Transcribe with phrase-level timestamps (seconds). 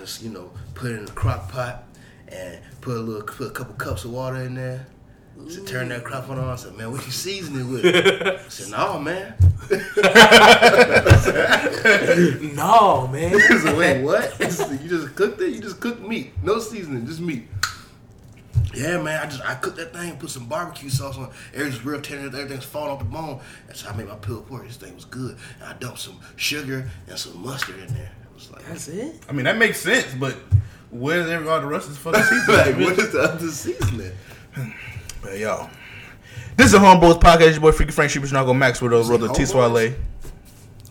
[0.00, 1.84] just you know put it in a crock pot
[2.28, 4.86] and put a little put a couple cups of water in there.
[5.48, 6.50] So turn that crock pot on.
[6.50, 7.86] I said, man, what you season it with?
[8.26, 9.34] I said, no, man.
[12.54, 13.30] No, man.
[13.30, 14.32] He said, wait, what?
[14.52, 15.54] Said, you just cooked it?
[15.54, 17.46] You just cooked meat, no seasoning, just meat.
[18.74, 19.20] Yeah, man.
[19.20, 21.30] I just I cooked that thing, put some barbecue sauce on.
[21.54, 22.26] Everything's real tender.
[22.26, 23.40] Everything's falling off the bone.
[23.66, 24.66] That's how I made my pulled pork.
[24.66, 25.36] This thing was good.
[25.60, 28.12] And I dumped some sugar and some mustard in there.
[28.48, 29.16] It like, That's it.
[29.28, 30.36] I mean, that makes sense, but
[30.90, 32.54] where's every all the rest of the fucking season?
[32.54, 34.12] like what is the other season?
[35.22, 35.68] But y'all,
[36.56, 37.52] this is a Homebros podcast.
[37.52, 39.48] Your boy Freaky Frank Sheepish Nago Max with a brother T Homebros?
[39.48, 39.94] Swale.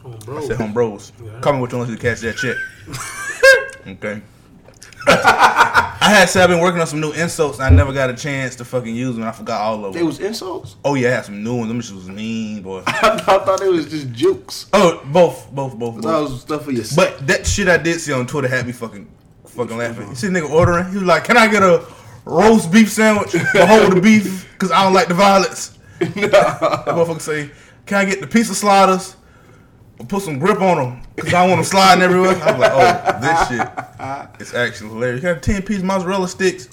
[0.06, 0.42] I bro.
[0.42, 1.12] said Homebros.
[1.24, 1.40] Yeah.
[1.40, 2.56] Call me what you want to catch that check.
[3.88, 4.22] okay.
[6.10, 7.60] I had said I've been working on some new insults.
[7.60, 9.26] And I never got a chance to fucking use them.
[9.26, 9.92] I forgot all of them.
[9.94, 10.08] They them.
[10.08, 10.76] was insults.
[10.84, 11.68] oh yeah, I had some new ones.
[11.68, 12.82] Them shit was mean, boy.
[12.88, 14.66] I thought it was just jokes.
[14.74, 16.84] Oh, both, both, both, That was stuff for your.
[16.96, 19.08] But that shit I did see on Twitter had me fucking,
[19.46, 20.08] fucking laughing.
[20.10, 20.90] You see, nigga ordering.
[20.90, 21.86] He was like, "Can I get a
[22.26, 23.34] roast beef sandwich?
[23.34, 27.52] Hold the beef, cause I don't like the violence." That motherfucker say,
[27.86, 29.16] "Can I get the piece of sliders?
[30.00, 32.72] Or put some grip on them, cause I don't want them sliding everywhere." I'm like,
[32.74, 33.68] "Oh, this shit
[34.42, 36.70] is actually hilarious." You got ten piece mozzarella sticks,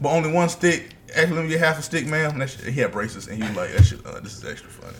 [0.00, 0.94] but only one stick.
[1.14, 2.38] Actually, let me get half a stick, man.
[2.38, 4.70] That shit, he had braces, and he was like, "That shit, uh, this is extra
[4.70, 4.96] funny."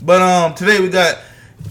[0.00, 1.18] But um, today we got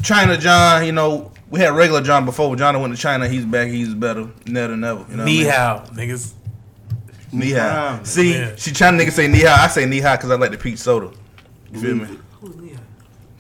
[0.04, 0.86] China John.
[0.86, 2.50] You know, we had regular John before.
[2.52, 3.28] But John went to China.
[3.28, 3.68] He's back.
[3.70, 4.30] He's better.
[4.46, 5.00] Never, never.
[5.10, 6.10] You know what I Ni mean?
[6.10, 6.34] niggas.
[7.34, 7.96] Ni hao.
[7.98, 8.04] hao.
[8.04, 8.56] See, Yeah.
[8.58, 9.64] she China nigga say ni hao.
[9.64, 11.10] I say ni hao because I like the peach soda.
[11.74, 12.06] You feel me?
[12.42, 12.80] Who's ni hao?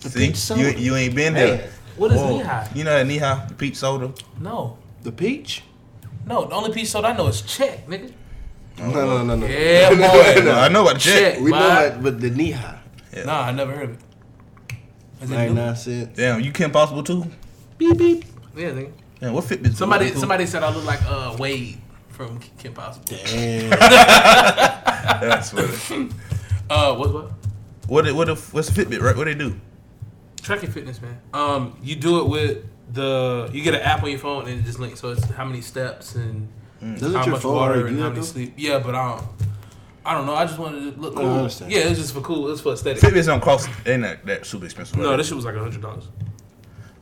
[0.09, 0.61] See, peach soda?
[0.61, 1.57] you you ain't been there.
[1.57, 2.37] Man, What is Whoa.
[2.37, 2.63] ni hao?
[2.75, 4.11] You know that ni hao, the peach soda.
[4.39, 4.77] No.
[5.03, 5.63] the peach?
[6.25, 8.11] No, the only peach soda I know is check, nigga.
[8.77, 9.45] No, no, no, no.
[9.45, 9.89] Yeah,
[10.35, 10.41] boy.
[10.43, 11.33] No, I know about the check.
[11.35, 11.41] Check.
[11.43, 11.89] We know Why?
[11.89, 12.79] that, but the knee high,
[13.13, 13.23] Yeah.
[13.25, 14.01] Nah, I never heard of it.
[15.21, 16.17] Is it ninety nine cents.
[16.17, 17.25] Damn, you Kim Possible too?
[17.77, 18.25] Beep beep.
[18.55, 18.91] Yeah, nigga.
[19.19, 19.75] Damn, what Fitbit?
[19.75, 21.77] Somebody, somebody said I look like uh Wade
[22.09, 23.05] from Kim Possible.
[23.05, 23.69] Damn.
[25.21, 25.65] That's what.
[25.91, 26.11] It,
[26.69, 27.31] Uh, what what?
[27.87, 29.01] what what the, what's the Fitbit?
[29.01, 29.15] Right?
[29.15, 29.59] What they do?
[30.41, 31.19] Tracking fitness, man.
[31.33, 34.63] Um, you do it with the you get an app on your phone and it
[34.65, 34.99] just links.
[34.99, 36.49] So it's how many steps and
[36.81, 38.25] Doesn't how much water already and do how that many though?
[38.25, 38.53] sleep.
[38.57, 39.27] Yeah, but I don't.
[40.03, 40.33] I don't know.
[40.33, 41.29] I just wanted to look cool.
[41.29, 41.71] understand.
[41.71, 42.51] Yeah, it's just for cool.
[42.51, 43.03] It's for aesthetic.
[43.03, 43.69] Fitbits don't cost.
[43.83, 44.97] They not that super expensive.
[44.97, 45.17] No, right?
[45.17, 46.07] this shit was like a hundred dollars.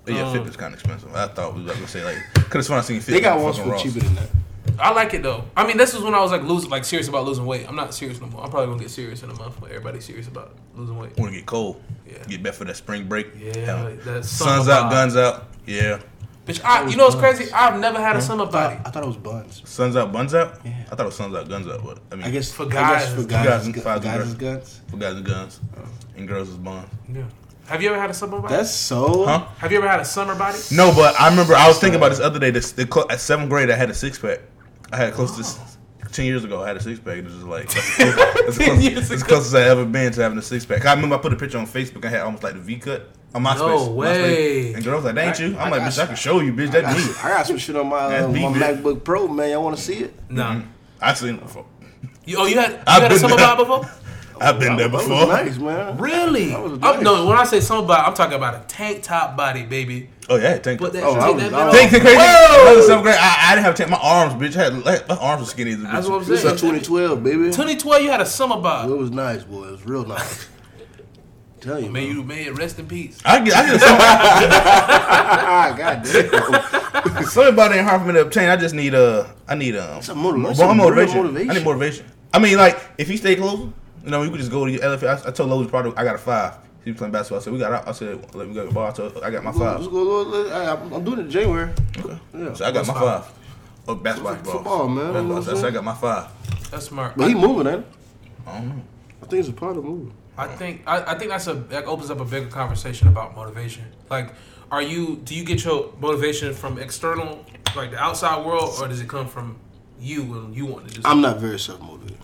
[0.04, 1.16] But yeah, um, Fitbit's kind of expensive.
[1.16, 2.18] I thought we was gonna say like,
[2.50, 3.06] cause it's when I seen Fitbit.
[3.06, 4.30] They got on ones for cheaper than that.
[4.80, 5.44] I like it though.
[5.56, 7.68] I mean, this is when I was like losing, like serious about losing weight.
[7.68, 8.44] I'm not serious no more.
[8.44, 11.18] I'm probably gonna get serious in a month when everybody's serious about losing weight.
[11.18, 11.82] Want to get cold?
[12.08, 12.18] Yeah.
[12.28, 13.28] Get back for that spring break.
[13.38, 14.92] Yeah, like that Suns out, vibe.
[14.92, 15.48] guns out.
[15.66, 16.00] Yeah.
[16.46, 17.52] Bitch, I, you know what's crazy?
[17.54, 18.76] I've never had a summer I body.
[18.78, 19.62] thought, I thought it was buns.
[19.66, 20.60] Suns out, buns out.
[20.66, 20.72] Yeah.
[20.92, 21.84] I thought it was suns out, guns out.
[21.84, 24.04] But I mean, I guess For guys, guess for for guys, guys and guys guys'
[24.04, 24.34] girls.
[24.34, 24.82] guns.
[24.90, 25.60] for guys and guns,
[26.18, 26.90] and girls is buns.
[27.14, 27.24] Yeah.
[27.68, 28.56] Have you ever had a summer body?
[28.56, 29.26] That's so.
[29.26, 29.46] Huh?
[29.60, 30.58] Have you ever had a summer body?
[30.72, 32.50] No, but I remember I was thinking about this other day.
[32.50, 34.40] This, the, at seventh grade, I had a six pack.
[34.92, 36.64] I had close to ten years ago.
[36.64, 37.18] I had a six pack.
[37.18, 39.26] It was just like as close- that's the 10 close- years that's the ago.
[39.36, 40.86] closest I ever been to having a six pack.
[40.86, 42.06] I remember I put a picture on Facebook.
[42.06, 43.90] I had almost like the V cut on my No space.
[43.90, 44.74] way.
[44.74, 45.58] And girls like, that ain't you?
[45.58, 46.72] I'm I like, got bitch, I can show you, bitch.
[46.72, 47.14] That's I me.
[47.14, 48.82] got, I got some shit on my, uh, me, my bitch.
[48.82, 49.52] MacBook Pro, man.
[49.52, 50.14] Y'all want to see it?
[50.30, 50.62] Nah.
[51.02, 51.66] I seen it before.
[52.26, 53.56] You, oh, you had you I've had a been summer there.
[53.56, 53.90] body before?
[54.42, 55.28] I've been there That was before.
[55.28, 55.98] nice, man.
[55.98, 56.50] Really?
[56.50, 57.02] That was nice.
[57.02, 60.10] no, when I say summer body, I'm talking about a tank top body, baby.
[60.30, 60.80] Oh yeah, tank.
[60.80, 62.02] Put that, Oh, I take was- that I bitch Tank, off.
[62.02, 62.18] crazy.
[62.18, 62.62] Whoa!
[62.62, 63.16] Another seventh grade.
[63.20, 63.90] I, I didn't have tank.
[63.90, 64.56] My arms, bitch.
[64.58, 65.92] I had like, my arms were skinny as a bitch.
[65.92, 66.56] That's what I'm This saying.
[66.56, 67.38] is 2012, baby.
[67.46, 68.92] 2012, you had a summer body.
[68.94, 69.66] It was nice, boy.
[69.68, 70.48] It was real nice.
[71.62, 72.16] Tell you, May man.
[72.16, 73.20] you may it rest in peace.
[73.26, 73.98] I get, I get a summer.
[74.02, 77.24] Ah, God damn.
[77.26, 78.50] Something about it ain't hard for me to obtain.
[78.50, 81.18] I just need uh, I need um, Some motiv- more some motivation.
[81.18, 81.52] motivation.
[81.52, 82.06] I need motivation.
[82.34, 83.70] I mean, like if he stay close,
[84.04, 85.26] you know, you could just go to your elephant.
[85.26, 86.56] I, I told Lowe's product I got a five.
[86.84, 87.40] He was playing basketball.
[87.40, 87.88] I said we got.
[87.88, 88.90] I said let me go to the bar.
[88.90, 89.92] I, told, I got my Let's five.
[89.92, 91.72] go, let's go, I- I'm I'm doing it in January.
[91.98, 92.20] Okay.
[92.34, 92.54] Yeah.
[92.54, 93.26] So I got my five?
[93.26, 93.34] five.
[93.88, 94.36] Oh, basketball.
[94.36, 95.14] Football, man.
[95.14, 95.42] Basketball.
[95.44, 96.30] So I said I got my five.
[96.72, 97.18] That's smart.
[97.18, 97.86] But he moving, ain't?
[98.48, 98.82] I don't know.
[99.22, 100.14] I think it's a part of moving.
[100.38, 103.84] I think I, I think that's a that opens up a bigger conversation about motivation.
[104.10, 104.34] Like,
[104.72, 107.46] are you do you get your motivation from external,
[107.76, 109.58] like the outside world, or does it come from
[110.00, 111.02] you and you want to do?
[111.02, 111.12] Something?
[111.12, 112.18] I'm not very self motivated.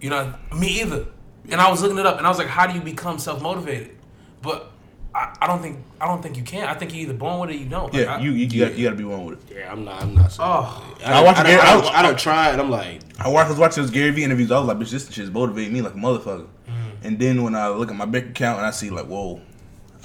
[0.00, 1.06] You know, me either.
[1.50, 3.42] And I was looking it up, and I was like, how do you become self
[3.42, 3.96] motivated?
[4.42, 4.70] But
[5.14, 6.68] I, I don't think I don't think you can.
[6.68, 7.92] I think you either born with it, or you don't.
[7.92, 9.56] Like, Yeah, I, you you, you got you got to be one with it.
[9.56, 10.02] Yeah, I'm not.
[10.02, 10.36] I'm not.
[10.38, 12.60] Oh, I, I watch I, Gary- I, I- don't- I don't try it.
[12.60, 14.50] I'm like, I wa- was watching those Gary Vee interviews.
[14.52, 16.46] I was like, bitch, this shit's motivating me like a motherfucker.
[16.68, 17.06] Mm-hmm.
[17.06, 19.40] And then when I look at my bank account and I see like, whoa,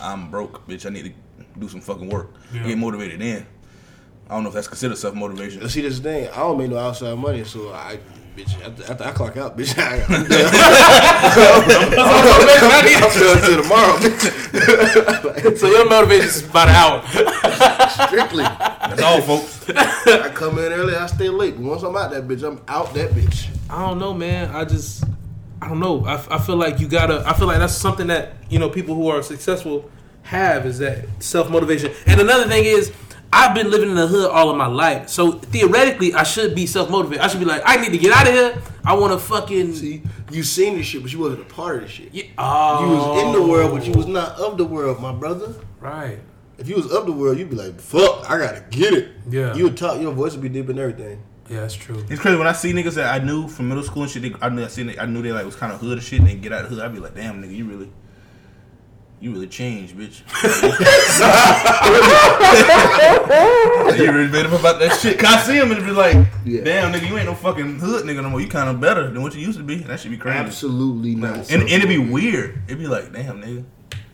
[0.02, 0.86] I'm broke, bitch.
[0.86, 1.06] I need
[1.38, 2.32] to do some fucking work.
[2.54, 2.66] Yeah.
[2.68, 3.46] Get motivated then.
[4.28, 5.68] I don't know if that's considered self motivation.
[5.70, 6.28] see, this thing.
[6.30, 8.00] I don't make no outside money, so I,
[8.36, 10.54] bitch, after, after I clock out, bitch, I, I'm done.
[13.02, 15.58] I'm done till tomorrow, bitch.
[15.58, 17.02] so your motivation is about an hour.
[18.08, 18.44] Strictly.
[18.44, 19.70] That's all, folks.
[19.70, 21.56] I come in early, I stay late.
[21.56, 23.48] But once I'm out that bitch, I'm out that bitch.
[23.70, 24.54] I don't know, man.
[24.54, 25.04] I just,
[25.62, 26.06] I don't know.
[26.06, 27.24] I, I feel like you gotta.
[27.26, 29.90] I feel like that's something that you know people who are successful
[30.24, 31.94] have is that self motivation.
[32.06, 32.92] And another thing is,
[33.38, 36.66] I've been living in the hood all of my life, so theoretically, I should be
[36.66, 37.22] self motivated.
[37.24, 38.62] I should be like, I need to get out of here.
[38.86, 39.74] I want to fucking.
[39.74, 40.02] See,
[40.32, 42.14] you seen this shit, but you wasn't a part of this shit.
[42.14, 42.24] Yeah.
[42.38, 45.54] Oh, You was in the world, but you was not of the world, my brother.
[45.80, 46.20] right.
[46.58, 49.54] If you was of the world, you'd be like, "Fuck, I gotta get it." Yeah.
[49.56, 50.00] You would talk.
[50.00, 51.22] Your voice would be deep and everything.
[51.50, 52.06] Yeah, that's true.
[52.10, 54.22] It's crazy when I see niggas that I knew from middle school and shit.
[54.22, 56.02] They, I knew I seen they, I knew they like was kind of hood and
[56.02, 56.20] shit.
[56.20, 56.86] And they get out of the hood.
[56.86, 57.92] I'd be like, damn nigga, you really,
[59.26, 60.22] you really changed, bitch.
[63.98, 65.18] you really made up about that shit.
[65.18, 66.64] Cause I see him and be like, Yeah.
[66.64, 68.40] damn nigga, you ain't no fucking hood nigga no more.
[68.40, 69.78] You kind of better than what you used to be.
[69.78, 70.38] That should be crazy.
[70.38, 71.50] Absolutely not.
[71.52, 72.60] And, and it'd be weird.
[72.68, 73.64] It'd be like, damn nigga.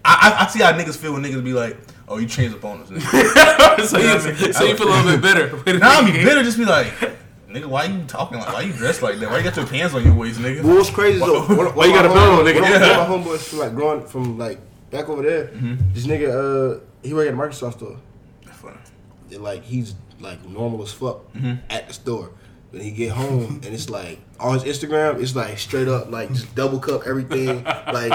[0.05, 1.77] I, I, I see how niggas feel when niggas be like,
[2.07, 2.89] oh, you changed up on us.
[2.89, 3.81] Nigga.
[3.85, 5.61] so, you, so you feel a little bit better.
[5.65, 6.25] Wait a Now I'm be minute.
[6.25, 6.43] bitter.
[6.43, 6.87] Just be like,
[7.49, 8.53] nigga, why you talking like?
[8.53, 9.29] Why you dressed like that?
[9.29, 10.61] Why you got your pants on your waist, nigga?
[10.63, 11.43] But what's crazy though?
[11.47, 12.61] One, Why you got a belt on, nigga?
[12.61, 13.01] One, Yeah.
[13.01, 14.57] of my homeboys from like growing from like
[14.91, 15.45] back over there.
[15.47, 15.93] Mm-hmm.
[15.93, 17.97] This nigga, uh, he work at a Microsoft store.
[18.45, 18.77] That's funny.
[19.31, 21.53] And, like he's like normal as fuck Mm-hmm.
[21.69, 22.31] at the store.
[22.71, 26.29] When he get home and it's like on his Instagram, it's like straight up like
[26.29, 28.13] just double cup everything, like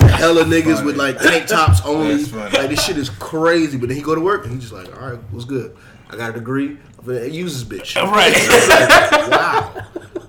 [0.00, 0.86] hella niggas Funny.
[0.86, 2.24] with like tank tops only.
[2.24, 3.76] Like this shit is crazy.
[3.76, 5.76] But then he go to work and he's just like, all right, what's good?
[6.10, 6.78] I got a degree.
[6.98, 7.96] I'm gonna use this bitch.
[8.02, 8.34] Right.
[9.20, 9.86] Like, wow,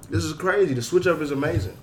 [0.09, 0.73] this is crazy.
[0.73, 1.77] The switch up is amazing.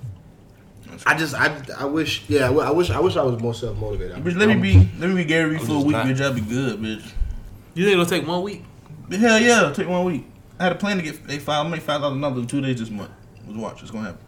[1.04, 4.16] I just, I, I wish, yeah, I wish, I wish I was more self motivated.
[4.24, 6.06] Bitch, let me be, let me be Gary Vee for a week, not.
[6.06, 6.20] bitch.
[6.20, 7.10] I'll be good, bitch.
[7.74, 8.64] You think it'll take one week?
[9.08, 10.24] But hell yeah, it'll take one week.
[10.58, 11.66] I had a plan to get they five.
[11.66, 13.10] I made five dollars another in two days this month.
[13.46, 13.82] Let's watch.
[13.82, 14.24] It's gonna happen.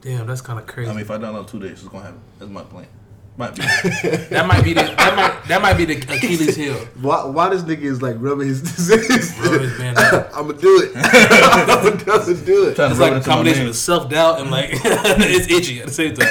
[0.00, 0.90] Damn, that's kind of crazy.
[0.90, 1.78] I made five dollars in two days.
[1.78, 2.20] It's gonna happen.
[2.38, 2.86] That's my plan.
[3.36, 6.76] Might that might be the that might that might be the Achilles heel.
[7.00, 9.36] Why, why this nigga is like rubbing his disease?
[9.40, 10.30] Rub his band out.
[10.34, 10.92] I'm gonna do it.
[10.94, 12.78] I'm gonna do it.
[12.78, 16.28] It's like a combination of self doubt and like it's itchy at the same time.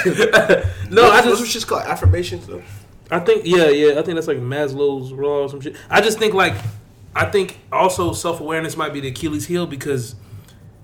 [0.89, 2.47] no, No, I I just just what called affirmations.
[2.47, 2.63] Though.
[3.11, 5.75] I think yeah yeah I think that's like Maslow's raw or some shit.
[5.89, 6.55] I just think like
[7.13, 10.15] I think also self awareness might be the Achilles heel because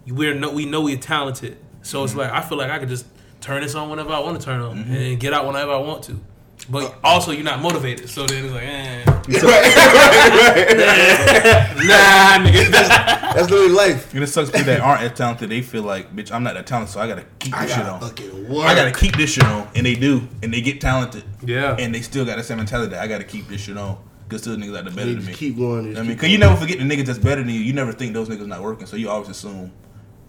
[0.06, 1.58] we're no we know we're talented.
[1.82, 2.22] So it's mm-hmm.
[2.22, 3.06] like I feel like I could just
[3.42, 6.04] turn this on whenever I want to turn on and get out whenever I want
[6.06, 6.20] to.
[6.70, 9.04] But also you're not motivated, so then it's like, eh,
[11.88, 12.70] nah, nigga.
[12.70, 12.90] That's,
[13.36, 14.14] That's literally life.
[14.14, 15.50] And it sucks people that aren't as talented.
[15.50, 17.86] They feel like, bitch, I'm not that talented, so I gotta keep I this shit
[17.86, 18.50] gotta on.
[18.54, 18.66] work.
[18.66, 21.76] I gotta keep this shit on, and they do, and they get talented, yeah.
[21.80, 22.92] and they still got the same mentality.
[22.92, 23.98] that I gotta keep this shit on,
[24.28, 25.34] cause still niggas out there better They than just me.
[25.36, 25.98] keep going.
[25.98, 27.62] I mean, cause you never forget the niggas that's better than you.
[27.62, 29.72] You never think those niggas not working, so you always assume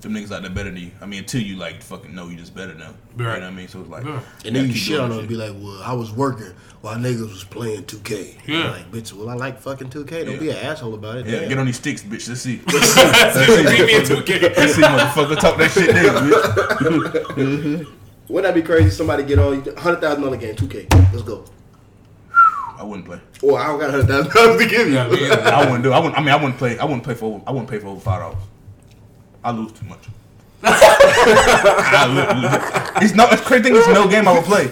[0.00, 0.90] them niggas out there better than you.
[1.02, 2.94] I mean, until you like fucking know you just better than them.
[3.18, 3.40] You know Right.
[3.40, 3.68] what I mean?
[3.68, 4.20] So it's like, Yeah.
[4.46, 6.96] And then you shit on that them and be like, well, I was working while
[6.96, 8.36] niggas was playing 2K.
[8.46, 8.70] Yeah.
[8.70, 10.24] Like, bitch, well, I like fucking 2K.
[10.24, 10.40] Don't Yeah.
[10.40, 11.26] be an asshole about it.
[11.26, 11.48] Yeah, Damn.
[11.50, 12.28] get on these sticks, bitch.
[12.28, 12.56] Let's see.
[12.66, 14.40] Beat me in 2K.
[14.56, 15.38] Let's see, motherfucker.
[15.38, 17.24] Talk that shit there, bitch.
[17.36, 18.32] Mm-hmm.
[18.32, 18.90] Wouldn't that be crazy?
[18.90, 21.12] Somebody get on $100,000 game, 2K.
[21.12, 21.44] Let's go.
[22.78, 23.20] I wouldn't play.
[23.42, 24.94] Or I don't got $100,000 to give you.
[24.94, 25.42] Yeah, me either.
[25.42, 25.92] I wouldn't do.
[25.92, 26.16] I wouldn't.
[26.16, 26.78] I mean, I wouldn't play.
[26.78, 27.42] I wouldn't play for.
[27.46, 28.38] I wouldn't pay for over five dollars.
[29.42, 30.06] I lose too much.
[30.62, 33.26] I lo- it's no.
[33.30, 33.76] It's crazy thing.
[33.76, 34.70] It's no game I would play.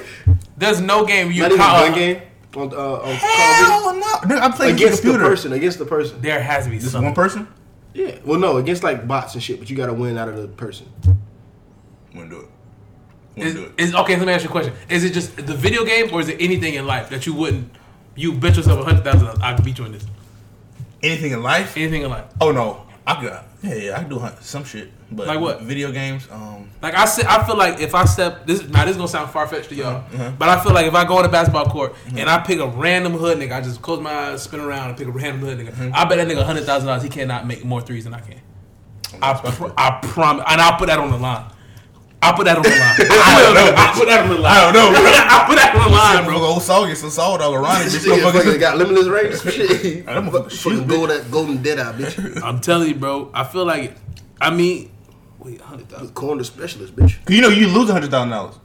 [0.56, 2.22] There's no game you Not even can't- one game
[2.56, 4.06] on, uh, on Call Hell no.
[4.06, 4.84] Nigga, I play Duty?
[4.84, 5.30] against the computer.
[5.30, 5.52] person.
[5.52, 6.20] Against the person.
[6.20, 7.06] There has to be Just something.
[7.06, 7.48] one person.
[7.94, 8.16] Yeah.
[8.24, 10.48] Well, no, against like bots and shit, but you got to win out of the
[10.48, 10.86] person.
[12.12, 12.48] Wouldn't do it.
[13.36, 13.72] Wouldn't Is, do it.
[13.78, 14.16] is okay.
[14.16, 16.36] Let me ask you a question: Is it just the video game, or is it
[16.40, 17.70] anything in life that you wouldn't?
[18.14, 19.28] You bet yourself a hundred thousand.
[19.42, 20.04] I could beat you in this.
[21.02, 21.76] Anything in life?
[21.76, 22.24] Anything in life.
[22.40, 22.82] Oh no.
[23.08, 23.32] I could.
[23.62, 23.96] Yeah, yeah.
[23.96, 24.90] I could do some shit.
[25.10, 25.62] But Like what?
[25.62, 26.28] Video games.
[26.30, 26.68] Um.
[26.82, 29.30] Like I said, I feel like if I step this now, this is gonna sound
[29.30, 30.32] far fetched to y'all, Uh-huh.
[30.38, 32.66] but I feel like if I go on a basketball court and I pick a
[32.68, 35.58] random hood nigga, I just close my eyes, spin around, and pick a random hood
[35.58, 35.72] nigga.
[35.72, 35.90] Uh-huh.
[35.94, 37.02] I bet that nigga hundred thousand dollars.
[37.02, 38.40] He cannot make more threes than I can.
[39.22, 41.50] I, pr- I promise, and I'll put that on the line.
[42.20, 42.78] I'll put that on the line.
[42.80, 44.52] I don't know, I'll put that on the line.
[44.56, 44.90] I don't know.
[45.28, 46.46] I'll put that on the line, Bro, bro.
[46.48, 47.84] old Saul gets some Saul dog around it.
[47.90, 48.44] This Bitch, nigga motherfucker.
[48.44, 49.40] fucking got limitless range.
[49.54, 50.06] Shit.
[50.06, 52.42] That motherfucker shoot, Fucking go that golden dead eye, bitch.
[52.42, 53.30] I'm telling you, bro.
[53.32, 53.94] I feel like,
[54.40, 54.90] I mean,
[55.38, 56.14] wait, hundred thousand.
[56.14, 57.16] Corner specialist, bitch.
[57.28, 58.56] You know you lose a hundred thousand dollars.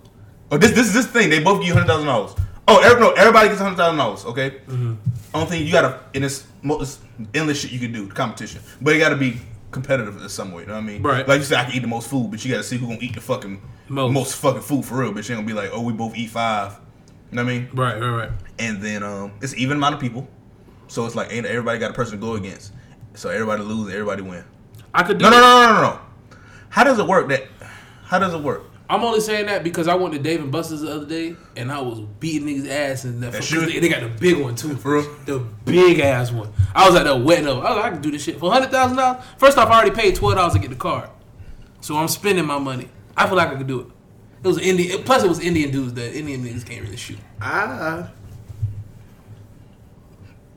[0.52, 1.30] Oh, this this is this thing.
[1.30, 2.34] They both give you hundred thousand dollars.
[2.68, 4.26] Oh, every, no, everybody gets hundred thousand dollars.
[4.26, 4.52] Okay.
[4.68, 4.94] Mm-hmm.
[5.36, 7.00] Only thing you gotta in this mo- this
[7.34, 9.38] endless shit you can do the competition, but it gotta be
[9.74, 10.62] competitive in some way.
[10.64, 11.02] You know what I mean?
[11.02, 11.28] Right.
[11.28, 13.00] Like you said, I can eat the most food, but you gotta see who gonna
[13.02, 14.14] eat the fucking Most.
[14.14, 15.12] most, fucking food for real.
[15.12, 16.80] But you ain't gonna be like, oh, we both eat five.
[17.32, 17.70] You know what I mean?
[17.74, 18.30] Right, right, right.
[18.60, 20.28] And then um, it's even amount of people,
[20.88, 22.72] so it's like ain't everybody got a person to go against.
[23.16, 24.44] So everybody lose, everybody win.
[24.94, 26.00] I could do No, no, no, no, no, no.
[26.70, 27.28] How does it work?
[27.30, 27.48] That
[28.04, 28.64] how does it work?
[28.94, 31.72] I'm only saying that because I went to Dave and Buster's the other day and
[31.72, 34.54] I was beating niggas' ass and that That because they, they got the big one
[34.56, 34.76] too.
[34.76, 35.16] For real?
[35.26, 36.54] The big ass one.
[36.76, 37.64] I was at there wetting up.
[37.64, 39.24] I was like, I can do this shit for hundred thousand dollars.
[39.40, 41.10] First off, I already paid twelve dollars to get the card,
[41.82, 42.88] so I'm spending my money.
[43.18, 43.88] I feel like I could do it.
[44.44, 45.02] It was Indian.
[45.02, 47.18] Plus, it was Indian dudes that Indian niggas can't really shoot.
[47.42, 48.10] I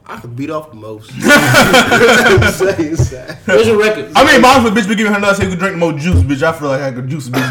[0.09, 1.11] I could beat off the most.
[1.11, 3.39] Say, say.
[3.45, 4.13] Where's your record?
[4.15, 6.43] I mean, my bitch be giving her nuts so you could drink more juice, bitch.
[6.45, 7.51] I feel like I could juice a bitch.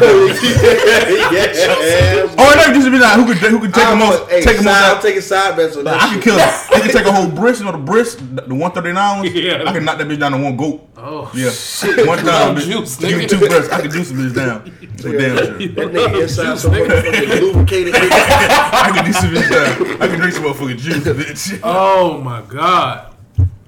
[1.32, 2.34] yeah.
[2.38, 3.14] oh, I never juice a bitch.
[3.16, 4.30] Who could who could take the I'm, most?
[4.30, 5.02] hey, take the most side, I'm out.
[5.02, 6.24] taking side bets on Like, that I can shit.
[6.24, 6.36] kill.
[6.76, 9.34] I can take a whole brisk, you know the brisk, the one thirty nine ones.
[9.34, 9.62] Yeah.
[9.66, 10.88] I can knock that bitch down to one goat.
[10.96, 12.06] Oh Yeah, shit!
[12.06, 12.64] one time, bitch.
[12.72, 13.70] juice, Give me two breasts.
[13.70, 14.62] I can juice a bitch down.
[14.96, 15.46] For damn sure.
[15.58, 17.94] That nigga inside some motherfucking lubricated.
[17.94, 20.02] I can juice a bitch down.
[20.02, 21.60] I can drink some motherfucking juice, bitch.
[21.62, 23.14] Oh my god!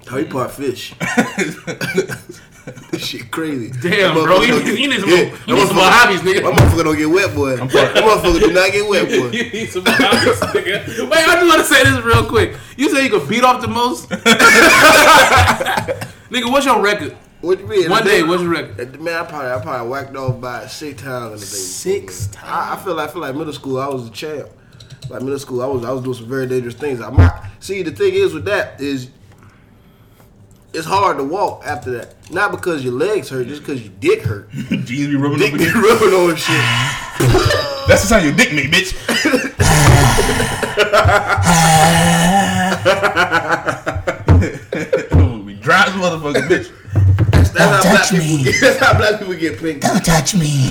[0.07, 0.93] How he part fish?
[2.91, 3.71] This shit crazy.
[3.81, 5.75] Damn, That bro, motherfucker you need, get- you need some, yeah, more, you need some
[5.77, 6.51] more hobbies, That nigga.
[6.53, 7.55] motherfucker don't get wet, boy.
[7.55, 7.69] That
[8.03, 9.29] motherfucker do not get wet, boy.
[9.35, 11.09] You need some hobbies, nigga.
[11.09, 12.55] Wait, I just want to say this real quick.
[12.77, 14.09] You say you could beat off the most,
[16.29, 16.51] nigga.
[16.51, 17.15] What's your record?
[17.41, 17.89] What you mean?
[17.89, 18.99] One day, what's your record?
[19.01, 21.45] Man, I probably I probably whacked off by six times in the day.
[21.45, 24.49] Six I, I feel like I feel like middle school I was a champ.
[25.09, 27.01] Like middle school I was I was doing some very dangerous things.
[27.01, 29.09] I might see the thing is with that is
[30.73, 32.15] it's hard to walk after that.
[32.31, 34.51] Not because your legs hurt, just because your dick hurt.
[34.51, 36.55] Jeans be rubbing Dick up be rubbing on shit.
[37.87, 38.93] That's the sound your dick make, bitch.
[45.45, 46.71] we dry as motherfucker, bitch.
[47.31, 48.43] That's, that's how black touch people me.
[48.43, 48.61] get.
[48.61, 49.81] That's how black people get pink.
[49.81, 50.69] Don't touch me.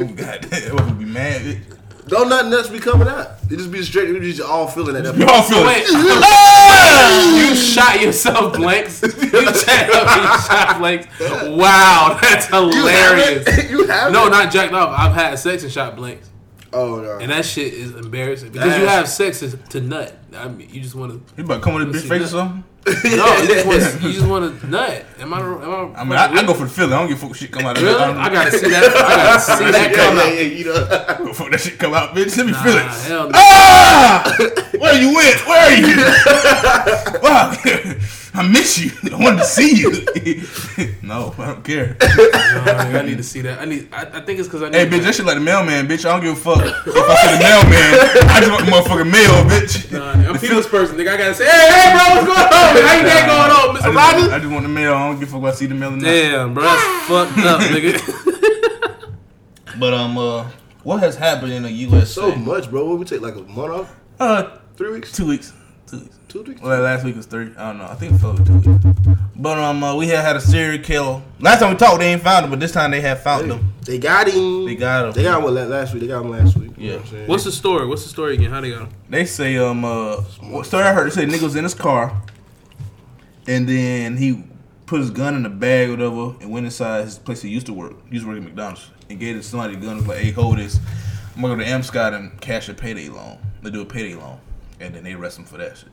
[0.00, 1.79] Oh, God damn, I'm be mad, bitch.
[2.10, 3.28] Don't nothing else be coming out.
[3.48, 4.10] It just be straight.
[4.10, 5.16] It just all feeling at that.
[5.16, 5.90] You all feel Wait, it.
[6.22, 7.36] Ah!
[7.48, 9.00] you shot yourself blanks.
[9.02, 9.08] You
[9.52, 11.06] jacked up and you shot blanks.
[11.48, 13.46] Wow, that's You hilarious.
[13.48, 13.70] haven't?
[13.70, 14.98] you have No, not jacked off.
[14.98, 16.28] I've had sex and shot blanks,
[16.72, 17.18] Oh no.
[17.18, 20.16] and that shit is embarrassing because you have sex to, to nut.
[20.36, 21.34] I mean, you just want to.
[21.36, 22.64] You about to come with a bitch face or something?
[22.86, 22.92] No,
[23.42, 25.04] you just want you just want to nut.
[25.18, 25.40] Am I?
[25.40, 26.00] Am I?
[26.00, 26.94] I mean, I, I go for the feeling.
[26.94, 27.98] I don't give a fuck shit come out of Really?
[27.98, 28.16] that.
[28.16, 28.84] I gotta see that.
[28.84, 30.34] I gotta see that come yeah, out.
[30.34, 31.04] yeah, you know.
[31.08, 32.34] I go fuck that shit come out, bitch.
[32.38, 32.82] Let me Nah, feel it.
[33.06, 33.32] hell no.
[33.34, 34.36] Ah!
[34.78, 35.46] Where you went?
[35.46, 37.20] Where are you?
[37.22, 37.52] wow,
[38.32, 38.90] I miss you.
[39.12, 39.90] I wanted to see you.
[41.02, 41.96] no, I don't care.
[42.50, 43.60] No, I need to see that.
[43.60, 43.88] I need.
[43.92, 44.76] I, I think it's because I need.
[44.78, 46.04] Hey, bitch, that shit like the mailman, bitch.
[46.04, 47.90] I don't give a fuck if I see the mailman.
[48.28, 49.92] I just want the motherfucking mail, bitch.
[49.92, 50.96] Nah, I'm a people's person.
[50.96, 52.74] Nigga, I gotta say, hey, hey, bro, what's going on?
[52.82, 53.82] How you day going on, I Mr.
[53.84, 54.32] just, Rogers?
[54.32, 54.94] I just want the mail.
[54.94, 56.02] I don't give a fuck if I see the mail or not.
[56.04, 59.14] Damn, bro, that's fucked up, nigga.
[59.78, 60.50] But um, uh,
[60.82, 62.10] what has happened in the U.S.
[62.10, 62.84] So much, bro.
[62.84, 63.96] What we take like a month off?
[64.18, 65.12] uh, Three weeks?
[65.12, 65.52] two weeks,
[66.30, 66.60] two weeks.
[66.62, 67.50] Well, last week was three.
[67.56, 67.84] I don't know.
[67.84, 68.86] I think it fell two weeks.
[69.36, 71.22] But um, uh, we had had a serial killer.
[71.40, 73.72] Last time we talked, they ain't found him, but this time they have found him.
[73.84, 74.66] They got him.
[74.66, 75.12] They got him.
[75.12, 76.02] They got him what, last week.
[76.02, 76.72] They got him last week.
[76.76, 77.20] You know Yeah.
[77.20, 77.86] what What's the story?
[77.86, 78.50] What's the story again?
[78.50, 78.88] How they got him?
[79.08, 80.22] They say um uh
[80.62, 82.22] story I heard they say nigga was in his car
[83.46, 84.44] and then he
[84.86, 87.66] put his gun in a bag or whatever and went inside his place he used
[87.66, 87.94] to work.
[88.08, 90.18] He used to work at McDonald's and gave it to somebody the gun was like,
[90.18, 90.78] hey hold this.
[91.34, 93.38] I'm gonna go to Amscott and cash a payday loan.
[93.62, 94.38] They do a payday loan.
[94.78, 95.88] And then they arrest him for that shit.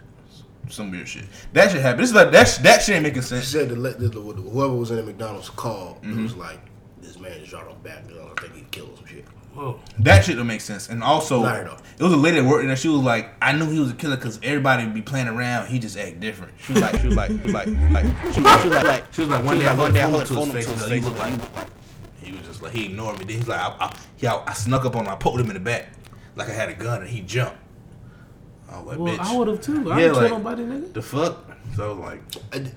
[0.69, 1.25] Some weird shit.
[1.53, 2.03] That shit happened.
[2.03, 3.47] This is like that that shit ain't making She sense.
[3.47, 5.95] said to let the, the, whoever was in the McDonald's call.
[6.01, 6.19] Mm-hmm.
[6.19, 6.59] It was like,
[7.01, 8.29] this man just shot off back gun.
[8.37, 9.25] I think he killed some shit.
[9.53, 9.79] Whoa.
[9.99, 10.89] That shit don't make sense.
[10.89, 12.75] And also, it was a lady that worked in there.
[12.75, 15.67] She was like, I knew he was a killer because everybody would be playing around.
[15.67, 16.53] He just act different.
[16.59, 19.13] She was like, she was like, she was like, like, she was, she was like,
[19.13, 20.67] she was like, one day I one day I went to his face.
[20.67, 21.33] and He looked like,
[22.21, 23.25] he was just like, he ignored me.
[23.25, 25.11] Then he's like, I, I, he, I, I snuck up on him.
[25.11, 25.87] I poked him in the back
[26.35, 27.57] like I had a gun, and he jumped.
[28.69, 29.91] I was like, Well, bitch, I would have too.
[29.91, 30.93] I Yeah, ain't like- kill nobody, nigga.
[30.93, 31.51] the fuck.
[31.75, 32.21] So like,
[32.51, 32.71] And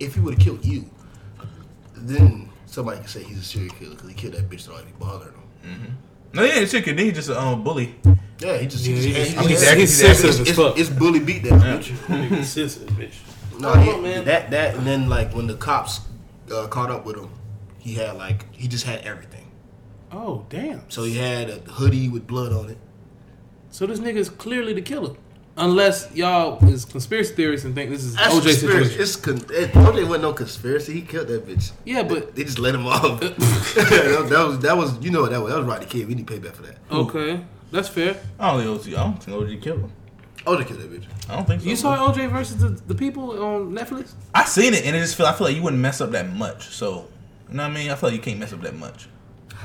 [0.00, 0.84] if he would have killed you,
[1.96, 4.92] then somebody could say he's a serial killer because he killed that bitch that already
[4.98, 5.96] bothered him.
[6.32, 6.96] no, yeah, it's chicken.
[6.96, 7.94] Then he just a um, bully.
[8.40, 8.84] Yeah, he just.
[8.86, 10.78] Yeah, he he- just he's- I he's, he's he's acting- sensitive it's, as fuck.
[10.78, 11.90] it's bully beat that bitch.
[12.06, 13.14] Nigga, sensitive, bitch.
[13.58, 14.24] No, he- on, man.
[14.26, 16.00] that that and then like when the cops
[16.54, 17.30] uh, caught up with him,
[17.78, 19.50] he had like he just had everything.
[20.12, 20.88] Oh, damn.
[20.90, 22.78] So he had a hoodie with blood on it.
[23.70, 25.14] So this nigga is clearly the killer.
[25.56, 28.60] Unless y'all is conspiracy theorists and think this is That's OJ conspiracy.
[28.94, 29.00] situation.
[29.02, 30.92] It's con- it, OJ wasn't no conspiracy.
[30.94, 31.72] He killed that bitch.
[31.84, 33.04] Yeah, but They just let him off.
[33.04, 35.52] Uh, that, that was that was you know what that was.
[35.52, 36.06] That was Rodney King.
[36.06, 36.76] We need payback for that.
[36.92, 37.40] okay,
[37.72, 38.16] that's fair.
[38.38, 39.00] I don't think OG.
[39.00, 39.92] I don't think OG killed him.
[40.44, 41.04] OJ killed that bitch.
[41.28, 41.68] I don't think so.
[41.68, 44.12] You saw OJ versus the, the people on Netflix?
[44.32, 46.32] I seen it and it just feel I feel like you wouldn't mess up that
[46.32, 46.68] much.
[46.68, 47.08] So
[47.50, 47.90] you know what I mean?
[47.90, 49.08] I feel like you can't mess up that much.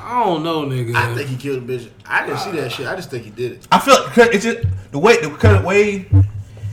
[0.02, 0.96] I don't know, nigga.
[0.96, 1.90] I think he killed the bitch.
[2.06, 2.88] I didn't see that shit.
[2.88, 3.68] I just think he did it.
[3.72, 6.06] I feel like 'cause it's just the way the current way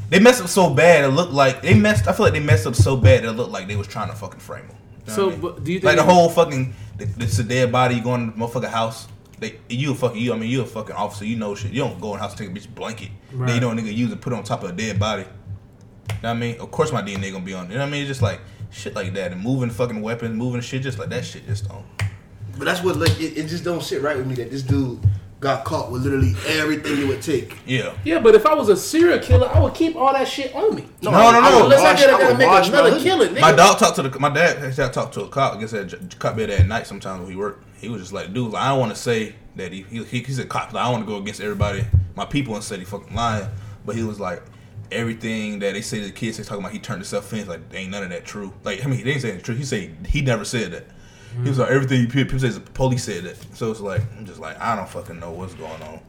[0.09, 1.05] they messed up so bad.
[1.05, 2.09] It looked like they messed.
[2.09, 3.23] I feel like they messed up so bad.
[3.25, 4.77] That it looked like they was trying to fucking frame him.
[5.07, 5.41] You know So, what I mean?
[5.43, 8.45] but do you think like the whole fucking it's a dead body going to the
[8.45, 9.07] motherfucking house
[9.39, 10.35] they you a fucking you.
[10.35, 11.25] I mean, you a fucking officer.
[11.25, 11.71] You know shit.
[11.73, 13.09] You don't go in the house and take a bitch blanket.
[13.31, 13.55] Then Right.
[13.55, 15.23] you know a nigga use and put it on top of a dead body.
[15.23, 16.57] You know what I mean?
[16.61, 17.69] Of course my DNA gonna be on.
[17.71, 18.00] You know what I mean?
[18.03, 21.25] It's just like shit like that and moving fucking weapons, moving shit just like that
[21.25, 21.85] shit just don't.
[22.61, 25.00] But that's what like it, it just don't sit right with me that this dude
[25.40, 27.57] got caught with literally everything it would take.
[27.64, 27.95] Yeah.
[28.05, 30.75] Yeah, but if I was a serial killer, I would keep all that shit on
[30.75, 30.85] me.
[31.00, 31.64] No, no, no.
[31.64, 33.31] Unless I watch- gotta, I gotta make watch another my- killing.
[33.35, 33.40] Nigga.
[33.40, 35.57] My dog talked to the my dad actually I talked to a cop.
[35.57, 37.64] I guess at j- cop bed at night sometimes when he worked.
[37.79, 40.33] He was just like, dude, like, I don't want to say that he he, he
[40.33, 40.75] said cop.
[40.75, 43.49] Like, I want to go against everybody, my people, and said he fucking lying.
[43.87, 44.43] But he was like,
[44.93, 47.49] everything that they say to the kids, they talking about he turned himself in.
[47.49, 48.52] Like, ain't none of that true.
[48.64, 49.57] Like, I mean, they ain't saying the truth.
[49.57, 50.85] He say he never said that.
[51.42, 53.38] He was like everything people people say the police said it.
[53.54, 56.00] So it's like I'm just like I don't fucking know what's going on.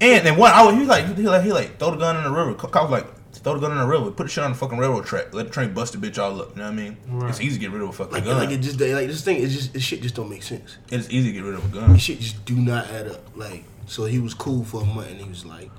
[0.00, 2.16] And then one, I was, he was like he like he like throw the gun
[2.16, 2.54] in the river.
[2.54, 4.76] Cop was like throw the gun in the river, put the shit on the fucking
[4.78, 6.50] railroad track, let the train bust the bitch all up.
[6.50, 6.96] You know what I mean?
[7.08, 7.30] Right.
[7.30, 8.36] It's easy to get rid of a fucking Like, gun.
[8.38, 10.76] like it just like this thing is just this shit just don't make sense.
[10.90, 11.92] And it's easy to get rid of a gun.
[11.94, 13.36] This shit just do not add up.
[13.36, 15.70] Like so he was cool for a month and he was like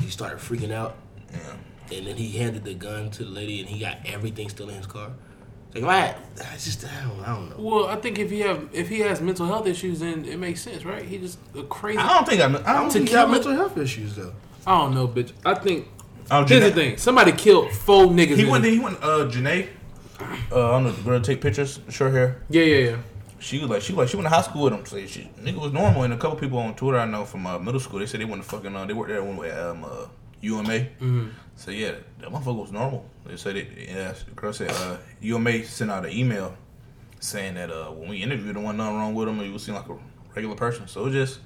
[0.00, 0.96] he started freaking out
[1.32, 1.96] Yeah.
[1.96, 4.76] and then he handed the gun to the lady and he got everything still in
[4.76, 5.10] his car.
[5.74, 7.56] Like if I, had, I just I don't, I don't know.
[7.58, 10.60] Well, I think if he have if he has mental health issues, then it makes
[10.62, 11.04] sense, right?
[11.04, 11.98] He just a crazy.
[11.98, 12.44] I don't think I.
[12.44, 12.92] I I don't don't think.
[12.92, 14.34] think he got mental health issues though.
[14.66, 15.32] I don't know, bitch.
[15.44, 15.88] I think
[16.30, 18.36] Oh, here's the thing: somebody killed four niggas.
[18.36, 18.64] He went.
[18.64, 18.98] He went.
[19.02, 19.68] Uh, Janae.
[20.20, 20.92] Uh, I don't know.
[20.92, 22.42] The girl take pictures, short hair.
[22.48, 22.96] Yeah, yeah, yeah.
[23.40, 24.86] She was like, she was like, she went to high school with him.
[24.86, 26.04] So she, nigga was normal.
[26.04, 28.24] And a couple people on Twitter I know from uh, middle school, they said they
[28.24, 30.06] went to fucking, uh, they worked there one way, um, uh,
[30.40, 30.86] UMA.
[31.56, 33.04] So yeah, that motherfucker was normal.
[33.26, 33.68] They said it.
[33.88, 36.56] Yeah, the girl said uh, UMA sent out an email
[37.20, 39.62] saying that uh, when we interviewed him, wasn't nothing wrong with him, and he was
[39.62, 39.96] seem like a
[40.34, 40.88] regular person.
[40.88, 41.38] So it just,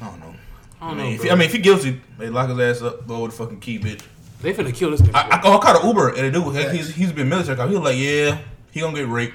[0.00, 0.34] I don't know.
[0.80, 1.30] I I, don't mean, know, if, bro.
[1.30, 3.78] I mean, if he guilty, they lock his ass up, go with the fucking key,
[3.78, 4.02] bitch.
[4.40, 5.14] They finna kill this nigga.
[5.14, 7.70] I, I, I caught an Uber and the dude, he's, he's been military cop.
[7.70, 8.38] He was like, yeah,
[8.70, 9.34] he gonna get raped.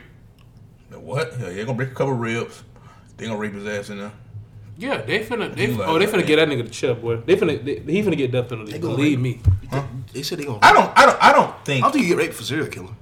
[0.91, 1.31] Like, what?
[1.39, 2.63] Yeah, they gonna break a couple ribs.
[3.17, 4.11] They gonna rape his ass in there.
[4.79, 5.53] Yeah, they finna.
[5.53, 7.17] They, You like oh, they finna get that nigga to chill, boy.
[7.17, 7.63] They finna.
[7.63, 8.71] They, he finna get death penalty.
[8.71, 9.81] They gonna Believe rape- me.
[10.13, 10.59] They said they gonna.
[10.63, 11.83] I don't, I don't, I don't think.
[11.83, 12.95] I don't think you get raped for serial killing.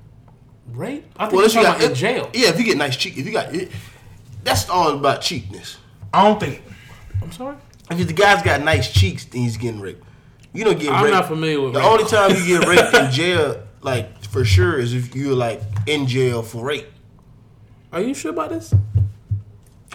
[0.73, 1.05] Rape?
[1.17, 2.29] I think Well, well, unless you talking got about in jail.
[2.33, 3.71] Yeah, if you get nice cheek, if you got, it,
[4.43, 5.77] that's all about cheapness.
[6.13, 6.61] I don't think.
[7.21, 7.55] I'm sorry.
[7.89, 10.03] If the guy's got nice cheeks, then he's getting raped.
[10.53, 11.13] You don't get I'm raped.
[11.15, 11.87] not familiar with The rape.
[11.89, 16.05] only time you get raped in jail, like for sure, is if you're like in
[16.07, 16.87] jail for rape.
[17.93, 18.73] Are you sure about this?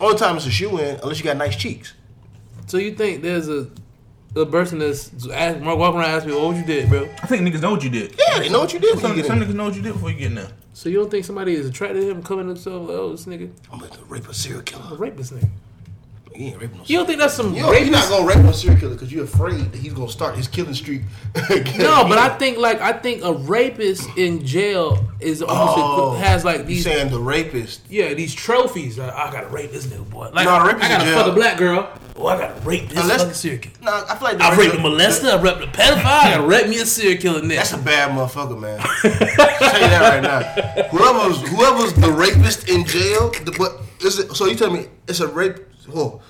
[0.02, 1.94] Only time it's a shoe in, unless you got nice cheeks.
[2.66, 3.70] So you think there's a
[4.34, 7.60] a person that's ask, walking around asking me, "What you did, bro?" I think niggas
[7.60, 8.14] know what you did.
[8.18, 8.98] Yeah, they know what you did.
[8.98, 10.48] Some, you some niggas know what you did before you get in there.
[10.72, 13.26] So you don't think somebody is attracted to him, coming to himself, like, "Oh, this
[13.26, 14.96] nigga, I'm gonna rape a serial killer.
[14.96, 15.48] rape this nigga."
[16.35, 16.85] You ain't raping no.
[16.87, 19.25] You don't think that's some You you're not gonna rape no serial killer because you're
[19.25, 21.03] afraid that he's gonna start his killing streak.
[21.79, 26.45] No, but I think like I think a rapist in jail is almost Oh, has
[26.45, 27.83] like these saying the rapist.
[27.88, 28.99] yeah these trophies.
[28.99, 30.31] Like, I gotta rape this nigga boy.
[30.33, 31.31] Like No, I gotta in fuck jail.
[31.31, 31.88] a black girl.
[32.16, 33.75] Oh, I gotta rape this Unless- fucking serial killer.
[33.83, 35.31] No, I feel like the I raped a molester.
[35.38, 36.05] I raped a pedophile.
[36.05, 37.71] I gotta rape me a serial killer next.
[37.71, 38.79] That's a bad motherfucker, man.
[39.05, 40.42] You that right now.
[40.90, 43.68] Whoever's whoever's the rapist in jail, the, is
[44.04, 44.32] it?
[44.36, 45.58] So you tell me it's a rape?
[45.88, 46.20] Whoa.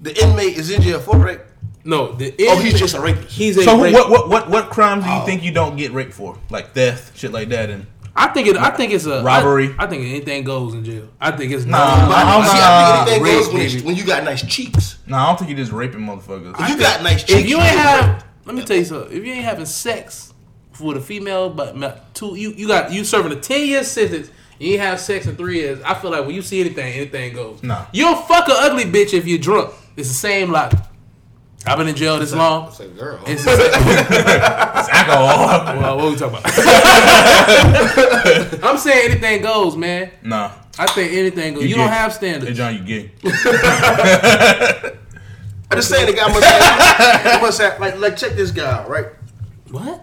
[0.00, 1.40] The inmate is in jail for rape.
[1.84, 3.30] no, the Oh, he's just a rapist.
[3.36, 5.24] He's a So who- rape- what, what, what, what crimes do you Oh.
[5.26, 6.38] think you don't get raped for?
[6.50, 8.56] Like theft, shit like that, and I think it.
[8.56, 9.74] I think it's a Robbery.
[9.78, 11.08] I, I think anything goes in jail.
[11.20, 12.08] I think it's Nah, not.
[12.08, 13.80] But I'm see, not- I think anything rape, goes when, baby.
[13.86, 14.98] when you got nice cheeks.
[15.06, 16.58] no, I don't think you're just raping motherfuckers.
[16.60, 18.24] If you got nice cheeks, if you get ain't have, raped.
[18.46, 19.16] let me tell you something.
[19.16, 20.32] If you ain't having sex
[20.80, 24.30] with a female, but two, you you got you serving a ten year sentence.
[24.58, 25.80] You ain't have sex in three years.
[25.84, 27.62] I feel like when you see anything, anything goes.
[27.62, 27.86] Nah.
[27.92, 29.72] You'll fuck a ugly bitch if you're drunk.
[29.96, 30.80] It's the same logic.
[31.66, 32.68] I've been in jail this long.
[32.68, 33.18] It's like girl.
[33.26, 33.70] It's the same.
[33.72, 35.80] It's alcohol.
[35.80, 36.54] well, what are we talking about?
[38.64, 40.10] I'm saying anything goes, man.
[40.22, 40.52] nah.
[40.78, 41.62] I think anything goes.
[41.64, 41.94] You, You don't gay.
[41.94, 42.56] have Hey standards.
[42.56, 43.10] John, you gay?
[43.24, 43.30] I'm
[45.78, 49.06] just saying the guy must have, must have like like check this guy out, right?
[49.70, 50.00] What?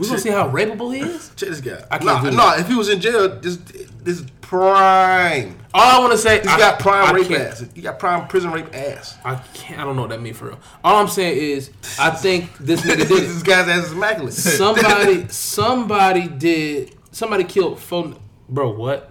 [0.00, 1.30] We gonna see how rapeable he is.
[1.36, 1.84] Check this guy.
[1.90, 5.56] I can't no, do no, if he was in jail, this this is prime.
[5.72, 7.64] All I want to say, He's I- got prime I rape can't- ass.
[7.74, 9.16] He got prime prison rape ass.
[9.24, 9.78] I can't.
[9.80, 10.58] I don't know what that means for real.
[10.82, 14.32] All I'm saying is, I think this nigga did this guy's ass is immaculate.
[14.34, 16.96] Somebody, somebody did.
[17.12, 18.18] Somebody killed phone.
[18.48, 19.10] Bro, what?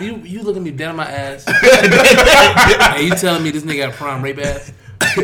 [0.00, 1.44] you you looking me down my ass?
[2.96, 4.72] and you telling me this nigga got prime rape ass?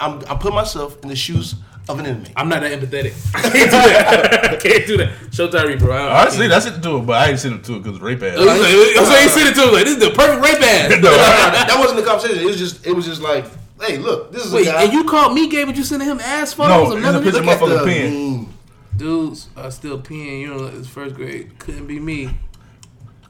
[0.00, 1.54] I'm I put myself in the shoes
[1.90, 2.32] of an inmate.
[2.36, 3.12] I'm not that empathetic.
[3.34, 4.44] I can't do that.
[4.52, 5.12] I can't do that.
[5.34, 5.94] Show Tyree, bro.
[5.96, 8.00] I, I see, that's it to it, but I ain't sent it to it because
[8.00, 8.36] rape ass.
[8.36, 10.42] I was like, I was he said it to him like, this is the perfect
[10.44, 10.90] rape ass.
[11.02, 12.38] No, that wasn't the conversation.
[12.42, 13.44] It was just it was just like,
[13.80, 14.82] hey, look, this is Wait, a guy.
[14.84, 16.70] and you called me gay, but you sending him ass photos?
[16.70, 17.46] No, of it's a another picture nigga?
[17.46, 17.92] look at motherfucker the
[18.46, 18.54] pen.
[18.96, 20.40] Dudes are still peeing.
[20.42, 21.58] You know, it's first grade.
[21.58, 22.22] Couldn't be me.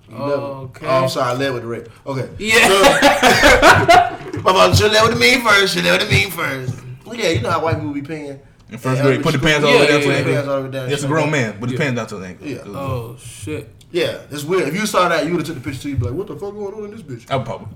[0.09, 0.87] You never- Okay.
[0.87, 1.31] Oh, I'm sorry.
[1.31, 1.89] I led with the rape.
[2.05, 2.29] Okay.
[2.39, 4.17] Yeah.
[4.43, 5.75] My mom should led with the mean first.
[5.75, 6.75] Should led with the mean first.
[7.07, 8.41] Well, yeah, you know how white people be paying.
[8.71, 9.71] In first grade, put the pants school.
[9.71, 10.33] all the way down to the ankle.
[10.33, 10.89] Pants all the way down.
[10.89, 12.47] That's a grown man with his pants down to the ankle.
[12.47, 12.59] Yeah.
[12.67, 13.69] oh shit.
[13.93, 14.69] Yeah, it's weird.
[14.69, 15.89] If you saw that, you would have took the picture too.
[15.91, 17.67] You'd be like, "What the fuck going on in this bitch?" I would probably.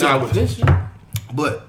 [0.00, 0.66] Nah, with This shit.
[1.34, 1.66] But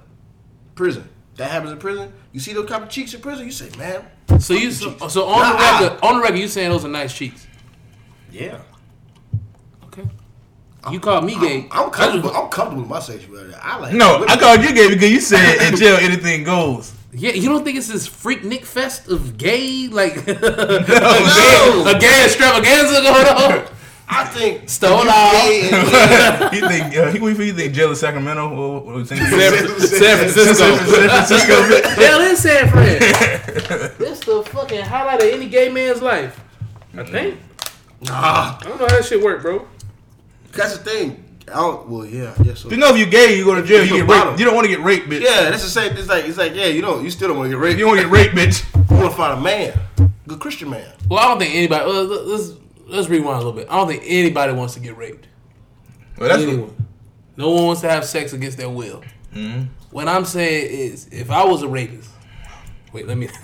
[0.75, 2.13] prison, that happens in prison.
[2.31, 4.05] You see those kind of cheeks in prison, you say, "Man,
[4.39, 5.51] So you so, so on Nah.
[5.51, 6.07] the record ah.
[6.07, 7.45] on the record you saying those are nice cheeks.
[8.31, 8.59] yeah."
[9.87, 10.03] Okay.
[10.91, 11.67] You called me gay.
[11.71, 12.35] I'm comfortable.
[12.35, 13.53] I'm comfortable with my sexuality.
[13.61, 13.93] I like.
[13.93, 14.29] No, women.
[14.29, 16.93] I called you gay because you said in jail anything goes.
[17.15, 21.83] Yeah, you don't think it's this Freaknik fest of gay like a No.
[21.85, 23.67] gay, a gay extravaganza going on?
[24.09, 26.51] I think Stole if you off.
[26.51, 29.11] gay you think uh, he, what do you think jail in Sacramento or what was
[29.11, 29.17] it?
[29.17, 29.29] San,
[29.79, 30.75] San Francisco.
[30.75, 31.89] San Francisco.
[32.01, 32.99] Hell in San Fran.
[33.97, 36.39] That's the fucking highlight of any gay man's life.
[36.97, 37.39] I think.
[38.01, 39.65] Nah, I don't know how that shit work, bro.
[40.51, 41.22] that's the thing.
[41.49, 41.89] I don't.
[41.89, 42.53] Well, yeah, yeah.
[42.53, 43.83] So You know, if you're gay, you go to jail.
[43.85, 44.39] You You get raped.
[44.39, 45.21] You don't want to get raped, bitch.
[45.21, 45.95] yeah, that's the same.
[45.97, 47.77] It's like it's like yeah, you know, you still don't want to get raped.
[47.79, 48.89] You don't want to get raped, bitch.
[48.91, 49.79] You want to find a man,
[50.27, 50.87] good Christian man.
[51.09, 51.83] Well, I don't think anybody.
[51.83, 52.51] Uh, let's
[52.87, 53.67] let's rewind a little bit.
[53.69, 55.27] I don't think anybody wants to get raped.
[56.17, 56.75] Well, that's Anyone.
[57.35, 59.03] No one wants to have sex against their will.
[59.33, 59.63] Mm-hmm.
[59.91, 62.09] What I'm saying is, if I was a rapist,
[62.93, 63.27] wait, let me.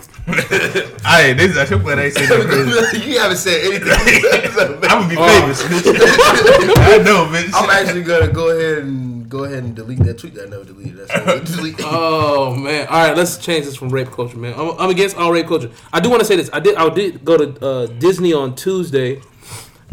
[1.10, 3.04] Hey, this is I should play that say that.
[3.06, 3.90] you haven't said anything.
[4.84, 5.42] I'm gonna be Oh.
[5.42, 5.62] famous.
[5.66, 7.52] I know, bitch.
[7.54, 10.64] I'm actually gonna go ahead and go ahead and delete that tweet that I never
[10.66, 10.98] deleted.
[11.08, 11.76] That's what delete.
[11.84, 12.88] Oh man!
[12.88, 14.54] All right, let's change this from rape culture, man.
[14.56, 15.72] I'm, I'm against all rape culture.
[15.92, 16.50] I do want to say this.
[16.54, 16.76] I did.
[16.76, 19.22] I did go to uh, Disney on Tuesday,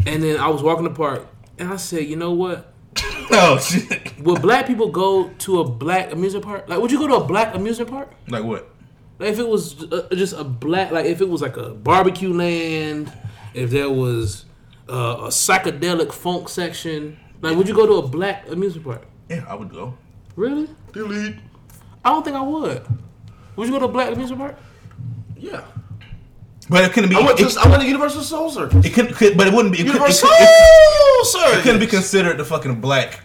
[0.05, 1.25] and then I was walking the park,
[1.57, 2.71] and I said, you know what?
[3.31, 4.19] oh shit.
[4.19, 6.69] Would black people go to a black amusement park?
[6.69, 8.11] Like, would you go to a black amusement park?
[8.27, 8.69] Like what?
[9.19, 12.33] Like, if it was uh, just a black, like if it was like a barbecue
[12.33, 13.11] land,
[13.53, 14.45] if there was
[14.89, 19.07] uh, a psychedelic funk section, like, would you go to a black amusement park?
[19.29, 19.97] Yeah, I would go.
[20.35, 20.69] Really?
[20.97, 21.35] delete.
[22.03, 22.85] I don't think I would.
[23.55, 24.55] Would you go to a black amusement park?
[25.35, 25.63] Yeah.
[26.69, 27.15] But it couldn't be.
[27.15, 28.85] I went it, to I went to UniverSoul Circus.
[28.85, 29.81] it couldn't, could, but it wouldn't be.
[29.81, 33.21] It, could, it, Universal could, it, Soul it couldn't be considered the fucking black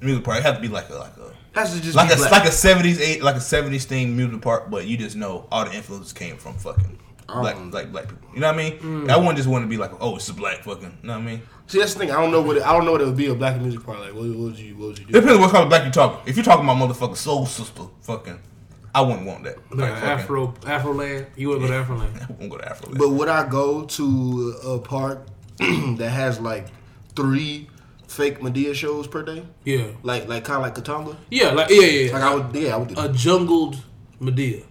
[0.00, 0.38] music park.
[0.38, 2.30] It had to be like a like a Has to just like a black.
[2.30, 4.70] like a seventies eight like a seventies themed music park.
[4.70, 8.28] But you just know all the influences came from fucking black Um, like black people.
[8.34, 9.10] You know what I mean?
[9.10, 10.98] I wouldn't just want to be like, oh, it's a black fucking.
[11.02, 11.42] You know what I mean?
[11.66, 12.10] See, that's the thing.
[12.10, 13.82] I don't know what it, I don't know what it would be a black music
[13.84, 13.98] park.
[13.98, 15.20] Like, what, what would you what would you It do?
[15.20, 16.20] depends on what kind of black you talking.
[16.26, 18.38] If you're talking about motherfucking soul sister, fucking,
[18.94, 19.56] I wouldn't want that.
[19.70, 21.26] Like fucking- Afro Afro land.
[21.36, 22.14] You would go to Afro land.
[22.22, 22.94] I wouldn't go to Afro.
[22.94, 25.26] But would I go to a park
[25.58, 26.68] that has like
[27.14, 27.68] three
[28.08, 29.44] fake Madea shows per day?
[29.64, 29.86] Yeah.
[30.02, 31.16] Like like kind of like Katanga?
[31.30, 32.12] Yeah, like yeah, yeah.
[32.12, 32.22] Like.
[32.22, 32.94] I would yeah I would do.
[32.96, 33.10] that.
[33.10, 33.76] a jungled
[34.20, 34.64] Madea.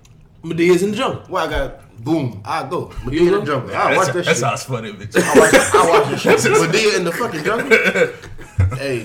[0.43, 1.23] Madea's in the jungle.
[1.29, 2.41] Well, I got boom.
[2.45, 3.75] I go Madea You in the jungle.
[3.75, 4.37] I watch that that shit.
[4.37, 5.15] sounds funny, bitch.
[5.17, 6.51] I watch, I watch that shit.
[6.53, 7.77] Madea in the fucking jungle.
[8.77, 8.99] hey,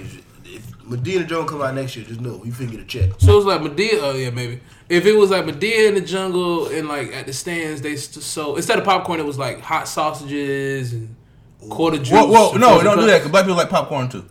[0.44, 2.84] if Madea in the jungle come out next year, just know you finna get a
[2.84, 3.10] check.
[3.18, 3.98] So it's like Madea.
[4.02, 4.60] Oh yeah, maybe.
[4.88, 8.22] If it was like Madea in the jungle and like at the stands, they st-
[8.22, 11.16] so instead of popcorn, it was like hot sausages and
[11.68, 12.10] quarter juice.
[12.10, 13.22] Whoa, whoa, no, frozen don't do that.
[13.22, 14.24] Cause black people like popcorn too.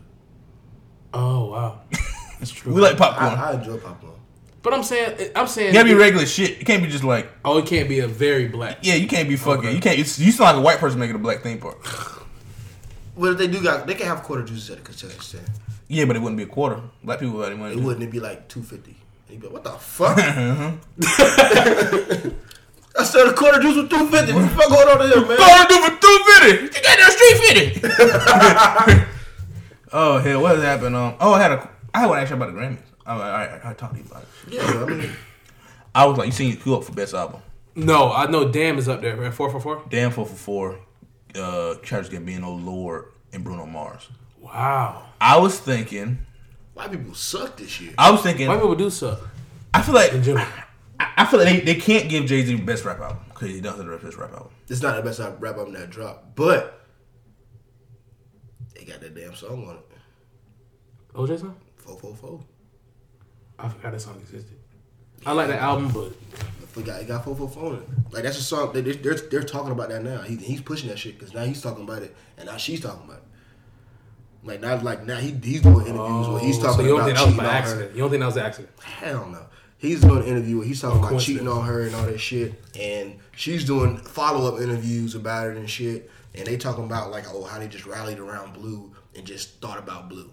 [1.13, 1.81] Oh wow,
[2.39, 2.73] that's true.
[2.73, 3.33] We like popcorn.
[3.33, 4.13] I, I enjoy popcorn.
[4.61, 6.61] but I'm saying, I'm saying, you gotta be regular shit.
[6.61, 8.79] It can't be just like, oh, it can't be a very black.
[8.81, 9.65] yeah, you can't be fucking.
[9.65, 9.75] Okay.
[9.75, 9.99] You can't.
[9.99, 11.77] It's, you sound like a white person making a black theme park.
[13.13, 15.45] Well, if they do got, they can have quarter juices at a concession stand.
[15.89, 16.81] Yeah, but it wouldn't be a quarter.
[17.03, 17.73] Black people have any money.
[17.73, 18.01] It wouldn't.
[18.01, 18.95] It'd be like two fifty.
[19.29, 20.17] You'd be like, what the fuck?
[21.01, 22.29] Uh-huh.
[22.97, 24.33] I said a quarter juice with two fifty.
[24.33, 25.37] What the fuck going on here, man?
[25.37, 26.63] Going to do for two fifty.
[26.65, 27.81] You got that street
[28.97, 29.07] fifty.
[29.93, 30.95] oh hell, what has happened?
[30.95, 31.69] Um, oh, I had a.
[31.93, 32.77] I had one actually about the Grammys.
[33.05, 34.29] I, I, I, I talked to you about it.
[34.53, 35.09] Yeah, I mean,
[35.95, 37.41] I was like, you seen who up for best album?
[37.75, 39.83] No, I know Damn is up there at four for four.
[39.89, 40.79] Dan four for four.
[41.33, 44.09] Uh, Charles Gambino, Lorde, and Bruno Mars.
[44.39, 46.19] Wow, I was thinking.
[46.73, 47.93] white people suck this year.
[47.97, 48.47] I was thinking.
[48.47, 49.21] white people do suck
[49.73, 50.45] I feel like in general.
[51.17, 53.61] I, I feel like they, they can't give Jay Z best rap album because he
[53.61, 54.49] doesn't have the best rap album.
[54.69, 56.85] It's not the best rap album that dropped, but
[58.75, 59.85] they got that damn song on it.
[61.15, 61.55] OJ song?
[61.77, 62.43] Four four four.
[63.59, 64.57] I forgot that song existed.
[65.25, 67.83] I like that album, but I forgot he got four four four on it.
[68.13, 68.71] Like that's a song.
[68.73, 70.21] They, they're they're talking about that now.
[70.21, 73.03] He, he's pushing that shit because now he's talking about it, and now she's talking
[73.05, 73.23] about it.
[74.43, 77.01] Like now, like now he he's doing interviews where he's Oh, talking so you don't
[77.01, 77.57] about think that was cheating by on her.
[77.57, 77.91] accident?
[77.95, 78.73] You don't think that was an accident?
[78.81, 79.45] Hell no.
[79.81, 82.53] He's doing an interview where he's talking about cheating on her and all that shit,
[82.79, 86.11] and she's doing follow up interviews about it and shit.
[86.35, 89.79] And they talking about like, oh, how they just rallied around Blue and just thought
[89.79, 90.31] about Blue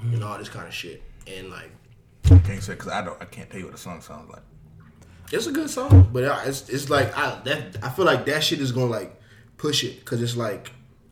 [0.00, 1.02] and all this kind of shit.
[1.26, 1.70] And like,
[2.44, 3.20] Can't say because I don't.
[3.20, 4.42] I can't tell you what the song sounds like.
[5.32, 8.44] it's a good song, but uh, it's it's like I that I feel like that
[8.44, 9.20] shit is gonna like
[9.58, 10.70] push it because it's like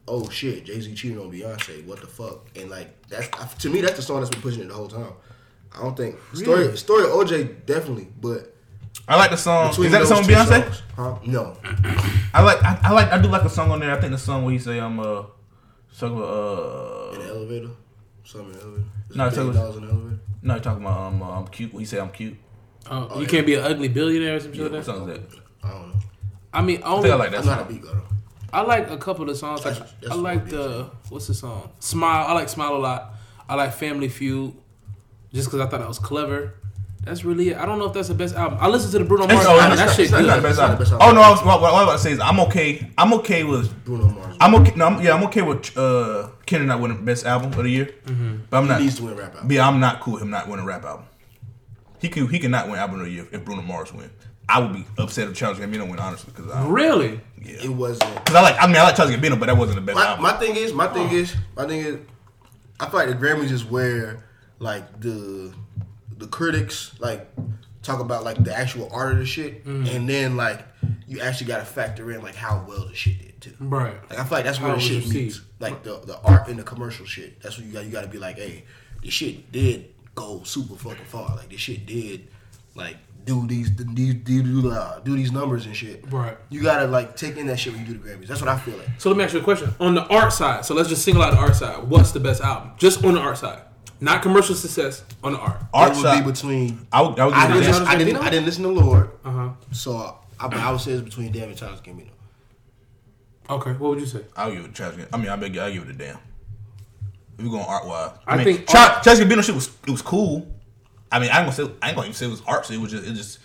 [0.09, 1.85] oh shit, Jay Z cheating on Beyonce.
[1.87, 2.48] What the fuck?
[2.57, 5.12] And like that's to me, that's the song that's been pushing it the whole time.
[5.75, 6.77] I don't think story Really?
[6.77, 8.55] story of OJ definitely, but
[9.09, 9.71] I like the song.
[9.71, 10.63] between Is that the song Beyonce?
[10.65, 11.19] songs, huh?
[11.27, 11.57] No,
[12.35, 12.63] I like.
[12.63, 13.13] I, I like.
[13.13, 13.91] I do like a song on there.
[13.97, 15.23] I think the song where he say I'm uh,
[15.99, 17.71] talking about in the uh, elevator,
[18.25, 18.85] something in the elevator.
[19.11, 20.21] Is No, it it's billion always- dollars in the elevator.
[20.43, 21.73] no, talking about um, uh, I'm cute.
[21.73, 22.37] When He say I'm cute.
[22.91, 23.29] Oh, Oh, you yeah.
[23.29, 24.93] can't be an ugly billionaire or some shit Yeah, like what that.
[24.93, 25.39] song is that?
[25.65, 25.95] I don't know.
[26.53, 27.73] I mean, I only think I like I that know how to song.
[27.73, 28.03] beat go though.
[28.53, 29.65] I like a couple of the songs.
[29.65, 31.71] Like, That's- that's I like the what's the song?
[31.81, 32.27] Smile.
[32.29, 33.15] I like Smile a lot.
[33.49, 34.55] I like Family Feud,
[35.33, 36.55] just because I thought I was clever.
[37.05, 37.57] That's really it.
[37.57, 38.59] I don't know if that's the best album.
[38.61, 39.77] I listened to the Bruno Mars oh, album.
[39.77, 41.01] That shit it's not the best It's not album.
[41.01, 42.90] Oh no, I was, what, what I was about to say is I'm okay.
[42.97, 43.85] I'm okay with.
[43.85, 44.37] Bruno Mars.
[44.40, 44.73] I'm okay.
[44.77, 47.87] No, I'm, yeah, I'm okay with uh, Kendrick not winning best album of the year.
[48.05, 48.37] Mm-hmm.
[48.49, 48.81] But I'm he not.
[48.83, 49.51] needs to win rap album.
[49.51, 51.07] Yeah, I'm not cool with him not winning rap album.
[52.01, 54.11] He can he cannot win album of the year if Bruno Mars win.
[54.49, 57.21] I would be upset if Charles Gambino win honestly because I, Really?
[57.38, 58.14] It wasn't.
[58.27, 60.07] cause I like I mean I like Charles Gambino but that wasn't the best My,
[60.07, 60.23] album.
[60.23, 61.99] my thing is, my thing is, my thing is,
[62.79, 64.25] I feel like the Grammys is where
[64.62, 65.53] like the
[66.18, 67.29] the critics like
[67.83, 69.94] talk about like the actual art of the shit, Mm.
[69.94, 70.64] and then like
[71.09, 73.55] you actually got to factor in like how well the shit did too.
[73.61, 73.94] Right.
[74.09, 75.40] Like I feel like that's where How the shit meets, received.
[75.61, 77.40] like the the art and the commercial shit.
[77.42, 77.85] That's what you got.
[77.85, 78.64] You got to be like, hey,
[79.03, 81.35] this shit did go super fucking far.
[81.37, 82.29] Like this shit did
[82.75, 86.05] like do these these do do, uh, do these numbers and shit.
[86.11, 86.37] Right.
[86.51, 88.29] You gotta like take in that shit when you do the Grammys.
[88.29, 88.88] That's what I feel like.
[88.98, 89.75] So let me ask you a question.
[89.81, 91.83] On the art side, so let's just single out the art side.
[91.88, 92.72] What's the best album?
[92.79, 93.62] Just on the art side,
[94.03, 95.05] not commercial success.
[95.25, 95.62] On the art.
[95.73, 96.87] Art it would side, be between.
[96.93, 98.17] I would I would I didn't, to Childish I didn't.
[98.17, 99.51] I didn't listen to Lorde, Uh huh.
[99.71, 102.09] so I, I would say it's between Damn and Childish Gambino.
[103.49, 103.73] Okay.
[103.73, 104.23] What would you say?
[104.37, 105.09] I'll give it to Charles Gambino.
[105.12, 106.19] I mean I beg you, I'll give it a damn.
[107.38, 109.91] If we going art wise, I mean, think Char- art- Charles Gambino shit was it
[109.91, 110.47] was cool.
[111.11, 112.73] I mean I ain't gonna say I ain't gonna even say it was artsy.
[112.73, 113.38] It was just it just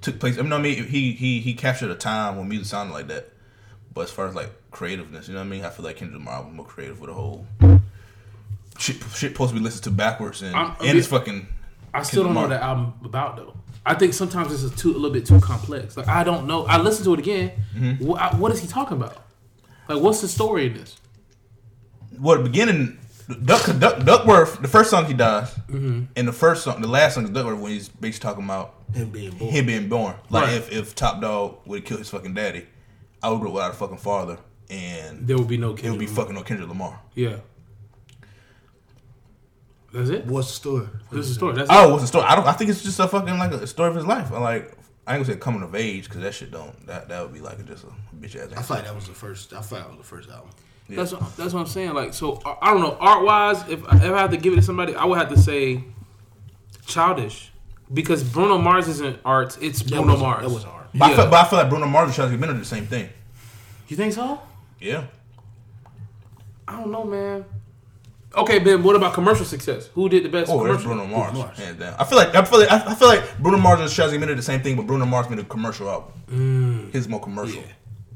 [0.00, 0.38] took place.
[0.38, 3.30] I mean, I mean he he he captured a time when music sounded like that.
[3.92, 5.64] But as far as like creativeness, you know what I mean?
[5.64, 7.46] I feel like Kendrick Lamar was more creative with the whole
[8.78, 8.96] shit.
[9.14, 11.46] Shit supposed to be listened to backwards and I'm- and it's fucking.
[11.92, 13.54] I still don't know what that album about though.
[13.86, 15.96] I think sometimes it's a, too, a little bit too complex.
[15.96, 16.64] Like I don't know.
[16.66, 17.52] I listened to it again.
[17.76, 18.04] Mm-hmm.
[18.04, 19.16] What, I- what is he talking about?
[19.88, 20.96] Like what's the story in this?
[22.18, 22.98] Well, the beginning,
[23.44, 26.04] Duck, Duck, Duckworth, the first song he does, Mm-hmm.
[26.16, 29.10] and the first song, the last song is Duckworth when he's basically talking about Him
[29.10, 29.50] being born.
[29.50, 30.14] him being born.
[30.30, 30.54] Like Right.
[30.54, 32.66] if, if Top Dawg would have killed his fucking daddy,
[33.22, 34.38] I would grow without a fucking father,
[34.70, 36.14] and There will be no it would be Lamar.
[36.16, 37.00] fucking no Kendrick Lamar.
[37.14, 37.36] Yeah.
[39.94, 40.26] That's it.
[40.26, 40.88] What's the story?
[41.12, 41.54] This is the story.
[41.54, 41.90] That's Oh, it.
[41.92, 42.24] what's the story?
[42.24, 42.46] I don't.
[42.46, 44.32] I think it's just a fucking like a story of his life.
[44.32, 44.72] I like.
[45.06, 46.86] I ain't gonna say coming of age because that shit don't.
[46.86, 48.52] That that would be like just a bitch ass.
[48.56, 49.52] I feel like that was the first.
[49.52, 50.50] I feel like that was the first album.
[50.88, 51.94] That's what, that's what I'm saying.
[51.94, 52.96] Like, so I I don't know.
[53.00, 55.30] Art wise, if, I- if I had to give it to somebody, I would have
[55.30, 55.82] to say
[56.86, 57.52] childish,
[57.92, 59.56] because Bruno Mars isn't art.
[59.62, 60.42] It's That Bruno wasn't- Mars.
[60.42, 60.86] That wasn't hard.
[60.94, 62.86] But, I feel, but I feel like Bruno Mars and Charlie Gambino did the same
[62.86, 63.08] thing.
[63.88, 64.40] You think so?
[64.80, 65.04] Yeah.
[66.68, 67.44] I don't know, man.
[68.36, 68.82] Okay, Ben.
[68.82, 69.88] What about commercial success?
[69.94, 71.04] Who did the best Oh, that's commercial?
[71.04, 71.34] Bruno Mars.
[71.34, 71.58] Mars.
[71.58, 71.94] Hands down.
[71.98, 74.42] I feel like I feel like I feel like Bruno Mars and Shazzy did the
[74.42, 76.12] same thing, but Bruno Mars made a commercial album.
[76.30, 76.92] Mm.
[76.92, 77.56] His more commercial.
[77.56, 77.62] Yeah.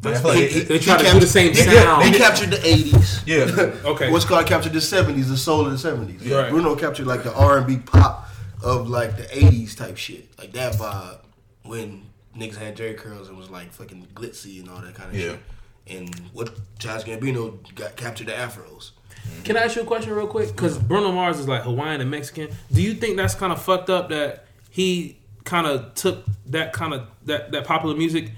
[0.01, 2.05] But I feel like They, it- they try to do the same he- sound.
[2.05, 3.23] He captured the eighties.
[3.27, 3.45] yeah.
[3.85, 4.11] Okay.
[4.11, 6.25] What's called captured the seventies, the soul of the seventies.
[6.29, 6.51] Right.
[6.51, 8.29] Bruno captured like the R and B pop
[8.63, 11.19] of like the eighties type shit, like that vibe
[11.65, 15.17] when niggas had Jheri curls and was like fucking glitzy and all that kind of
[15.17, 15.31] Yeah.
[15.31, 15.41] shit.
[15.89, 18.91] And what Charles Gambino got captured the afros.
[19.29, 19.43] Mm-hmm.
[19.45, 20.49] Can I ask you a question real quick?
[20.49, 22.49] Because Bruno Mars is like Hawaiian and Mexican.
[22.73, 26.93] Do you think that's kind of fucked up that he kind of took that kind
[26.95, 28.33] of that that popular music,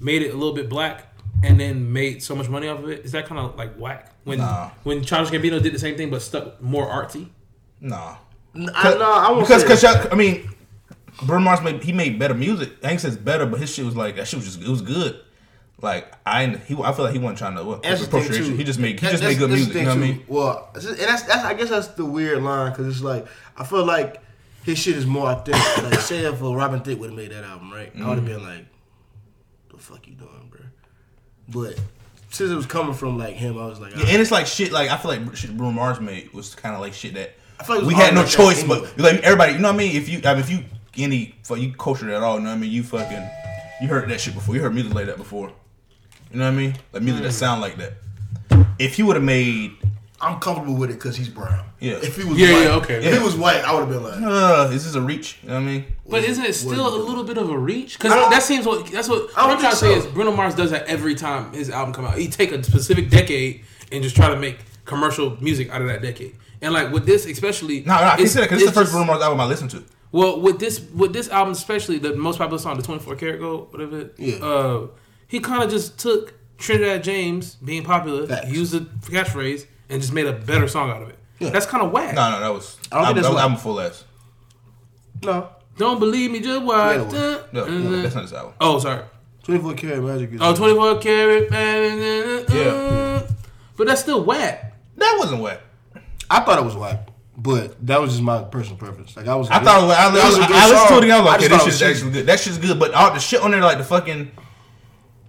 [0.00, 1.06] made it a little bit black,
[1.42, 3.04] and then made so much money off of it?
[3.04, 4.12] Is that kind of like whack?
[4.24, 4.70] When Nah.
[4.82, 7.28] when Childish Gambino did the same thing but stuck more artsy.
[7.80, 8.16] Nah.
[8.54, 9.84] N- I, no, I won't because because.
[9.84, 10.48] I mean,
[11.22, 12.72] Bruno Mars made he made better music.
[12.84, 14.82] I ain't says better, but his shit was like that shit was just it was
[14.82, 15.20] good.
[15.82, 18.56] Like I he I feel like he wasn't trying to what, That's appropriation.
[18.56, 19.74] He just made he That- just made good music.
[19.74, 20.24] You know what I mean?
[20.28, 23.84] Well, and that's, that's I guess that's the weird line because it's like I feel
[23.84, 24.22] like
[24.64, 25.84] his shit is more authentic.
[25.84, 27.92] like say if Robin Thicke would have made that album, right?
[27.96, 28.34] I would have mm-hmm.
[28.34, 28.66] been like,
[29.70, 30.60] "The fuck you doing, bro?"
[31.48, 31.80] But
[32.30, 34.72] since it was coming from like him, I was like, Yeah, and it's like shit.
[34.72, 37.64] Like I feel like shit Bruno Mars made was kind of like shit that I
[37.64, 39.12] feel like we had no like choice, but anyway.
[39.12, 39.96] like everybody, you know what I mean?
[39.96, 40.64] If you, I mean, if you
[40.96, 42.70] any, you cultured at all, you know what I mean?
[42.70, 43.28] You fucking,
[43.82, 44.54] you heard that shit before.
[44.54, 45.52] You heard music like that before.
[46.32, 46.74] You know what I mean?
[46.92, 47.26] Like music Mm.
[47.26, 47.94] that sound like that.
[48.78, 49.72] If he would have made,
[50.20, 51.64] I'm comfortable with it because he's brown.
[51.80, 51.94] Yeah.
[51.94, 52.94] If he was Yeah, white, yeah, okay.
[52.98, 53.18] If Yeah.
[53.18, 55.38] he was white, I would have been like, uh, is this a reach?
[55.42, 55.84] You know what I mean?
[56.08, 57.98] But isn't it what still is a little bit of a reach?
[57.98, 60.06] Because that seems what that's what what I'm trying to say is.
[60.06, 62.16] Bruno Mars does that every time his album come out.
[62.18, 63.62] He take a specific decade
[63.92, 66.34] and just try to make commercial music out of that decade.
[66.62, 68.78] And like with this, especially, No, no, I can't it's- say that because it's the
[68.80, 69.82] first Bruno Mars album I listened to.
[70.12, 73.68] Well, with this with this album, especially the most popular song, the 24 Karat Gold,
[73.72, 74.00] whatever.
[74.00, 74.34] it- Yeah.
[74.44, 74.86] Uh,
[75.30, 78.50] he kind of just took Trinidad James being popular Facts.
[78.50, 81.18] used the catchphrase and just made a better song out of it.
[81.38, 81.48] Yeah.
[81.50, 82.14] That's kind of whack.
[82.14, 82.76] No, no, that was.
[82.92, 84.04] I don't think I'm, that's I'm, what- I'm full ass.
[85.22, 85.48] No.
[85.78, 86.96] Don't believe me, just watch.
[87.12, 88.52] Yeah, uh, No, no, that's not his album.
[88.60, 89.04] Oh, sorry.
[89.44, 90.40] 24 karat magic is.
[90.42, 91.50] Oh, 24 karat.
[91.52, 93.26] uh, Yeah.
[93.76, 94.76] But that's still whack.
[94.96, 95.60] That wasn't whack.
[96.28, 99.16] I thought it was whack, but that was just my personal preference.
[99.16, 99.48] Like I was.
[99.50, 101.04] I thought it was, I, That was a I, good I, listened to song.
[101.04, 101.10] it.
[101.10, 102.26] I was like, just okay, this shit's actually good.
[102.26, 102.78] That shit's good.
[102.78, 104.30] But all the shit on there, like the fucking,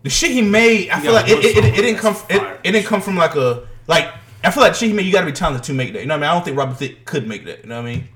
[0.04, 2.14] the shit he made, I feel like it, it, it, it didn't come.
[2.14, 4.12] that's It, it didn't come from like a like.
[4.44, 5.06] I feel like the shit he made.
[5.06, 6.00] You got to be talented to make that.
[6.02, 6.30] You know what I mean?
[6.30, 7.62] I don't think Robert Thicke could make that.
[7.64, 8.08] You know what I mean?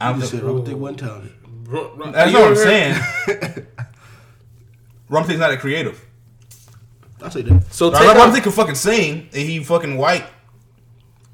[0.00, 0.42] I You don't just think.
[0.42, 1.32] said Robert Thicke wasn't talented.
[1.66, 3.66] Ro- ro- That's what I'm ever saying.
[5.08, 6.04] Robert Thicke's not that creative.
[7.22, 7.72] I'll say that.
[7.72, 10.24] So Like, take Robert Thicke can fucking sing, and he fucking white.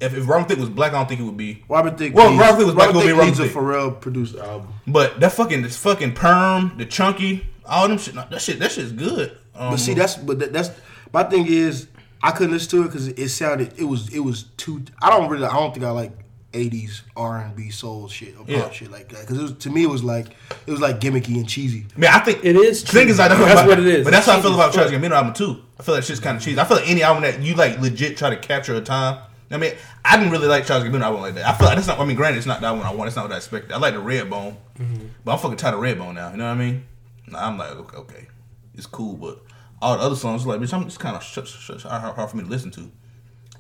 [0.01, 1.65] If, if Robert Thicke was black, I don't think it would be.
[1.69, 2.15] Robert Thicke.
[2.15, 3.53] Well, needs- Robert Thicke was black, Robert it would Thicke Robert needs a Thicke.
[3.57, 4.73] Pharrell produced album.
[4.87, 8.15] But that fucking this fucking perm, the chunky, all them shit.
[8.15, 9.37] That shit, that shit's good.
[9.55, 10.71] Um, But see, that's but that, that's
[11.13, 11.89] my thing is
[12.23, 14.83] I couldn't listen to it because it, sounded it was it was too.
[15.03, 15.45] I don't really.
[15.47, 16.13] I don't think I like.
[16.55, 18.71] 80s R&B soul shit or pop Yeah.
[18.71, 20.29] shit like that because to me it was like
[20.69, 21.85] it was like gimmicky and cheesy.
[21.97, 23.41] I mean, I think It is The thing is, I cheesy.
[23.41, 24.05] know That's about- what it is.
[24.05, 25.63] But that's how I feel about cheesy as Childish Gambino album too.
[25.81, 26.61] I feel like shit's kind of cheesy.
[26.61, 29.19] I feel like any album that you like legit try to capture a time.
[29.51, 29.73] I mean,
[30.05, 31.45] I didn't really like Childish Gambino album like that.
[31.49, 31.99] I feel like that's not.
[31.99, 33.09] I mean, granted, it's not that one I want.
[33.09, 33.73] It's not what I expected.
[33.73, 35.07] I like the Redbone, Mm-hmm.
[35.25, 36.31] but I'm fucking tired of Redbone now.
[36.31, 36.85] You know what I mean?
[37.33, 38.27] I'm like, okay, okay,
[38.75, 39.43] it's cool, but
[39.81, 42.31] all the other songs, like, bitch, I'm just kind of sh- sh- sh- hard, hard
[42.31, 42.91] for me to listen to.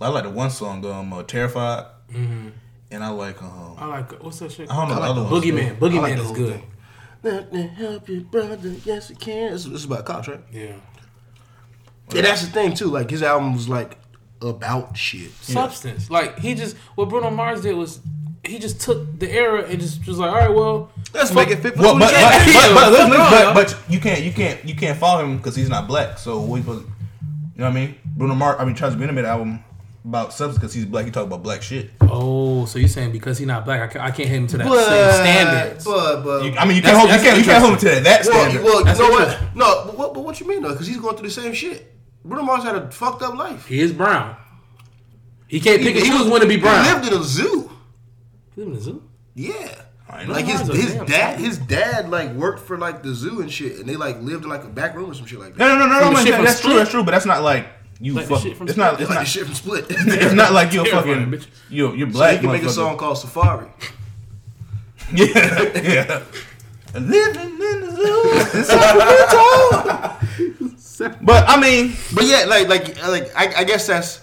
[0.00, 2.48] I like the one song, um, uh, Terrified, Mm-hmm.
[2.90, 4.70] and I like, um, I like what's that shit?
[4.70, 5.44] I don't know I like other the ones.
[5.44, 5.78] Boogeyman.
[5.78, 6.52] Boogeyman like is good.
[6.54, 6.70] thing.
[7.22, 8.68] Let me help you, brother.
[8.84, 9.54] Yes, it can.
[9.54, 10.40] It's, it's about cops, right?
[10.52, 10.74] Yeah.
[12.14, 12.86] And that's the thing too.
[12.88, 13.98] Like his album was like
[14.42, 15.32] about shit.
[15.40, 16.10] Substance.
[16.10, 18.00] Like he just what Bruno Mars did was
[18.46, 21.56] he just took the era and just was like, all right, well, Let's fuck- make
[21.58, 22.74] it fit for Well, but, but, 20K.
[22.74, 25.86] but, but, but, but you can't you can't you can't follow him because he's not
[25.88, 26.18] black.
[26.18, 26.86] So what you supposed?
[26.86, 27.94] You know what I mean?
[28.04, 28.56] Bruno Mars.
[28.58, 29.64] I mean, Childish Gambino made an album
[30.04, 31.04] about substance because he's black.
[31.06, 31.90] He talk about black shit.
[32.02, 34.58] Oh, so you're saying because he's not black, I can't, I can't hit him to
[34.58, 35.84] that But, same standards.
[35.84, 37.84] But, but, You, I mean, you can't hold, you can't you can't hold him to
[37.86, 38.64] that, that well, standard.
[38.64, 39.38] well, you know what?
[39.56, 40.72] No, but what, but what you mean though?
[40.72, 41.92] Because he's going through the same shit.
[42.24, 43.66] Bruno Mars had a fucked up life.
[43.66, 44.36] he is brown.
[45.46, 46.84] He can't pick and choose when to be brown.
[46.84, 47.70] He lived in a zoo.
[48.54, 49.02] He live in the zoo.
[49.34, 49.82] Yeah.
[50.08, 50.24] I.
[50.24, 51.40] Like his Bruno Mars is a his dad sight.
[51.44, 54.50] his dad like worked for like the zoo and shit, and they like lived in
[54.50, 55.58] like a back room or some shit like that.
[55.58, 57.02] no, no, no, no, no, the man, from that's true, that's true.
[57.02, 57.66] But that's not like
[58.00, 58.12] you.
[58.14, 59.00] Like fuck, shit from it's not.
[59.00, 59.26] It's like not.
[59.26, 59.86] shit from Split.
[59.90, 61.40] It's not like you're Terrifying, fucking.
[61.40, 61.46] bitch.
[61.70, 62.34] You're you're so black.
[62.34, 63.66] he can make a song called Safari.
[65.14, 66.22] Yeah, yeah.
[66.94, 68.22] Living in the zoo.
[68.58, 68.76] It's a
[70.98, 74.20] little- But I mean, But yeah, like like like I, I guess that's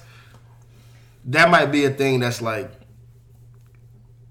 [1.26, 2.72] that might be a thing that's like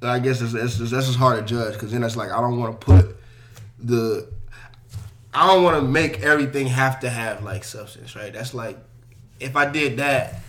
[0.02, 2.58] I guess it's, it's, that's just hard to judge because then it's like I don't
[2.58, 3.16] want to put
[3.78, 4.28] the
[5.34, 8.32] I don't want to make everything have to have like substance, right?
[8.32, 8.78] That's like
[9.38, 10.42] if I did that.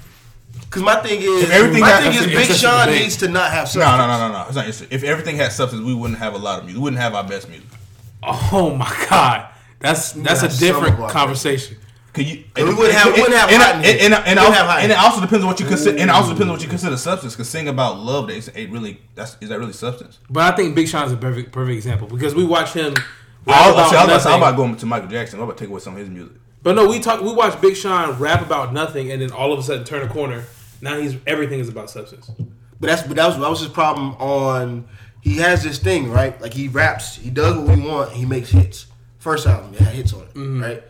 [0.69, 3.01] Cause my thing is, everything my had- thing is, Big Sean debate.
[3.03, 3.97] needs to not have substance.
[3.97, 4.45] no, no, no, no.
[4.47, 4.67] It's not.
[4.67, 6.77] It's, if everything had substance, we wouldn't have a lot of music.
[6.79, 7.67] We wouldn't have our best music.
[8.23, 11.77] Oh my god, that's that's a different some conversation.
[12.13, 12.43] Could you?
[12.55, 14.67] we wouldn't have- we wouldn't have and, hot and, and, and, We wouldn't also, have
[14.67, 15.97] hot and it also depends on what you consider.
[15.97, 17.33] And it also depends on what you consider substance.
[17.33, 19.01] Because sing about love, that is ain't really.
[19.15, 20.19] That's is that really substance?
[20.29, 22.93] But I think Big Sean is a perfect perfect example because we watch him.
[23.45, 25.09] rap I was, about see, I was, about, to say, I'm about going to Michael
[25.09, 25.39] Jackson.
[25.39, 26.35] I'm about to take away some of his music.
[26.63, 27.21] But no, we talk.
[27.21, 30.11] We watch Big Sean rap about nothing, and then all of a sudden turn a
[30.11, 30.43] corner.
[30.81, 32.29] Now he's everything is about substance.
[32.79, 34.87] But that's but that was that was his problem on.
[35.21, 38.49] He has this thing right, like he raps, he does what we want, he makes
[38.49, 38.87] hits.
[39.19, 40.63] First album, it had hits on it, mm-hmm.
[40.63, 40.83] right?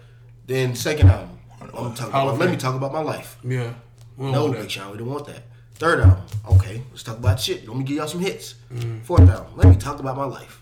[0.48, 3.38] Then second album, I'm gonna talk Hall about, let me talk about my life.
[3.44, 3.74] Yeah.
[4.18, 4.70] We don't No, want Big.
[4.72, 5.44] Sean, we didn't want that.
[5.76, 7.68] Third album, okay, let's talk about shit.
[7.68, 8.56] Let me give y'all some hits.
[8.74, 9.02] Mm.
[9.04, 10.62] Fourth album, let me talk about my life.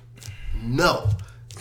[0.62, 1.10] No,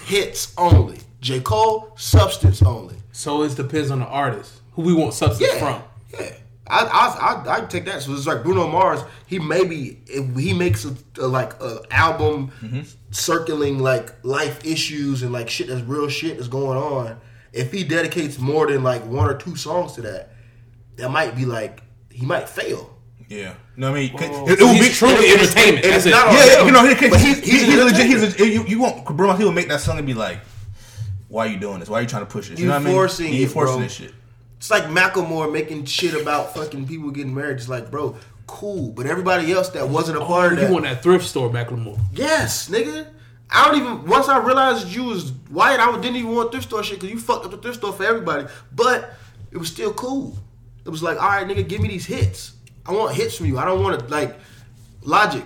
[0.04, 0.98] hits only.
[1.20, 2.96] J Cole, substance only.
[3.12, 5.82] So it depends on the artist who we want substance Yeah, from.
[6.20, 6.32] yeah.
[6.70, 8.02] I I I I take that.
[8.02, 9.00] So it's like Bruno Mars.
[9.26, 12.52] He maybe if he makes a, a like a album
[13.10, 17.18] circling like life issues and like shit that's real shit that's going on.
[17.52, 20.30] If he dedicates more than like one or two songs to that,
[20.96, 22.94] that might be like he might fail.
[23.28, 24.16] Yeah, you know what I mean?
[24.16, 24.48] 'Cause Whoa.
[24.48, 25.84] It, it would be truly and it's- entertainment.
[25.84, 26.10] That's it's it.
[26.10, 28.06] not Yeah, yeah, you know, he, but he's, he's, he's, he's, he's, legit.
[28.06, 28.50] He's entertainer.
[28.50, 29.34] a, you, you want Bruno?
[29.34, 30.38] He will make that song and be like,
[31.28, 31.88] "Why are you doing this?
[31.90, 32.94] Why are you trying to push this?" You, You know what I mean?
[32.94, 34.14] forcing you forcing this shit.
[34.56, 37.56] It's like Macklemore making shit about fucking people getting married.
[37.58, 38.16] It's like, bro,
[38.46, 41.24] cool, but everybody else that wasn't a oh, part of Oh, You want that thrift
[41.26, 42.00] store Macklemore.
[42.12, 43.06] Yes, nigga.
[43.50, 44.06] I don't even.
[44.06, 47.18] Once I realized you was white, I didn't even want thrift store shit because you
[47.18, 48.46] fucked up the thrift store for everybody.
[48.74, 49.14] But
[49.50, 50.36] it was still cool.
[50.84, 52.52] It was like, all right, nigga, give me these hits.
[52.86, 53.58] I want hits from you.
[53.58, 54.38] I don't want to like
[55.02, 55.44] logic.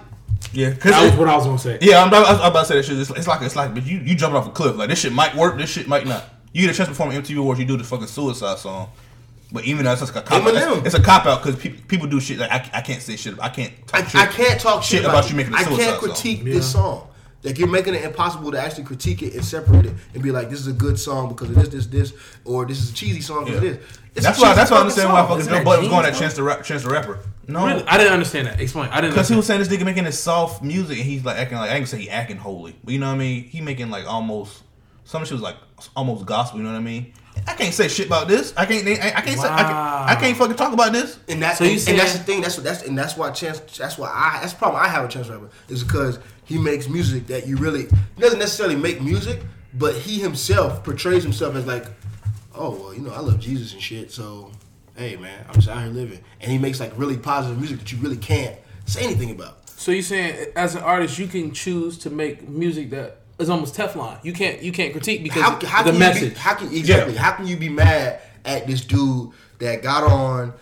[0.53, 1.79] Yeah, That was what I was gonna say.
[1.81, 2.99] yeah, I'm, about- I was about to say that shit.
[2.99, 4.77] It's, it's like it's like, but you you jumping off a cliff.
[4.77, 5.57] Like this shit might work.
[5.57, 6.25] This shit might not.
[6.53, 7.61] You get a chance to perform at MTV Awards.
[7.61, 8.91] You do the fucking Suicide song.
[9.53, 11.79] But even though it's just a cop out, it's, it's a cop out because people
[11.87, 13.39] people do shit like I, I can't say shit.
[13.41, 13.73] I can't.
[13.93, 14.21] I, Talk shit.
[14.21, 16.09] I can't talk shit, shit about you making a I suicide I can't song.
[16.11, 16.55] critique Yeah.
[16.55, 17.09] this song.
[17.45, 20.49] Like you're making it impossible to actually critique it and separate it and be like,
[20.49, 22.13] this is a good song because of this, this, this,
[22.45, 23.71] or this is a cheesy song because Yeah.
[23.71, 23.99] of this.
[24.15, 24.55] It's That's why.
[24.55, 26.35] That's why I fucking understand why fucking Isn't Joe that Budden was going at Chance
[26.35, 27.19] the Rap, Chance the Rapper.
[27.49, 27.83] No, Really?
[27.89, 28.61] I didn't understand that.
[28.61, 28.91] Explain.
[28.91, 29.15] I didn't.
[29.15, 31.71] Because he was saying this nigga making this soft music and he's like acting like
[31.71, 33.45] I ain't gonna say he acting holy, but you know what I mean.
[33.45, 34.63] He making like almost
[35.05, 35.57] some shit was like
[35.97, 36.59] almost gospel.
[36.59, 37.13] You know what I mean.
[37.47, 38.55] I can't say shit about this.
[38.57, 38.87] I can't.
[38.87, 39.49] I, I can't say.
[39.49, 41.19] I can't, I can't fucking talk about this.
[41.29, 42.41] And that's So you and, and that's the thing.
[42.41, 43.77] That's what that's and that's why Chance.
[43.77, 44.41] That's why I.
[44.41, 47.47] That's the problem I have with Chance the Rapper is because he makes music that
[47.47, 49.41] you really he doesn't necessarily make music,
[49.75, 51.87] but he himself portrays himself as like,
[52.55, 54.13] oh well, you know, I love Jesus and shit.
[54.13, 54.53] So,
[54.97, 57.91] hey man, I'm just out here living, and he makes like really positive music that
[57.91, 59.69] you really can't say anything about.
[59.69, 63.75] So you saying as an artist you can choose to make music that is almost
[63.75, 64.23] Teflon.
[64.25, 66.23] You can't you can't critique because How, how the can message.
[66.23, 67.15] You be, how can exactly?
[67.15, 67.21] Yeah.
[67.21, 70.55] How can you be mad at this dude that got on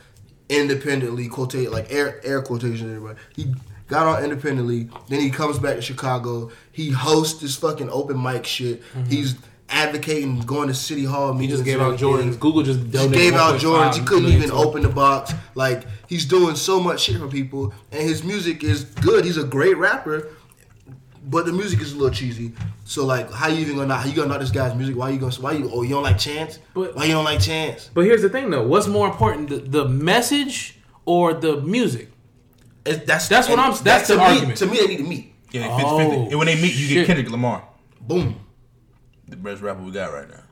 [0.48, 1.28] independently?
[1.28, 2.82] Quotate like air air quotations.
[2.82, 3.18] Everybody.
[3.36, 3.54] He
[3.86, 4.88] got on independently.
[5.08, 6.50] Then he comes back to Chicago.
[6.72, 8.82] He hosts this fucking open mic shit.
[8.82, 9.04] Mm-hmm.
[9.04, 9.36] He's
[9.70, 11.36] advocating going to City Hall.
[11.36, 11.98] he just gave out.
[11.98, 12.38] Jordans.
[12.38, 13.96] Google just donated gave out Jordans.
[13.96, 15.32] He couldn't even open the box.
[15.54, 19.24] Like he's doing so much shit for people, and his music is good.
[19.24, 20.28] He's a great rapper,
[21.30, 22.52] but the music is a little cheesy.
[22.84, 24.00] So like, how you even gonna not?
[24.00, 24.96] How you gonna knock this guy's music?
[24.96, 25.34] Why you gonna?
[25.36, 25.70] Why you?
[25.72, 26.58] Oh, you don't like Chance?
[26.74, 27.90] But- why you don't like Chance?
[27.94, 28.66] But here's the thing though.
[28.66, 32.08] What's more important, the, the message or the music?
[32.84, 34.58] It, that's That's what I'm- that's to the me, argument.
[34.58, 35.34] To me, they need to meet.
[35.52, 36.30] Yeah, Oh, 50, 50.
[36.30, 36.94] And when they meet, you shit.
[36.94, 37.64] get Kendrick Lamar,
[38.00, 38.36] Boom.
[39.28, 40.42] the best rapper we got right now.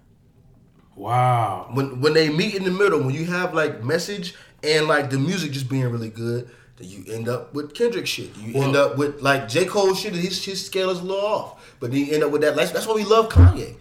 [0.96, 1.68] Wow.
[1.72, 5.18] When when they meet in the middle, when you have like message and like the
[5.18, 6.54] music just being really good, then
[6.86, 8.36] you end up with Kendrick shit.
[8.36, 10.14] You end up with like J Cole shit.
[10.14, 12.54] His his scale is a little off, but then you end up with that.
[12.56, 13.76] That's, that's why we love Kanye.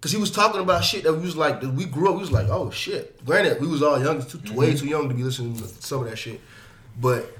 [0.00, 2.14] Cause he was talking about shit that we was like, we grew up.
[2.14, 3.24] We was like, oh shit.
[3.24, 4.76] Granted, we was all young, too, way mm-hmm.
[4.76, 6.40] too young to be listening to some of that shit.
[7.00, 7.36] But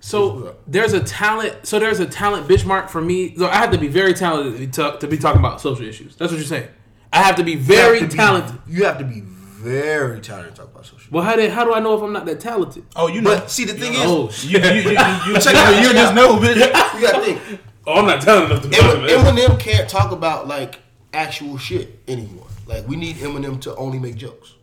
[0.00, 1.66] So there's a talent.
[1.66, 3.34] So there's a talent benchmark for me.
[3.36, 6.14] So I have to be very talented to be, to be talking about social issues.
[6.16, 6.68] That's what you're saying.
[7.10, 8.60] I have to be very have to be- talented.
[8.66, 9.22] you have to be
[9.62, 11.08] very talented to talk about social.
[11.12, 12.84] Well, how did how do I know if I'm not that talented?
[12.96, 14.52] Oh, you know, But see, the thing is, Oh you, shit!
[14.52, 14.96] you, you, you, you,
[15.40, 16.56] Check out, you check it just know, bitch.
[17.00, 17.60] you gotta think.
[17.86, 19.18] Oh, I'm not talented enough to talk Em- about it.
[19.18, 20.80] Eminem can't talk about like
[21.12, 22.46] actual shit anymore.
[22.66, 24.54] Like we need Eminem to only make jokes.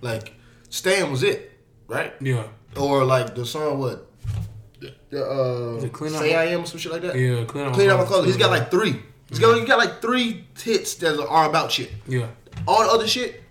[0.00, 0.34] Like
[0.68, 1.52] Stan was it,
[1.88, 2.12] right?
[2.20, 2.46] Yeah.
[2.76, 4.10] Or like the song what?
[5.10, 7.14] The uh, Clean Out Say My- I Am some shit like that.
[7.16, 8.08] Yeah, Clean Out My Clean out my Closet.
[8.08, 8.26] closet.
[8.26, 9.00] He's got like three.
[9.28, 11.90] He's got, he got like three hits that are about shit.
[12.06, 12.26] Yeah.
[12.68, 13.42] All the other shit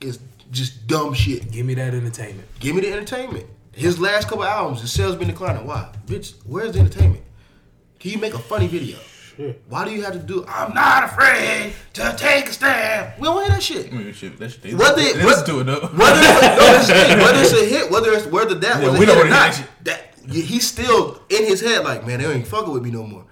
[0.00, 0.18] is
[0.50, 1.50] just dumb shit.
[1.50, 2.46] Give me that entertainment.
[2.60, 3.46] Give me the entertainment.
[3.72, 5.66] His last couple albums, the sales been declining.
[5.66, 5.90] Why?
[6.06, 7.22] Bitch, where's the entertainment?
[7.98, 8.96] Can you make a funny video?
[9.36, 9.62] Shit.
[9.68, 10.46] Why do you have to do?
[10.48, 13.12] I'm not afraid to take a stand.
[13.20, 13.90] We don't hear that shit.
[14.16, 15.80] Shit, that shit, they, What they, they- listen it though.
[15.94, 17.18] Whether it's, no, that's the thing.
[17.18, 19.30] whether it's a hit, whether it's whether that Yeah, was a we hit don't or
[19.30, 19.52] not,
[19.84, 23.02] that that he's still in his head like, man, they ain't fucking with me no
[23.06, 23.26] more.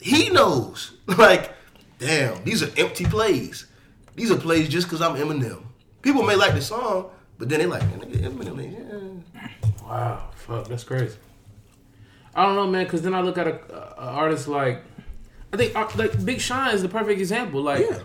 [0.00, 1.52] He knows, like,
[1.98, 3.66] damn, these are empty plays.
[4.14, 5.62] These are plays just because I'm Eminem.
[6.06, 9.12] People may like the song, but then they like, man, nigga, Eminem.
[9.34, 9.48] Yeah.
[9.84, 10.30] Wow.
[10.36, 10.68] Fuck.
[10.68, 11.16] That's crazy.
[12.32, 12.84] I don't know, man.
[12.84, 13.58] Because then I look at a,
[14.00, 14.82] a artist like
[15.52, 17.60] I think uh, like Big Sean is the perfect example.
[17.62, 17.98] Like Yeah.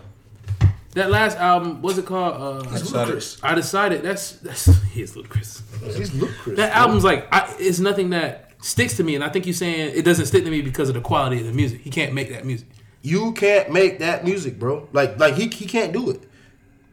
[0.94, 2.34] that last album, what's it called?
[2.66, 3.38] Uh, It's decided- ludicrous.
[3.42, 5.62] I decided that's that's he's ludicrous.
[5.96, 6.56] He's ludicrous.
[6.56, 6.82] That bro.
[6.82, 10.04] album's like I, it's nothing that sticks to me, and I think you're saying it
[10.04, 11.82] doesn't stick to me because of the quality of the music.
[11.82, 12.66] He can't make that music.
[13.02, 14.88] You can't make that music, bro.
[14.92, 16.22] Like, like he he can't do it.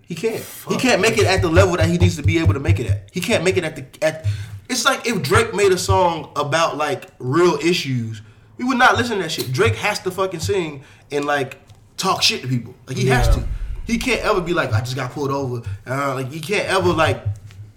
[0.09, 0.43] He can't.
[0.67, 2.79] He can't make it at the level that he needs to be able to make
[2.79, 3.09] it at.
[3.11, 4.25] He can't make it at the at.
[4.67, 8.23] It's like if Drake made a song about like real issues,
[8.57, 9.51] we would not listen to that shit.
[9.51, 11.59] Drake has to fucking sing and like
[11.95, 12.73] talk shit to people.
[12.87, 13.47] Like he has to.
[13.85, 15.61] He can't ever be like, I just got pulled over.
[15.85, 17.23] Uh, like he can't ever like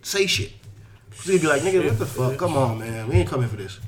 [0.01, 0.53] say shit.
[1.15, 2.39] So he'd be like, nigga, what the fuck?
[2.39, 3.09] Come on, man.
[3.09, 3.79] We ain't coming for this.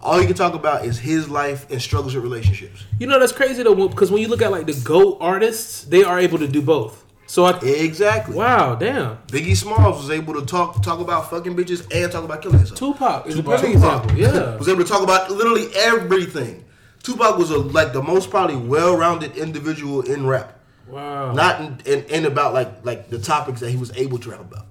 [0.00, 2.86] All he can talk about is his life and struggles with relationships.
[2.98, 6.02] You know that's crazy though, because when you look at like the GOAT artists, they
[6.02, 7.04] are able to do both.
[7.28, 8.34] So I Exactly.
[8.34, 9.18] wow, damn.
[9.28, 12.78] Biggie Smalls was able to talk talk about fucking bitches and talk about killing himself.
[12.78, 14.12] Tupac is a perfect example.
[14.16, 14.56] Yeah.
[14.58, 16.64] was able to talk about literally everything.
[17.02, 20.58] Tupac was a, like the most probably well-rounded individual in rap,
[20.88, 21.32] Wow.
[21.32, 24.40] not in, in, in about like like the topics that he was able to rap
[24.40, 24.66] about.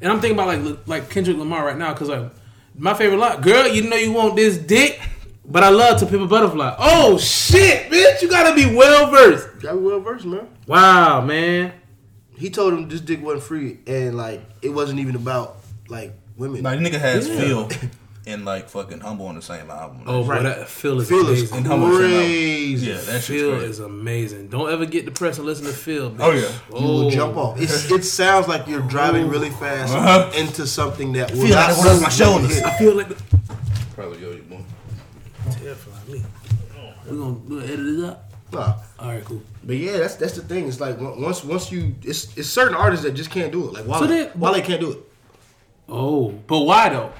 [0.00, 2.28] And I'm thinking about like like Kendrick Lamar right now because like
[2.76, 5.00] my favorite line, girl, you know you want this dick,
[5.44, 6.74] but I love to pimp a butterfly.
[6.76, 9.46] Oh shit, bitch, you gotta be well versed.
[9.56, 10.48] You Got me well versed, man.
[10.66, 11.72] Wow, man.
[12.40, 16.62] He told him this dick wasn't free, and like it wasn't even about like women.
[16.62, 17.40] Like the nigga has Yeah.
[17.40, 17.68] feel.
[18.26, 20.02] and like fucking humble on the same album.
[20.06, 20.42] Oh, Right.
[20.42, 21.64] bro, that Feel is Feel amazing.
[21.64, 22.86] How much they crazy.
[22.86, 23.66] yeah, that shit's Feel crazy.
[23.70, 24.48] is amazing.
[24.48, 26.10] Don't ever get depressed and listen to Feel.
[26.10, 26.20] Bitch.
[26.20, 26.80] Oh, yeah.
[26.80, 27.60] You will jump off.
[27.60, 30.30] It's, it sounds like you're driving really fast Uh-huh.
[30.36, 32.54] into something that will Feel not it was my shoulders.
[32.56, 32.64] hit.
[32.64, 33.16] I feel like the
[33.94, 34.60] Probably yo, you boy.
[35.52, 36.22] terrifying me.
[37.10, 38.32] We gonna, we gonna edit it up.
[38.52, 38.74] Nah.
[38.98, 39.42] All right, cool.
[39.62, 40.68] But yeah, that's that's the thing.
[40.68, 43.72] It's like once once you it's it's certain artists that just can't do it.
[43.74, 44.98] Like Wale, So they- Wale can't do it.
[45.88, 47.12] Oh, but why though?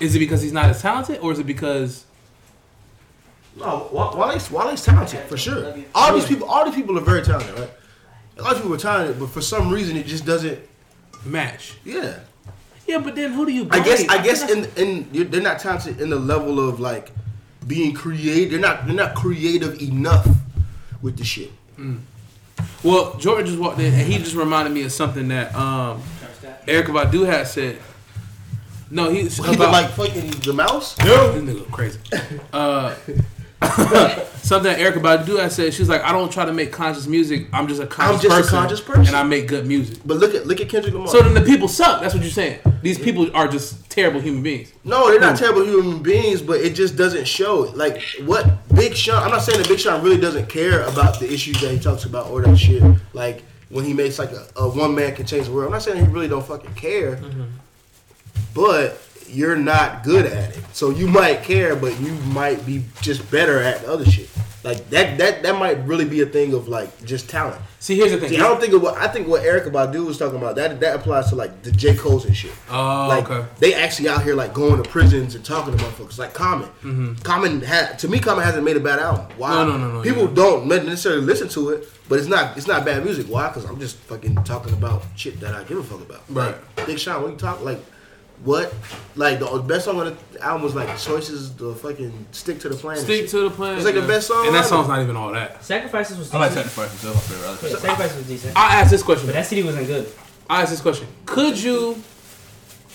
[0.00, 2.04] Is it because he's not as talented, or is it because
[3.56, 5.72] No, Wa- Wale's Wale's talented for sure.
[5.94, 7.70] All these people, all these people are very talented, right?
[8.38, 10.58] A lot of people are talented, but for some reason it just doesn't.
[11.24, 11.74] match?
[11.84, 12.18] Yeah,
[12.88, 13.68] Yeah, but then who do you?
[13.70, 14.10] I guess blame?
[14.20, 17.12] I guess think in in you're, they're not talented in the level of like
[17.68, 18.50] being creative.
[18.50, 20.26] They're not they're not creative enough
[21.00, 21.52] with the shit.
[21.76, 22.00] That's-
[22.82, 26.02] Well, George just walked in, and he just reminded me of something that um,
[26.66, 27.78] Erykah Badu had said.
[28.90, 30.94] No, he's He about like fucking the mouse.
[30.96, 31.06] This
[31.42, 31.98] nigga crazy.
[32.52, 32.94] Uh,
[34.42, 35.74] something that Erykah Badu I said.
[35.74, 37.46] She's like, "I don't try to make conscious music.
[37.52, 39.06] I'm just a conscious, just a person, conscious person.
[39.06, 41.08] and I make good music." But look at look at Kendrick Lamar.
[41.08, 42.00] So then the people suck.
[42.00, 42.60] That's what you're saying.
[42.82, 44.72] These people are just terrible human beings.
[44.84, 47.72] No, they're not terrible human beings, but it just doesn't show.
[47.74, 49.22] Like what Big Sean?
[49.22, 52.04] I'm not saying that Big Sean really doesn't care about the issues that he talks
[52.04, 52.82] about or that shit.
[53.12, 55.66] Like when he makes like a, a one man can change the world.
[55.66, 57.44] I'm not saying he really don't fucking care, mm-hmm.
[58.54, 60.64] but you're not good at it.
[60.72, 64.28] So you might care, but you might be just better at the other shit.
[64.64, 67.60] Like that that that might really be a thing of like just talent.
[67.80, 68.30] See, here's the thing.
[68.30, 70.56] See, I don't think of what I think what Erykah Badu was talking about.
[70.56, 72.52] That that applies to like the J Cole's and shit.
[72.70, 73.46] Oh, like okay.
[73.58, 76.18] they actually out here like going to prisons and talking to motherfuckers.
[76.18, 79.26] Like Common, Common had to me, Common hasn't made a bad album.
[79.36, 79.50] Why?
[79.50, 79.68] Mm-hmm.
[79.68, 80.34] No, no, no, no, People yeah.
[80.34, 83.26] don't necessarily listen to it, but it's not it's not bad music.
[83.26, 83.48] Why?
[83.48, 86.22] Because I'm just fucking talking about shit that I give a fuck about.
[86.30, 86.56] Right.
[86.78, 87.80] Like, Big Sean, when you talk like.
[88.44, 88.74] What?
[89.16, 92.76] Like the best song on the album was like "Choices." The fucking stick to the
[92.76, 92.98] plan.
[92.98, 93.76] Stick to the plan.
[93.76, 95.64] It's like the best song and that song's not even all that.
[95.64, 96.66] Sacrifices was I like decent.
[96.70, 97.14] Sacrifice myself.
[97.14, 97.46] My favorite.
[97.46, 97.80] I like Yeah, Sacrifice.
[97.80, 98.56] Sacrifices was decent.
[98.56, 99.26] I ask this question.
[99.26, 100.12] But that CD wasn't good.
[100.50, 102.02] I ask this question: Could you,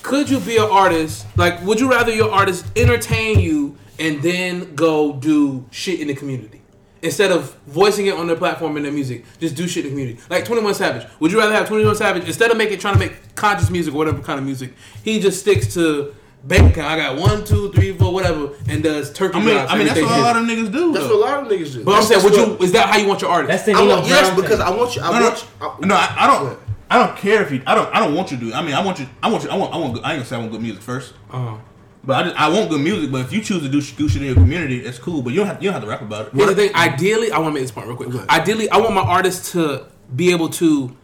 [0.02, 1.26] could you be an artist?
[1.36, 6.14] Like, would you rather your artist entertain you and then go do shit in the
[6.14, 6.59] community
[7.02, 9.24] instead of voicing it on their platform in their music?
[9.38, 10.20] Just do shit in the community.
[10.30, 11.06] Like Twenty One Savage.
[11.20, 13.94] Would you rather have Twenty One Savage instead of making trying to make conscious music
[13.94, 14.74] or whatever kind of music?
[15.04, 16.88] He just sticks to bank account.
[16.88, 19.86] I got one, two, three, four, whatever, and does turkey I mean, drives I mean,
[19.86, 20.92] that's what a lot of niggas do.
[20.92, 21.18] That's though.
[21.20, 21.84] what a lot of niggas do.
[21.84, 22.64] But I'm saying, that's would what- you?
[22.66, 23.48] Is that how you want your artist?
[23.50, 24.66] That's the I Nino want, yes, because thing.
[24.66, 25.02] I want you.
[25.02, 25.48] I No, no, want you.
[25.60, 26.58] I, no, I, I don't.
[26.92, 27.62] I don't care if you.
[27.68, 27.94] I don't.
[27.94, 28.50] I don't want you to do.
[28.50, 28.54] it.
[28.56, 29.06] I mean, I want you.
[29.22, 29.50] I want you.
[29.50, 29.72] I want.
[29.72, 29.94] I want.
[29.94, 31.14] Good, I ain't gonna say I want good music first.
[31.30, 31.56] Uh-huh.
[32.02, 33.10] But I, just, I want good music.
[33.12, 35.20] But if you choose to do, sh- do shit in your community, that's cool.
[35.22, 35.62] But you don't have.
[35.62, 36.32] You don't have to rap about it.
[36.32, 36.74] Here's the thing.
[36.74, 38.08] Ideally, I want to make this point real quick.
[38.30, 39.86] Ideally, I want my artists to
[40.16, 40.96] be able to,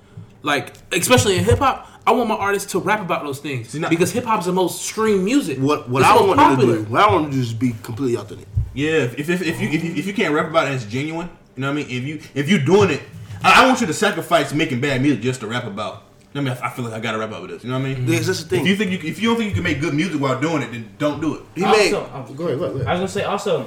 [0.42, 3.78] like, especially in hip hop, I want my artists to rap about those things See,
[3.78, 5.58] now- because hip hop's the most streamed music.
[5.58, 7.52] what what It's I most want you to do, what I want to do is
[7.52, 8.46] be completely authentic.
[8.72, 8.90] Yeah.
[9.02, 11.28] If, if, if you if you, if you can't rap about it, it's genuine.
[11.56, 11.86] You know what I mean?
[11.90, 13.02] If you if you're doing it,
[13.42, 16.04] I, I want you to sacrifice making bad music just to rap about.
[16.36, 17.64] I mean, I feel like I gotta rap with this.
[17.64, 18.06] You know what I mean?
[18.06, 18.60] Because that's the thing.
[18.62, 20.62] If you think you if you don't think you can make good music while doing
[20.62, 21.42] it, then don't do it.
[21.54, 21.94] He Also- made.
[21.94, 22.58] oh, go ahead.
[22.58, 22.86] Go ahead.
[22.86, 23.66] I was gonna say also,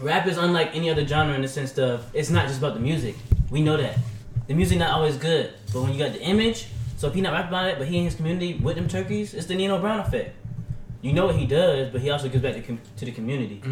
[0.00, 2.80] rap is unlike any other genre in the sense of it's not just about the
[2.80, 3.16] music.
[3.50, 3.98] We know that
[4.46, 7.32] the music not always good, but when you got the image, so if he not
[7.32, 10.00] rap about it, but he and his community with them turkeys, it's the Nino Brown
[10.00, 10.34] effect.
[11.02, 13.62] You know what he does, but he also gives back to, com- to the community.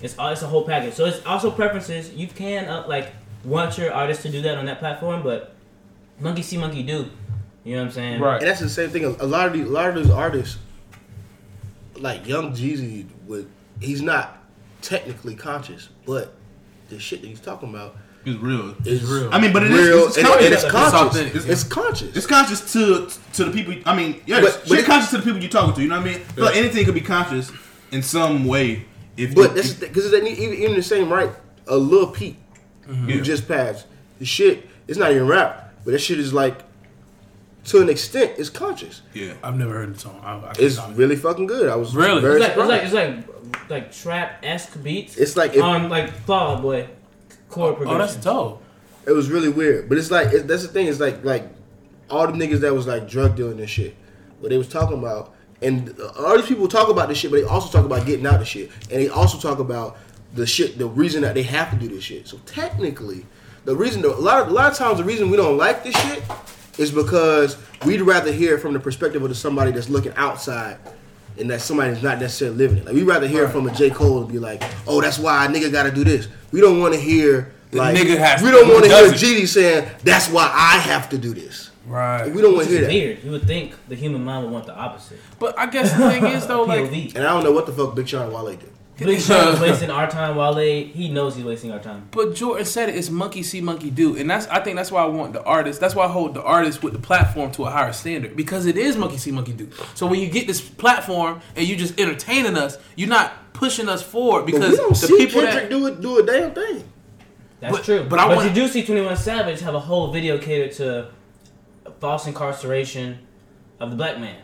[0.00, 0.94] It's all it's a whole package.
[0.94, 2.12] So it's also preferences.
[2.12, 3.12] You can uh, like
[3.44, 5.54] want your artist to do that on that platform, but
[6.20, 7.10] monkey see, monkey do.
[7.64, 8.20] You know what I'm saying?
[8.20, 8.40] Right.
[8.40, 9.04] And that's the same thing.
[9.04, 10.58] A lot of these, a lot of these artists,
[11.96, 13.48] like Young Jeezy, would
[13.80, 14.42] he's not
[14.82, 16.34] technically conscious, but
[16.88, 18.74] the shit that he's talking about It's real.
[18.84, 19.28] It's real.
[19.32, 19.88] I mean, but it is.
[19.88, 20.28] real, it's, it's,
[20.70, 21.18] conscious.
[21.20, 22.08] and it's It's conscious.
[22.08, 22.16] It's, it's conscious.
[22.16, 23.74] It's conscious to to the people.
[23.84, 25.82] I mean, yeah, But- it's but shit conscious to the people you're talking to.
[25.82, 26.20] You know what I mean?
[26.20, 27.52] I feel like anything could be conscious
[27.92, 28.86] in some way.
[29.16, 31.30] If But you, that's because even, even the same right.
[31.66, 32.38] A Lil Peep,
[32.86, 33.10] mm-hmm.
[33.10, 33.20] Yeah.
[33.20, 33.86] just passed,
[34.18, 34.66] the shit.
[34.86, 36.62] It's not even rap, but that shit is like,
[37.64, 39.02] to an extent, it's conscious.
[39.14, 39.34] yeah.
[39.42, 40.20] I've never heard the song.
[40.24, 40.96] I, I It's stop it.
[40.96, 41.68] really fucking good.
[41.68, 42.20] I was Really?
[42.20, 43.28] very It's like, it's like it's
[43.60, 45.16] like like trap esque beats.
[45.16, 46.88] It's like if- on like Fall Boy
[47.50, 47.98] chord Oh, progression.
[47.98, 48.62] that's dope.
[49.06, 50.86] It was really weird, but it's like it, that's the thing.
[50.86, 51.48] It's like like
[52.10, 53.94] all the niggas that was like drug dealing and shit.
[54.40, 57.46] What they was talking about, and all these people talk about this shit, but they
[57.46, 59.96] also talk about getting out of shit, and they also talk about
[60.34, 62.28] the shit, the reason that they have to do this shit.
[62.28, 63.24] So technically,
[63.68, 65.94] the reason a lot of a lot of times the reason we don't like this
[65.94, 66.22] shit
[66.78, 70.78] is because we'd rather hear it from the perspective of somebody that's looking outside.
[71.38, 72.86] And that somebody that's not necessarily living it.
[72.86, 73.90] Like we'd rather hear it from a J.
[73.90, 76.80] Cole and be like, "Oh, that's why a nigga got to do this." We don't
[76.80, 79.26] want to hear The like nigga has we don't want to hear does it.
[79.26, 81.70] GD saying that's why I have to do this.
[81.86, 82.26] Right.
[82.26, 82.90] We don't want to hear that.
[82.90, 83.22] weird.
[83.22, 85.20] You would think the human mind would want the opposite.
[85.38, 87.94] But I guess the thing is though, like And I don't know what the fuck
[87.94, 88.72] Big Sean and Wale did.
[88.98, 90.36] Big Sean is wasting our time.
[90.36, 92.08] Wale, he knows he's wasting our time.
[92.10, 95.02] But Jordan said it, it's monkey see, monkey do, and that's I think that's why
[95.02, 95.80] I want the artist.
[95.80, 98.76] That's why I hold the artist with the platform to a higher standard because it
[98.76, 99.70] is monkey see, monkey do.
[99.94, 104.02] So when you get this platform and you just entertaining us, you're not pushing us
[104.02, 106.52] forward But because we don't the see people Kendrick that do it, do a damn
[106.54, 106.84] thing.
[107.60, 108.00] That's But- true.
[108.00, 110.72] but But, I wanna- you do see Twenty One Savage have a whole video catered
[110.76, 111.08] to
[112.00, 113.18] false incarceration
[113.80, 114.36] of the black man.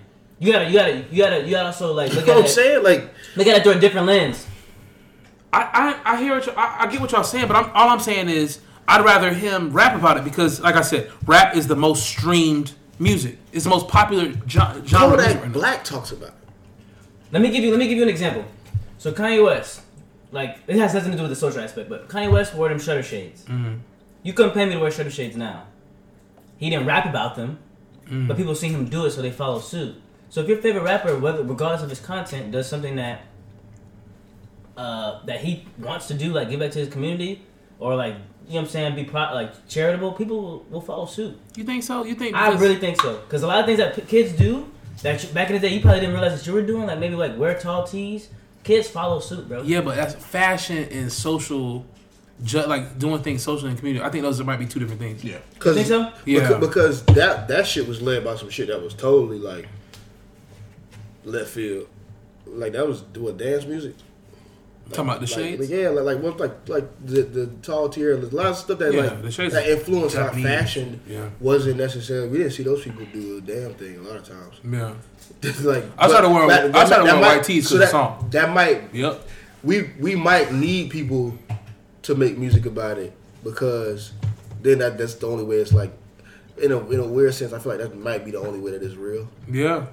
[0.45, 2.49] You gotta, you gotta, you gotta, you gotta also like look at what I'm it.
[2.49, 2.82] saying?
[2.84, 4.47] Like, Look at it through a different lens.
[5.53, 7.88] I, I, I hear what you, I, I get what y'all saying, but I'm, all
[7.88, 11.66] I'm saying is I'd rather him rap about it because, like I said, rap is
[11.66, 13.38] the most streamed music.
[13.53, 15.14] It's the most popular gen- genre.
[15.14, 15.53] of music Kodak now.
[15.53, 16.32] Black talks about.
[17.32, 18.45] Let me give you, let me give you an example.
[18.99, 19.80] So Kanye West,
[20.30, 22.78] like it has nothing to do with the social aspect, but Kanye West wore them
[22.78, 23.45] shutter shades.
[23.45, 23.76] Mm-hmm.
[24.22, 25.64] You couldn't pay me to wear shutter shades now.
[26.59, 27.59] He didn't rap about them,
[28.11, 28.28] Mm.
[28.28, 29.95] but people seen him do it, so they follow suit.
[30.35, 33.20] So if your favorite rapper, whether regardless of his content, does something that
[34.76, 37.43] uh, that he wants to do, like give back to his community,
[37.78, 41.07] or like you know what I'm saying, be pro- like charitable, people will, will follow
[41.07, 41.39] suit.
[41.55, 42.03] You think so?
[42.05, 42.35] You think?
[42.35, 44.68] I really think so because a lot of things that p- kids do
[45.05, 46.99] that you, back in the day you probably didn't realize that you were doing, like
[46.99, 48.28] maybe like wear tall tees.
[48.64, 49.62] Kids follow suit, bro.
[49.62, 51.87] Yeah, but that's fashion and social,
[52.43, 54.05] ju- like doing things social and community.
[54.05, 55.22] I think those might be two different things.
[55.22, 55.39] Yeah.
[55.61, 56.12] Cause, Think so?
[56.24, 56.41] Yeah.
[56.41, 59.68] Because, because that that shit was led by some shit that was totally like
[61.24, 61.86] left field.
[62.46, 63.94] Like that was what dance music.
[64.90, 65.70] Talking about the Like, shades.
[65.70, 68.92] yeah, like like what like like the the tall tier, a lot of stuff that
[68.92, 71.30] Yeah, like that influenced our fashion Yeah.
[71.40, 72.28] wasn't necessarily.
[72.28, 74.56] We didn't see those people do a damn thing a lot of times.
[74.62, 74.92] Yeah.
[75.62, 78.28] like I started wearing- that- I started wearing might- white tees so for the song.
[78.30, 79.26] That might Yep.
[79.62, 81.38] we we might need people
[82.02, 84.12] to make music about it because
[84.62, 85.92] then that that's the only way it's like
[86.62, 88.72] in a in a weird sense I feel like that might be the only way
[88.72, 89.28] that is real.
[89.50, 89.86] Yeah.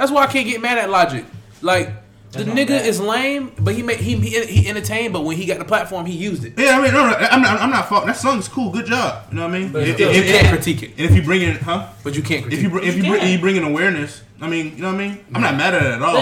[0.00, 1.26] That's why I can't get mad at Logic.
[1.60, 1.90] Like
[2.32, 2.86] the not nigga bad.
[2.86, 5.12] is lame, but he made he, he he entertained.
[5.12, 6.54] But when he got the platform, he used it.
[6.56, 7.60] Yeah, I mean, no, no, I'm not.
[7.60, 8.06] I'm not fault.
[8.06, 8.70] That song is cool.
[8.72, 9.26] Good job.
[9.30, 9.72] You know what I mean?
[9.72, 10.90] But If- still, if- you if- can't critique it.
[10.92, 11.88] And if you bring in, huh?
[12.02, 12.60] But you can't critique.
[12.60, 13.30] If you br- if you You bring, can.
[13.30, 15.24] you bring in awareness, I mean, you know what I mean?
[15.34, 16.12] I'm not mad at it at all.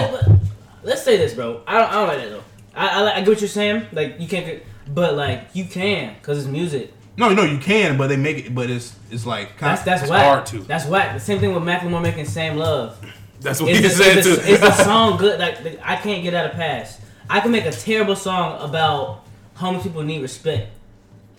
[0.83, 1.61] Let, us say this, bro.
[1.65, 2.43] I don't, I don't like that though.
[2.75, 3.85] I, I, I get what you're saying.
[3.93, 4.61] Like you can't,
[4.93, 6.91] but like you can because it's music.
[7.15, 8.55] No, no, you can, but they make it.
[8.55, 10.25] But it's it's like kind That's that's It's whack.
[10.25, 10.59] hard to.
[10.59, 11.13] That's whack.
[11.13, 12.97] The same thing with Macklemore making "Same Love."
[13.41, 14.35] That's what Is he the, said is, too.
[14.35, 15.39] the, is the song good?
[15.39, 16.99] Like the, I can't get out of pass.
[17.29, 19.23] I can make a terrible song about
[19.55, 20.71] homeless people need respect.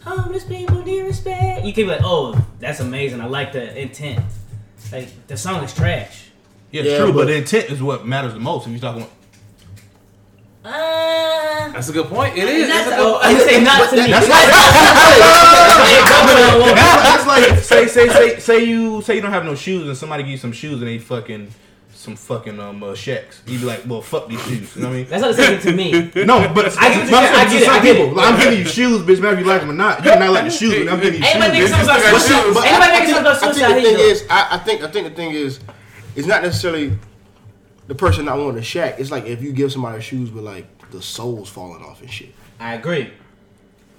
[0.03, 1.65] Homeless people need respect.
[1.67, 3.21] You can be like, oh, that's amazing.
[3.21, 4.25] I like the intent.
[4.91, 6.31] Like the song is trash.
[6.71, 7.07] yeah, Yeah, true.
[7.09, 8.67] But, but- the intent is what matters the most.
[8.67, 9.07] If you're talking,
[10.65, 12.37] Uh, That's a good point.
[12.37, 12.69] It is.
[12.69, 14.11] not That's a to, oh, I say not to me.
[14.11, 14.29] That's
[17.05, 20.23] that's like say say say say you say you don't have no shoes and somebody
[20.23, 21.51] give you some shoes and they fucking
[22.01, 23.43] some fucking um uh, shacks.
[23.47, 24.75] You be like, well, fuck these shoes.
[24.75, 25.07] You know what I mean?
[25.11, 25.77] That's not the same thing to
[26.17, 26.25] me.
[26.25, 27.47] No, but it's, I get what but I'm saying.
[27.47, 27.69] I get to it.
[27.69, 28.17] I get people, it.
[28.17, 29.21] like, I'm giving you shoes, bitch.
[29.21, 30.03] Matter if you like them or not.
[30.05, 31.71] You may not like the shoes, but I'm giving you Ain't nobody shoes.
[31.71, 32.55] making songs about This nigga suicide.
[32.55, 34.03] got Ain't nobody making about I think the thing though.
[34.03, 35.61] is, I, I think I think the thing is,
[36.17, 36.99] it's not necessarily
[37.87, 38.99] the person not wanting to shack.
[38.99, 42.31] It's like if you give somebody shoes, with like the soles falling off and shit.
[42.59, 43.13] I agree.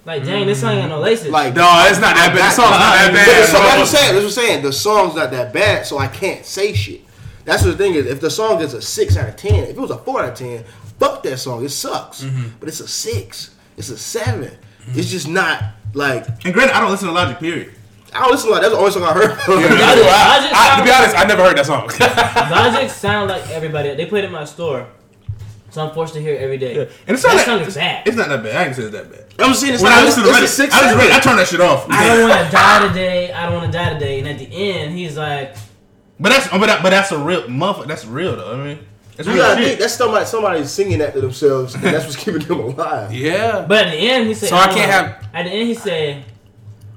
[0.04, 1.28] Like, dang, this song ain't got no laces.
[1.30, 2.50] Like No, it's not that bad.
[2.50, 3.48] The song's not that bad.
[3.48, 4.14] song- that's what I'm saying.
[4.16, 4.64] That's what I'm saying.
[4.64, 7.02] The song's not that bad, so I can't say shit.
[7.52, 8.06] That's what the thing is.
[8.06, 10.30] If the song is a six out of ten, if it was a four out
[10.30, 10.64] of ten,
[11.00, 11.66] fuck that song.
[11.66, 12.24] It sucks.
[12.24, 12.48] Mm-hmm.
[12.62, 13.56] But it's a six.
[13.78, 14.50] It's a 7
[14.96, 17.40] It's just not like And granted, I don't listen to Logic.
[17.40, 17.74] Period.
[18.14, 18.64] I don't listen to Logic.
[18.70, 19.38] that's the only song I heard.
[19.48, 19.74] Yeah, me too.
[19.74, 21.88] Logic- I- I- to be honest, I never heard that song.
[22.52, 23.96] Logic sound like everybody.
[23.96, 24.88] They played it in my store,
[25.72, 26.76] so I'm forced to hear it every day.
[26.76, 26.82] Yeah.
[27.08, 28.08] And it's that not that, song is bad.
[28.08, 28.56] It's not that bad.
[28.56, 29.26] I can say it's that bad.
[29.40, 30.00] I'm just saying it's When not.
[30.02, 31.86] I listen to it's a Reddit, six, I, listen to I turn that shit off.
[31.90, 33.32] I don't want to die today.
[33.34, 34.20] I don't want to die today.
[34.20, 35.56] And at the end, he's like,
[36.22, 37.88] But that's oh, but, that, but that's a real motherfucker.
[37.88, 38.54] That's real though.
[38.54, 38.80] I mean,
[39.18, 39.68] it's You gotta shit.
[39.70, 43.12] think that's somebody somebody singing that to themselves, and that's what's keeping them alive.
[43.14, 43.66] yeah.
[43.68, 45.68] but at the end, he said, So I don't can't wanna- have- At the end,
[45.68, 46.24] he said,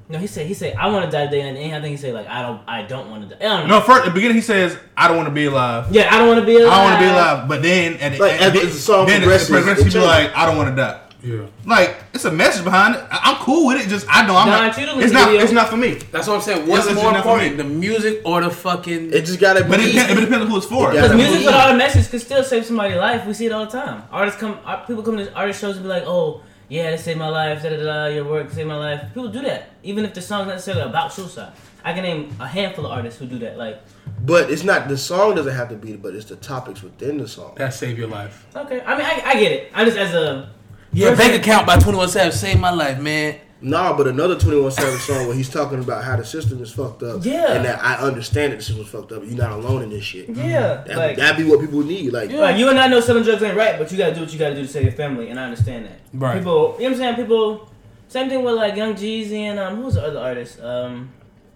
[0.07, 1.41] no, he said, he said, I want to die today.
[1.41, 3.35] And at the end, I think he said, like, I don't, I don't want to
[3.35, 3.43] die.
[3.43, 5.87] I don't no, first at the beginning he says, "I don't want to be alive."
[5.91, 6.69] Yeah, I don't want to be alive.
[6.71, 7.49] I don't want to be alive.
[7.49, 9.93] But then at the, Like, at, as the, the song then progresses, the progresses, it
[9.95, 11.47] he be like, "I don't want to die." Yeah.
[11.65, 13.03] Like it's a message behind it.
[13.11, 13.89] I- I'm cool with it.
[13.89, 14.79] Just I know I'm Nah, not.
[14.79, 15.27] It's not.
[15.29, 15.41] video.
[15.43, 15.95] It's not for me.
[16.13, 16.67] That's what I'm saying.
[16.69, 17.47] What's Yeah, it's more just not for me.
[17.47, 19.13] important, the music or the fucking?
[19.13, 19.93] It just gotta But it, be.
[19.93, 20.83] depends- it depends on who it's for.
[20.89, 20.91] Yeah.
[20.91, 21.47] Because gotta music believe.
[21.47, 23.27] without a message could still save somebody's life.
[23.27, 24.03] We see it all the time.
[24.13, 27.29] Artists come, people come to artist shows and be like, "Oh, yeah, they saved my
[27.29, 28.07] life." Da da da.
[28.07, 29.01] Your work saved my life.
[29.15, 31.53] People do that, even if the song's not necessarily about suicide.
[31.87, 33.59] I can name a handful of artists who do that.
[33.59, 33.79] Like,
[34.25, 37.29] But it's not the song doesn't have to be, but it's the topics within the
[37.29, 37.53] song.
[37.57, 38.47] that save your life.
[38.57, 39.71] okay, I mean, I, I get it.
[39.75, 40.49] I just as a
[40.95, 43.37] Yeah, person- bank account by Twenty One Savage saved my life, man.
[43.61, 46.71] Nah, but another Twenty One Savage song where he's talking about how the system is
[46.73, 47.25] fucked up.
[47.25, 47.55] Yeah.
[47.55, 49.23] and that I understand that the system was fucked up.
[49.25, 50.29] You're not alone in this shit.
[50.29, 52.13] Yeah, That, like, that'd be what people need.
[52.13, 54.33] Like, like you and I know selling drugs ain't right, but you gotta do what
[54.33, 56.01] you gotta do to save your family, and I understand that.
[56.13, 56.39] Right.
[56.39, 57.15] People, you know what I'm saying?
[57.17, 57.71] People,
[58.09, 60.61] same thing with like Young Jeezy and um, who's the other artist?
[60.61, 61.11] Um,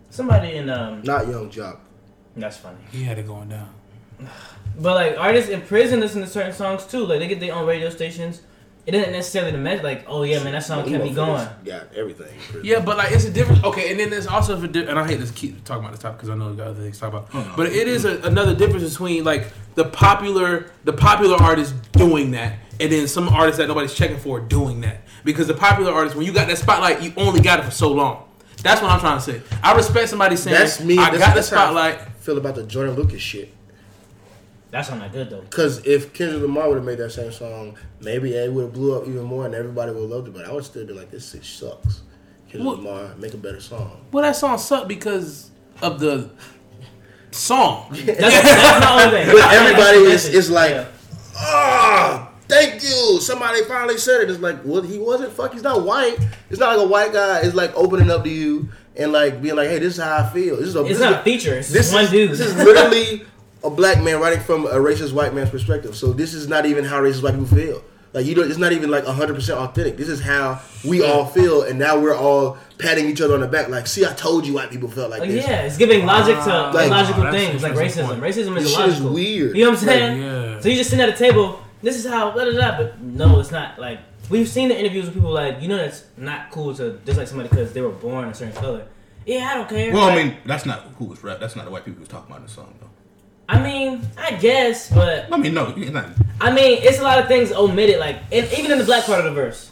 [0.09, 1.79] somebody in um, not Young Joc.
[2.37, 2.79] that's funny.
[2.91, 3.69] He had it going down.
[4.81, 7.05] But like artists in prison listen to certain songs too.
[7.05, 8.41] Like they get their own radio stations.
[8.89, 9.85] It isn't necessarily the message.
[9.85, 11.47] Like, oh yeah, man, that song kept me going.
[11.63, 12.33] Got everything.
[12.65, 13.63] Yeah, but like it's a difference.
[13.63, 16.01] Okay, and then there's also a di- and I hate to keep talking about this
[16.01, 17.29] topic because I know we got other things to talk about.
[17.35, 17.53] Oh, no.
[17.55, 22.61] But it is a, another difference between like the popular the popular artist doing that
[22.81, 26.25] and then some artists that nobody's checking for doing that because the popular artists when
[26.25, 28.25] you got that spotlight you only got it for so long.
[28.63, 29.43] That's what I'm trying to say.
[29.63, 30.97] I respect somebody saying That's me.
[30.97, 32.17] I that's, got the that's how I spotlight.
[32.21, 33.55] feel about the Joyner Lucas shit.
[34.71, 35.41] That song not good though.
[35.41, 39.01] Because if Kendrick Lamar would have made that same song, maybe it would have blew
[39.01, 40.35] up even more and everybody would have loved it.
[40.35, 42.03] But I would still be like, this shit sucks.
[42.51, 42.77] Kendrick What?
[42.79, 44.05] Lamar, make a better song.
[44.13, 45.51] Well, that song sucked because
[45.81, 46.31] of the
[47.31, 47.89] song.
[47.93, 49.35] That's, that's my only thing.
[49.35, 50.93] But everybody is, is like, message.
[51.37, 53.21] ah, thank you.
[53.21, 54.31] Somebody finally said it.
[54.31, 55.33] It's like, well, he wasn't.
[55.33, 56.19] Fuck, he's not white.
[56.51, 57.41] It's not like a white guy.
[57.41, 60.31] It's like opening up to you and like being like, hey, this is how I
[60.31, 60.57] feel.
[60.57, 61.55] This is a, it's this is not a feature.
[61.55, 62.31] It's this one is, dude.
[62.31, 63.25] This is literally
[63.65, 65.97] a black man writing from a racist white man's perspective.
[65.97, 67.83] So this is not even how racist white people feel.
[68.15, 68.49] Like you don't.
[68.49, 69.97] It's not even like hundred percent authentic.
[69.99, 73.47] This is how we all feel, and now we're all patting each other on the
[73.47, 73.69] back.
[73.69, 75.45] Like, see, I told you, white people felt like Like, this.
[75.47, 78.07] yeah, it's giving logic to Like- illogical That's things like racism.
[78.07, 78.21] point.
[78.23, 79.13] Racism This is shit is illogical.
[79.13, 79.57] weird.
[79.57, 80.23] You know what I'm Like, saying?
[80.23, 80.61] yeah.
[80.61, 81.61] So you just sitting at a table.
[81.83, 82.79] This is how da da da.
[82.79, 83.79] But no, it's not.
[83.79, 83.99] Like
[84.31, 87.51] we've seen the interviews with people like you know that's not cool to dislike somebody
[87.51, 88.87] because they were born a certain color.
[89.27, 89.93] Yeah, I don't care.
[89.93, 91.41] Well, I mean, that's not who was rap.
[91.41, 92.88] That's not the white people who was talking about in the song, though.
[93.49, 96.07] I mean, I guess, but I mean, no, it's not.
[96.41, 97.99] I mean, it's a lot of things omitted.
[97.99, 99.71] Like, and even in the black part of the verse,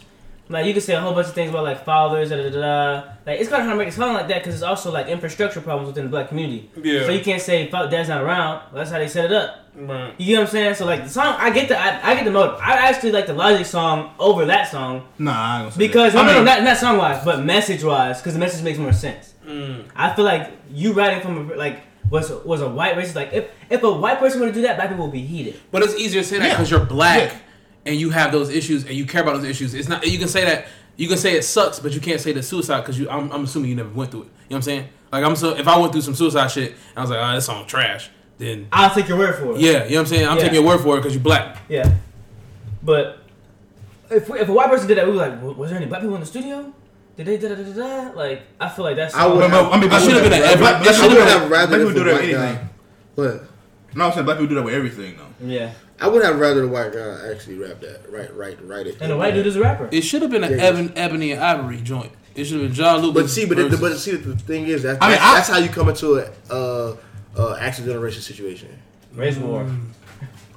[0.49, 2.59] like you can say a whole bunch of things about like fathers, da da da
[2.59, 3.03] da.
[3.25, 5.07] Like it's kind of hard to make a song like that because it's also like
[5.07, 6.69] infrastructure problems within the black community.
[6.81, 7.05] Yeah.
[7.05, 9.59] So you can't say "Fuck, dad's not around." Well, that's how they set it up.
[9.75, 10.13] Right.
[10.17, 10.75] You get what I'm saying?
[10.75, 12.59] So like the song, I get the I, I get the motive.
[12.61, 16.25] I actually like the Logic song over that song Nah, I ain't gonna because that.
[16.25, 18.79] no, I no, no, not not song wise, but message wise, because the message makes
[18.79, 19.33] more sense.
[19.45, 19.85] Mm.
[19.95, 23.15] I feel like you writing from a, like was was a white racist.
[23.15, 25.59] Like if if a white person were to do that, black people would be heated.
[25.71, 26.53] But it's easier to say that Yeah.
[26.53, 27.37] because you're black Yeah.
[27.87, 29.73] and you have those issues and you care about those issues.
[29.73, 32.31] It's not you can say that you can say it sucks, but you can't say
[32.31, 33.07] the suicide because you.
[33.09, 34.25] I'm, I'm assuming you never went through it.
[34.25, 34.87] You know what I'm saying?
[35.11, 37.45] Like I'm so if I went through some suicide shit I was like, oh, this
[37.45, 39.61] song trash, then I'll take your word for it.
[39.61, 40.27] yeah, you know what I'm saying?
[40.27, 40.43] I'm Yeah.
[40.43, 41.57] taking your word for it because you're black.
[41.69, 41.91] Yeah.
[42.83, 43.19] But
[44.09, 46.15] if if a white person did that, we were like, "Was there any black people
[46.15, 46.73] in the studio?
[47.17, 47.73] Did they da da da da
[48.11, 49.13] da?" Like, I feel like that's.
[49.15, 49.39] I would.
[49.39, 50.59] But- but- I mean, I should have been an Black- ever.
[50.59, 52.69] black- It black should I would have have rather black people do that with anything.
[53.15, 53.43] What?
[53.95, 55.45] No, I'm saying black people do that with everything, though.
[55.47, 55.71] Yeah.
[55.99, 58.11] I would have rather the white guy actually rap that.
[58.11, 58.85] Right, right, right.
[58.85, 58.97] it.
[59.01, 59.89] And the white dude is a rapper.
[59.91, 60.65] It should have been an Yeah.
[60.65, 62.11] Evan, Ebony and Ivory joint.
[62.35, 63.23] It should have been Joyner Lucas.
[63.23, 65.49] But see, but it, but see, the thing is that I mean, that's, I- that's
[65.49, 66.95] how you come into a uh,
[67.35, 68.69] uh, accidental racist situation.
[69.15, 69.65] Race war.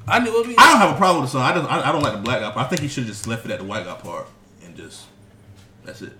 [0.06, 0.42] I knew.
[0.44, 1.42] I, mean, I don't have a problem with the song.
[1.50, 1.64] I don't.
[1.64, 2.66] I, I don't like the black guy part.
[2.66, 4.26] I think he should have just left it at the white guy part
[4.62, 5.04] and just
[5.86, 6.12] that's it.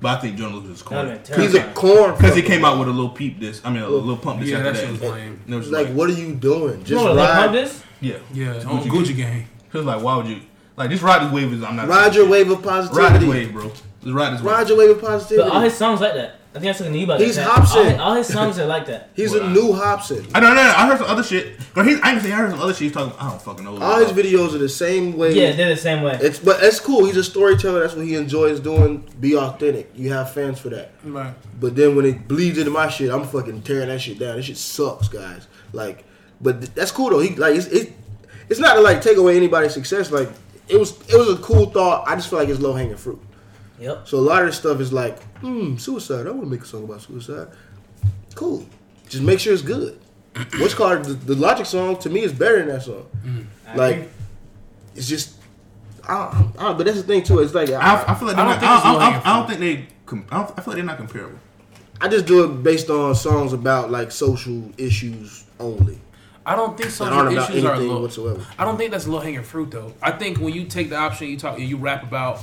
[0.00, 2.42] But I think Joyner Lucas is That corny would've been He's a corn because he
[2.42, 3.60] came out with a little peep this.
[3.64, 4.82] I mean, a little pump this Yeah, after that that.
[4.92, 5.40] shit was lame.
[5.46, 6.82] It was Like, like, what are you doing?
[6.84, 7.82] Just know what a pump ride, is?
[8.00, 9.46] yeah, yeah, It's on Gucci Gang.
[9.70, 10.40] He was like, why would you
[10.76, 11.52] like just ride this wave?
[11.52, 13.02] Is I'm not ride your wave of positivity.
[13.12, 13.68] Ride this wave, bro.
[13.68, 13.84] Just
[14.14, 14.52] ride this wave.
[14.54, 15.50] Ride your wave of But positivity.
[15.50, 16.39] all his songs like that.
[16.52, 17.46] I think I was talking to you about He's that.
[17.46, 17.76] Hopsin.
[17.76, 19.10] All his, all his songs are like that.
[19.14, 20.28] He's Well, a new Hopsin.
[20.34, 20.62] I don't know.
[20.62, 21.56] I heard some other shit.
[21.74, 22.82] But he's, I ain't say I heard some other shit.
[22.82, 23.16] He's talking.
[23.20, 23.78] I don't fucking know.
[23.80, 25.32] All his videos are the same way.
[25.32, 26.18] Yeah, they're the same way.
[26.20, 27.04] It's but it's cool.
[27.04, 27.78] He's a storyteller.
[27.80, 29.08] That's what he enjoys doing.
[29.20, 29.92] Be authentic.
[29.94, 30.90] You have fans for that.
[31.04, 31.32] Right.
[31.60, 34.34] But then when it bleeds into my shit, I'm fucking tearing that shit down.
[34.36, 35.46] This shit sucks, guys.
[35.72, 36.04] Like,
[36.40, 37.20] but th- that's cool though.
[37.20, 37.92] He like it's it,
[38.48, 40.10] it's not to like take away anybody's success.
[40.10, 40.28] Like
[40.66, 42.08] it was it was a cool thought.
[42.08, 43.20] I just feel like it's low hanging fruit.
[43.80, 44.06] Yep.
[44.06, 46.26] So a lot of this stuff is like, hmm, suicide.
[46.26, 47.48] I want to make a song about suicide.
[48.34, 48.66] Cool.
[49.08, 49.98] Just make sure it's good.
[50.58, 53.06] What's called the, the Logic song to me is better than that song.
[53.66, 54.08] I Like, agree.
[54.94, 55.36] it's just,
[56.06, 56.14] I,
[56.58, 57.40] I, I, but that's the thing too.
[57.40, 59.38] It's like I, I, I feel like I don't not, think I, I, I, I
[59.38, 59.88] don't think they.
[60.32, 61.38] I, don't, I feel like they're not comparable.
[62.00, 65.98] I just do it based on songs about like social issues only
[66.46, 68.00] I don't think that social aren't about issues are anything low.
[68.02, 68.44] whatsoever.
[68.58, 69.92] I don't think that's a low hanging fruit though.
[70.02, 72.40] I think when you take the option, you talk, you rap about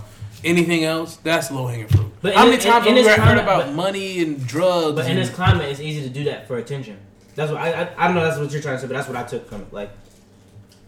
[0.47, 2.11] anything else, that's low hanging fruit.
[2.21, 4.95] But How in- many times in have we heard climate- about but- money and drugs?
[4.95, 6.97] But in and- this climate, it's easy to do that for attention.
[7.35, 8.23] That's what I, I I don't know.
[8.23, 9.71] That's what you're trying to say, but that's what I took from it.
[9.71, 9.91] Like,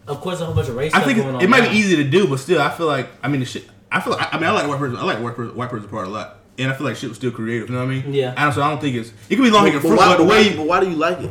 [0.08, 1.40] of course, a whole bunch of race I stuff think going on.
[1.42, 1.70] it might now.
[1.70, 3.68] be easy to do, but still, I feel like I mean the shit.
[3.92, 4.96] I feel like I mean I like white person.
[4.96, 7.18] I like white person, white person part a lot, and I feel like shit was
[7.18, 7.68] still creative.
[7.68, 8.12] You know what I mean?
[8.12, 8.34] Yeah.
[8.36, 10.16] And so I don't think it's it could be long hanging But, fruit, why, but
[10.18, 11.30] the way why, but why do you like it?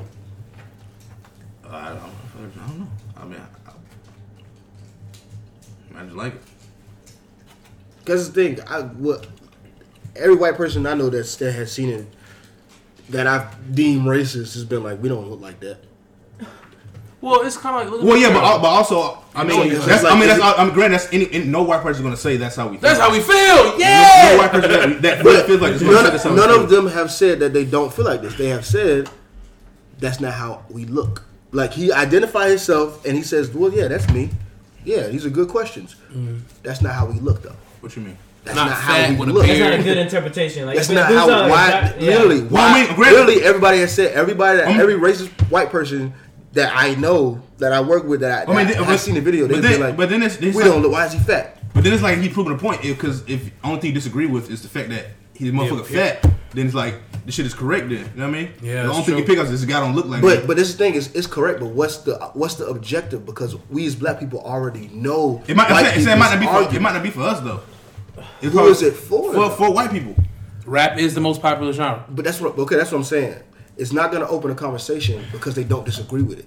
[1.70, 2.00] I don't, I
[2.42, 2.88] don't know.
[3.18, 3.42] I mean,
[5.96, 6.42] I, I just like it.
[8.00, 9.28] Because the thing, I what
[10.16, 12.08] every white person I know that's that has seen it
[13.10, 15.78] that I've deemed racist has been like, we don't look like that.
[17.22, 18.60] Well, it's kind of like look Well, yeah, but, girl.
[18.60, 21.30] but also, I mean, it's that's, like- I mean, that's, I mean, granted, that's any,
[21.34, 22.78] any, no white person is gonna say that's how we.
[22.78, 22.82] Feel.
[22.82, 23.78] that's how we feel.
[23.80, 24.32] Yeah.
[24.32, 26.88] no white person that, that But feels like it's none, that's how none of them
[26.88, 28.38] have said that they don't feel like this.
[28.38, 29.10] They have said
[30.00, 31.24] that's not how we look.
[31.52, 34.30] Like he identifies himself and he says, "Well, yeah, that's me.
[34.86, 35.95] Yeah, these are good questions.
[36.12, 36.38] Mm-hmm.
[36.64, 37.56] That's not how we look, though.
[37.82, 38.18] What you mean?
[38.44, 39.46] That's Not not, how we with a look.
[39.46, 40.66] That's not a good interpretation.
[40.66, 41.28] Like, That's not how.
[41.28, 41.68] not Why?
[41.68, 42.10] exact- yeah.
[42.12, 42.70] Literally, Well, why?
[42.70, 44.14] I mean, granted- literally, everybody has said.
[44.14, 46.14] Everybody, that, Um, every racist white person
[46.54, 49.16] that I know that I work with that I, I mean, that th- I've seen
[49.16, 49.46] the video.
[49.46, 50.92] They but then, like, but then it's, it's "We like, don't look.
[50.94, 53.80] Why is he fat?" But then it's like he proving a point because if only
[53.82, 56.76] thing you disagree with is the fact that he's a motherfucker Yeah, fat, then it's
[56.76, 56.95] like
[57.26, 57.89] the shit is correct.
[57.89, 58.52] Then you know what I mean?
[58.62, 60.22] Yeah, The that's only thing you pick up is this guy don't look like.
[60.22, 60.47] But me.
[60.47, 61.60] but this thing is it's correct.
[61.60, 63.26] But what's the what's the objective?
[63.26, 65.43] Because we as black people already know.
[65.47, 67.22] it might, white I'm it might not be people's for, it might not be for
[67.22, 67.62] us though.
[68.18, 69.34] It's Who probably- is it for?
[69.34, 70.16] For for white people.
[70.66, 72.06] Rap is the most popular genre.
[72.10, 72.76] But that's what okay.
[72.76, 73.36] That's what I'm saying.
[73.78, 76.45] It's not going to open a conversation because they don't disagree with it.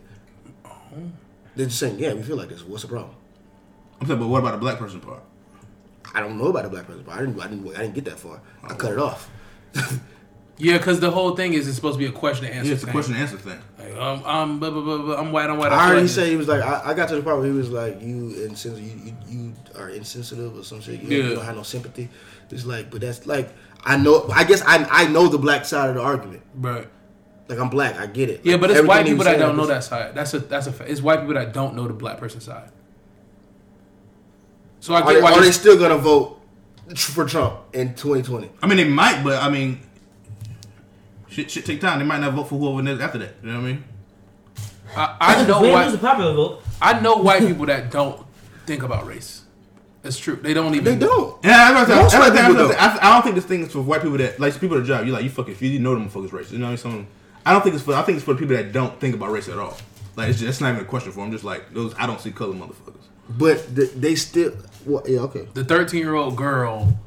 [1.57, 2.63] They're just saying, "Yeah, we feel like this.
[2.63, 3.15] What's the problem?"
[4.01, 5.23] I'm saying, but what about the black person part?
[6.15, 7.19] I don't know about the black person, part.
[7.19, 7.41] I didn't.
[7.41, 7.77] I didn't.
[7.77, 8.41] I didn't get that far.
[8.65, 9.31] I cut it off.
[10.59, 12.69] Yeah, because the whole thing is it's supposed to be a question and answer.
[12.69, 12.93] Yeah, it's a thing.
[12.93, 13.59] question and answer thing.
[13.81, 15.51] Like, um, I'm, blah, blah, blah, blah, I'm white.
[15.51, 15.73] I'm white.
[15.73, 17.39] I feel heard like he say he was like, I, I got to the part
[17.39, 18.79] where he was like, "You insensitive.
[18.79, 21.01] You, you, you are insensitive or some shit.
[21.03, 21.29] You, Yeah.
[21.31, 22.11] you don't have no sympathy."
[22.51, 23.49] It's like, but that's like,
[23.83, 24.29] I know.
[24.33, 26.43] I guess I I know the black side of the argument.
[26.55, 26.87] Right.
[27.49, 27.97] Like I'm black.
[27.97, 28.43] I get it.
[28.45, 30.15] Yeah, Like, but it's white people was that don't know that side.
[30.15, 30.73] That's a that's a.
[30.73, 32.71] fa- It's white people that don't know the black person side.
[34.81, 36.41] So I Are, get they, why are they still gonna vote
[36.97, 38.51] for Trump in 2020?
[38.63, 39.81] I mean, they might, but I mean,
[41.29, 41.99] shit, shit take time.
[41.99, 43.35] They might not vote for whoever next after that.
[43.43, 43.85] You know what I mean?
[44.95, 46.11] I, I know We ain't lose white.
[46.11, 46.63] popular vote.
[46.81, 48.27] I know white people that don't
[48.67, 49.43] think about race.
[50.05, 50.37] It's true.
[50.37, 50.99] They don't even.
[50.99, 51.43] They don't.
[51.45, 52.75] Yeah, I, was Most white people don't.
[52.83, 54.87] I, I don't think this thing is for white people that like people at a
[54.87, 55.07] job.
[55.07, 56.51] You like you fucking if you know them fuckers racist.
[56.53, 57.05] You know what I mean?
[57.05, 57.07] Some,
[57.47, 57.95] I don't think it's for.
[57.95, 59.77] I think it's for people that don't think about race at all.
[60.17, 61.31] Like it's just it's not even a question for them.
[61.31, 63.05] Just like those, I don't see color motherfuckers.
[63.31, 64.53] But th- they still.
[64.87, 65.47] Well, yeah, okay.
[65.55, 66.99] the 13 year old girl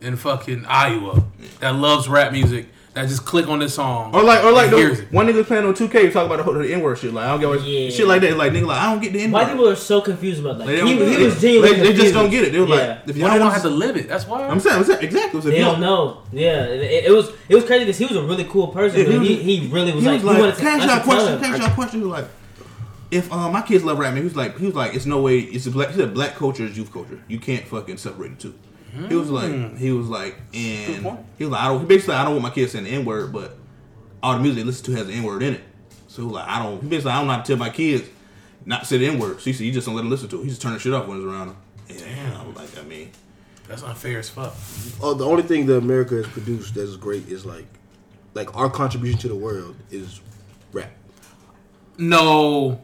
[0.00, 1.22] in fucking Iowa
[1.60, 4.76] that loves rap music that just click on this song Or like, or like, and
[4.78, 7.12] hears those, one nigga playing on 2K talk about the, the N word shit.
[7.12, 7.90] Like I don't get what Yeah.
[7.90, 8.36] shit like that.
[8.38, 9.52] Like nigga, like I don't get the N White word.
[9.52, 10.66] people are so confused about that.
[10.66, 11.40] They He, he was it.
[11.40, 12.52] genuinely They, they just don't get it.
[12.52, 12.74] They were Yeah.
[12.74, 14.08] like, if y'all they don't don't have to live it.
[14.08, 14.46] That's why.
[14.46, 15.38] I'm saying, I'm saying exactly.
[15.38, 16.22] If They you don't know.
[16.32, 18.98] Yeah, it, it was it was crazy because he was a really cool person.
[19.00, 20.68] Yeah, he he, was- he really was he like, was he wanted like, to can
[20.80, 21.32] I ask y'all a question?
[21.34, 21.40] him.
[21.40, 22.00] Can I ask y'all a question?
[22.00, 22.30] He was like,
[23.10, 25.20] if um, my kids love rap music, he was like, he was like, it's no
[25.20, 25.38] way.
[25.38, 25.90] It's a black.
[25.90, 27.22] He said black culture is youth culture.
[27.28, 28.54] You can't fucking separate the two.
[29.08, 31.20] He was like, he was like, and point.
[31.36, 31.86] he was like, I don't.
[31.86, 33.56] Basically, I don't want my kids saying the n word, but
[34.22, 35.60] all the music they listen to has the n word in it.
[36.08, 36.82] So he was like, I don't.
[36.82, 38.08] He basically, I don't know how to tell my kids
[38.64, 39.38] not to say the n word.
[39.38, 40.44] So he said, you just don't let them listen to it.
[40.44, 41.56] He just turn the shit off when it's around them.
[41.90, 43.10] And I was like, I mean,
[43.68, 44.54] That's unfair as fuck.
[45.02, 47.66] Oh, the only thing that America has produced that's great is like,
[48.34, 50.20] like our contribution to the world is
[50.72, 50.90] rap.
[51.98, 52.80] No,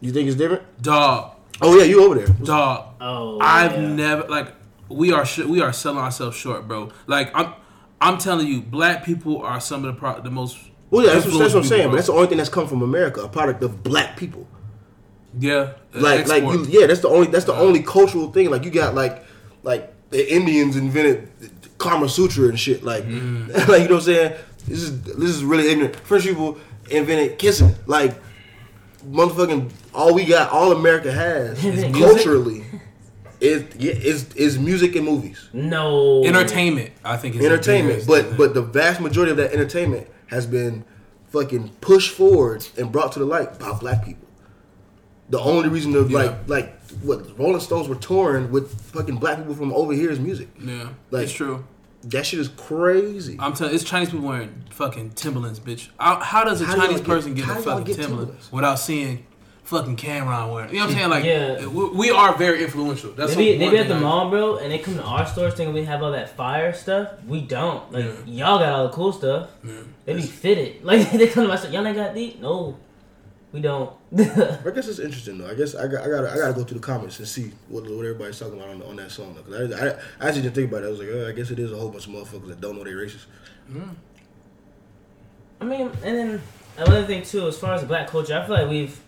[0.00, 0.62] You think it's different?
[0.82, 2.26] dog, Oh yeah, you over there.
[2.44, 2.94] dog.
[3.00, 3.88] Oh, I've yeah.
[3.88, 4.52] never like
[4.88, 6.90] we are sh- we are selling ourselves short, bro.
[7.06, 7.52] Like I'm
[8.00, 10.58] I'm telling you, black people are some of the pro- the most.
[10.90, 11.80] Well, yeah, that's, what- that's what I'm influential saying.
[11.82, 14.48] people, But that's the only thing that's come from America, a product of black people.
[15.38, 18.50] yeah, Like, like you, yeah, that's the only that's the only cultural thing.
[18.50, 19.24] Like you got like
[19.62, 21.28] like the Indians invented
[21.78, 22.82] Kama Sutra and shit.
[22.82, 23.48] Like, Mm.
[23.68, 24.32] like you know what I'm saying?
[24.66, 25.96] This is this is really ignorant.
[25.96, 26.58] French people
[26.90, 27.74] invented kissing.
[27.86, 28.14] Like,
[29.04, 31.92] motherfucking all we got, all America has Music?
[31.94, 32.64] culturally
[33.40, 35.48] is yeah, is is music and movies.
[35.52, 36.92] no entertainment.
[37.04, 38.06] I think is entertainment.
[38.06, 40.84] But but the vast majority of that entertainment has been
[41.28, 44.26] fucking pushed forward and brought to the light by black people.
[45.30, 46.18] The only reason of Yeah.
[46.18, 50.18] like like what Rolling Stones were touring with fucking black people from over here is
[50.20, 50.48] music.
[50.60, 51.64] yeah, Like- it's true.
[52.04, 53.36] That shit is crazy.
[53.38, 55.88] I'm telling it's Chinese people wearing fucking Timberlands, bitch.
[55.98, 58.52] How, how does a How Chinese get- person get how a fucking get Timberland Timberlands?
[58.52, 59.26] without seeing
[59.64, 60.70] fucking Cameron wearing?
[60.70, 60.72] it?
[60.72, 61.10] You know what I'm saying?
[61.10, 61.66] Like, Yeah.
[61.66, 63.12] we, we are very influential.
[63.12, 65.02] That's They be, the they be at the I- mall, bro, and they come to
[65.02, 67.22] our stores thinking we have all that fire stuff.
[67.26, 67.92] We don't.
[67.92, 69.50] Like y'all got all the cool stuff.
[70.06, 70.82] They be fitted.
[70.82, 71.70] Like they come to my store.
[71.70, 72.36] Y'all ain't got these?
[72.40, 72.78] No,
[73.52, 73.92] we don't.
[74.16, 75.48] I guess it's interesting though.
[75.48, 77.52] I guess I got I got I got to go through the comments and see
[77.68, 79.34] what, what everybody's talking about on, on that song.
[79.34, 79.42] Though.
[79.42, 79.90] 'Cause I, I,
[80.20, 80.86] I actually didn't think about it.
[80.86, 82.76] I was like, oh, I guess it is a whole bunch of motherfuckers that don't
[82.76, 83.26] know they're racist.
[83.70, 83.90] Mm-hmm.
[85.60, 86.42] I mean, and then
[86.78, 88.98] another thing too, as far as black culture, I feel like we've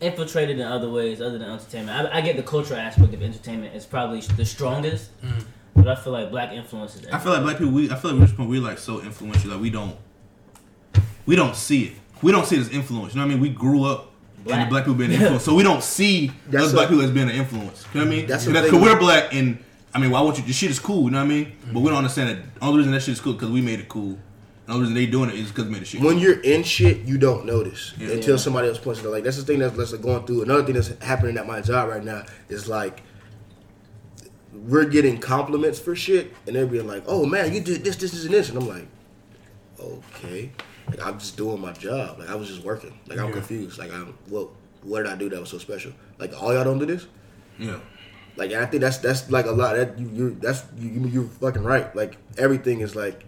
[0.00, 2.08] infiltrated in other ways other than entertainment.
[2.12, 5.40] I, I get the cultural aspect of entertainment is probably the strongest, mm-hmm.
[5.76, 7.06] but I feel like black influence is.
[7.08, 7.72] I feel like black people.
[7.72, 9.50] We, I feel like we're, just- we're like so influential.
[9.50, 9.96] Like we don't,
[11.26, 11.92] we don't see it.
[12.22, 13.14] We don't see it as influence.
[13.14, 13.42] You know what I mean?
[13.42, 14.06] We grew up.
[14.38, 14.70] And the Black.
[14.70, 17.10] black people being an influence, so we don't see That's those a- black people as
[17.10, 17.84] being an influence.
[17.92, 18.26] You know what I mean?
[18.26, 18.80] That's Because the thing.
[18.80, 19.62] we're black, and
[19.94, 20.44] I mean, why won't you?
[20.44, 21.52] This shit is cool, you know what I mean?
[21.70, 22.54] But we don't understand that.
[22.54, 24.18] The only reason that shit is cool because we made it cool.
[24.64, 26.00] The only reason they doing it is because we made the shit.
[26.00, 26.22] when cool.
[26.22, 28.12] you're in shit, you don't notice Yeah.
[28.12, 29.12] until somebody else points it out.
[29.12, 30.44] Like that's the thing that's, that's going through.
[30.44, 33.02] Another thing that's happening at my job right now is like
[34.54, 38.12] we're getting compliments for shit, and they're being like, "Oh man, you did this, this,
[38.12, 38.86] this, and this," and I'm like,
[39.78, 40.50] "Okay."
[40.90, 42.18] Like I'm just doing my job.
[42.18, 42.98] Like I was just working.
[43.06, 43.32] Like I'm Yeah.
[43.34, 43.78] confused.
[43.78, 44.50] Like I'm well,
[44.82, 45.92] what did I do that was so special?
[46.18, 47.06] Like all y'all don't do this.
[47.58, 47.78] yeah.
[48.36, 49.76] Like I think that's that's like a lot.
[49.76, 51.94] That you you that's you you- you're fucking right.
[51.94, 53.24] Like everything is like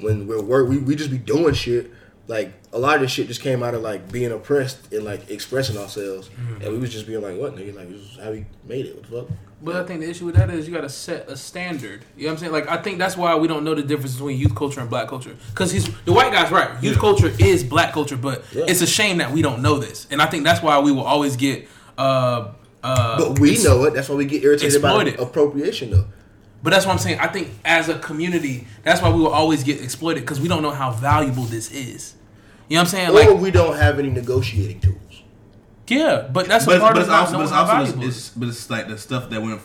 [0.00, 1.90] when we're work we, we just be doing shit.
[2.34, 5.22] Like a lot of this shit just came out of like being oppressed and like
[5.30, 6.62] expressing ourselves, Mm-hmm.
[6.62, 7.74] and we was just being like, "What nigga?
[7.74, 8.94] Like this is how we made it?
[8.94, 11.28] What the fuck?" But I think the issue with that is you got to set
[11.28, 12.04] a standard.
[12.16, 12.52] You know what I'm saying?
[12.52, 15.08] Like I think that's why we don't know the difference between youth culture and black
[15.08, 15.34] culture.
[15.50, 16.70] Because he's the white guy's right.
[16.82, 17.00] Youth Yeah.
[17.00, 18.64] culture is black culture, but Yeah.
[18.68, 20.06] it's a shame that we don't know this.
[20.12, 21.66] And I think that's why we will always get.
[21.98, 22.52] Uh,
[22.84, 23.92] uh, But we ex- know it.
[23.94, 25.20] That's why we get irritated about exploited.
[25.20, 26.06] appropriation, though.
[26.62, 27.18] But that's what I'm saying.
[27.20, 30.62] I think as a community, that's why we will always get exploited because we don't
[30.62, 32.14] know how valuable this is.
[32.70, 33.12] You know what I'm saying?
[33.12, 34.96] Like, or we don't have any negotiating tools.
[35.88, 37.92] yeah, but that's But a it's, part but of it's also, but it's also it's,
[37.92, 38.32] it is.
[38.36, 39.60] but it's like the stuff that went.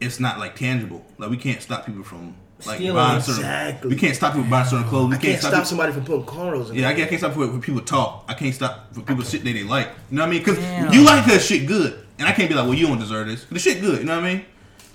[0.00, 1.04] It's not like tangible.
[1.18, 2.34] Like we can't stop people from
[2.66, 2.94] like Stealing.
[2.96, 3.40] buying certain.
[3.44, 3.88] Exactly.
[3.90, 5.10] We can't stop people buying certain clothes.
[5.10, 6.76] We I can't stop people- somebody from putting cornrows in.
[6.76, 8.24] Yeah, I can't, I can't stop when when people talk.
[8.26, 9.88] I can't stop for people shit they, they like.
[10.10, 10.40] You know what I mean?
[10.42, 10.58] Because
[10.94, 13.44] you like that shit good, and I can't be like, well, you don't deserve this.
[13.44, 13.98] The shit good.
[13.98, 14.44] You know what I mean?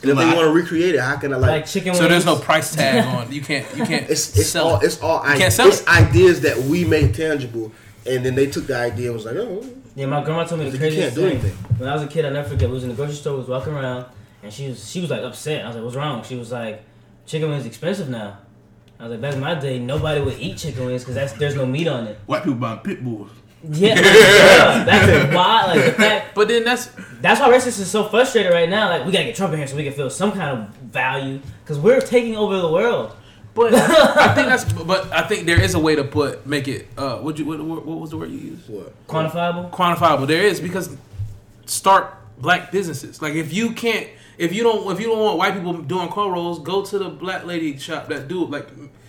[0.01, 1.49] And if Like, they want to recreate it, how can I like?
[1.51, 3.31] Like chicken So there's no price tag on.
[3.31, 3.65] You can't.
[3.75, 4.09] You can't.
[4.09, 4.83] it's it's sell all it.
[4.85, 5.87] it's all You I, can't sell it's it.
[5.87, 7.71] ideas that we made tangible,
[8.05, 9.65] and then they took the idea and was like, "Oh,
[9.95, 11.39] Yeah, my grandma told me the You craziest can't do thing.
[11.39, 11.57] anything.
[11.79, 12.67] When I was a kid, I never forget.
[12.69, 14.05] We was in the grocery store, was walking around,
[14.43, 15.63] and she was she was like upset.
[15.63, 16.83] I was like, "What's wrong?" She was like,
[17.25, 18.37] "Chicken wings expensive now."
[18.99, 21.55] I was like, "Back in my day, nobody would eat chicken wings because that's there's
[21.55, 23.31] no meat on it." white people buying pit bulls.
[23.71, 25.65] Yeah, like, yeah, that's why.
[25.67, 26.87] Like the fact, But then that's
[27.21, 28.89] that's why racists is so frustrated right now.
[28.89, 31.39] Like we gotta get Trump in here so we can feel some kind of value
[31.63, 33.15] because we're taking over the world.
[33.53, 34.65] But I think that's.
[34.85, 36.87] But I think there is a way to put make it.
[36.97, 38.69] Uh, what you what, what was the word you used?
[38.69, 39.71] what?" Quantifiable.
[39.71, 40.27] Quantifiable.
[40.27, 40.95] There is because
[41.65, 43.21] start black businesses.
[43.21, 44.07] Like if you can't,
[44.37, 47.45] if you don't, if you don't want white people doing cornrows, go to the black
[47.45, 48.67] lady shop that do like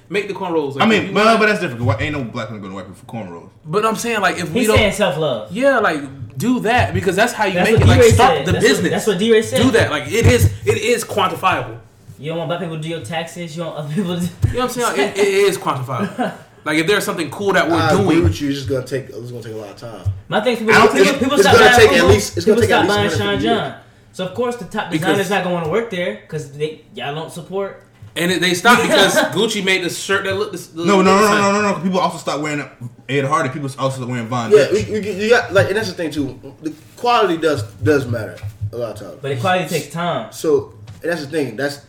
[0.08, 0.74] make the cornrows.
[0.76, 1.84] Like, I mean, you but, want- but that's different.
[1.84, 3.50] 'cause Ain't no black woman going to white people for cornrows.
[3.64, 4.76] but I'm saying like if we He's don't.
[4.78, 5.50] saying self love.
[5.52, 7.88] Yeah, like do that because that's how you That's make what it.
[7.88, 8.46] Like D-Ray start said.
[8.46, 8.90] the That's what- business.
[8.92, 9.62] that's what D-Ray said.
[9.62, 9.90] Do that.
[9.90, 10.44] Like it is.
[10.66, 11.78] It is quantifiable.
[12.18, 13.56] You don't want black people to do your taxes.
[13.56, 14.22] You want other people to.
[14.22, 14.86] You know what I'm saying?
[15.08, 16.32] Like, it, it is quantifiable.
[16.64, 18.48] Like if there's something cool that we're I agree doing, with you.
[18.48, 19.08] It's just gonna take.
[19.10, 20.12] It's gonna take a lot of time.
[20.28, 22.08] My thing, people, I don't people, think- people it's stop gonna buying take at Fubu,
[22.08, 23.72] least- it's gonna people take at stop least buying 150 Sean years.
[23.72, 23.80] John.
[24.12, 27.14] So of course the top Because- designer's not going to work there because they y'all
[27.14, 27.84] don't support.
[28.16, 30.52] And it, they stopped because Gucci made the shirt that looked.
[30.74, 31.82] The, No, no, no, no, no, no, no.
[31.82, 32.68] People also start wearing
[33.08, 33.50] Ed Hardy.
[33.50, 34.50] People also start wearing Von.
[34.50, 36.38] Yeah, you, you, you got like, and that's the thing too.
[36.62, 38.36] The quality does does matter
[38.72, 39.18] a lot of times.
[39.22, 40.32] But the quality takes time.
[40.32, 41.56] So and that's the thing.
[41.56, 41.84] That's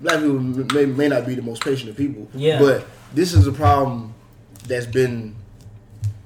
[0.00, 0.38] black people
[0.74, 2.28] may, may not be the most patient of people.
[2.34, 2.58] Yeah.
[2.58, 4.14] But this is a problem
[4.66, 5.34] that's been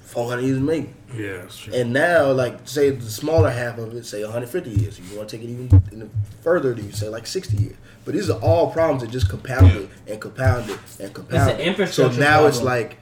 [0.01, 0.95] 400 years in making.
[1.17, 1.47] Yeah.
[1.73, 4.99] And now, like, say the smaller half of it, say 150 years.
[4.99, 6.11] You want to take it even in
[6.43, 7.77] further, than you say like 60 years.
[8.05, 11.61] But these are all problems that just compounded and compounded and compounded.
[11.61, 12.99] infrastructure So now it's like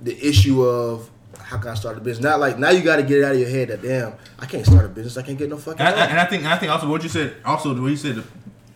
[0.00, 2.22] the issue of how can I start a business?
[2.22, 4.46] Not like now you got to get it out of your head that damn I
[4.46, 5.16] can't start a business.
[5.16, 5.80] I can't get no fucking.
[5.80, 7.90] And I, and I think, and I think also what you said, also the way
[7.90, 8.24] you said, that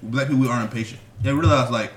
[0.03, 1.01] black people we are impatient.
[1.23, 1.93] Yeah, realize like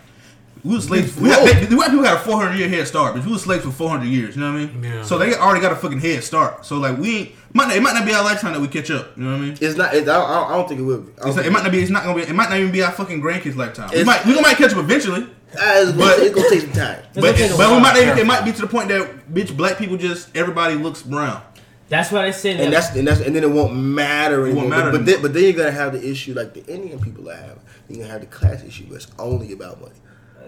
[0.65, 1.15] we were slaves.
[1.15, 3.63] We got, the white people got a 400 year head start, but we were slaves
[3.63, 4.35] for 400 years.
[4.35, 4.83] You know what I mean?
[4.83, 5.03] Yeah.
[5.03, 6.65] So they already got a fucking head start.
[6.65, 8.89] So like we ain't, might not, it might not be our lifetime that we catch
[8.89, 9.15] up.
[9.15, 9.57] You know what I mean?
[9.61, 9.93] It's not.
[9.93, 11.01] It, I, don't, I don't think it will.
[11.01, 11.11] Be.
[11.13, 11.79] I don't It's not, it might not be.
[11.79, 12.23] It's not gonna be.
[12.23, 13.89] It might not even be our fucking grandkids' lifetime.
[13.91, 14.25] We It's- might.
[14.25, 15.27] We might catch up eventually.
[15.57, 16.99] Ah, it's, gonna, But- it's gonna take some time.
[17.15, 17.79] It's But, gonna but we while.
[17.79, 18.17] might.
[18.17, 21.41] It, might be to the point that bitch, black people just everybody looks brown.
[21.87, 22.63] That's why they say that.
[22.63, 24.63] And that's and that's and then it won't matter anymore.
[24.63, 26.99] won't matter but, but then but then you're gonna have the issue like the Indian
[26.99, 27.59] people are having.
[27.87, 28.85] You're gonna have the class issue.
[28.89, 29.93] But it's only about money.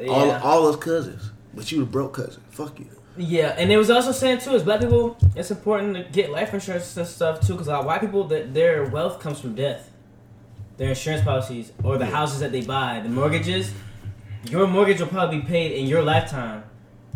[0.09, 0.41] All yeah.
[0.41, 2.41] all those cousins, but you the broke cousin.
[2.49, 2.87] Fuck you.
[3.17, 5.17] yeah, and it was also saying too is black people.
[5.35, 8.25] It's important to get life insurance and stuff too because a lot of white people
[8.25, 9.91] that their wealth comes from death,
[10.77, 13.73] their insurance policies or the houses that they buy, the mortgages.
[14.49, 16.63] Your mortgage will probably be paid in your lifetime,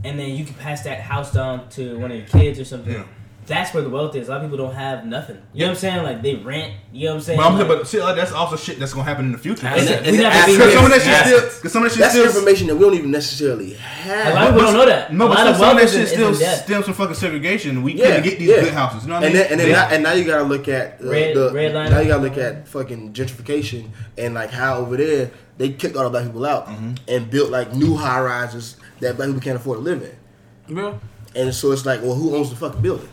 [0.04, 2.94] and then you can pass that house down to one of your kids or something.
[2.94, 3.06] Yeah.
[3.52, 4.28] That's where the wealth is.
[4.28, 5.38] A lot of people don't have nothing.
[5.54, 6.04] You know what I'm saying?
[6.04, 6.74] Like they rent.
[6.94, 7.38] You know what I'm saying?
[7.40, 9.68] But, I'm Like- but shit like that's also shit that's gonna happen in the future.
[9.68, 11.24] And Because that- we never and be that- some of that shit Yeah.
[11.26, 11.42] still.
[11.42, 12.26] Because some of that shit That's still.
[12.26, 14.34] information that we don't even necessarily a have.
[14.34, 15.14] lot of people don't know that.
[15.14, 17.16] No, but lot some, of some of wealth that is, shit still stems from fucking
[17.16, 17.84] segregation.
[17.84, 18.62] We Yeah, couldn't get these yeah.
[18.62, 19.04] good houses.
[19.04, 19.44] You know what I and mean?
[19.44, 21.74] then and then They- now, and now you gotta look at uh, Red- the red
[21.74, 21.92] line.
[21.92, 26.04] now you gotta look at fucking gentrification and like how over there they kicked all
[26.06, 26.92] the black people out Mm-hmm.
[27.08, 30.76] and built like new high rises that black people can't afford to live in.
[30.78, 30.94] Yeah.
[31.34, 33.08] And so it's like, well, who owns the fucking building?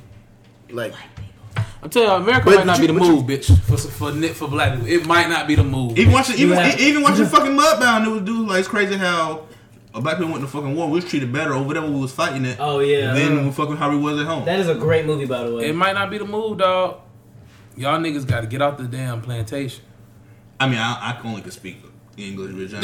[0.70, 0.92] Like,
[1.82, 3.58] I'm telling you, America But- might not but be the but you- move, bitch.
[3.62, 5.98] For for for black people, it might not be the move.
[5.98, 9.46] Even watching, even, have- even watching fucking Mudbound, it was dudes like it's crazy how
[9.94, 10.86] a black people went to fucking war.
[10.88, 12.56] We was treated better over there when we was fighting it.
[12.60, 13.14] Oh yeah.
[13.14, 14.44] Then when fucking how we was at home.
[14.44, 15.68] that is a great movie, by the way.
[15.68, 16.98] It might not be the move, dog.
[17.76, 19.84] Y'all niggas got to get off the damn plantation.
[20.60, 21.76] I mean, I, I only can speak
[22.18, 22.74] English, bitch.
[22.76, 22.80] I,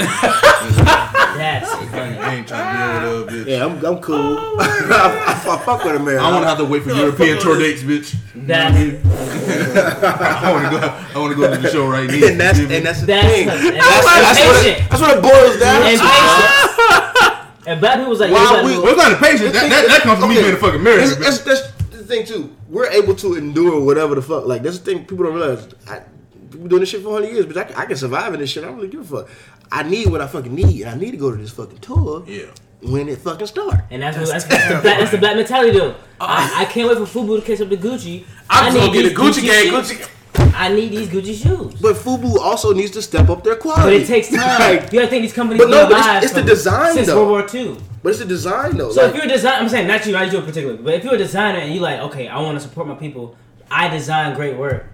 [1.37, 2.19] That's funny.
[2.19, 3.47] I ain't trying to deal with a bitch.
[3.59, 4.17] Yeah, I'm, I'm cool.
[4.17, 6.23] Oh, I, I, I fuck with America.
[6.23, 8.15] I want to have to wait for European tour dates, bitch.
[8.35, 10.87] That's I want to go.
[10.87, 12.15] I want to go to the show right now.
[12.27, 13.49] and that's and that's the that's thing.
[13.49, 14.87] and That's, that's, that's, what patient.
[14.87, 16.07] it, that's what it boils down And to.
[16.07, 17.41] patience.
[17.67, 19.53] And black people was like, Why you gotta we- do- Well, it's not a patience.
[19.53, 21.01] That, that, that comes from me being a fucking married.
[21.01, 22.55] That's, that's, that's the thing too.
[22.69, 24.45] We're able to endure whatever the fuck.
[24.47, 25.67] Like that's the thing people don't realize.
[25.89, 26.03] I,
[26.55, 28.51] we're doing this shit for 100 years, but I, can- I can survive in this
[28.51, 28.63] shit.
[28.65, 29.31] I don't really give a fuck.
[29.73, 32.25] I need what I fucking need, and I need to go to this fucking tour
[32.27, 32.45] Yeah.
[32.83, 33.81] when it fucking start.
[33.91, 35.91] And that's, what, that's, that's, the black, that's the black mentality though.
[35.91, 38.25] Uh, I, I can't wait for Fubu to catch up to Gucci.
[38.51, 39.65] I'm I just gonna get a these Gucci gang.
[39.71, 39.91] shoes.
[39.99, 40.11] Gucci.
[40.57, 41.81] I need these Gucci shoes.
[41.81, 43.83] But Fubu also needs to step up their quality.
[43.83, 44.39] But it takes time.
[44.61, 46.95] Like, you gotta think these companies But no, been but it's- it's the from- design,
[46.95, 47.27] since though.
[47.29, 47.77] World War II.
[48.03, 48.93] but it's the design though.
[48.93, 50.95] So like, if you're a designer, I'm saying not you, not you in particular, but
[50.95, 53.37] if you're a designer and you like, okay, I want to support my people,
[53.71, 54.87] I design great work.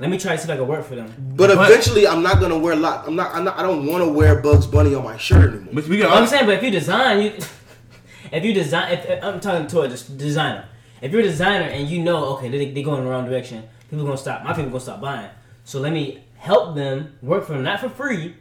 [0.00, 1.12] Let me try to see if I can work for them.
[1.36, 3.06] but, But- eventually, I'm not gonna wear a lot.
[3.08, 3.34] I'm not.
[3.34, 5.74] I'm not I don't want to wear Bugs Bunny on my shirt anymore.
[5.74, 7.32] But we But I'm saying, but if you design, you,
[8.32, 10.66] if you design, if, if- I'm talking to a designer.
[11.00, 13.62] If you're a designer and you know, okay, they they going in the wrong direction,
[13.90, 14.42] people gonna stop.
[14.44, 15.30] My people gonna stop buying.
[15.64, 18.34] So let me help them work for them, not for free,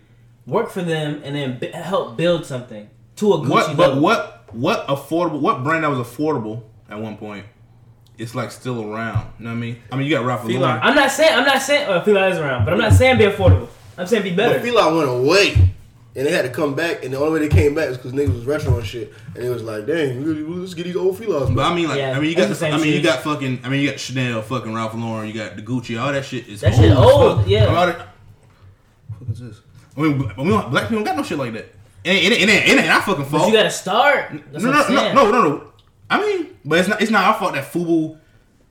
[0.48, 3.78] work for them, and then b- help build something to a Gucci What?
[3.78, 4.34] But what?
[4.54, 5.40] What affordable?
[5.40, 7.46] What brand that was affordable at one point?
[8.18, 9.32] It's like still around.
[9.38, 9.82] You know what I mean?
[9.92, 10.60] I mean, you got Ralph Fila.
[10.60, 10.80] Lauren.
[10.82, 13.26] I'm not saying I'm not saying uh, Fila is around, but I'm not saying be
[13.26, 13.68] affordable.
[13.98, 14.56] I'm saying be better.
[14.56, 15.54] But Fila went away,
[16.16, 18.14] and they had to come back, and the only way they came back is because
[18.14, 20.96] niggas was retro and shit, and it was like, dang, we- we- let's get these
[20.96, 21.54] old Filas.
[21.54, 23.22] But I mean, like, Yeah, I mean, you got, the same I mean, you got
[23.24, 26.26] fucking, I mean, you got Chanel, fucking Ralph Lauren, you got the Gucci, all that
[26.26, 27.72] shit is That old shit old, yeah.
[27.72, 28.08] A lot
[29.20, 29.62] what is this?
[29.96, 31.66] I mean, we don't, black people don't got no shit like that.
[32.04, 33.44] It ain't, it ain't, it ain't, it ain't our fucking fault.
[33.44, 34.32] But you gotta start.
[34.52, 35.72] That's no, what no, no, no, no, no.
[36.10, 38.18] I mean, but it's not, it's not our fault that Fubu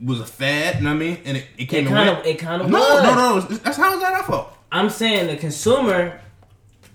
[0.01, 0.77] was a fad.
[0.77, 1.19] You know what I mean?
[1.25, 3.03] And it, it came It kind of, it kind of No, was.
[3.03, 3.41] no, no, no.
[3.59, 4.53] That's how is that our fault?
[4.73, 6.21] I'm saying the consumer,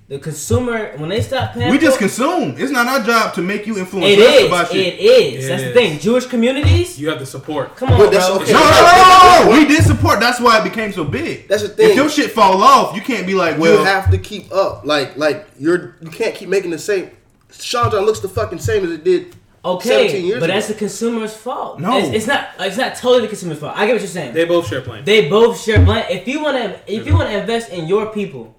[0.08, 2.56] the consumer, when they stop paying, We just consume.
[2.58, 4.48] It's not our job to make you influence It us is.
[4.48, 4.94] about shit.
[4.96, 5.46] It is.
[5.46, 5.68] It That's is.
[5.70, 6.00] the thing.
[6.00, 7.00] Jewish communities.
[7.00, 7.76] You have to support.
[7.78, 8.42] Come on, But that's bro.
[8.42, 8.52] okay.
[8.52, 9.60] No, no, no, no, no, no.
[9.60, 10.20] We did support.
[10.20, 11.48] That's why it became so big.
[11.48, 11.92] That's the thing.
[11.92, 14.86] If your shit fall off, you can't be like, well, you have to keep up.
[14.86, 17.12] Like, like you're you can't keep making the same.
[17.54, 19.36] Sean John looks the fucking same as it did.
[19.64, 20.48] 17 Okay, but ago.
[20.48, 21.80] that's the consumer's fault.
[21.80, 21.98] No.
[21.98, 22.50] it's, it's not.
[22.60, 23.74] It's not totally the consumer's fault.
[23.78, 24.34] I get what you're saying.
[24.34, 25.06] They both share blame.
[25.06, 26.06] They both share blame.
[26.10, 28.56] If you want to, if you want to invest in your people,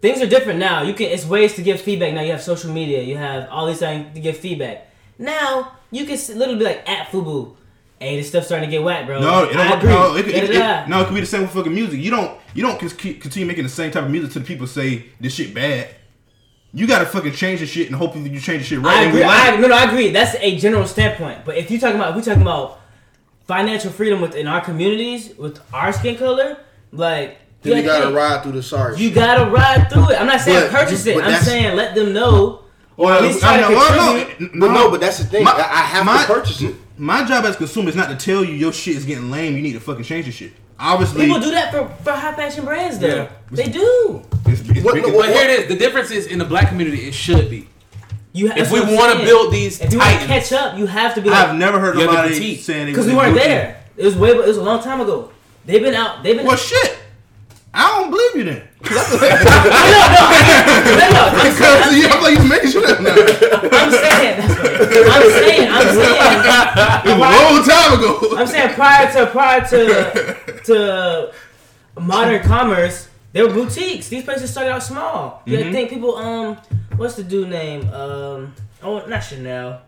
[0.00, 0.82] things are different now.
[0.82, 1.06] You can.
[1.10, 2.22] It's ways to give feedback now.
[2.22, 3.02] You have social media.
[3.02, 4.88] You have all these things to give feedback.
[5.18, 7.54] Now you can literally be like at Fubu.
[7.98, 9.20] Hey, this stuff's starting to get whack, bro.
[9.20, 9.88] no, it I don't, agree.
[9.88, 11.98] no, it, could- it, it, no, it could be the same with fucking music.
[11.98, 15.06] You don't, you don't continue making the same type of music to the people say
[15.18, 15.88] this shit bad.
[16.76, 18.98] You gotta fucking change the shit and hopefully you change the shit right.
[18.98, 19.28] I and we agree.
[19.30, 20.10] like I, no, no, I agree.
[20.10, 21.44] That's a general standpoint.
[21.46, 22.80] But if you talking about, if we talking about
[23.46, 26.58] financial freedom within our communities with our skin color,
[26.92, 28.98] like Then you yeah, gotta yeah, ride through the sorry.
[28.98, 29.14] You shit.
[29.14, 30.20] gotta ride through it.
[30.20, 31.24] I'm not saying But purchase you- it.
[31.24, 32.62] I'm saying let them know.
[32.98, 34.54] Or at least try I to know- well, contribute.
[34.54, 35.44] no, But no, but that's the thing.
[35.44, 36.74] My- I I have my- to purchase it.
[36.98, 39.54] My job as consumer is not to tell you your shit is getting lame.
[39.56, 40.52] You need to fucking change the shit.
[40.78, 43.06] Obviously, People do that for, for high fashion brands, though.
[43.08, 43.28] Yeah.
[43.50, 44.22] They do.
[44.46, 45.68] It's, it's What- big- what- But here it is.
[45.68, 47.68] The difference is in the black community, it should be.
[48.32, 51.14] You If we want to build these if you want to catch up, you have
[51.14, 53.82] to be I've never heard You have to nobody saying they because we weren't there.
[53.96, 54.28] It was way.
[54.30, 55.30] It was a long time ago.
[55.64, 56.22] They've been out.
[56.22, 56.44] They've been.
[56.44, 56.98] Well, shit.
[57.78, 58.62] I don't believe you then.
[58.90, 58.96] no,
[61.12, 63.12] no, I'm Because you I'm like you making shit up now.
[63.12, 64.40] I'm saying.
[64.40, 65.68] I'm saying.
[65.70, 66.20] I'm saying.
[67.06, 68.36] a long time ago.
[68.36, 71.32] I'm saying prior to prior to to
[72.00, 74.08] modern commerce, there were boutiques.
[74.08, 75.42] These places started out small.
[75.44, 75.72] You Mm-hmm.
[75.72, 76.16] think people.
[76.16, 76.56] Um,
[76.96, 77.88] what's the dude name?
[77.90, 79.82] Um, oh, not Chanel.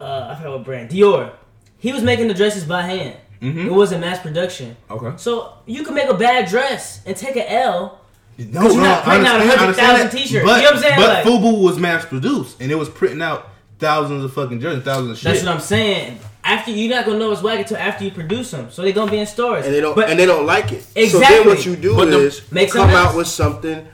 [0.00, 0.90] Uh, I forgot what brand.
[0.90, 1.32] Dior.
[1.78, 3.16] He was making the dresses by hand.
[3.46, 3.66] Mm-hmm.
[3.66, 4.76] It wasn't mass production.
[4.90, 5.12] Okay.
[5.16, 8.00] So you can make a bad dress and take an L.
[8.38, 10.44] No, you're not printing out I understand- I 100,000 t-shirts.
[10.46, 10.96] But, You know what I'm saying?
[10.96, 13.48] But Like- Fubu was mass produced, and it was printing out
[13.78, 15.32] thousands of fucking jerseys, thousands of shit.
[15.32, 16.18] That's what I'm saying.
[16.44, 18.68] After you're not gonna know it's whack until after you produce them.
[18.70, 19.64] So they're gonna be in stores.
[19.64, 20.84] and they don't But and they don't like it.
[20.94, 21.08] Exactly.
[21.08, 23.14] So then what you do But the- is Make come out else.
[23.16, 23.86] with something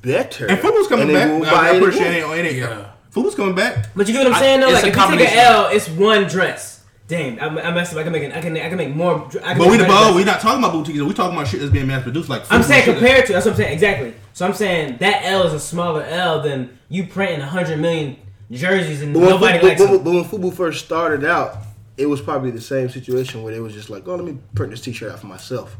[0.00, 0.46] better.
[0.46, 1.28] and Fubu's coming and back.
[1.40, 2.32] will I, buy I'm it pretty sure it ain't.
[2.46, 2.84] It ain't Yeah.
[3.14, 3.88] Fubu's coming back.
[3.94, 4.66] But you get what I'm saying though?
[4.68, 6.71] it's Like a if you take an L, it's one dress.
[7.08, 7.98] Damn, I, I messed up.
[7.98, 9.26] I can make an, I can I can make more.
[9.26, 10.16] I can But make we, better but dresses.
[10.16, 11.00] we not talking about boutiques.
[11.00, 12.28] We talking about shit that's being mass produced.
[12.28, 14.14] Like I'm saying shit that- compared to that's what I'm saying exactly.
[14.32, 18.16] So I'm saying that L is a smaller L than you printing hundred million
[18.50, 20.04] jerseys and But when, nobody Fubu, likes but, them.
[20.04, 21.56] but when Fubu first started out,
[21.98, 24.70] it was probably the same situation where they was just like, oh, let me print
[24.70, 25.76] this T-shirt out for myself,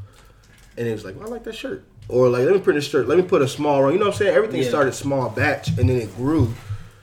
[0.77, 2.87] and it was like, well, I like that shirt, or like, let me print this
[2.89, 3.93] shirt, let me put a small run.
[3.95, 4.35] You know what I'm saying?
[4.35, 4.69] Everything Yeah.
[4.69, 6.53] started small batch, and then it grew.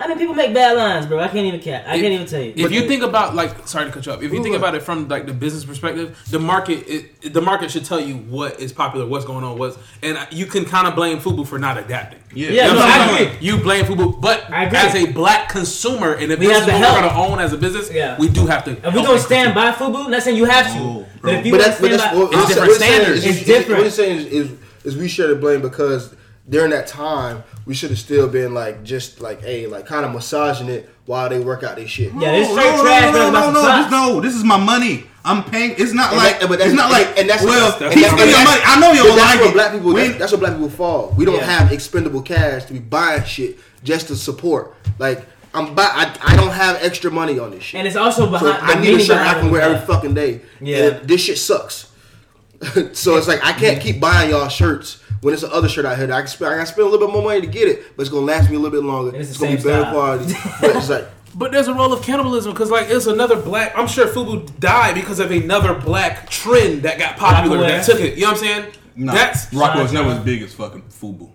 [0.01, 1.19] I mean, people make bad lines, bro.
[1.19, 1.83] I can't even cap.
[1.85, 2.53] I can't even tell you.
[2.55, 4.23] If you think about like, sorry to cut you up.
[4.23, 7.69] If you think about it from like the business perspective, the market, it, the market
[7.69, 10.95] should tell you what is popular, what's going on, what's, and you can kind of
[10.95, 12.19] blame Fubu for not adapting.
[12.33, 13.27] Yeah, Yeah, You know no, I'm I saying?
[13.35, 13.47] agree.
[13.47, 14.77] You blame Fubu, but I agree.
[14.79, 17.03] as a black consumer, and if We this have is to what help.
[17.03, 18.17] we're gonna own as a business, Yeah.
[18.17, 18.71] we do have to.
[18.87, 21.51] If we don't stand by Fubu, not saying you have to, Oh, but if you
[21.51, 23.19] But want to that's, but stand that's by, what, It's different he's saying standards.
[23.19, 23.77] Is, It's is- different.
[23.79, 24.51] What he's saying is, is,
[24.85, 26.15] is we share the blame because
[26.49, 30.11] during that time we should have still been like just like hey like kind of
[30.13, 32.13] massaging it while they work out their shit.
[32.13, 34.21] Yeah, this No, straight no, trash, no, no, no, no, this, no.
[34.21, 35.05] This is my money.
[35.25, 35.73] I'm paying.
[35.77, 36.39] It's not And like.
[36.39, 37.07] that- but that's- it's not like.
[37.17, 38.61] and that's- well, and he's that's- spending your money.
[38.63, 39.53] I know you But don't that's like what it.
[39.53, 39.93] black people.
[39.93, 41.13] We- That's, that's what black people fall.
[41.17, 41.59] We don't Yeah.
[41.59, 44.75] have expendable cash to be buying shit just to support.
[44.99, 47.79] Like I'm, buy, I, I don't have extra money on this shit.
[47.79, 48.57] and it's also So behind.
[48.61, 50.41] I need a shirt I can wear every fucking day.
[50.61, 50.77] Yeah.
[50.77, 51.87] And this shit sucks.
[52.93, 55.97] so it's like I can't keep buying y'all shirts when it's the other shirt out
[55.97, 56.11] here.
[56.11, 56.53] I can spend.
[56.53, 58.25] I got to spend a little bit more money to get it, but it's gonna
[58.25, 59.15] last me a little bit longer.
[59.15, 59.93] It's It's, gonna be same better style.
[59.93, 60.33] quality.
[60.61, 61.05] but it's like
[61.35, 63.73] But there's a role of cannibalism because like it's another black.
[63.77, 67.67] I'm sure Fubu died because of another black trend that got popular Rocawear.
[67.67, 68.15] that took it.
[68.15, 68.73] You know what I'm saying?
[68.95, 71.29] Nah, That's Rockwell's Sean never as big as fucking Fubu.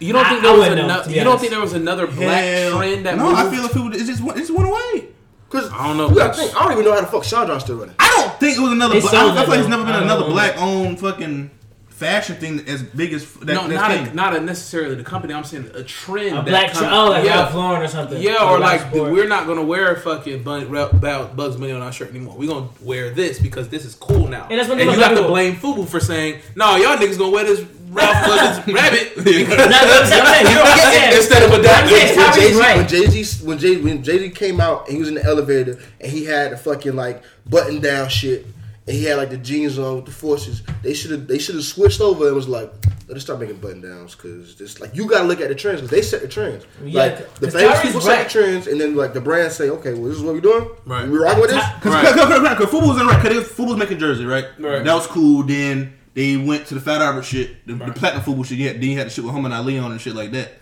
[0.00, 1.02] you don't I- think I there was another.
[1.04, 3.38] to be You don't think there was another black Hell, trend that no, moved?
[3.38, 3.94] I feel like Fubu.
[3.94, 5.08] It just went, it just went away.
[5.50, 7.60] Cause I don't know, You gotta think, I don't even know how the fuck Sean
[7.60, 7.94] still running.
[8.00, 8.94] I don't think it was another.
[8.94, 9.70] They Black, I, I feel like it's though.
[9.70, 11.50] never been another black owned fucking
[11.94, 13.54] fashion thing as big as that.
[13.54, 15.32] no, that's not a, not a necessarily the company.
[15.32, 16.32] I'm saying a trend.
[16.36, 17.36] A that black, come- tra- oh, like yeah.
[17.42, 18.20] Ralph Lauren or something.
[18.20, 21.82] Yeah, or like Ralph we're not gonna wear fucking Bun- Ra- Ba- Bugs Bunny on
[21.82, 22.36] our shirt anymore.
[22.36, 24.46] We're gonna wear this because this is cool now.
[24.50, 25.28] And that's what and you gonna have to do.
[25.28, 29.26] blame Fubu for saying, "No, y'all niggas gonna wear this Ralph Lauren's rabbit No, I'm
[29.26, 31.16] saying- I'm saying- you know what I'm saying?
[31.16, 34.88] instead of I'm adapting." when Tommy's Jay Z when Jay when Jay Z came out
[34.88, 38.46] and he was in the elevator and he had a fucking like button down shit
[38.86, 40.62] and he had like the jeans on with the forces.
[40.82, 42.72] They should have they should have switched over and was like,
[43.08, 45.80] let us start making button downs because this like you gotta look at the trends
[45.80, 46.66] because they set the trends.
[46.84, 48.02] Yeah, like the famous Tyreek's people right.
[48.02, 50.40] set the trends and then like the brands say, okay, well this is what we're
[50.40, 50.68] doing.
[50.84, 51.08] Right.
[51.08, 51.64] We rocking with this.
[51.80, 52.04] Cause, Right.
[52.04, 53.22] cause, cause, cause, cause was in right.
[53.22, 54.46] Cause they was, making jersey, right?
[54.58, 54.84] Right.
[54.84, 55.44] That was cool.
[55.44, 58.58] Then they went to the Fat Albert shit, the, the platinum Fubu shit.
[58.58, 60.52] Yeah, then you had the shit with Muhammad Ali on and shit like that.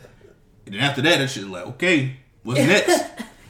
[0.66, 2.88] And then after that, that shit like, okay, what's next?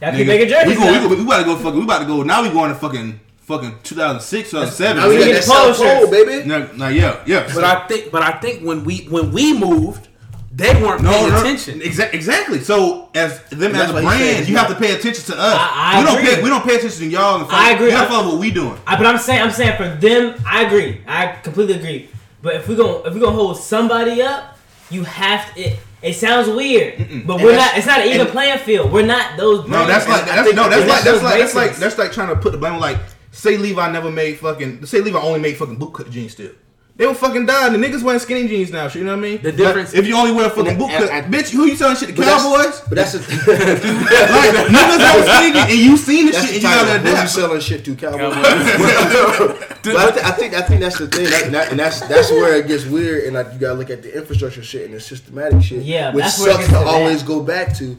[0.01, 0.69] Y'all keep making jerseys.
[0.69, 1.09] We, go, we, now.
[1.09, 1.79] go, we about to go fucking.
[1.79, 2.23] We about to go.
[2.23, 4.97] Now we going to fucking fucking 2006, 2007.
[4.97, 6.49] Now we got Get that the polo South Pole, baby.
[6.49, 7.51] Now, now, yeah, yeah.
[7.55, 10.09] But I think, but I think when we when we moved,
[10.55, 11.81] they weren't no, paying no, attention.
[11.81, 12.61] Exa- exactly.
[12.61, 14.35] So as them as a what he said.
[14.35, 15.57] brand, you have to pay attention to us.
[15.59, 16.35] I- I we don't agree.
[16.35, 16.43] pay.
[16.43, 17.43] We don't pay attention to y'all.
[17.43, 17.87] And I agree.
[17.87, 18.79] You gotta follow what we doing.
[18.87, 21.01] I, but I'm saying, I'm saying for them, I agree.
[21.07, 22.09] I completely agree.
[22.43, 24.59] But if we gonna if we gonna hold somebody up,
[24.91, 25.61] you have to.
[25.61, 27.79] It, it sounds weird, but we're not.
[27.79, 28.91] It's not an even playing field.
[28.91, 29.69] We're not those.
[29.69, 31.99] No, that's like And I that's think no, that's like that's like that's like that's
[31.99, 32.99] like trying to put the blame on like
[33.33, 36.53] say Levi never made fucking say Levi only made fucking bootcut jeans still.
[36.95, 37.73] They were fucking dying.
[37.73, 38.87] The niggas wearing skinny jeans now.
[38.87, 39.43] shit, You know what I mean?
[39.43, 42.15] The difference- Like, if you only wear fucking bootcut, bitch, who you telling shit to
[42.15, 42.81] But that's- cowboys?
[42.87, 46.69] But that's the like niggas that was skinny and you seen the That's shit the
[46.69, 46.87] and you title.
[46.87, 47.31] gotta Who you adapt.
[47.31, 48.35] selling shit to, Cowboys.
[49.83, 52.01] but I, th- I think I think that's the thing, that, and, that, and that's
[52.01, 54.93] that's where it gets weird, and like, you gotta look at the infrastructure shit and
[54.95, 57.75] the systematic shit, Yeah, which that's where it sucks gets to to always go back
[57.79, 57.97] to.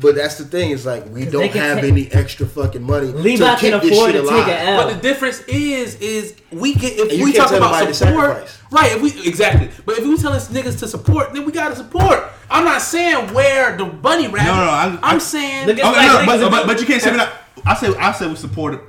[0.00, 3.44] But that's the thing, is like we don't have take- any extra fucking money Levi
[3.54, 4.46] to keep can this afford shit to alive.
[4.46, 4.84] take an L.
[4.84, 8.92] But the difference is, is we get if And we talk about support, right?
[8.92, 12.24] If we exactly, but if we tell us niggas to support, then we gotta support.
[12.50, 14.48] I'm not saying wear the bunny rabbit.
[14.50, 16.80] No, no, no, I'm- I'm I- saying Look at- Okay, like no, but, but, but
[16.80, 17.32] you can't say we not.
[17.66, 18.80] I say I say we supported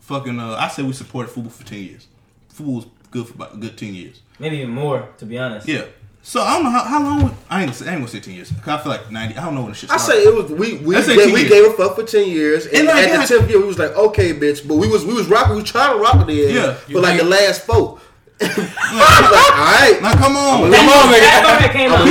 [0.00, 0.38] fucking.
[0.40, 2.06] Uh, I say we supported football for ten years.
[2.54, 4.20] Fubu was good for about a good ten years.
[4.38, 5.68] maybe even more, to be honest.
[5.68, 5.84] Yeah.
[6.28, 7.22] So I don't know how, how long.
[7.22, 8.50] would- I ain't, gonna say- I ain't gonna say ten years.
[8.64, 9.36] 'Cause I feel like ninety.
[9.38, 11.46] I don't know when the shit I say it was we we Let's gave, we
[11.48, 13.22] gave a fuck for ten years, and, And like, at yeah.
[13.24, 15.62] the tenth year we was like, okay, bitch, but we was we was rocking, we
[15.62, 16.72] was trying to rock with the end, Yeah.
[16.90, 18.00] for like think- the last four.
[18.40, 20.70] Like, all right, Now come on.
[20.70, 21.20] Come on, Farm- nigga.
[21.30, 22.04] Fat Farm that came out.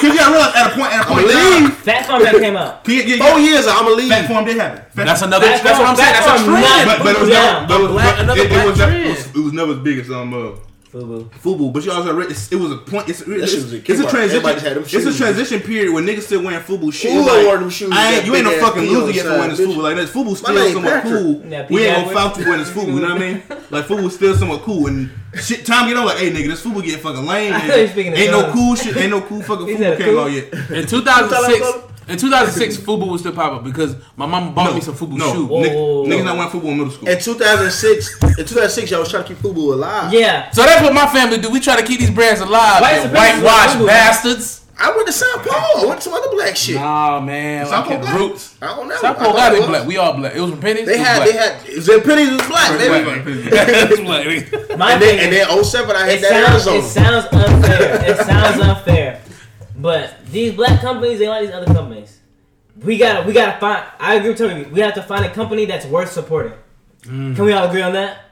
[0.00, 1.76] Can you gotta realize at a point at a point in I'ma leave.
[1.78, 2.84] Fat Farm that came out.
[2.84, 4.08] Can you, you, four years, I'ma leave.
[4.08, 4.82] Fat Farm did happen.
[4.94, 5.46] Fat that's another.
[5.46, 6.12] Fat That's what I'm saying.
[6.14, 6.62] That's a trend.
[6.62, 7.66] not- but, but it was Yeah.
[7.66, 9.72] never, but it was, but another it, it was never, it, was, it was never
[9.72, 10.56] as big as um uh,
[10.92, 11.28] Fubu.
[11.30, 11.72] Fubu.
[11.72, 13.08] But you also read it's, it was a point.
[13.08, 14.36] It's, it's, shit was a it's a transition.
[14.44, 15.16] Everybody had them It's a shoes.
[15.18, 17.12] transition period when niggas still wearing Fubu shit.
[17.14, 19.06] Ooh, It's I like, wore them shoes, I ain't, you ain't no fucking P loser
[19.06, 19.82] on yet for the wearing this Fubu.
[19.82, 21.12] Like this Fubu My still name somewhat Patrick.
[21.22, 21.42] cool.
[21.50, 22.02] Yeah, we ain't P.
[22.02, 22.86] gonna foul to wearing this Fubu.
[22.86, 23.42] You know what I mean?
[23.70, 24.86] Like Fubu still somewhat cool.
[24.88, 25.10] And
[25.40, 27.52] shit, time get on like, hey nigga, this Fubu getting fucking lame.
[27.54, 27.66] I nigga.
[27.68, 28.96] thought he was speaking to Ain't no cool shit.
[28.96, 30.52] Ain't no cool fucking He Fubu came out yet.
[30.70, 34.94] In 2006, Tell in 2006, Fubu was still popular because my mom bought me some
[34.94, 35.48] Fubu no, shoes.
[35.50, 36.04] Nick- Whoa.
[36.06, 37.08] niggas not wearing Fubu in middle school.
[37.08, 40.12] In 2006, in 2006, y'all was trying to keep Fubu alive.
[40.12, 40.50] Yeah.
[40.50, 41.50] So that's what my family do.
[41.50, 42.80] We try to keep these brands alive.
[42.82, 43.86] White you supremacists whitewashed love Fubu.
[43.86, 44.56] bastards.
[44.82, 45.82] I went to South Pole.
[45.82, 46.76] I went to some other black shit.
[46.76, 47.66] Nah, man.
[47.66, 48.18] South like Pole black?
[48.18, 48.56] roots.
[48.62, 48.96] I don't know.
[48.96, 49.86] South I Pole got it it black.
[49.86, 50.34] We all black.
[50.34, 50.86] It was from Pennies.
[50.86, 51.28] They it was had, black.
[51.66, 53.26] they had, Zen Pennies was black, Black.
[53.26, 54.78] It was black, nigga.
[54.78, 56.78] My And thing then, and is- then 07, I had it that sounds, Arizona.
[56.78, 58.10] it sounds unfair.
[58.10, 59.22] it sounds unfair.
[59.80, 62.18] But these black companies, they like these other companies.
[62.82, 63.84] We gotta, we gotta find.
[63.98, 64.64] I agree with Tony.
[64.64, 66.52] We have to find a company that's worth supporting.
[67.02, 67.36] Mm.
[67.36, 68.24] Can we all agree on that?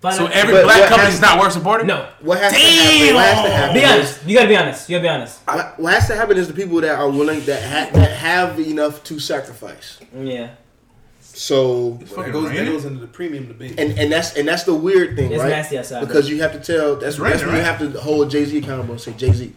[0.00, 1.86] Find So a- every But black what company is not worth supporting.
[1.86, 2.08] no.
[2.20, 3.14] what has to happen?
[3.14, 3.74] What has to happen?
[3.74, 4.26] Be is- honest.
[4.26, 4.88] You gotta be honest.
[4.88, 5.40] You gotta be honest.
[5.46, 8.58] What what has to happen is the people that are willing that ha- that have
[8.58, 9.98] enough to sacrifice.
[10.18, 10.50] Yeah.
[11.20, 13.78] So That goes, that goes into the premium debate.
[13.78, 15.48] and and that's and that's the weird thing, It's right?
[15.50, 18.30] nasty outside, because you have to tell that's, Right, that's when you have to hold
[18.30, 19.52] Jay Z accountable and say Jay Z,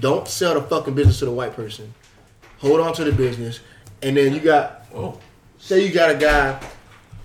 [0.00, 1.92] don't sell the fucking business to the white person.
[2.58, 3.60] Hold on to the business,
[4.02, 5.18] and then you got Whoa.
[5.58, 6.60] say you got a guy.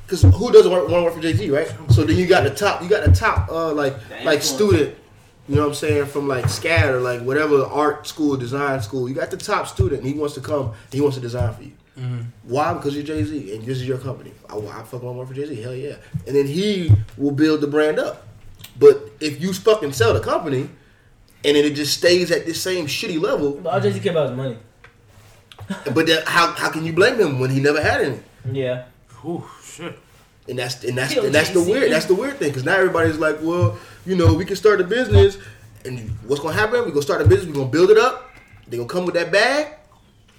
[0.05, 1.71] Because who doesn't want to work for Jay Z, right?
[1.91, 4.95] So then you got the top, you got the top, uh, like like student,
[5.47, 9.07] you know what I'm saying, from like SCAD or like whatever art school, design school.
[9.07, 11.53] You got the top student, and he wants to come, and he wants to design
[11.53, 11.73] for you.
[12.43, 12.73] Why?
[12.73, 14.31] Because you're Jay Z, and this is your company.
[14.49, 15.61] I, I fucking want to work for Jay Z.
[15.61, 15.95] Hell yeah!
[16.25, 18.25] And then he will build the brand up.
[18.79, 20.69] But if you fucking sell the company,
[21.45, 24.11] and then it just stays at this same shitty level, But all Jay Z care
[24.11, 24.57] about is money.
[25.93, 28.19] but then how how can you blame him when he never had any?
[28.51, 28.85] Yeah.
[29.25, 29.97] Ooh, shit.
[30.47, 31.71] And that's and that's Kill and that's the Jay-Z.
[31.71, 34.81] weird that's the weird thing because now everybody's like, well, you know, we can start
[34.81, 35.37] a business,
[35.85, 36.79] and what's gonna happen?
[36.79, 37.47] We're gonna start a business.
[37.49, 38.31] We're gonna build it up.
[38.67, 39.75] They gonna come with that bag.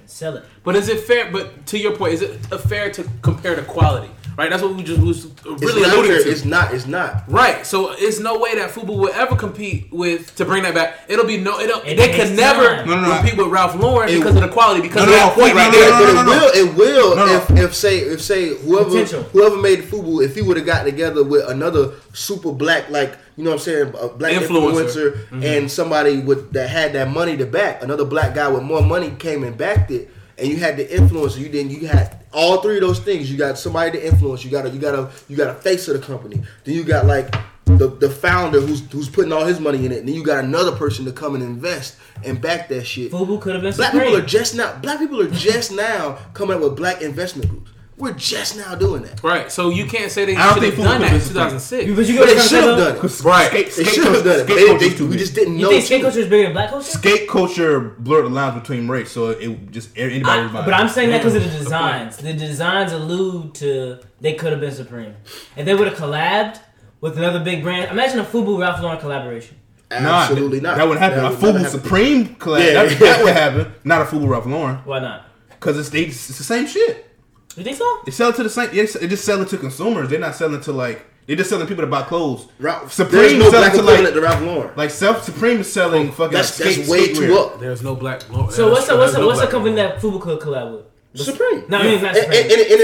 [0.00, 0.44] And Sell it.
[0.64, 1.30] But is it fair?
[1.30, 4.10] But to your point, is it uh, fair to compare the quality?
[4.40, 4.48] Right.
[4.48, 6.30] That's what we just was really not alluding to.
[6.30, 6.72] It's not.
[6.72, 7.30] It's not.
[7.30, 11.00] Right, so it's no way that Fubu will ever compete with to bring that back.
[11.08, 12.88] It'll be no, it'll, It they takes can never time.
[12.88, 13.16] No, no, no.
[13.18, 14.80] compete with Ralph Lauren It- because of the quality.
[14.80, 15.90] Because No, of no, that point no, right no, there.
[15.90, 16.30] no, but no, it no.
[16.32, 16.70] will.
[16.70, 17.16] It will.
[17.16, 17.36] No, no.
[17.36, 19.22] If if say if say whoever Potential.
[19.24, 23.44] whoever made Fubu, if he would have got together with another super black, like you
[23.44, 24.46] know what I'm saying, a black Influencer.
[24.48, 25.42] influencer, mm-hmm.
[25.42, 29.10] and somebody with that had that money to back, another black guy with more money
[29.18, 30.08] came and backed it,
[30.38, 31.36] and you had the influencer.
[31.40, 33.30] You then you had all three of those things.
[33.30, 34.44] You got somebody to influence.
[34.44, 36.42] You got a you got a you got a face of the company.
[36.64, 37.34] Then you got like.
[37.66, 40.42] The, the founder who's who's putting all his money in it, and then you got
[40.42, 43.12] another person to come and invest and back that shit.
[43.12, 44.76] Fubu could have been Black people are just now.
[44.80, 47.70] Black people are just now coming up with black investment groups.
[48.00, 49.22] We're just now doing that.
[49.22, 51.94] Right, so you can't say they should have done that in 2006.
[51.96, 53.20] but you But they should have done it.
[53.22, 53.48] Right.
[53.48, 54.44] Skate, They should have done it.
[54.44, 55.70] skate They- culture's they- too we just didn't You know.
[55.70, 56.04] think skate too.
[56.06, 56.90] culture is bigger than black culture?
[56.98, 60.64] skate culture blurred the lines between race, so it just anybody I- was buying.
[60.64, 61.64] but I'm saying that because of the Good point.
[61.64, 62.16] designs.
[62.16, 65.14] The designs allude to they could have been Supreme.
[65.56, 66.58] If they would have collabed
[67.02, 69.56] with another big brand, imagine a Fubu Ralph Lauren collaboration.
[69.90, 70.76] Nah, Absolutely not.
[70.76, 71.18] That would happen.
[71.18, 71.80] That a would never Fubu happen.
[71.80, 72.60] Supreme collab.
[72.64, 72.84] Yeah.
[72.84, 73.72] That, that would happen.
[73.84, 75.26] Not a Fubu Ralph Lauren, Why not?
[75.50, 77.09] because it's it's the same shit.
[77.56, 78.00] You think so?
[78.04, 78.70] They sell it to the same.
[78.70, 80.08] They they just selling to consumers.
[80.08, 81.04] They're not selling to like.
[81.26, 82.48] They're just selling people to buy clothes.
[82.58, 84.70] Ralph, Supreme no selling to like to Ralph Lauren.
[84.76, 87.60] like self Supreme is selling oh, fucking That's skate, that's way too up.
[87.60, 88.28] There's no black.
[88.30, 90.72] No, So what's the what's There's the no what's the company that Fubu could collab
[90.72, 90.86] with?
[91.26, 91.64] Supreme.
[91.68, 92.42] No, I mean it's not And, Supreme.
[92.42, 92.80] and, and, and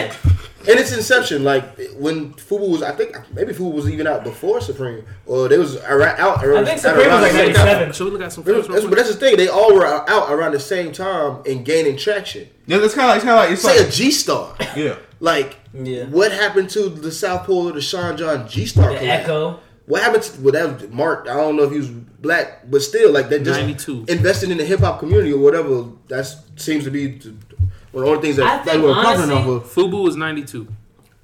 [0.00, 0.76] its Fila.
[0.76, 0.78] I'm inception.
[0.78, 4.24] saying- In its inception, like when Fubu was, I think maybe Fubu was even out
[4.24, 6.64] before Supreme, or they was around, out around.
[6.64, 7.66] I think Supreme around was like the same time.
[7.66, 7.92] 97.
[7.92, 9.36] Should we look at some That's, that's- but that's the thing.
[9.36, 12.48] They all were out around the same time and gaining traction.
[12.66, 14.54] Yeah, it's kind of like it's kind of like it's Say a like G Star.
[14.76, 14.96] yeah.
[15.22, 16.04] Like, Yeah.
[16.04, 18.90] what happened to the South Pole of the Sean John G Star?
[18.90, 19.60] Ecko.
[19.86, 21.26] What happened to well, that was Marc?
[21.28, 24.04] I don't know if he was black, but still, like that just 92.
[24.08, 25.86] invested in the hip hop community or whatever.
[26.08, 27.20] That seems to be
[27.92, 29.64] t- one of the only things that think, that we're honestly- off of.
[29.72, 30.68] Fubu is 92.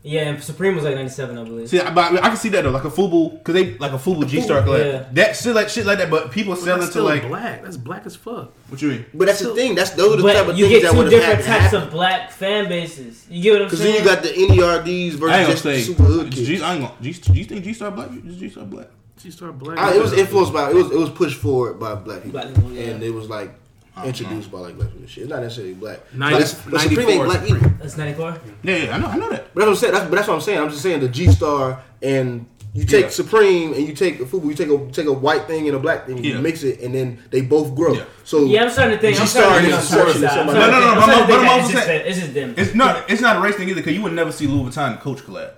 [0.09, 1.69] Yeah, and Supreme was like 97, I believe.
[1.69, 3.77] See, I- but I, mean, I can see that though, like a Fubu, because they
[3.79, 4.79] like a Fubu G Star collab.
[4.93, 5.05] yeah.
[5.15, 7.65] That shit like shit like that, but people selling to like black.
[7.65, 8.53] That's black as fuck.
[8.69, 9.07] what you mean?
[9.13, 9.75] But that's the thing.
[9.75, 11.45] That's those are the type of you things get that two would have different had
[11.45, 11.83] to types happen.
[11.89, 13.27] of black fan bases.
[13.29, 14.05] You get what I'm Because saying?
[14.05, 15.75] then you got the NERDs versus ain't just say.
[15.79, 16.63] the super hood kids.
[16.63, 16.95] I ain't gonna.
[17.03, 18.11] G, do you think G Star black?
[18.25, 18.87] Is G Star black?
[19.19, 19.79] She started black.
[19.79, 22.55] I, it was influenced by it was it was pushed forward by black people, Black
[22.55, 22.91] people, yeah.
[22.91, 23.51] and it was like
[23.97, 24.07] Uh-huh.
[24.09, 25.01] introduced by like black people.
[25.03, 26.01] and Shit, it's not necessarily black.
[26.15, 27.69] Ninety- but, it's, but Supreme ain't black is either.
[27.81, 28.41] That's 94.
[28.63, 29.55] Yeah, yeah, I know, I know that.
[29.55, 29.93] But that's what I'm saying.
[29.95, 30.59] That's, but that's what I'm saying.
[30.59, 33.09] I'm just saying the G Star and you take Yeah.
[33.11, 34.49] Supreme and you take the Fubu.
[34.49, 36.23] You take a take a white thing and a black thing.
[36.23, 36.41] You Yeah.
[36.41, 37.95] mix it and then they both grow.
[37.95, 38.05] Yeah.
[38.25, 39.19] So Yeah, I'm starting to think.
[39.19, 40.29] I'm starting to think on inception Torch's side.
[40.41, 40.59] I'm somebody.
[40.61, 42.09] starting to No, no, no, I'm starting to but I'm- I'm also it's saying- them-
[42.09, 42.55] It's just them.
[42.59, 43.11] It's not.
[43.11, 43.81] It's not a race thing either.
[43.81, 45.53] Because you would never see Louis Vuitton and Coach collab.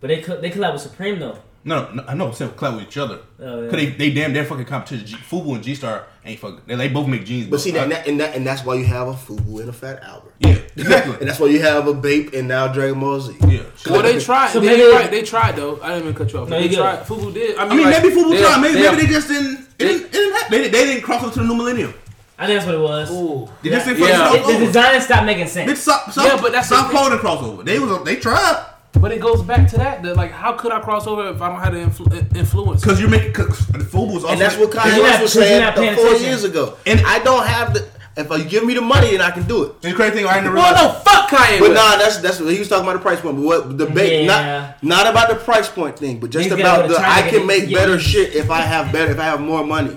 [0.00, 1.36] But they co- they collab with Supreme though.
[1.64, 2.28] No, no, I know.
[2.28, 3.18] I'm saying collab with each other.
[3.40, 3.70] Oh, yeah.
[3.70, 5.06] Cause they, they damn their fucking competition.
[5.06, 6.60] G, Fubu and G Star ain't fucking.
[6.66, 7.44] They, they both make jeans.
[7.46, 7.58] But bro.
[7.58, 9.68] see that, I- and, that, and that and that's why you have a Fubu and
[9.68, 10.34] a Fat Albert.
[10.38, 11.16] yeah, exactly.
[11.20, 13.36] And that's why you have a Bape and now Dragon Ball Z.
[13.48, 13.62] yeah.
[13.90, 14.50] Well, they tried.
[14.50, 15.10] So they, maybe- tried.
[15.10, 15.80] They tried though.
[15.82, 16.48] I didn't even cut you off.
[16.48, 16.76] No, they you good.
[16.78, 17.00] tried.
[17.00, 17.56] Fubu did.
[17.58, 18.60] I mean, I mean, like, maybe Fubu they- tried.
[18.62, 19.54] Maybe, they- maybe they just didn't.
[19.78, 20.50] It didn't, it didn't.
[20.50, 21.92] They, didn't- they didn't cross over to the new millennium.
[22.38, 23.10] I think that's what it was.
[23.10, 23.48] Ooh.
[23.62, 24.32] They just didn't Yeah.
[24.34, 25.80] It- the design stopped making Bitch, sense.
[25.80, 26.96] South, South, Yeah, but that's the South thing.
[26.96, 27.62] Pole didn't cross over.
[27.64, 28.64] They was they tried.
[28.92, 30.02] But it goes back to that.
[30.02, 32.80] That like, how could I cross over if I don't have the influ- influence?
[32.80, 35.32] Because you're making cause the FUBU was also And that's what You're Kanye West was
[35.34, 36.22] saying four attention.
[36.26, 36.76] years ago.
[36.86, 37.86] And- And I don't have the.
[38.16, 39.72] If you give me the money, then I can do it.
[39.84, 41.60] And the crazy thing, I didn't well, no, fuck Kanye.
[41.60, 43.36] But nah, that's that's what he was talking about the price point.
[43.36, 44.74] But what the debate Yeah.
[44.80, 47.68] not not about the price point thing, but just He's about the I can make
[47.68, 49.96] yeah, better he's- shit if I have better if I have more money.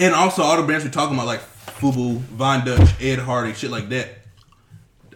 [0.00, 1.42] And also, all the brands we're talking about, like
[1.78, 4.08] FUBU, Von Dutch, Ed Hardy, shit like that.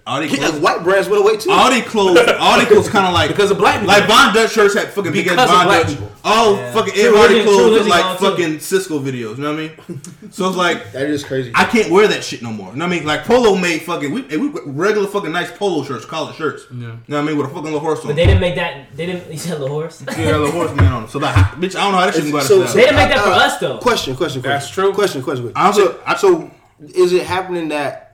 [0.09, 1.51] All they clothes, white brands went away too.
[1.51, 3.89] all they clothes, all they clothes, kind of like Because of black people.
[3.89, 5.89] Like Von Dutch shirts had fucking big ass Because Von Dutch.
[5.89, 6.09] people.
[6.24, 6.72] All Yeah.
[6.72, 8.24] fucking True Ed Hardy clothes True look like all too.
[8.30, 9.36] fucking Cisco videos.
[9.36, 10.01] You know what I mean?
[10.30, 11.52] so it's like that is crazy.
[11.55, 12.70] I can't wear that shit no more.
[12.72, 13.06] You know what I mean?
[13.06, 16.64] Like Polo made fucking we, we regular fucking nice Polo shirts, collar shirts.
[16.70, 16.76] Yeah.
[16.78, 17.36] You know what I mean?
[17.36, 18.06] With a fucking little horse on.
[18.09, 18.97] But they didn't make that.
[18.97, 19.30] They didn't.
[19.30, 20.02] You said the horse.
[20.18, 21.10] yeah, a little horse man on them.
[21.10, 22.80] So like, bitch, I don't know how that shit can go out So- so- They
[22.85, 23.78] didn't make that for Uh, us though.
[23.78, 24.59] Question, question, question.
[24.59, 24.93] That's true.
[24.93, 25.52] Question, question.
[25.52, 25.56] question.
[25.56, 26.51] I don't so, so,
[26.94, 28.07] is it happening that,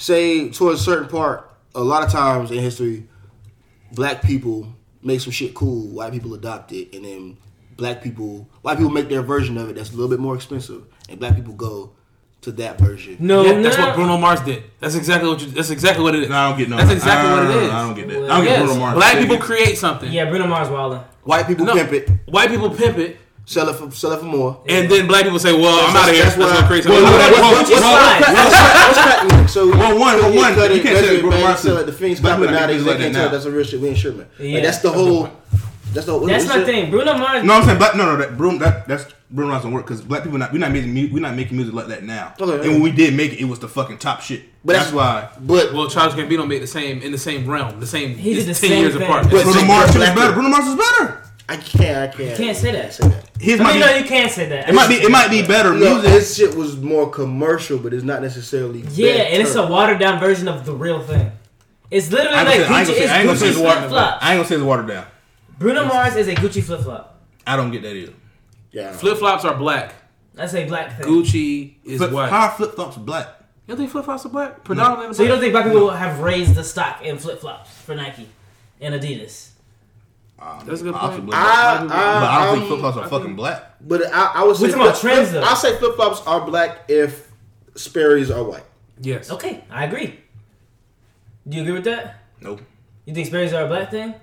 [0.00, 3.06] say, to a certain part, a lot of times in history,
[3.92, 4.66] black people
[5.02, 7.36] make some shit cool, white people adopt it, and then
[7.76, 10.82] black people, white people make their version of it that's a little bit more expensive,
[11.08, 11.92] and black people go
[12.40, 13.16] to that version.
[13.20, 14.62] No, Yeah, that's what Bruno Mars did.
[14.80, 15.48] That's exactly what you.
[15.48, 16.30] That's exactly what it is.
[16.30, 16.76] No, I don't get no.
[16.78, 18.16] That's exactly I, what it I, don't get that.
[18.24, 18.94] I don't get Yes, Bruno Mars.
[18.94, 20.10] black people create something.
[20.10, 21.04] Yeah, Bruno Mars Wilder.
[21.24, 23.18] White people No, pimp it, white people pimp it,
[23.50, 24.62] sell it for sell it for more.
[24.68, 26.24] and then black people say, "Well, I'm out of here.
[26.24, 28.34] that's Let's what go I- create well, something." well, well, What's well.
[28.34, 29.48] What's cut- what's cutting?
[29.48, 31.82] So Well, one, well, one, cut you can't that's say it, Bruno Mars sell is-
[31.82, 31.86] it.
[31.86, 33.80] The Phoenix black copy people not nowadays, niggas they can't tell that's a real shit.
[33.80, 34.26] We ain't sure, man.
[34.38, 34.60] Yeah.
[34.60, 35.28] That's the whole.
[35.92, 36.16] That's the.
[36.16, 36.90] what That's my thing.
[36.92, 37.42] Bruno Mars.
[37.44, 40.00] No, I'm saying, but no, no, that Bruno, that that's Bruno Mars don't work because
[40.02, 42.32] black people not we're not making mu- we're not making music like that now.
[42.40, 44.42] Okay, and when we did make it, it was the fucking top shit.
[44.64, 45.40] But that's, that's- why.
[45.40, 48.14] But Well, Childish Gambino made the same in the same realm, the same.
[48.16, 49.02] He did the ten same years thing.
[49.02, 49.24] apart.
[49.28, 50.32] But- Bruno Mars shit is better.
[50.32, 51.22] Bruno Mars is better.
[51.50, 51.98] I can't.
[51.98, 52.30] I can't.
[52.30, 52.92] You can't say that.
[52.94, 53.24] Say that.
[53.40, 54.68] His I might mean, be, no, you can't say that.
[54.68, 56.10] it might be it might be better No, music.
[56.10, 58.80] his shit was more commercial, but it's not necessarily.
[58.92, 59.30] Yeah, better.
[59.30, 61.32] and it's a watered down version of the real thing.
[61.90, 62.78] It's literally I like gonna say- I Gucci.
[62.78, 63.90] ain't gonna say- I ain't gonna say it's watered flip down.
[63.90, 64.18] flop.
[64.22, 65.06] I ain't gonna say it's watered down.
[65.58, 67.20] Bruno Mars is a Gucci flip flop.
[67.46, 68.12] I don't get that either.
[68.70, 68.92] Yeah.
[68.92, 69.94] Flip flops are black.
[70.34, 71.06] That's a black thing.
[71.08, 72.30] Gucci is Flip, white.
[72.30, 73.26] how flip flops black?
[73.66, 74.62] You don't think flip flops are black?
[74.62, 75.14] Predominantly.
[75.14, 78.28] So you don't think black people have raised the stock in flip flops for Nike
[78.80, 79.48] and Adidas?
[80.40, 81.26] Um, That's a good I point.
[81.26, 81.76] believe I.
[81.80, 83.64] I, but I don't think um, flip flops are I fucking think- black.
[83.82, 85.48] But I, I would say talking about flip- trends, flip- though.
[85.48, 87.30] I'll say flip flops are black if
[87.74, 88.64] Sperry's are white.
[89.00, 89.30] Yes.
[89.30, 90.18] Okay, I agree.
[91.48, 92.16] Do you agree with that?
[92.40, 92.60] Nope.
[93.06, 94.14] You think Sperry's are a black thing?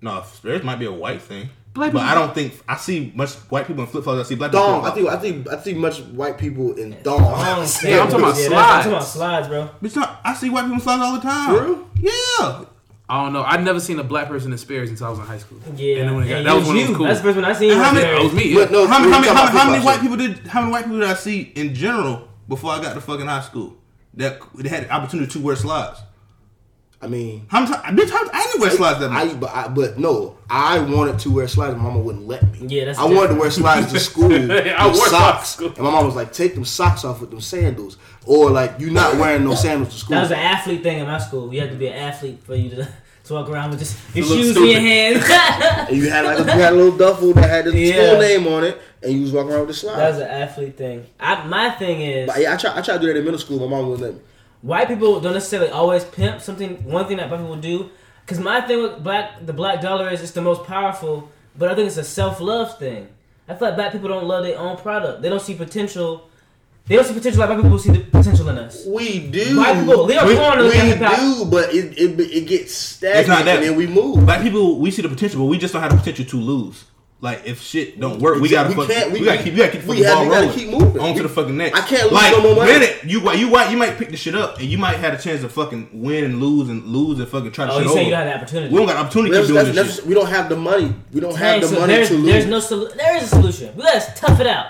[0.00, 1.48] No, Sperry's might be a white thing.
[1.72, 4.20] Black but people- I don't think I see much white people in flip flops.
[4.20, 4.64] I see black people.
[4.66, 4.84] in Dong.
[4.86, 5.22] I flip-flops.
[5.22, 5.46] think.
[5.48, 5.58] I think.
[5.58, 7.82] I think much white people in Thongs, dongs.
[7.88, 9.70] Yeah, I'm talking about that's- I'm talking about slides, bro.
[9.82, 11.56] Bitch, no, I see white people in slides all the time.
[11.56, 11.88] For real?
[12.00, 12.64] Yeah.
[13.08, 13.42] I don't know.
[13.42, 15.58] I'd never seen a black person in Sperry's until I was in high school.
[15.76, 16.96] Yeah, And then when it got, Hey, that it was when it was you.
[16.96, 17.06] cool.
[17.06, 17.70] That's the first one I seen.
[17.72, 18.48] And how was many- that was me.
[18.48, 18.54] Yeah.
[18.60, 20.38] But no, How, many, how, many, how, how many white people did?
[20.46, 23.42] How many white people did I see in general before I got to fucking high
[23.42, 23.76] school
[24.14, 26.00] that they had the opportunity to wear slides?
[27.02, 28.00] I mean, How many times?
[28.00, 29.28] Bitch, how, I didn't wear slides that much.
[29.30, 31.76] I, but, I, but no, I wanted to wear slides.
[31.76, 32.66] My mama wouldn't let me.
[32.68, 35.68] Yeah, that's I wanted to wear slides to school I wore socks socks, school.
[35.68, 38.90] and my mom was like, "Take them socks off with them sandals, or like "You're
[38.92, 41.52] not wearing no sandals to school." That was an athlete thing in my school.
[41.52, 42.88] You had to be an athlete for you to,
[43.24, 45.22] to walk around with just your look shoes in your stupid.
[45.28, 45.88] hands.
[45.90, 47.92] and you had like a, you had a little duffel that had the Yeah.
[48.08, 49.98] school name on it, and you was walking around with the slides.
[49.98, 51.06] that was an athlete thing.
[51.18, 52.78] I, my thing is, But yeah, I tried.
[52.78, 53.58] I try to do that in middle school.
[53.60, 54.20] My mom wouldn't let me.
[54.62, 56.84] white people don't necessarily always pimp something.
[56.84, 57.90] One thing that black people do,
[58.24, 61.74] because my thing with black, the black dollar is it's the most powerful, but I
[61.74, 63.08] think it's a self love thing.
[63.48, 65.20] I feel like black people don't love their own product.
[65.22, 66.28] They don't see potential.
[66.86, 68.84] They don't see potential like black people see the potential in us.
[68.86, 69.56] We do.
[69.58, 71.16] White people, Leo We- Corn we is hip hop.
[71.18, 73.56] do, but it, it it gets stagnant, It's not that.
[73.56, 74.24] and then we move.
[74.26, 76.84] Black people, we see the potential, but we just don't have the potential to lose.
[77.24, 79.58] Like if shit don't work, we gotta We fuck, can't- we, we- gotta keep, we
[79.60, 80.50] gotta keep we fucking have- ball we rolling.
[80.58, 81.00] keep moving.
[81.00, 81.78] on to the fucking next.
[81.78, 82.72] I can't lose like, no more money.
[82.74, 85.14] Minute, you white, you white, you might pick the shit up, and you might have
[85.14, 87.84] a chance to fucking win and lose and lose and fucking try to Oh, shit
[87.84, 87.96] you over.
[87.96, 88.72] saying you don't have the opportunity?
[88.74, 90.06] we don't got opportunity to That's, keep that's, this shit.
[90.06, 90.94] we don't have the money.
[91.14, 92.26] We don't Dang, have the so money there's, to lose.
[92.26, 93.74] there's no solu- there is a solution.
[93.74, 94.66] We gotta tough it out.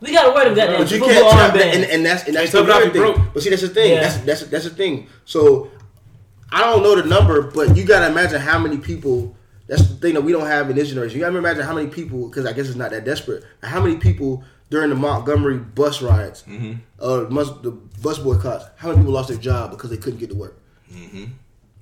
[0.00, 1.74] We gotta wear them goddamn But you can't tell, armbands.
[1.76, 3.14] and, and that's and that's Can't the tell weird if you thing.
[3.22, 3.32] broke.
[3.32, 3.94] But see, that's the thing.
[3.94, 5.06] That's that's that's the thing.
[5.24, 5.70] So
[6.52, 9.34] I don't know the number, but you gotta imagine how many people.
[9.66, 11.18] That's the thing that we don't have in this generation.
[11.18, 13.44] You gotta imagine how many people, because I guess it's not that desperate.
[13.62, 16.74] How many people during the Montgomery bus riots, Mm-hmm.
[17.00, 17.24] uh,
[17.62, 17.70] the
[18.02, 20.56] bus boycotts, how many people lost their job because they couldn't get to work?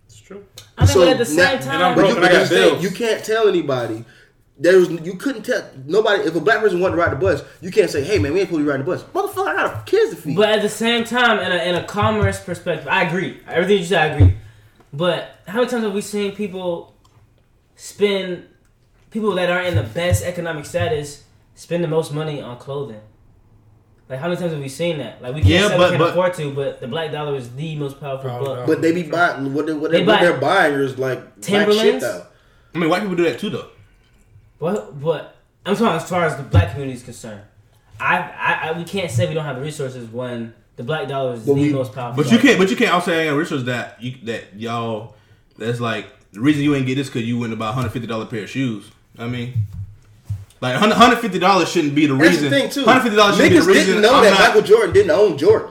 [0.06, 0.44] It's true.
[0.78, 2.20] I mean, So but at the now- same and time, I'm But broke you, I
[2.20, 2.82] but got that's bills.
[2.82, 4.04] you can't tell anybody.
[4.56, 7.42] There was you couldn't tell nobody if a black person wanted to ride the bus.
[7.60, 9.54] You can't say, "Hey man, we ain't supposed to be riding the bus." Motherfucker, I
[9.66, 10.36] got kids to feed.
[10.36, 13.40] But at the same time, in a, in a commerce perspective, I agree.
[13.48, 14.36] Everything you said, I agree.
[14.92, 16.93] But how many times have we seen people
[17.76, 18.44] spend,
[19.10, 21.24] people that are in the best economic status,
[21.54, 23.00] spend the most money on clothing?
[24.08, 25.22] Like how many times have we seen that?
[25.22, 27.36] Like we can't Yeah, say but- we can't but- afford to, but the black dollar
[27.36, 28.66] is the most powerful Powerful buck.
[28.66, 31.18] But they be buying what they what, they, They what buy they're buying is like
[31.20, 32.04] black shit Timberlands?
[32.04, 32.26] though.
[32.74, 33.68] I mean, white people do that too, though.
[34.58, 34.94] What?
[34.94, 35.36] What?
[35.64, 37.40] I'm talking as far as the black community is concerned.
[37.98, 41.34] I, I, I we can't say we don't have the resources when the black dollar
[41.34, 42.22] is But the we- most powerful.
[42.22, 42.58] But you can't.
[42.58, 45.14] But you can't also say Richards that you that y'all.
[45.56, 48.26] That's like the reason you ain't get this because you went about hundred fifty dollar
[48.26, 48.90] pair of shoes.
[49.18, 49.54] I mean,
[50.60, 52.44] like hundred fifty dollars shouldn't be the That's reason.
[52.44, 52.84] the thing too.
[52.84, 53.86] Hundred fifty dollars shouldn't be Niggas the reason.
[53.86, 55.70] didn't know I'm that not- Michael Jordan didn't own Jordans.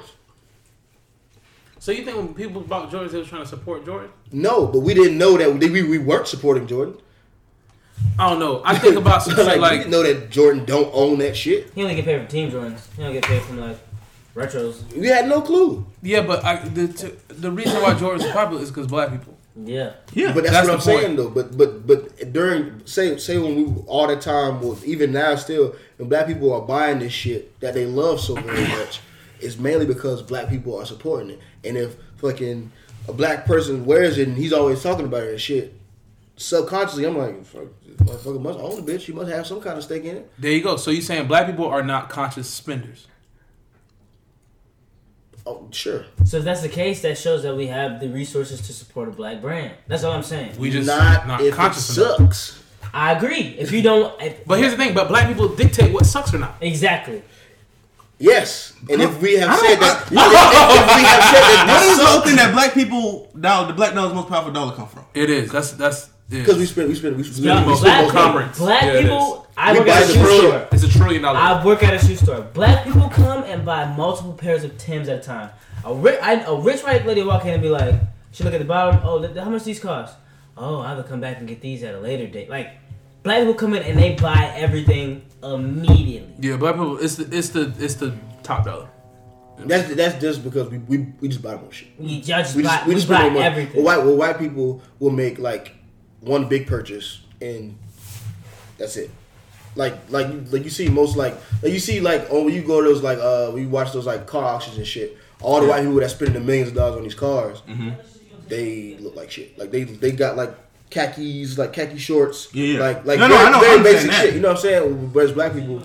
[1.80, 4.10] So you think when people bought Jordans, they were trying to support Jordan?
[4.32, 6.96] No, but we didn't know that we, we weren't supporting Jordan.
[8.18, 8.62] I don't know.
[8.64, 11.72] I think about some like, shit we didn't know that Jordan don't own that shit.
[11.76, 12.80] he only get paid for team Jordans.
[12.96, 13.78] He don't get paid from like
[14.34, 14.82] retros.
[14.96, 15.86] We had no clue.
[16.02, 19.33] yeah, but I, the to, the reason why Jordan's popular is because black people.
[19.56, 19.94] Yeah.
[20.14, 21.02] Yeah, But that's, That's what I'm point.
[21.04, 21.30] saying though.
[21.30, 25.76] But but but during say say when we all the time was even now still
[25.98, 29.00] when black people are buying this shit that they love so very much,
[29.40, 31.40] it's mainly because black people are supporting it.
[31.64, 32.72] And if fucking
[33.08, 35.74] a black person wears it and he's always talking about it and shit,
[36.36, 39.02] subconsciously I'm like, fuck, this motherfucker must own the bitch.
[39.02, 40.32] She must have some kind of stake in it.
[40.40, 40.78] There you go.
[40.78, 43.08] So you saying black people are not conscious spenders?
[45.46, 46.06] Oh sure.
[46.26, 49.12] So if that's the case, that shows that we have the resources to support a
[49.12, 49.74] black brand.
[49.88, 50.58] That's all I'm saying.
[50.58, 52.18] We just not, not, if it conscious enough.
[52.18, 52.64] sucks.
[52.94, 53.56] I agree.
[53.60, 54.94] If you don't, if, But here's the thing.
[54.94, 56.56] But black people dictate what sucks or not.
[56.62, 57.24] exactly.
[58.20, 61.92] Yes, and if we have said that, I- if, if we have said that, What
[61.92, 64.88] is the whole thing that black people dollar the black dollar's most powerful dollar come
[64.88, 65.04] from?
[65.14, 65.52] It is.
[65.52, 66.10] That's that's.
[66.30, 66.40] Yeah.
[66.40, 68.58] because we spend we spend we spend, No, we most spend black people people, conference.
[68.60, 69.48] black Yeah, people.
[69.56, 70.40] I We work at a shoe trillion.
[70.52, 70.68] store.
[70.72, 71.40] It's a trillion dollar.
[71.40, 72.42] I work at a shoe store.
[72.54, 75.50] Black people come and buy multiple pairs of Tims at a time.
[75.86, 77.94] A rich, I, a rich white lady walk in and be like,
[78.32, 79.02] she look at the bottom.
[79.04, 80.16] Oh, th- how much these cost?
[80.58, 82.50] Oh, I will come back and get these at a later date.
[82.50, 82.70] Like,
[83.22, 86.34] black people come in and they buy everything immediately.
[86.40, 86.98] yeah, black people.
[86.98, 88.88] It's the it's the it's the top dollar.
[89.60, 91.90] That's that's just because we, we, we just buy more shit.
[92.00, 93.84] We y'all just We buy, just we we just buy more everything.
[93.84, 95.76] Well, white well, white people will make like
[96.24, 97.78] one big purchase and
[98.78, 99.10] that's it.
[99.76, 102.62] Like like you like you see most like like you see like oh when you
[102.62, 105.18] go to those like uh we watch those like car auctions and shit.
[105.42, 107.90] All the white people that spending the millions of dollars on these cars, Mm-hmm.
[108.48, 109.58] they look like shit.
[109.58, 110.52] Like they they got like
[110.90, 112.54] khakis, like khaki shorts.
[112.54, 112.80] Yeah, yeah.
[112.80, 114.22] Like like No, no, very, I know, I very basic that.
[114.22, 114.34] shit.
[114.36, 115.14] You know what I'm saying?
[115.14, 115.82] Whereas black people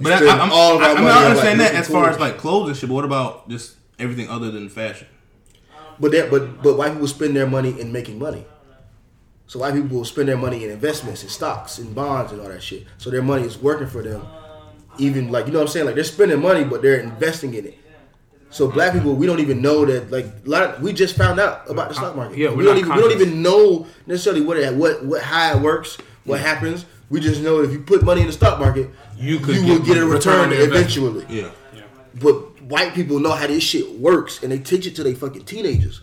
[0.00, 2.38] But I, I'm, all our I, I mean, I understand that as far as like
[2.38, 2.88] clothes and shit.
[2.88, 5.06] But what about just everything other than fashion?
[6.00, 8.46] But that, but but white people spend their money in making money.
[9.50, 12.46] So white people will spend their money in investments, in stocks, in bonds, and all
[12.46, 12.86] that shit.
[12.98, 14.24] So their money is working for them.
[14.96, 17.66] Even like you know what I'm saying, like they're spending money, but they're investing in
[17.66, 17.78] it.
[18.50, 20.08] So black people, we don't even know that.
[20.08, 22.38] Like a lot, of, we just found out about the stock market.
[22.38, 25.20] Yeah, we're we don't not even we don't even know necessarily what it, what what
[25.20, 26.86] how it works, what happens.
[27.08, 29.78] We just know if you put money in the stock market, You could you will
[29.78, 31.16] get get a return return on your investment.
[31.16, 31.42] eventually.
[31.42, 31.82] Yeah.
[32.14, 35.44] But white people know how this shit works, and they teach it to their fucking
[35.44, 36.02] teenagers.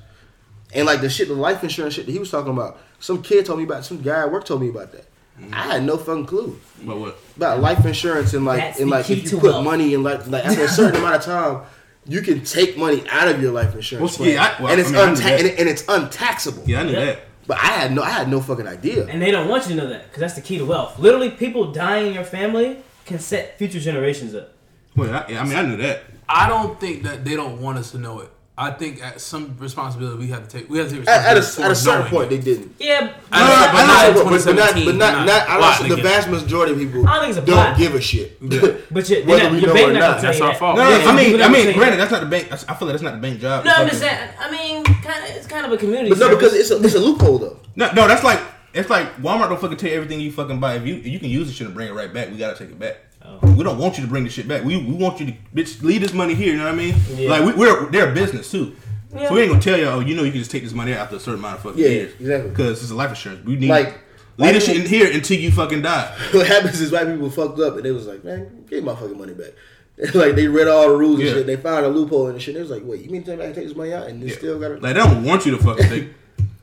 [0.74, 2.78] And like the shit, the life insurance shit that he was talking about.
[3.00, 3.86] Some kid told me about.
[3.86, 5.06] Some guy at work told me about that.
[5.54, 7.20] I had no fucking clue But what?
[7.36, 9.64] about life insurance and like That's and like if you put wealth.
[9.64, 11.62] money in like like after a certain amount of time,
[12.08, 14.56] you can take money out of your life insurance Well, yeah.
[14.58, 16.64] I- well, and it's I mean, unta- and, it- and it's untaxable.
[16.66, 17.06] Yeah, I knew Yeah.
[17.06, 17.20] that.
[17.46, 19.06] But I had no I had no fucking idea.
[19.06, 20.98] And they don't want you to know that because that's the key to wealth.
[20.98, 24.54] Literally, people dying in your family can set future generations up.
[24.96, 26.02] Well, I, I mean, I knew that.
[26.28, 28.30] I don't think that they don't want us to know it.
[28.60, 30.68] I think at some responsibility we have to take.
[30.68, 32.36] We have to take At, at, responsibility a, at a certain point, it.
[32.36, 32.76] they didn't.
[32.80, 35.90] Yeah, I No, no, but not but, but not, but not, not not, I don't,
[35.90, 38.38] the vast majority of people I don't think it's a don't give a shit.
[38.42, 38.78] Yeah.
[38.90, 40.78] but you, Whether not, we your know bank or not not, that's our fault.
[40.78, 42.52] No, Yeah, I mean, I mean, granted, that's not the bank.
[42.52, 43.64] I feel like that's not the bank job.
[43.64, 44.30] No, I'm just saying.
[44.40, 46.10] I mean, kind of, it's kind of a community.
[46.10, 47.60] But no, because it's a, it's a loophole though.
[47.76, 48.42] No, no, that's like
[48.74, 50.76] it's like Walmart don't fucking take everything you fucking buy.
[50.76, 52.70] If you you can use the shit and bring it right back, we gotta take
[52.70, 52.98] it back.
[53.28, 53.52] Oh.
[53.56, 54.64] We don't want you to bring the shit back.
[54.64, 56.52] We we want you to bitch leave this money here.
[56.52, 56.96] You know what I mean?
[57.16, 57.30] Yeah.
[57.30, 58.76] Like we, we're they're a business too.
[59.16, 59.30] Yeah.
[59.30, 60.94] So we ain't gonna tell you, oh, you know, you can just take this money
[60.94, 62.14] out after a certain amount of fucking Yeah, years.
[62.20, 62.50] exactly.
[62.50, 63.46] Because it's a life insurance.
[63.46, 64.00] We need Like,
[64.38, 66.16] leave this shit in here until you fucking die.
[66.34, 69.18] What happens is white people fucked up and they was like, man, give my fucking
[69.18, 69.54] money back.
[70.14, 71.46] like they read all the rules and shit.
[71.48, 72.54] They found a loophole and shit.
[72.56, 74.08] They was like, wait, you mean to tell me I can take this money out
[74.08, 74.36] and they Yeah.
[74.36, 74.74] still got to?
[74.76, 76.10] Like they don't want you to fucking take.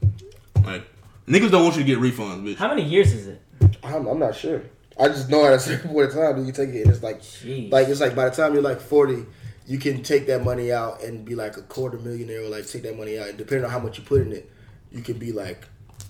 [0.65, 0.83] like
[1.27, 2.57] niggas don't want you to get refunds, bitch.
[2.57, 3.41] How many years is it?
[3.83, 4.63] I'm, I'm not sure.
[4.99, 7.21] I just know at a certain point in time, you take it and it's like,
[7.21, 7.71] Jeez.
[7.73, 9.27] like it's like by the time you're like 40,
[9.67, 12.83] you can take that money out and be like a quarter millionaire or like take
[12.83, 14.51] that money out and depending on how much you put in it,
[14.93, 15.67] you can be like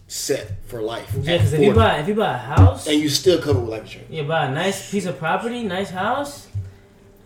[0.07, 1.11] set for life.
[1.23, 3.71] Yeah, because if you buy if you buy a house, and you still cover with
[3.71, 4.11] life insurance.
[4.11, 6.49] you buy a nice piece of property, nice house.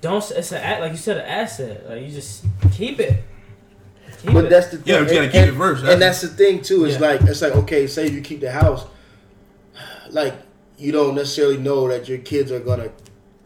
[0.00, 1.88] Don't it's a like you said an asset.
[1.88, 3.24] Like you just keep it.
[4.22, 4.50] Keep But it.
[4.50, 4.94] that's the thing.
[4.94, 5.84] Yeah, but you gotta and- keep it and- first.
[5.84, 6.84] And that's the thing too.
[6.84, 7.00] Is Yeah.
[7.00, 8.84] like it's like okay, say you keep the house,
[10.10, 10.34] like
[10.78, 12.90] you don't necessarily know that your kids are gonna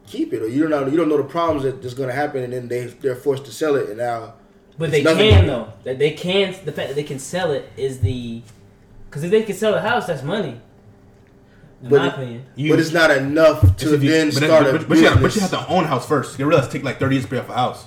[0.06, 2.52] keep it, or you don't know you don't know the problems that's gonna happen, and
[2.52, 4.34] then they they're forced to sell it, and now
[4.78, 5.72] But they nothing- can though.
[5.84, 6.54] That they can.
[6.64, 8.42] The fact that they can sell it is the.
[9.08, 10.60] Because if they can sell a house, that's money.
[11.82, 12.44] In But my it- opinion.
[12.54, 15.04] You, but it's not enough to you- then but that- start a but, but you
[15.04, 16.38] gotta, but you have to own a house first.
[16.38, 17.84] You realize it take like thirty years to pay off a house.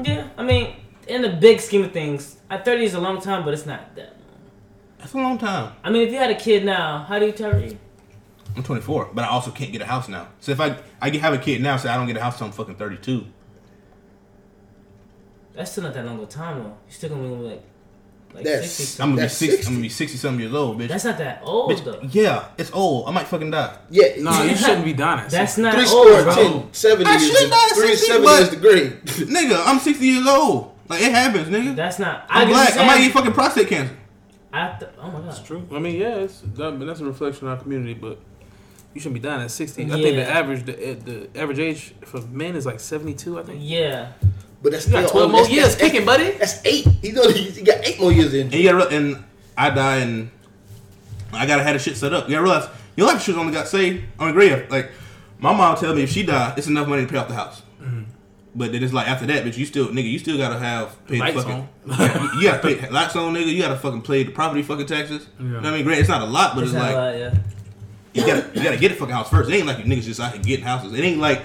[0.00, 0.74] Yeah, I mean,
[1.08, 3.94] in the big scheme of things, at 30 is a long time, but it's not
[3.96, 4.04] that.
[4.04, 4.12] long.
[4.98, 5.72] That's a long time.
[5.84, 7.76] I mean, if you had a kid now, how do you tell you?
[8.56, 10.28] I'm 24, but I also can't get a house now.
[10.40, 12.46] So if I I have a kid now, say I don't get a house till
[12.46, 13.24] I'm fucking 32.
[15.54, 16.76] That's still not that long of a time though.
[16.86, 17.62] You're still gonna be like,
[18.34, 19.02] like That's- 60.
[19.02, 19.56] I'm gonna be That's 60.
[19.56, 19.66] 60.
[19.68, 20.88] I'm gonna be 60 something years old, bitch.
[20.88, 22.00] That's not that old Bitch, though.
[22.10, 23.08] yeah, it's old.
[23.08, 23.76] I might fucking die.
[23.90, 25.28] yeah, No, you shouldn't be dying.
[25.28, 26.34] That's not three old, score bro.
[26.34, 29.02] ten seventy I is should die at the, three 60, seventy but- is the grade.
[29.28, 30.74] nigga, I'm 60 years old.
[30.88, 31.76] Like it happens, nigga.
[31.76, 32.26] That's not.
[32.28, 32.68] I I'm get black.
[32.70, 33.96] what I might you're get fucking prostate cancer.
[34.54, 35.28] I th- oh my god.
[35.28, 35.66] That's true.
[35.72, 38.18] I mean, yeah, it's that, but that's a reflection of our community, but
[38.94, 39.84] you shouldn't be dying at 60.
[39.84, 43.42] I think the average the, eh, the average age for men is like 72, I
[43.42, 43.58] think.
[43.62, 44.12] Yeah.
[44.62, 46.30] But that's You got 12 only- more that's- years that's- kicking, buddy.
[46.32, 46.86] That's eight.
[47.02, 48.42] He know he he got eight more years in.
[48.42, 49.24] And you gotta, re- and
[49.56, 50.30] I die and
[51.32, 52.28] I gotta have the shit set up.
[52.28, 54.66] You gotta realize your life insurance only got saved on the grave.
[54.70, 54.90] Like
[55.40, 57.62] my mom tell me if she die, it's enough money to pay off the house.
[58.54, 61.14] But then it's like after that, bitch, you still nigga, you still gotta have pay
[61.14, 61.52] the Lights fucking.
[61.52, 61.68] on.
[62.34, 63.46] you, you gotta pay lights on, nigga.
[63.46, 65.26] You gotta fucking pay the property fucking taxes.
[65.40, 66.00] You know what I mean, great.
[66.00, 67.34] It's not a lot, but It's it's, like a lot, yeah.
[68.14, 69.50] You gotta you gotta get the fucking house first.
[69.50, 70.92] It ain't like you niggas just out here getting houses.
[70.92, 71.42] It ain't like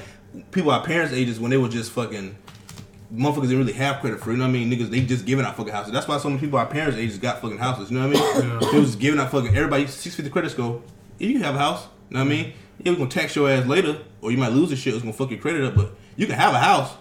[0.51, 2.35] people our parents' ages when they were just fucking
[3.13, 4.31] motherfuckers didn't really have credit for.
[4.31, 4.71] You know what I mean?
[4.71, 5.93] Niggas they just giving out fucking houses.
[5.93, 7.89] That's why so many people our parents' ages got fucking houses.
[7.89, 8.71] You know what I mean?
[8.71, 10.81] They was just giving out fucking everybody six fifty credit score.
[11.19, 11.87] Yeah, you can have a house.
[12.09, 12.53] You know what I mean?
[12.83, 14.93] Yeah, we gonna tax your ass later, or you might lose the shit.
[14.93, 16.93] It's gonna fuck your credit up, but you can have a house.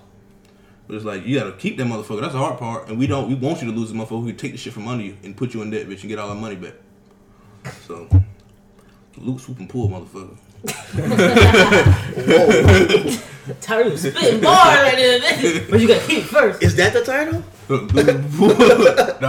[0.86, 2.20] But it's like you gotta keep that motherfucker.
[2.20, 3.28] That's the hard part, and we don't.
[3.28, 4.24] We want you to lose the motherfucker.
[4.24, 6.18] We take the shit from under you and put you in debt, bitch, and get
[6.18, 6.74] all our money back.
[7.86, 8.09] So,
[9.18, 10.36] loot, swoop, and pull, motherfucker.
[13.60, 15.20] Tyree was spitting bars right there.
[15.70, 16.62] But you gotta keep it first.
[16.62, 17.43] Is that the title?
[17.68, 17.78] no, I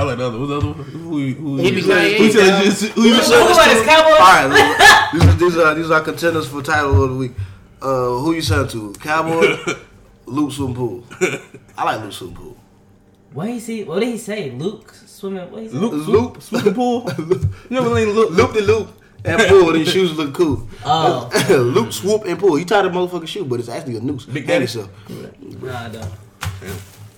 [0.03, 0.39] like the other.
[0.39, 0.75] What's the other one?
[0.77, 1.33] Who?
[1.33, 1.57] Who?
[1.57, 1.81] Yippee Who?
[1.81, 2.17] ki-yay.
[2.17, 2.83] Who said just?
[2.93, 3.01] Who?
[3.01, 4.11] Who cowboy?
[4.11, 7.33] All right, these, are, these are these are contenders for title of the week.
[7.81, 8.93] Uh, who you sent to?
[8.93, 9.41] Cowboy,
[10.25, 11.03] Luke Swimpool.
[11.77, 12.55] I like Luke Swimpool.
[13.33, 13.83] What he say?
[13.83, 14.49] What did he say?
[14.51, 15.51] Luke swimming.
[15.51, 15.69] What he?
[15.69, 16.07] Luke, Luke.
[16.07, 17.03] Luke, swoop and pull.
[17.19, 17.25] You
[17.69, 18.15] know what I mean?
[18.15, 18.87] Luke, Loop the loop
[19.27, 19.71] and pull.
[19.73, 20.67] These shoes look cool.
[20.85, 21.29] Oh.
[21.49, 22.55] loop, swoop, and pull.
[22.55, 24.25] He tied a motherfucking shoe, but it's actually a noose.
[24.25, 24.63] Big Hang Daddy.
[24.63, 24.89] yourself.
[25.09, 26.11] Nah, I don't.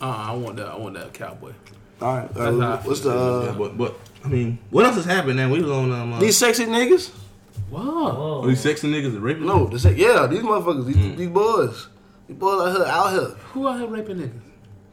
[0.01, 0.67] Uh, I want that.
[0.67, 1.53] I want that cowboy.
[2.01, 2.33] All right.
[2.33, 5.05] That's how I Uh, what's the Yeah, uh, but but I mean, what else has
[5.05, 5.37] happened?
[5.37, 6.13] Now we was on um.
[6.13, 7.11] Uh, these sexy niggas?
[7.69, 7.81] Wow.
[7.81, 8.47] Whoa.
[8.47, 9.45] these sexy niggas are raping?
[9.45, 11.87] No, the se- yeah, these motherfuckers, these, these boys,
[12.27, 13.37] these boys out here, out here.
[13.53, 14.41] Who out here raping niggas?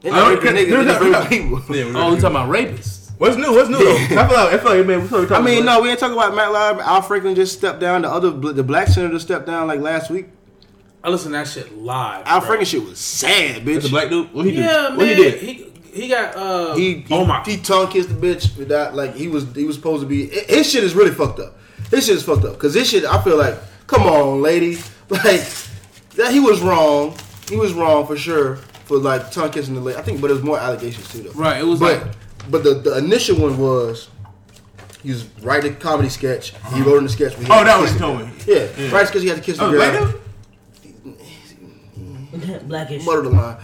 [0.02, 1.28] They Oh, not raping niggas, they just They're raping
[1.60, 1.76] people.
[1.76, 3.05] Yeah, Oh, we we talking about rapists.
[3.18, 3.50] What's new?
[3.52, 3.94] What's new though?
[3.96, 5.98] I feel like I feel like man, we talking I mean, about- no, we ain't
[5.98, 6.78] talking about Matt Live.
[6.80, 8.02] Al Franken just stepped down.
[8.02, 10.26] The other, the black senator stepped down like last week.
[11.02, 12.24] I listen to that shit live.
[12.26, 12.50] Al bro.
[12.50, 13.74] Franken shit was sad, bitch.
[13.74, 14.32] That's a black dude.
[14.34, 14.88] What he Yeah, did?
[14.90, 14.96] man.
[14.98, 15.38] What he did?
[15.40, 15.72] He
[16.02, 16.74] he got uh.
[16.74, 17.42] He, he, oh my.
[17.44, 20.26] he tongue kissed the bitch without like he was he was supposed to be.
[20.26, 21.56] His shit is really fucked up.
[21.90, 23.04] His shit is fucked up because this shit.
[23.04, 23.56] I feel like,
[23.86, 24.76] come on, lady,
[25.08, 25.40] like
[26.16, 27.16] that he was wrong.
[27.48, 28.56] He was wrong for sure
[28.86, 29.98] for like tongue kissing the lady.
[29.98, 31.30] I think, but there's more allegations too though.
[31.30, 32.12] Right, it was but like-
[32.50, 34.08] but the the initial one was.
[35.02, 36.52] He was writing a comedy sketch.
[36.74, 37.36] He wrote in the sketch.
[37.38, 38.26] where Oh, had to that was kiss he the told girl.
[38.26, 38.32] me.
[38.46, 38.96] Yeah, Yeah.
[38.96, 40.14] right because he had to kiss the Oh, girl.
[42.32, 42.62] black?
[42.68, 43.04] Blackish.
[43.04, 43.56] Borderline,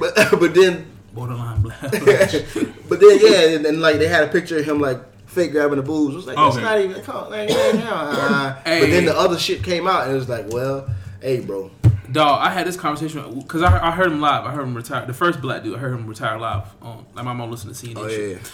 [0.00, 1.90] but but then borderline black.
[2.88, 4.98] but then yeah, and, and like they had a picture of him like
[5.28, 6.14] fake grabbing the boobs.
[6.14, 6.64] It was like that's Okay.
[6.64, 7.02] not even.
[7.02, 8.80] Come on, like, yeah, yeah, uh, Hey.
[8.80, 10.88] But then the other shit came out and it was like, well,
[11.20, 11.70] hey, bro,
[12.12, 14.44] Dog, I had this conversation because I, I heard him live.
[14.44, 15.06] I heard him retire.
[15.06, 16.74] The first black dude, I heard him retire live.
[16.82, 17.96] On like my mom listened to CNN.
[17.96, 18.38] oh shit.
[18.38, 18.48] yeah,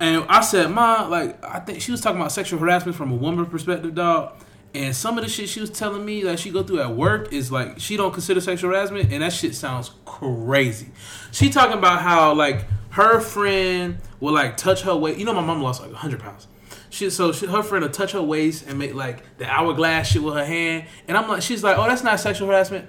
[0.00, 3.16] And I said, Ma, like, I think she was talking about sexual harassment from a
[3.16, 4.32] woman perspective, dog.
[4.74, 7.32] And some of the shit she was telling me that she go through at work
[7.32, 10.88] is like she don't consider sexual harassment, and that shit sounds crazy.
[11.30, 15.16] She talking about how like her friend will like touch her weight.
[15.16, 16.48] You know, my mom lost like hundred pounds.
[16.94, 20.22] She so she, her friend will touch her waist and make like the hourglass shit
[20.22, 22.88] with her hand, and I'm like, she's like, oh, that's not sexual harassment.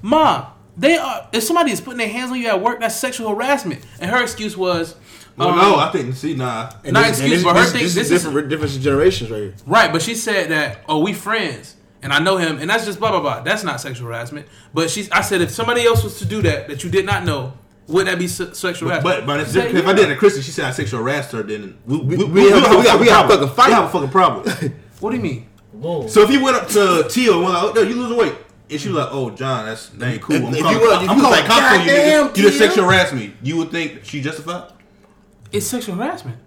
[0.00, 1.28] Ma, they are.
[1.32, 3.84] If somebody is putting their hands on you at work, that's sexual harassment.
[4.00, 4.96] And her excuse was,
[5.36, 6.72] Well, um, no, I think see, nah.
[6.82, 8.48] And Not this- and excuse, this, but her this, thing- this, this is is- different
[8.48, 9.54] different generations right here.
[9.66, 12.98] Right, but she said that, oh, we friends, and I know him, and that's just
[12.98, 13.42] blah blah blah.
[13.42, 14.46] That's not sexual harassment.
[14.72, 17.24] But she's, I said, if somebody else was to do that that you did not
[17.26, 17.52] know,
[17.88, 19.18] would that be se- sexual harassment?
[19.20, 19.84] But but it's I said, different.
[19.84, 21.42] if I did it to Christy, she said I sexual harassed her.
[21.42, 23.66] Then we we, we, we have- we got- we have a fucking fight.
[23.68, 24.74] We have a fucking problem.
[25.00, 25.48] What do you mean?
[25.72, 26.06] Whoa.
[26.06, 28.34] so if you went up to Teal and was like, "Oh, no, you losing weight,"
[28.70, 30.86] and she was like, "Oh, John, that's that ain't cool." If- I'm if calling, you
[30.88, 31.86] was- if I'm you was calling like, cops on you.
[31.86, 32.36] "Goddamn, nigga.
[32.36, 33.32] You just sexual harassed me.
[33.42, 34.70] You would think she justified?
[35.50, 36.38] It's sexual harassment.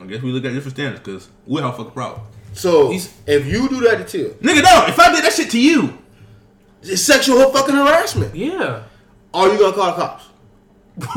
[0.00, 2.22] I guess we look at different standards because we have a fucking problem.
[2.52, 4.84] So He's- if you do that to Till, Nigga, no.
[4.88, 5.96] If I did that shit to you,
[6.82, 8.34] It's sexual fucking harassment.
[8.34, 8.82] Yeah.
[9.34, 10.24] Are you gonna call the cops?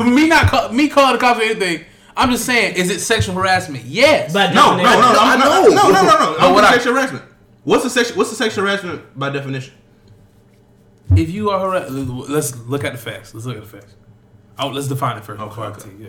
[0.00, 1.84] me not call, me calling the cops or anything.
[2.16, 3.84] I'm just saying, is it sexual harassment?
[3.84, 4.32] Yes.
[4.32, 5.12] By No, no, no, definition.
[5.12, 6.36] no, I I'm- no, no, no, no, no.
[6.38, 7.24] But what what I- sexual harassment.
[7.64, 8.16] What's the sexual?
[8.18, 9.74] What's the sexual harassment by definition?
[11.16, 13.34] if you are harassed, let's look at the facts.
[13.34, 13.94] Let's look at the facts.
[14.58, 15.40] Oh, let's define it first.
[15.40, 15.90] Okay, before I okay.
[15.98, 16.08] yeah.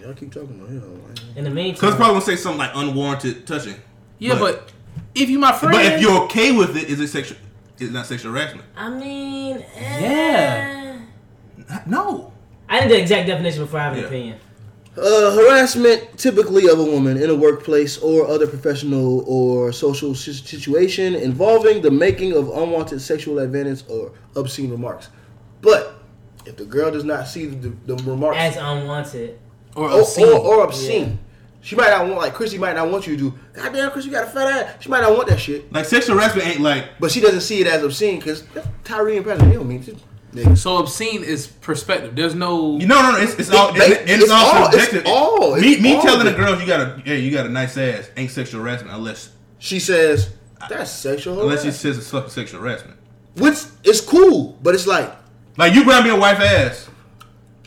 [0.00, 1.14] Y'all keep talking about him.
[1.36, 3.74] In the meantime, Because probably gonna say something like unwarranted touching.
[4.18, 4.72] Yeah, But- but,
[5.14, 7.38] if you my friend, But if you're okay with it, is it sexual?
[7.78, 8.66] Is it not sexual harassment?
[8.76, 10.00] I mean, eh.
[10.00, 10.87] Yeah.
[11.86, 12.32] No.
[12.68, 14.06] I need the exact definition before I have an Yeah.
[14.06, 14.36] opinion.
[14.96, 21.14] Uh, harassment typically of a woman in a workplace or other professional or social situation
[21.14, 25.08] involving the making of unwanted sexual advances or obscene remarks.
[25.62, 25.94] But
[26.46, 29.38] if the girl does not see the, the remarks As unwanted.
[29.76, 31.18] or or, obscene, or, or obscene,
[31.60, 33.38] she might not want like Chrissy might not want you to do.
[33.52, 34.82] Goddamn, Chris, you got a fat ass.
[34.82, 37.60] She might not want that shit, Like sexual harassment ain't like but she doesn't see
[37.60, 38.42] it as obscene because
[38.82, 39.84] Tyree and President Hill mean
[40.34, 40.36] it.
[40.46, 40.58] Niggas.
[40.58, 42.14] so obscene is perspective.
[42.16, 42.78] There's no.
[42.78, 43.18] you no no no.
[43.18, 45.02] It's, it's all It- it's, it's it's, all all- it's subjective.
[45.06, 47.46] all- it's me me all telling of a girl you got a yeah you got
[47.46, 50.30] a nice ass ain't sexual harassment unless She says
[50.68, 51.58] that's sexual harassment.
[51.60, 52.96] unless she says it's fucking sexual harassment.
[53.36, 55.10] which is cool, but it's like
[55.56, 56.88] Like you grab me a wife ass.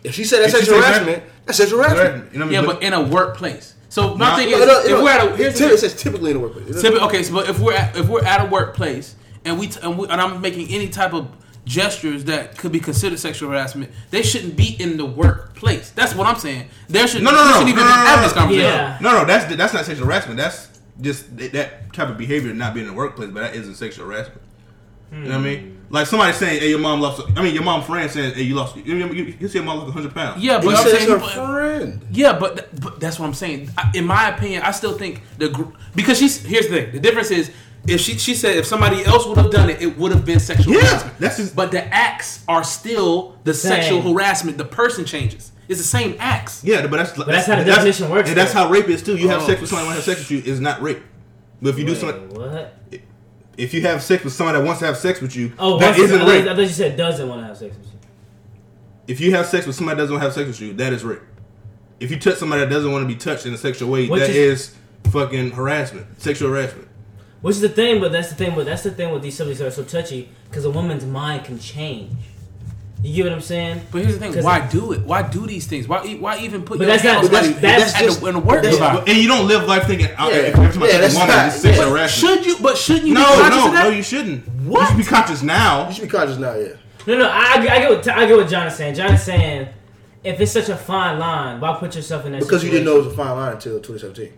[0.03, 2.07] if she said that's If she sexual says harassment, that's sexual harassment.
[2.07, 2.33] harassment.
[2.33, 2.69] You know what I yeah, mean?
[2.75, 3.75] but in a workplace.
[3.89, 4.35] So my Nah.
[4.37, 6.37] thing No, is, no, if no, we're at a here's the it says typically in
[6.37, 6.83] the workplace.
[6.83, 9.79] It okay, so but if we're at, if we're at a workplace and we, t-
[9.83, 11.27] and we and I'm making any type of
[11.65, 15.91] gestures that could be considered sexual harassment, they shouldn't be in the workplace.
[15.91, 16.67] That's what I'm saying.
[16.89, 18.65] There should No, no, no, shouldn't no, even no, be no, having no, this conversation.
[18.65, 18.97] Yeah.
[19.01, 20.37] No, no, that's that's not sexual harassment.
[20.37, 20.69] That's
[20.99, 24.05] just that- that type of behavior not being in the workplace, but that isn't sexual
[24.07, 24.41] harassment.
[25.11, 25.59] You know what I mean?
[25.59, 25.93] Hmm.
[25.93, 28.55] Like somebody saying, "Hey, your mom lost." I mean, your mom friend saying, "Hey, you
[28.55, 30.41] lost." You, you, you, you see your mom lost hundred pounds.
[30.41, 32.01] Yeah, but You I'm said saying, her but- friend.
[32.11, 33.69] Yeah, but, th- but that's what I'm saying.
[33.77, 35.63] I- In my opinion, I still think the gr-
[35.95, 36.91] because she's here's the thing.
[36.93, 37.51] The difference is
[37.87, 40.39] if she she said if somebody else would have done it, it would have been
[40.39, 41.19] sexual Yeah, harassment.
[41.19, 43.71] that's just- but the acts are still the Same.
[43.71, 44.57] sexual harassment.
[44.57, 45.51] The person changes.
[45.67, 46.63] It's the same acts.
[46.63, 49.15] Yeah, but that's that's how the definition works, And that's how rape is too.
[49.15, 49.47] You have Oh.
[49.47, 51.01] sex with somebody who wants to have sex with you is not rape.
[51.61, 52.73] But if you do something, what?
[53.57, 55.87] if you have sex with somebody that wants to have sex with you, Oh, that
[55.91, 56.43] once- I isn't thought, rape.
[56.47, 57.99] I thought you said doesn't want to have sex with you.
[59.07, 60.93] If you have sex with somebody that doesn't want to have sex with you, that
[60.93, 61.21] is rape.
[61.99, 64.21] If you touch somebody that doesn't want to be touched in a sexual way, Which
[64.21, 64.71] that is- is,
[65.11, 66.87] fucking harassment, sexual harassment.
[67.41, 68.53] Which is the thing, but that's the thing.
[68.55, 71.45] But that's the thing with these subjects that are so touchy, because a woman's mind
[71.45, 72.11] can change.
[73.03, 73.81] You get what I'm saying?
[73.91, 75.01] But here's the thing: why do it?
[75.01, 75.87] Why do these things?
[75.87, 78.05] Why e- why even put But your that's not- on but somebody that's- that's at
[78.05, 79.09] just- the, in the work that's- environment?
[79.09, 80.27] And you don't live life thinking, Yeah.
[80.27, 81.89] if every time I Yeah, touch a that's woman, not- it's sexual yeah.
[81.91, 82.11] harassment.
[82.37, 82.57] Should you?
[82.61, 83.83] But shouldn't you No, be conscious no, of that?
[83.85, 84.47] no, you shouldn't.
[84.65, 84.81] What?
[84.81, 85.87] You should be conscious now.
[85.87, 86.67] You should be conscious now, yeah.
[87.07, 87.25] No, no.
[87.27, 88.93] I, I get what I get what John is saying.
[88.93, 89.67] John is saying,
[90.23, 92.41] if it's such a fine line, why put yourself in that?
[92.41, 94.31] Because you didn't know it was a fine line until 2017.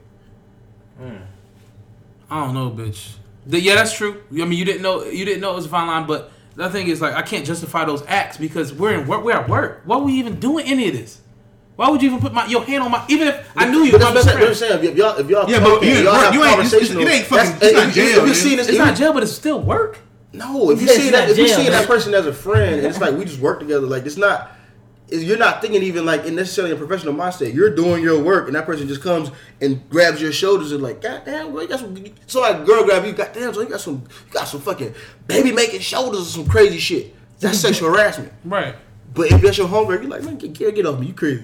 [2.34, 3.14] I don't know, bitch.
[3.46, 4.22] The- yeah, that's true.
[4.32, 6.68] I mean, you didn't know you didn't know it was a fine line, but the
[6.70, 9.24] thing is, like, I can't justify those acts because we're in work.
[9.24, 9.82] We're at work.
[9.86, 11.20] Why are we even doing any of this?
[11.76, 13.04] Why would you even put my your hand on my?
[13.08, 14.84] Even if I knew you, But my that's best what I'm saying.
[14.84, 16.74] If y'all, if y'all, Yeah, but talking, you in y'all work, have you ain't- it's-
[16.74, 18.36] it's- it ain't fucking- it's not if- jail, If you dude.
[18.36, 19.98] see this, It's if not jail, but it's still work.
[20.34, 22.76] No, if you Yeah, see that, not if you see that person as a friend,
[22.78, 23.86] and it's like we just work together.
[23.86, 24.52] Like it's not.
[25.10, 27.54] Is you're not thinking even like in necessarily a professional mindset.
[27.54, 29.30] You're doing your work, and that person just comes
[29.62, 32.04] and grabs your shoulders and like, God damn, boy, you got some.
[32.26, 34.96] So like, girl grab you, God damn, so you got some, you got some fucking
[35.28, 37.14] baby making shoulders or some crazy shit.
[37.40, 37.68] That's mm-hmm.
[37.68, 38.32] sexual harassment.
[38.46, 38.76] Right.
[39.14, 41.44] But if that's your homegirl, you're like, man, get, get, get off me, you crazy.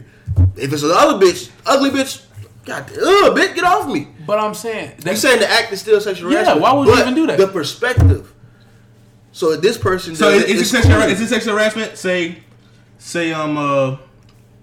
[0.55, 2.25] If it's another bitch, ugly bitch,
[2.65, 4.07] God, ugh, bitch, get off me.
[4.25, 6.61] But I'm saying You that's saying the act is still sexual Yeah, harassment?
[6.61, 7.37] why would you even do that?
[7.37, 8.33] The perspective.
[9.31, 10.15] So this person.
[10.15, 11.97] So does is, it, is, it's it sexual, is it sexual harassment?
[11.97, 12.43] Say,
[12.99, 13.97] say um uh,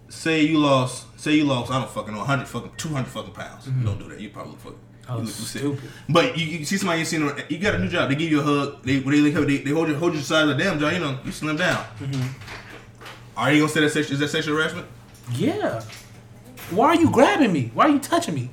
[0.08, 3.32] say you lost, say you lost, I don't fucking know, hundred fucking, two hundred fucking
[3.32, 3.66] pounds.
[3.66, 4.20] You don't do that.
[4.20, 4.78] You probably look fucking.
[5.08, 5.88] Oh, you stupid.
[6.08, 8.08] But you, you see somebody you seen, you got a new job.
[8.08, 8.82] They give you a hug.
[8.82, 10.92] They when they, they, they hold you hold you side of the damn job.
[10.92, 11.84] You know you slim down.
[13.36, 14.86] Are you gonna say that sexual, is that sexual harassment?
[15.32, 15.82] yeah.
[16.70, 17.70] Why are you grabbing me?
[17.74, 18.50] Why are you touching me?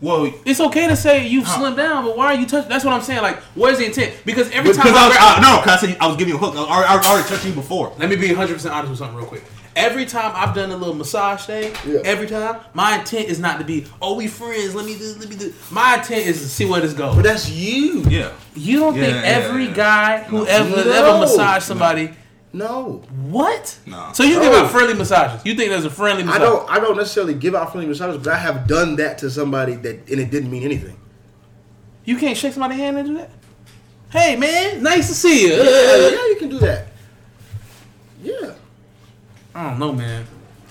[0.00, 1.58] Well, It's okay to say you Huh.
[1.60, 2.68] slimmed down, but why are you touching?
[2.68, 3.20] That's what I'm saying.
[3.22, 4.14] Like, where's the intent?
[4.24, 6.16] Because every because time I I was, grab, I, no, cause I, said I was
[6.16, 6.54] giving you a hook.
[6.56, 7.92] I, I, I already touched you before.
[7.98, 9.42] Let me be 100 percent honest with something real quick.
[9.74, 12.00] Every time I've done a little massage thing, Yeah.
[12.04, 14.74] every time my intent is not to be, oh, we friends.
[14.74, 15.14] Let me do.
[15.18, 15.52] Let me do.
[15.70, 17.14] My intent is to see where this goes.
[17.16, 18.02] But that's you.
[18.08, 18.30] Yeah.
[18.54, 19.74] You don't think Yeah, yeah, every yeah.
[19.74, 20.44] guy who No.
[20.44, 20.92] ever No.
[20.92, 22.06] ever massaged somebody?
[22.06, 22.12] No,
[22.52, 23.76] What?
[23.86, 24.10] No.
[24.14, 24.42] So you No.
[24.42, 25.40] give out friendly massages?
[25.44, 26.40] You think there's a friendly massage?
[26.40, 26.70] I don't.
[26.70, 30.08] I don't necessarily give out friendly massages, but I have done that to somebody that,
[30.10, 30.96] and it didn't mean anything.
[32.04, 33.30] You can't shake somebody's hand and do that.
[34.10, 35.52] Hey man, nice to see you.
[35.54, 36.86] Yeah, yeah, you can do that.
[38.22, 38.52] Yeah,
[39.54, 40.26] I don't know, man.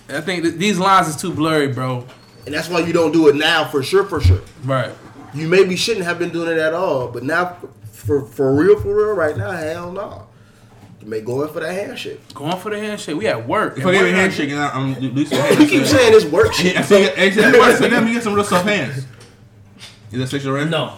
[0.10, 2.06] I think that these lines is too blurry, bro.
[2.46, 4.06] and that's why you don't do it now for sure.
[4.06, 4.90] For sure, Right.
[5.36, 7.58] you maybe shouldn't have been doing it at all, but now,
[7.92, 10.24] for for real, for real, right now, hell no.
[11.08, 12.20] May go in for that handshake.
[12.34, 13.16] Going for the handshake.
[13.18, 13.78] We at work.
[13.78, 15.86] If And I give you a we're- handshake and I- I'm at least You keep
[15.86, 16.74] saying this work shit.
[16.76, 17.80] Yeah, so, yeah, so that works.
[17.80, 19.06] So let me get some real soft hands.
[20.12, 20.72] Is that sexual harassment?
[20.72, 20.94] No,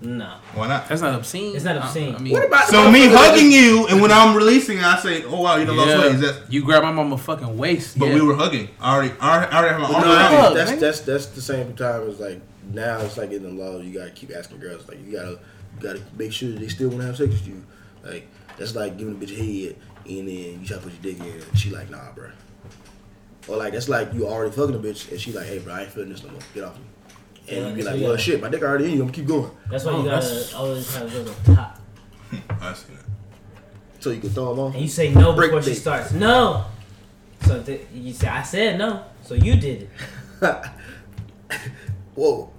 [0.00, 0.34] no.
[0.54, 0.88] Why not?
[0.88, 1.54] That's not obscene.
[1.54, 2.14] It's not obscene.
[2.14, 4.98] I mean, What about So me motherfucker that hugging you, and when I'm releasing, I
[4.98, 6.52] say, "Oh wow, you done lost yeah, weight." Is that?
[6.52, 7.98] you grab my mama fucking waist.
[7.98, 8.14] But yeah.
[8.14, 8.68] we were hugging.
[8.80, 10.56] I already, I already, I already have my arm no, around hug, you.
[10.58, 10.80] that's man.
[10.80, 12.40] that's that's the same time as like
[12.72, 15.38] now it's like in the law you gotta keep asking girls like you gotta you
[15.80, 17.62] gotta make sure they still wanna have sex with you.
[18.04, 18.26] Like
[18.58, 19.76] that's like giving a bitch head
[20.06, 22.30] and then you try to put your dick in and she like nah bro.
[23.48, 25.82] Or like that's like you already fucking a bitch and she like hey bro I
[25.82, 26.84] ain't feeling this no more get off me.
[27.48, 28.08] And Yeah, you be like yeah.
[28.08, 30.04] well shit my dick already in you I'm gonna keep going That's why Oh, you
[30.08, 31.80] gotta that's- always have to go to the top.
[32.60, 33.04] I see that.
[34.00, 34.72] so you can throw them on.
[34.72, 35.76] And you say no Break before she date.
[35.80, 36.12] starts.
[36.12, 36.64] No.
[37.42, 39.04] So th- you say I said no.
[39.24, 39.90] So you did it.
[42.14, 42.50] Whoa.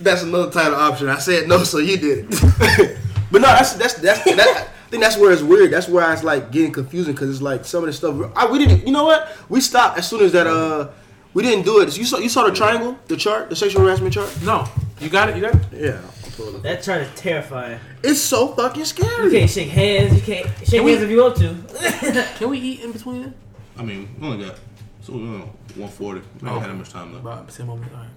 [0.00, 1.08] that's another title option.
[1.08, 2.98] I said no, so you did it.
[3.32, 4.68] but no, that's that's that's that.
[4.86, 5.72] I think that's where it's weird.
[5.72, 8.30] That's where it's like getting confusing because it's like some of the stuff.
[8.36, 8.86] I, we didn't.
[8.86, 9.28] You know what?
[9.48, 10.46] We stopped as soon as that.
[10.46, 10.90] Uh,
[11.34, 11.98] we didn't do it.
[11.98, 14.34] You saw you saw the triangle, the chart, the sexual harassment chart.
[14.42, 14.66] No,
[15.00, 15.36] you got it.
[15.36, 15.62] You got it.
[15.72, 16.62] Yeah, I'll pull it.
[16.62, 17.78] That chart is terrifying.
[18.02, 19.24] it's so fucking scary.
[19.24, 20.14] You can't shake hands.
[20.14, 22.24] You can't shake we- hands if you want to.
[22.38, 23.34] Can we eat in between?
[23.76, 24.56] I mean, we only got
[25.02, 25.40] so we only
[25.74, 26.20] 140.
[26.40, 27.24] We ain't had that much time left.
[27.24, 27.92] About same moment.
[27.92, 28.08] All right.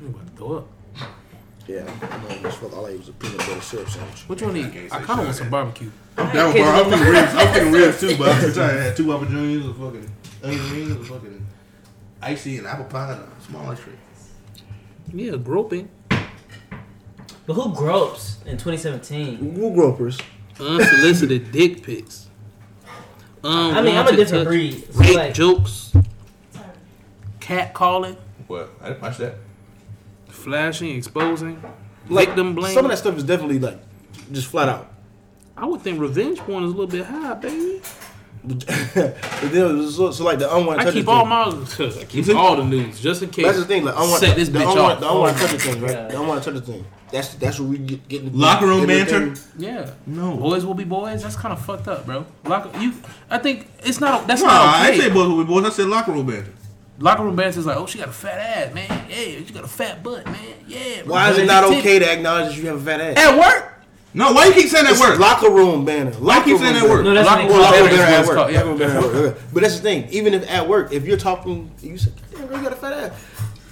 [0.00, 0.68] I'm about to throw up.
[1.66, 2.72] Yeah, I know this fuck.
[2.76, 4.20] All I ate was a peanut butter syrup sandwich.
[4.28, 4.72] What you want to eat?
[4.72, 5.90] can't I kind of want some barbecue.
[6.16, 6.74] I'm down with Okay, bar.
[6.74, 7.34] I'm so- thinking ribs.
[7.34, 10.10] I'm thinking ribs too, but I'm trying to have two opportunities of fucking
[10.44, 11.46] onion rings, and fucking
[12.22, 13.98] icy and apple pie and a small ice cream.
[15.12, 15.88] Yeah, groping.
[16.08, 19.54] But who gropes in 2017?
[19.54, 20.18] Woo gropers.
[20.60, 22.28] Unsolicited dick pics.
[23.44, 24.92] I mean, I'm a different breed.
[24.92, 25.92] So Rape like, jokes.
[27.40, 28.16] Cat calling.
[28.46, 28.70] What?
[28.80, 29.36] I didn't watch that.
[30.46, 31.60] Flashing, exposing.
[32.08, 32.72] Like them blame.
[32.72, 33.80] Some of that stuff is definitely like
[34.30, 34.92] just flat out.
[35.56, 37.82] I would think revenge porn is a little bit high, baby.
[38.44, 38.60] but
[39.50, 41.88] then, so, so like the unwanted I keep touches all thing.
[41.88, 43.44] my, I keep all the news just in case.
[43.44, 43.84] That's the thing.
[43.84, 45.00] Like unwanted, set this the bitch unwanted, off.
[45.00, 45.90] the unwanted touches thing, right?
[45.90, 46.06] Yeah.
[46.06, 46.86] The unwanted touches thing.
[47.10, 49.40] That's that's where we get, get the Locker room get in banter?
[49.58, 50.36] Yeah, No.
[50.36, 51.24] boys will be boys.
[51.24, 52.24] That's kind of fucked up, bro.
[52.44, 52.92] Locker, you,
[53.28, 54.28] I think it's not.
[54.28, 54.96] That's Nah, not I okay.
[54.98, 55.64] didn't say boys will be boys.
[55.64, 56.52] I said locker room banter.
[56.98, 58.88] Locker room banter is like, oh, she got a fat ass, man.
[59.08, 60.36] Yeah, she got a fat butt, man.
[60.66, 61.02] Yeah.
[61.04, 63.16] Why is it not okay to acknowledge that you have a fat ass?
[63.18, 63.72] At work.
[64.14, 65.18] No, why you keep saying that It's word?
[65.18, 66.10] locker room banner.
[66.12, 67.04] Why you keep saying that word?
[67.04, 68.36] No, that's Locker room call Locker room banter banner at work.
[68.36, 68.86] called, yeah.
[69.22, 69.34] Banner.
[69.52, 70.08] But that's the thing.
[70.08, 72.92] Even if at work, if you're talking, you say, "Damn, girl, you got a fat
[72.94, 73.12] ass."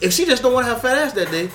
[0.03, 1.49] If she just don't want to have fat ass that day,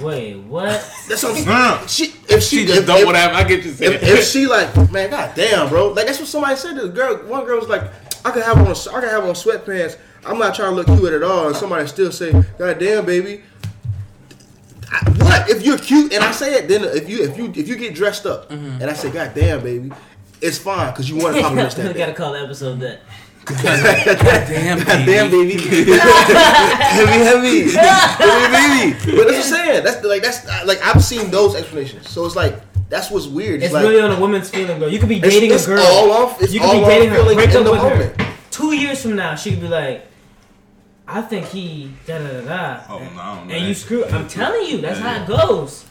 [0.00, 0.64] Wait, what?
[1.06, 1.86] that's what I'm.
[1.86, 3.32] She if she, She just if, don't want to have.
[3.34, 3.92] I get you saying.
[3.92, 5.88] if, if she like, man, god damn, bro.
[5.88, 6.76] Like that's what somebody said.
[6.76, 7.82] To the girl, one girl was like,
[8.24, 9.98] I could have on, I could have on sweatpants.
[10.24, 11.48] I'm not trying to look cute at all.
[11.48, 13.42] And somebody still say, god damn, baby.
[14.90, 16.68] I, what if you're cute and I say it?
[16.68, 18.80] Then if you if you if you get dressed up mm-hmm.
[18.80, 19.90] and I say, god damn, baby,
[20.40, 21.96] it's fine because you want to compliment we that.
[21.96, 23.00] gotta call the episode that.
[23.44, 25.90] Damn, God damn, baby, heavy,
[27.18, 29.16] heavy, heavy, baby.
[29.16, 29.84] But that's what I'm saying.
[29.84, 32.08] That's like that's like I've seen those explanations.
[32.08, 32.54] So it's like
[32.88, 33.64] that's what's weird.
[33.64, 34.88] It's like, really on a woman's feeling, girl.
[34.88, 35.78] You could be dating it's a girl.
[35.78, 38.20] It's all off- it's you could be dating her, break up with moment.
[38.20, 38.32] her.
[38.52, 40.06] Two years from now, she could be like,
[41.14, 42.80] I think he da da da da.
[42.88, 43.60] Oh, no, I don't know And that.
[43.68, 44.04] you screw.
[44.06, 45.84] I'm telling you, that's how it goes.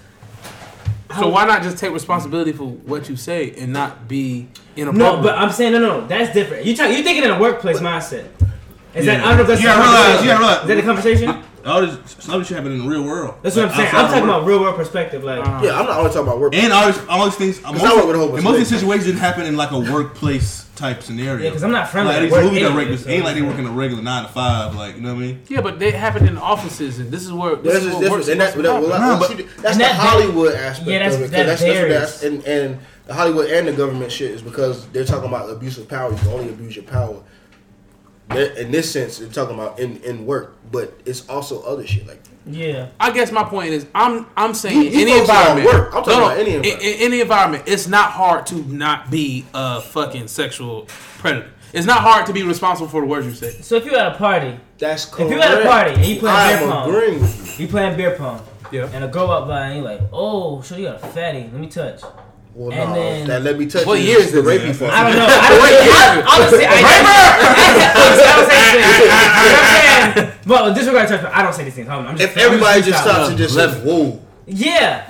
[1.20, 4.92] So why not just take responsibility for what you say and not be in a
[4.94, 6.02] No, but I'm saying no, no.
[6.02, 6.08] no.
[6.08, 6.66] That's different.
[6.66, 8.28] You try, you're thinking in a workplace mindset.
[8.96, 10.24] Is that I don't know if that's You the gotta realize- conversation.
[10.24, 11.44] you gotta realize- Is that the conversation?
[11.66, 13.36] All this some of this shit happen in the real world.
[13.44, 13.90] That's what I'm saying.
[13.94, 14.30] I'm talking work.
[14.38, 15.24] about real world perspective.
[15.24, 15.62] Like, Uh-huh.
[15.64, 16.56] Yeah, I'm not only talking about work.
[16.56, 17.62] And all this, all these things.
[17.62, 19.46] Most, I work with a whole bunch and of most of these situations didn't happen
[19.46, 21.44] in like a workplace type scenario.
[21.46, 24.02] Yeah, 'cause I'm not friendly Like these movie directors ain't like they working a regular
[24.02, 24.76] nine to five.
[24.76, 25.42] Like you know what I mean?
[25.48, 28.12] yeah, but they happen in offices, and this is where this That's is what different.
[28.12, 28.28] works.
[28.30, 29.38] And that's, supposed to that, well, happen.
[29.38, 31.24] Nah, that's, that's the that- Hollywood aspect Yeah, that's- of it.
[31.26, 31.94] 'cause that that's, that's, varies.
[31.94, 35.78] that's, and, and the Hollywood and the government shit is because they're talking about abuse
[35.78, 36.12] of power.
[36.12, 37.22] You can only abuse your power.
[38.34, 42.08] They're- In this sense, they're talking about in, in work, but it's also other shit
[42.08, 42.88] like yeah.
[43.00, 45.66] I guess my point is, I'm I'm saying You- you any environment.
[45.68, 45.88] work.
[45.96, 46.84] I'm talking about any in- environment.
[46.84, 50.88] In, any environment, it's not hard to not be a fucking sexual
[51.20, 51.50] predator.
[51.74, 53.52] It's not hard to be responsible for the words you say.
[53.62, 55.28] So if you're at a party, that's cool.
[55.28, 55.50] If correct.
[55.52, 56.90] you at a party and you playing I beer am pong.
[56.90, 57.66] agreeing with you.
[57.66, 58.42] you playing beer pong,
[58.72, 58.90] Yeah.
[58.94, 61.44] and a girl walk by and you like, oh, sure you got a fatty.
[61.44, 62.02] Let me touch.
[62.54, 64.08] Well, And no, then- that let me touch What you.
[64.08, 64.78] year is the rapey man?
[64.78, 64.92] part.
[64.92, 65.26] I don't know.
[65.30, 69.12] I don't I, honestly, I, honestly, I don't say these things.
[70.12, 71.88] I'm saying, well, disregard touch, but I don't say these things.
[71.88, 73.14] Hold on, I'm just, If everybody I'm just freestyling.
[73.14, 75.08] stops and just says, "Whoa," yeah,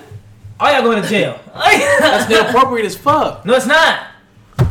[0.60, 1.40] all y'all going to jail.
[1.56, 3.44] That's inappropriate as fuck.
[3.46, 4.08] no, it's not.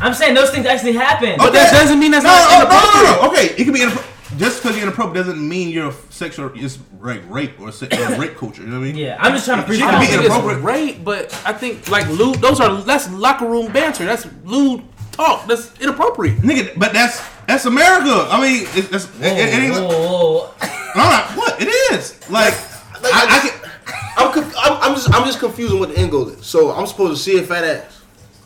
[0.01, 1.35] I'm saying those things actually happen.
[1.39, 2.95] But that doesn't mean that's No, not oh, no, inappropriate.
[2.95, 3.33] no, no, no.
[3.33, 3.81] Okay, it could be.
[3.81, 6.51] inappro- just because you're inappropriate doesn't mean you're a sexual.
[6.55, 8.62] It's like rape or, se- or rape culture.
[8.62, 8.97] You know what I mean?
[8.97, 10.57] Yeah, I'm just trying to She I can don't be think inappropriate.
[10.59, 12.36] it's rape, but I think like lewd.
[12.36, 14.05] Those are that's locker room banter.
[14.05, 14.82] That's lewd
[15.12, 15.47] talk.
[15.47, 16.39] That's inappropriate.
[16.39, 18.28] Nigga, but that's that's America.
[18.31, 19.74] I mean, it's, that's, it, it ain't.
[19.74, 20.51] Whoa, whoa, whoa.
[20.94, 21.61] I'm like, what?
[21.62, 22.19] It is.
[22.31, 22.55] Like,
[23.02, 23.70] Like, I, I I can.
[24.16, 26.44] I'm, conf- I'm, I'm just I'm just confused on what the end goal is.
[26.47, 27.99] So I'm supposed to see a fat ass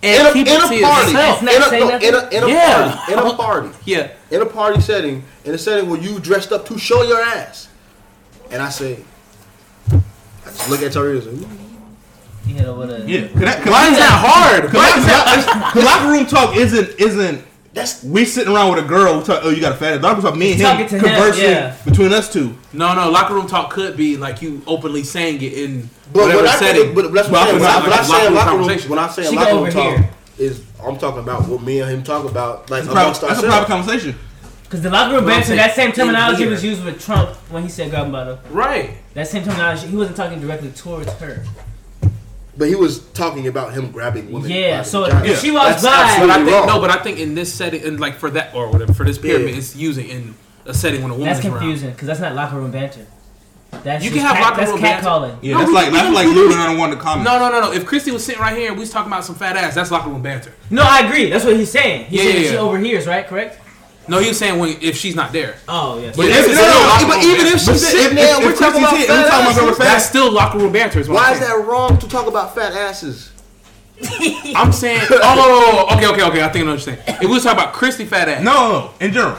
[0.04, 1.42] And in a, keep in it a to party, yourself.
[1.42, 2.94] in a, no, in a, in a Yeah.
[2.96, 4.08] party, in a party, Yeah.
[4.30, 7.68] in a party setting, in a setting where you dressed up to show your ass,
[8.50, 8.98] and I say,
[9.90, 10.00] I
[10.46, 11.48] just look at Tariq and say, "Ooh."
[12.46, 12.84] You hit over.
[13.06, 13.28] Yeah.
[13.28, 14.64] Cause that, cause Why is that hard?
[14.70, 17.42] Cause locker, locker- cause locker room talk isn't isn't
[17.74, 19.18] that's we sitting around with a girl.
[19.18, 20.02] We talk, oh, you got a fat ass.
[20.02, 20.36] Locker room talk.
[20.36, 21.76] Me and him Talking him, conversing yeah.
[21.84, 22.56] between us two.
[22.72, 23.10] No, no.
[23.10, 26.56] Locker room talk could be like you openly saying it in But whatever when I,
[26.56, 26.94] setting.
[26.94, 27.62] but, but that's what I'm saying.
[27.62, 28.90] I When I, feel when I like say locker room locker room, conversation.
[28.90, 30.10] when I say locker room talk, here.
[30.38, 33.42] is I'm talking about what me and him talk about, like That's a, private, that's
[33.42, 34.14] a private conversation.
[34.62, 37.90] Because the locker room banter, that same terminology was used with Trump when he said
[37.90, 38.38] grab butter.
[38.50, 38.90] right.
[39.14, 41.44] That same terminology, he wasn't talking directly towards her.
[42.56, 44.48] But he was talking about him grabbing women.
[44.50, 45.26] Yeah, so vagina.
[45.26, 46.66] if she walks That's by, But I think wrong.
[46.68, 49.18] no, but I think in this setting, and like for that or whatever, for this
[49.18, 49.56] pyramid, Yeah.
[49.58, 52.70] it's using in a setting when a woman's that's confusing because that's not locker room
[52.70, 53.06] banter.
[53.82, 55.04] That's You can have cat, locker room cat banter.
[55.08, 55.36] calling.
[55.42, 57.24] Yeah, No, that's we- like we that's don't- like we- losing on one to comment.
[57.24, 57.72] No, no, no, no.
[57.72, 59.90] If Christy was sitting right here and we was talking about some fat ass, that's
[59.90, 60.52] locker room banter.
[60.70, 61.28] No, I agree.
[61.28, 62.04] That's what he's saying.
[62.04, 63.26] He's Yeah, saying yeah, that she overhears, right?
[63.26, 63.58] Correct?
[64.08, 65.56] No, he was saying when if she's not there.
[65.68, 66.16] Oh, yes.
[66.16, 68.24] But Yeah, if no, no, still no, locker but even if she's If- sitting if-
[68.24, 69.78] there, if we're talking Chrissy's about here and we're fat talking about asses.
[69.78, 71.00] that's still locker room banter.
[71.00, 71.58] Is what Why I'm is saying.
[71.60, 73.30] that wrong to talk about fat asses?
[74.56, 75.00] I'm saying.
[75.10, 76.42] Oh, okay, okay, okay.
[76.42, 76.98] I think I understand.
[77.06, 79.38] If we was talking about Christy fat ass, No, no, in general.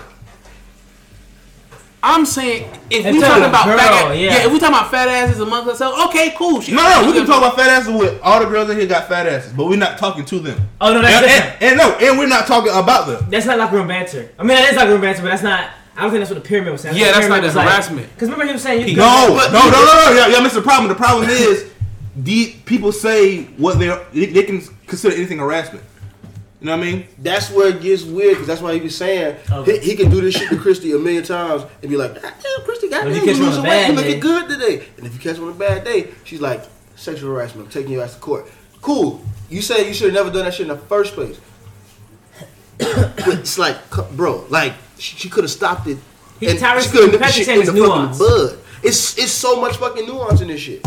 [2.07, 4.29] I'm saying if we talking about girl, fat ass, yeah.
[4.29, 4.45] yeah.
[4.45, 6.61] if we talking about fat asses amongst ourselves, okay, cool.
[6.61, 8.85] She- No, no, we can talk about fat asses with all the girls in here
[8.85, 10.59] got fat asses, but we're not talking to them.
[10.79, 13.25] Oh, no, that's and, and, and no, and we're not talking about them.
[13.31, 14.29] That's not locker room banter.
[14.37, 15.71] I mean, that is locker room banter, but that's not.
[15.97, 16.95] I don't think that's what the pyramid was saying.
[16.95, 18.07] Yeah, that's not the harassment.
[18.13, 18.97] Because remember he was saying you.
[18.97, 20.11] No, But- no, no, no, no.
[20.15, 20.89] Yeah, yeah, missed the problem.
[20.89, 21.71] The problem is,
[22.15, 25.83] the people say what they, they can consider anything harassment.
[26.65, 27.07] You know what I mean?
[27.19, 29.77] That's where it gets weird because that's why he was saying Okay.
[29.81, 32.33] he, he can do this shit to Christy a million times and be like, damn,
[32.63, 34.87] Christy, goddamn, you, if you catch her on a losing weight, you looking good today."
[34.97, 36.63] And if you catch her on a bad day, she's like,
[36.95, 38.47] "Sexual harassment, I'm taking your ass to court."
[38.81, 39.23] Cool.
[39.47, 41.39] You say you should have never done that shit in the first place.
[42.79, 43.77] but it's like,
[44.17, 45.99] bro, like she, she could have stopped it.
[46.39, 48.59] He- and Tyrese- she could have nipped the shit in the it's fucking bud.
[48.81, 50.83] It's it's so much fucking nuance in this shit.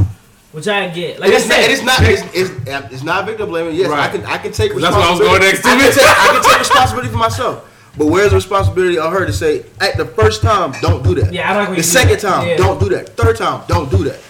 [0.53, 1.20] Which I get.
[1.20, 2.03] Like And I it's, not, said, and it's not.
[2.03, 3.75] It's, it's, it's not victim blaming.
[3.77, 4.25] Yes, I can.
[4.25, 5.39] I can take That's what I was responsibility.
[5.39, 5.69] going next to.
[5.69, 7.65] I can, take, I can take responsibility for myself.
[7.99, 11.33] But where's the responsibility on her to say, at the first time, don't do that.
[11.33, 12.20] Yeah, I like when The you second that.
[12.20, 12.57] time, Yeah.
[12.57, 13.11] don't do that.
[13.16, 14.20] Third time, don't do that.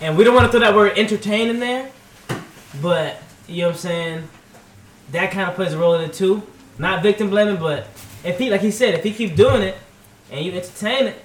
[0.00, 1.90] And we don't want to throw that word entertain in there,
[2.82, 4.28] but you know what I'm saying.
[5.12, 6.42] That kind of plays a role in it too.
[6.78, 7.86] Not victim blaming, but
[8.22, 9.76] if he, like he said, if he keeps doing it
[10.30, 11.24] and you entertain it,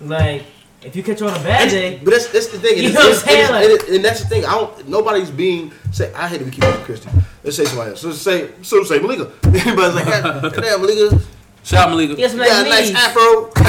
[0.00, 0.44] like
[0.84, 2.74] if you catch her on a bad day, But that's, that's the thing.
[2.74, 3.44] And, You it's- know what I'm saying?
[3.46, 4.44] and Like- it's- and that's the thing.
[4.44, 4.88] I don't.
[4.88, 5.72] Nobody's being.
[5.92, 7.12] Say, I hate to be keeping it Christian.
[7.44, 8.00] Let's say somebody else.
[8.00, 9.30] So say, so say Malika.
[9.44, 11.20] Everybody's like, God damn, Malika,
[11.64, 12.14] Shout out Malika.
[12.18, 12.96] yes, you like got a nice me.
[12.96, 13.50] afro.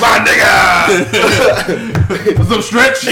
[0.00, 0.48] My nigga.
[2.48, 3.06] Some stretch.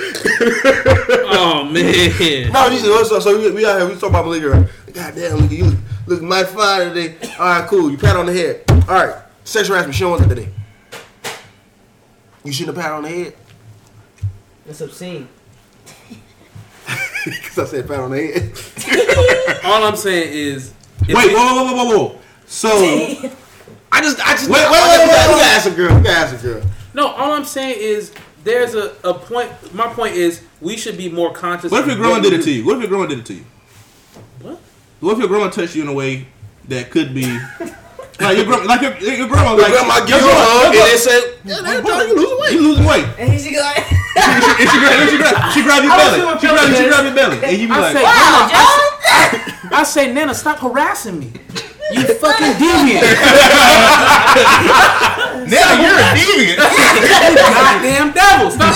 [0.00, 2.52] Oh man.
[2.52, 4.50] No, you know, so, so we, we out here, we talking about Malika.
[4.50, 4.68] Right?
[4.92, 7.16] God damn, Malika, you look, look mighty fine today.
[7.38, 7.90] All right, cool.
[7.90, 8.62] You pat on the head.
[8.88, 9.94] All right, sexual harassment.
[9.96, 10.48] She don't today.
[12.44, 13.34] You shouldn't have pat on the head
[14.64, 15.28] That's obscene.
[17.24, 19.60] because I said pat on the head.
[19.64, 22.18] All I'm saying is, Wait, we- whoa, whoa, whoa, whoa, whoa.
[22.46, 22.68] So,
[23.92, 25.42] I just, I just, Wait, wait, we wait, wait, gotta wait.
[25.44, 25.96] ask a girl.
[25.96, 26.62] We gotta ask a girl.
[26.94, 28.12] No, all I'm saying is
[28.48, 29.50] there's a, a point.
[29.74, 31.70] My point is we should be more conscious.
[31.70, 32.64] what if your grandma did it to you?
[32.64, 33.44] What if your grandma did it to you?
[34.40, 34.58] What?
[35.00, 36.26] What if your grandma touched you in a way
[36.68, 37.38] that could be
[38.20, 40.90] like your grandma, like your, your grandma, Your like grandma give you a hug and
[40.90, 42.52] they say, yeah, that's how you losing weight.
[42.52, 43.06] you losing weight.
[43.18, 43.84] And he's going.
[44.18, 46.18] And she, and she, grab, and she, grab, she grab your belly.
[46.40, 49.68] She grab, she grab your belly, and you be I like, say, Wow, Nana, I,
[49.72, 51.32] I say, Nana, stop harassing me.
[51.90, 53.02] You fucking deviant.
[55.48, 56.58] "Now you're a deviant."
[57.36, 58.50] Goddamn devil.
[58.50, 58.74] Stop.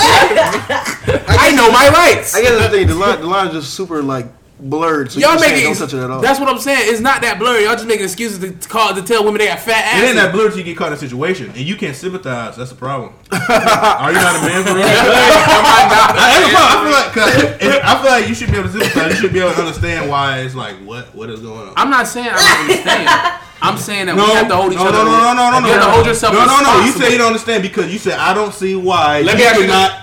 [1.28, 2.34] I know my rights.
[2.34, 4.26] I guess the thing, the line, the line is just super like
[4.62, 5.10] blurred.
[5.12, 6.20] So Y'all making don't touch it at all.
[6.20, 6.82] That's what I'm saying.
[6.92, 7.64] It's not that blurry.
[7.64, 10.22] Y'all just making excuses to call to tell women they got fat It ain't asses.
[10.22, 12.56] that blurry till you get caught in a situation, and you can't sympathize.
[12.56, 13.12] That's a problem.
[13.32, 16.14] Are you not a man for that?
[16.14, 16.62] That's a problem.
[16.62, 19.10] I feel like 'cause if- I feel like you should be able to sympathize.
[19.10, 21.74] You should be able to understand why it's like what what is going on.
[21.76, 23.38] I'm not saying I don't understand.
[23.64, 24.90] I'm saying that no, we have to hold each other.
[24.90, 25.10] no, other.
[25.10, 26.84] no, no, no, no, no, You have to hold yourself No, no, no.
[26.84, 29.20] You say you don't understand because you said I don't see why.
[29.20, 29.98] Let you me ask you not.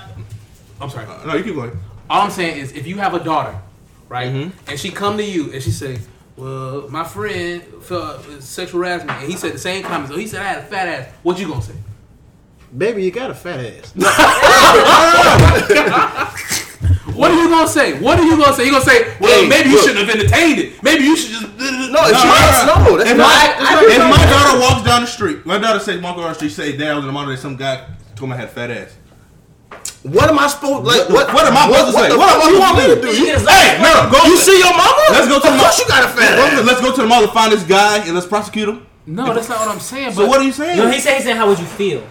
[0.81, 1.05] I'm sorry.
[1.25, 1.71] No, you keep going.
[2.09, 3.55] All I'm saying is, if you have a daughter
[4.09, 4.27] right?
[4.27, 4.69] Mm-hmm.
[4.69, 5.99] And she come to you and she say,
[6.35, 10.11] "Well, my friend felt sexual harassment," and he said the same comments.
[10.11, 11.07] So he said I had a fat ass.
[11.23, 11.75] What you gonna say?
[12.77, 13.93] Baby, you got a fat ass.
[17.15, 17.99] What are you gonna say?
[17.99, 18.65] What are you gonna say?
[18.65, 19.85] You gonna say, "Well, Hey, maybe you look.
[19.89, 20.81] shouldn't have entertained it.
[20.83, 21.65] Maybe you should just." No,
[22.05, 22.73] if No, she no, wants, no.
[22.85, 23.27] no, that's If not.
[23.27, 26.27] my, that's not if my daughter walks down the street, my daughter says walk down
[26.29, 27.35] the street, say, "Dad, I was in the monitor.
[27.35, 27.83] Some guy
[28.15, 28.95] told me I had fat ass."
[30.03, 31.09] What am I supposed like?
[31.09, 32.09] What, What am I supposed to say?
[32.09, 33.11] the What fuck am you want me to do?
[33.11, 34.23] to You, Hey, no, go.
[34.25, 35.03] you see your mama?
[35.11, 35.83] Let's go to Of the course mall.
[35.83, 36.65] you got a fat ass.
[36.65, 38.85] Let's go to the mall and find this guy and let's prosecute him.
[39.05, 40.11] No, that's not what I'm saying.
[40.13, 40.77] So but what are you saying?
[40.77, 42.01] No, he said he said how would you feel?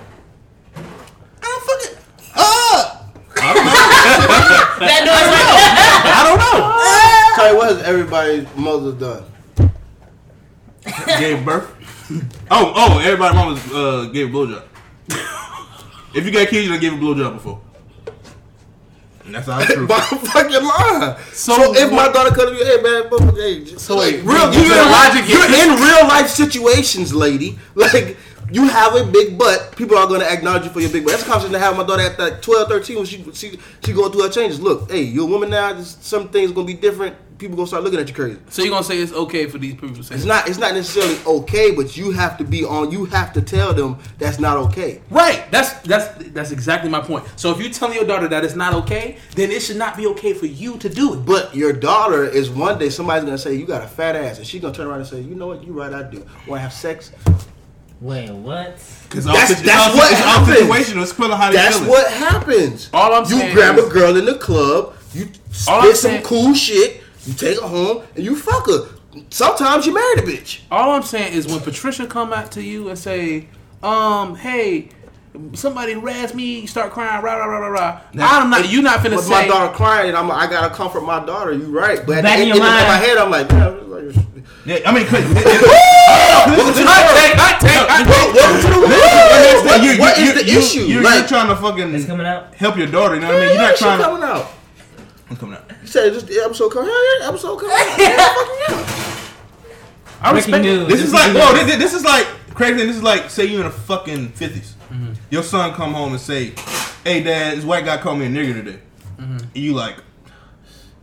[0.76, 0.80] I
[1.40, 1.98] don't fucking.
[2.36, 2.94] Uh,
[4.78, 6.56] That noise right I don't know.
[7.36, 9.24] Tell you what has everybody's mother done?
[11.18, 11.74] gave birth.
[12.50, 14.62] Oh, oh, everybody mama's uh, gave a blowjob.
[16.14, 17.60] if you got kids, you done gave a blowjob before.
[19.32, 19.86] That's all true.
[19.86, 21.16] Bottom fucking line.
[21.32, 24.14] So, So if my daughter come to you, hey man, but, hey, just, So like,
[24.14, 27.58] wait, real, you in, logic you're in real life situations, lady.
[27.74, 28.16] Like
[28.50, 31.12] you have a big butt, people are gonna acknowledge you for your big butt.
[31.12, 33.92] That's a conversation to have my daughter at like 12, 13 when she she she
[33.92, 34.60] going through her changes.
[34.60, 35.80] Look, hey, you're a woman now.
[35.82, 37.14] Some things gonna be different.
[37.38, 38.38] People gonna start looking at you crazy.
[38.50, 40.48] So you gonna say it's okay for these people to say It's not.
[40.48, 42.90] It's not necessarily okay, but you have to be on.
[42.90, 45.00] You have to tell them that's not okay.
[45.08, 45.48] Right.
[45.52, 47.24] That's that's that's exactly my point.
[47.36, 50.06] So if you telling your daughter that it's not okay, then it should not be
[50.08, 51.18] okay for you to do it.
[51.24, 54.46] But your daughter is one day somebody's gonna say you got a fat ass, and
[54.46, 56.18] she's gonna turn around and say, you know what, you right, I do.
[56.48, 57.12] Want to have sex?
[58.00, 58.78] Wait, what?
[59.08, 60.56] Because That's- that's what happens.
[60.58, 61.02] situational.
[61.02, 61.88] It's how That's feeling.
[61.90, 62.90] what happens.
[62.92, 66.18] All I'm saying, you saying grab is- a girl in the club, you spit some
[66.22, 68.88] cool shit, you take her home, and you fuck her.
[69.30, 70.60] Sometimes you marry the bitch.
[70.70, 73.48] All I'm saying is when Patricia come out to you and say,
[73.82, 74.88] um, hey,
[75.54, 78.00] somebody harassed me, start crying, rah rah rah rah rah.
[78.18, 78.68] I'm not.
[78.70, 79.30] You not finna But say.
[79.30, 81.52] my daughter crying, and I'm, I gotta comfort my daughter.
[81.52, 82.86] You right, but at Back the in end, your in mind.
[82.88, 83.50] my head, I'm like,
[84.66, 87.16] Yeah, I mean, cause, welcome to the I world.
[87.18, 88.34] take, I take, I take.
[88.34, 89.66] Welcome to the world.
[89.66, 90.80] What- you, what you, is the you, issue?
[90.80, 92.54] You're, like, you're trying to fucking It's fucking coming out.
[92.54, 93.14] help your daughter.
[93.16, 93.48] You know what I mean?
[93.50, 94.04] You're yeah, not shit trying to.
[94.04, 94.46] coming out.
[95.30, 95.67] It's coming out.
[95.88, 97.18] You said this the episode coming out.
[97.18, 97.74] Yeah, episode coming.
[97.98, 99.70] Yeah, fucking yeah.
[100.20, 100.88] I Breaking respect news.
[100.88, 102.74] This is like, the whoa, this, this is like crazy.
[102.84, 104.74] This is like, say you in the fucking 50s.
[104.90, 105.12] Mm-hmm.
[105.30, 106.52] Your son come home and say,
[107.04, 108.80] "Hey, dad, this white guy called me a nigger today."
[109.16, 109.38] Mm-hmm.
[109.38, 109.96] And you like,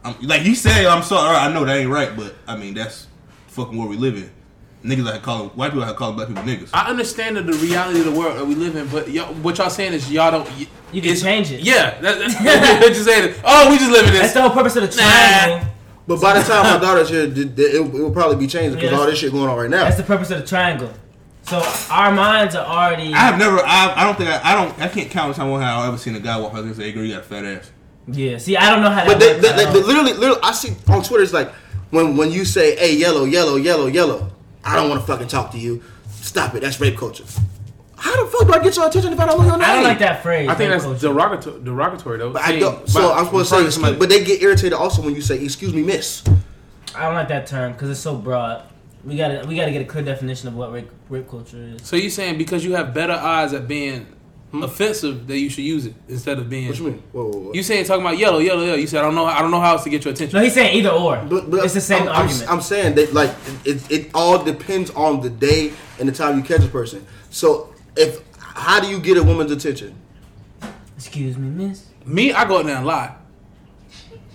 [0.04, 1.36] I'm, like he say, "I'm sorry.
[1.36, 3.08] I know that ain't right, but I mean that's
[3.48, 4.30] fucking where we live in.
[4.86, 6.70] Niggas like calling white people like calling black people niggas.
[6.74, 9.70] I understand the reality of the world that we live in, but y'all, what y'all
[9.70, 10.48] saying is y'all don't.
[10.60, 11.62] y- You can change it.
[11.62, 12.36] Yeah, that, that's
[12.82, 13.36] what you're saying.
[13.44, 14.22] Oh, we just live in this.
[14.22, 14.34] That's this.
[14.34, 15.10] the whole purpose of the Nah.
[15.10, 15.68] triangle.
[16.08, 18.92] But by the time my daughter's here, it, it, it will probably be changed because
[18.92, 18.98] Yeah.
[19.00, 19.86] all this shit going on right now.
[19.86, 20.94] That's the purpose of the triangle.
[21.42, 23.12] So our minds are already.
[23.14, 23.58] I have never.
[23.60, 24.30] I, I don't think.
[24.30, 24.80] I, I don't.
[24.82, 26.92] I can't count the time I've ever seen a guy walk out and say, "Hey,
[26.92, 27.72] girl, you got a fat ass."
[28.08, 28.38] Yeah.
[28.38, 29.42] See, I don't know how that But they, works.
[29.42, 31.24] they, they, they literally, literally, I see on Twitter.
[31.24, 31.52] It's like
[31.90, 34.32] when when you say, "Hey, yellow, yellow, yellow, yellow,"
[34.66, 35.84] I don't want to fucking talk to you.
[36.10, 36.62] Stop it.
[36.62, 37.24] That's rape culture.
[37.98, 39.70] How the fuck do I get your attention if I don't know your name?
[39.70, 40.50] I don't like that phrase.
[40.50, 41.08] I think that's culture.
[41.08, 42.32] derogatory, derogatory though.
[42.32, 42.88] But I don't.
[42.90, 43.98] So by- I'm supposed to say, excuse, somebody.
[43.98, 46.24] but they get irritated also when you say, "Excuse me, miss."
[46.96, 48.64] I don't like that term because it's so broad.
[49.04, 51.86] We gotta we gotta get a clear definition of what rape, rape culture is.
[51.86, 54.08] So you saying because you have better odds at being
[54.58, 54.64] Hmm.
[54.64, 56.68] offensive that you should use it instead of being.
[56.68, 57.04] What you mean?
[57.12, 57.54] Whoa, whoa, whoa.
[57.54, 58.78] You saying talking about yellow, yellow, yellow.
[58.78, 59.26] You said I don't know.
[59.26, 60.38] I don't know how else to get your attention.
[60.38, 61.18] No, he's saying either or.
[61.30, 62.52] But, but it's the same I'm, I'm- argument.
[62.52, 63.32] I'm, saying that like
[63.66, 67.06] it, it all depends on the day and the time you catch a person.
[67.30, 69.96] So if how do you get a woman's attention?
[70.96, 71.86] Excuse me, miss.
[72.06, 73.16] Me, I go out there and lie.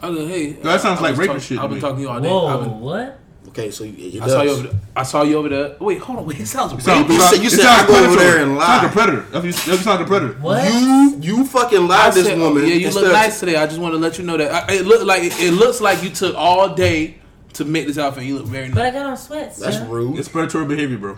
[0.02, 0.52] I go, hey.
[0.52, 1.80] that sounds I like was rapist talking- shit I've been me.
[1.80, 2.28] talking to you all day.
[2.28, 3.18] I've Whoa, been- what?
[3.50, 4.80] Okay, so it, it I saw you over there.
[4.94, 5.76] I saw you over there.
[5.80, 6.26] Wait, hold on.
[6.26, 7.20] Wait, it sounds It sounds- rapist.
[7.20, 8.88] You said- you said I go over there and It sounds like lie.
[8.88, 9.26] a predator.
[9.38, 10.34] If you, if you sound like a predator.
[10.40, 10.72] What?
[10.72, 12.66] You you fucking lied I this woman.
[12.66, 13.56] Yeah, you look nice today.
[13.56, 16.02] I just want to let you know that I, it look like it looks like
[16.02, 17.16] you took all day
[17.54, 18.20] to make this outfit.
[18.20, 18.74] And you look very nice.
[18.76, 19.58] But I got on sweats.
[19.58, 19.86] That's yeah.
[19.90, 20.18] rude.
[20.18, 21.16] It's predatory behavior, bro.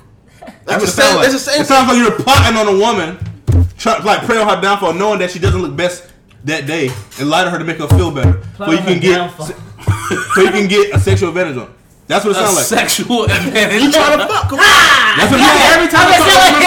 [0.65, 0.87] That's the it same.
[0.89, 1.23] sounds like.
[1.31, 1.61] That's the same.
[1.61, 3.19] It sounds like you're plotting on a woman,
[3.77, 6.11] try, like prey on her downfall, knowing that she doesn't look best
[6.45, 6.91] that day,
[7.21, 9.17] and lie to her to make her feel better, Plot so you can her get,
[9.17, 9.47] downfall.
[10.35, 11.73] so you can get a sexual advantage on.
[12.03, 12.09] Her.
[12.11, 12.66] That's what it sounds like.
[12.66, 13.83] sexual advantage.
[13.83, 14.49] You trying to fuck?
[14.51, 14.66] Come on.
[14.66, 15.15] Ah!
[15.19, 15.95] That's what it Yeah, sounds every like.
[15.95, 16.66] time I talk to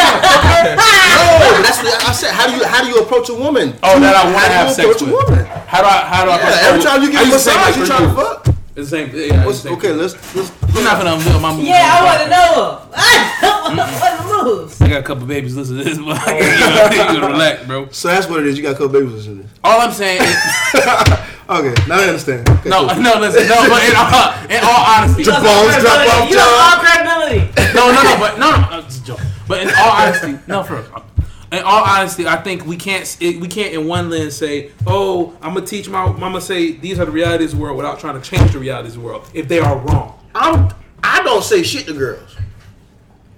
[0.79, 0.95] ah!
[1.15, 2.31] No, but that's what I said.
[2.33, 3.75] How do you how do you approach a woman?
[3.83, 5.29] Oh, that I want to How do have you sex approach a with.
[5.29, 5.45] woman?
[5.67, 5.97] How do I?
[6.07, 6.37] How do I?
[6.39, 8.47] Yeah, every time you get a used to say massage, you first trying to fuck.
[8.75, 9.07] It's the same.
[9.15, 9.73] Yeah, it's the same.
[9.77, 10.51] Okay, let's let's.
[10.73, 11.67] We're not gonna unveil my moves.
[11.67, 12.81] Yeah, I want to know.
[12.95, 13.21] Ah!
[13.71, 14.81] I want the moves.
[14.81, 16.39] I got a couple babies listen to this, but I oh.
[16.39, 17.87] can't, you gotta relax, bro.
[17.91, 18.57] So that's what it is.
[18.57, 19.37] You got a couple babies listening.
[19.37, 19.51] to this.
[19.63, 20.35] All I'm saying is,
[21.47, 22.49] Okay, now I understand.
[22.49, 23.01] Okay, no, cool.
[23.01, 26.37] no, listen, no, but in all, in all honesty, Your no, balls drop off, You
[26.39, 26.61] have John.
[26.61, 27.73] all credibility.
[27.75, 29.19] no, no, no, but no, no, uh, it's a joke.
[29.47, 31.05] But in all honesty, no, for real.
[31.51, 35.37] In all honesty, I think we can't it, we can't in one lens say, "Oh,
[35.41, 38.19] I'm gonna teach my mama say these are the realities of the world" without trying
[38.19, 40.19] to change the realities of the world if they are wrong.
[40.33, 40.69] I'm
[41.03, 42.35] I don't say shit to girls.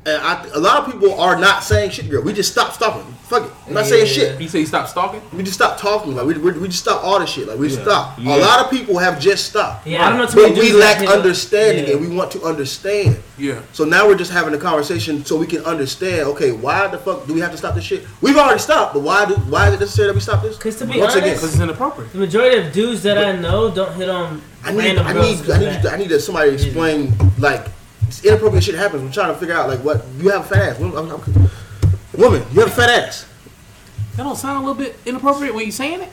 [0.07, 2.23] And I, a lot of people are not saying shit to girls.
[2.23, 3.03] We just stop stalking.
[3.27, 3.51] Fuck it.
[3.67, 4.39] I'm not saying shit.
[4.39, 5.21] You say you stop stalking.
[5.35, 6.15] We just stop talking.
[6.15, 7.45] Like we, we, we just stop all this shit.
[7.45, 7.81] Like we Yeah.
[7.83, 8.17] stop.
[8.17, 8.37] Yeah.
[8.37, 9.85] A lot of people have just stopped.
[9.85, 11.97] Yeah, I don't know too many But we lack understanding, Yeah.
[11.97, 13.21] and we want to understand.
[13.37, 13.59] Yeah.
[13.73, 16.21] So now we're just having a conversation so we can understand.
[16.29, 18.05] Okay, why the fuck do we have to stop this shit?
[18.21, 20.55] We've already stopped, but why do why is it necessary that we stop this?
[20.55, 22.13] Because to be Once again, honest- Because it's inappropriate.
[22.13, 25.51] The majority of dudes that I know don't hit on I need, random I need,
[25.51, 27.65] I need, I need to somebody explain like
[28.07, 29.03] it's inappropriate shit happens.
[29.03, 30.79] I'm trying to figure out like what you have a fat ass.
[30.79, 31.49] Woman, I'm- I'm-
[32.17, 33.25] woman, you have a fat ass.
[34.15, 36.09] That don't sound a little bit inappropriate when you saying it.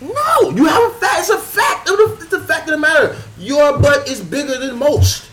[0.00, 1.20] No, you have a fat.
[1.20, 1.88] It's a fact.
[1.88, 3.16] of the- It's a fact of the matter.
[3.38, 5.24] Your butt is bigger than most.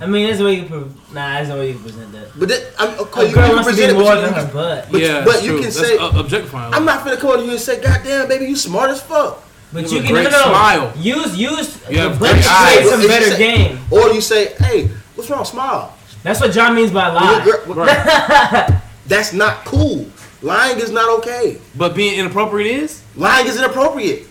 [0.00, 0.68] I mean, there's a way you can.
[0.90, 2.38] Pre- nah, there's no way you present that.
[2.38, 4.14] But that, I'm, okay, A you, girl you can wants to present be it, more
[4.14, 4.88] but you, than her butt.
[4.92, 5.56] But- yeah, but you true.
[5.62, 6.74] can That's say- uh, objectifying.
[6.74, 9.42] I'm not finna come on here and say, "God damn, baby, you smart as fuck."
[9.72, 10.44] But You you have can no, great no, no.
[10.44, 10.92] smile.
[10.96, 12.80] Use use You have butt great to eyes.
[12.80, 13.78] play some better say- game.
[13.90, 15.44] Or you say, "Hey, what's wrong?
[15.44, 17.44] Smile." That's what John means by Your lie.
[17.44, 18.80] girl- Right.
[19.06, 20.06] That's not cool.
[20.42, 21.58] Lying is not okay.
[21.76, 24.26] But being inappropriate is Lying is inappropriate.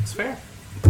[0.00, 0.36] it's fair.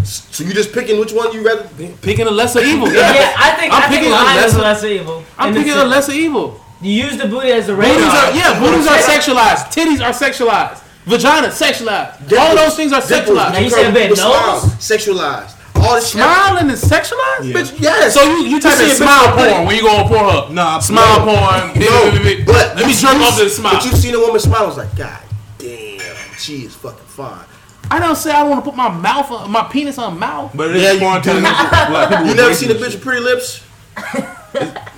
[0.04, 1.68] So you're just picking which one you rather.
[2.02, 2.90] Picking a lesser evil.
[2.92, 5.24] Yeah, I think I'm I picking a lying is lesser- evil.
[5.38, 6.60] I'm In the picking a lesser evil.
[6.82, 8.10] You use the booty as a Booties radar.
[8.10, 9.72] are yeah, booties are sexualized.
[9.72, 10.80] Titties are sexualized.
[11.06, 12.32] Vagina sexualized.
[12.38, 13.52] All those things are Dimples, sexualized.
[13.52, 14.62] Now you said bed people nose?
[14.80, 15.54] Sexualized.
[15.84, 17.44] All this Smiling is sexualized.
[17.44, 17.54] Yeah.
[17.56, 18.14] Bitch, Yes.
[18.14, 20.50] So you you type in a smile bitch- porn when you go on Pornhub.
[20.50, 21.24] Nah, smile no.
[21.26, 21.78] porn.
[21.78, 23.74] No, but let me jerk off to the smile.
[23.74, 24.68] But you've seen a woman smile.
[24.68, 25.20] It's like, God
[25.58, 26.00] damn,
[26.38, 27.44] she is fucking fine.
[27.90, 30.52] I don't say I don't want to put my mouth on my penis on mouth.
[30.54, 31.36] But it Yeah, is you porn time.
[31.88, 31.92] do.
[31.92, 33.60] Like, people You never seen a bitch with pretty lips?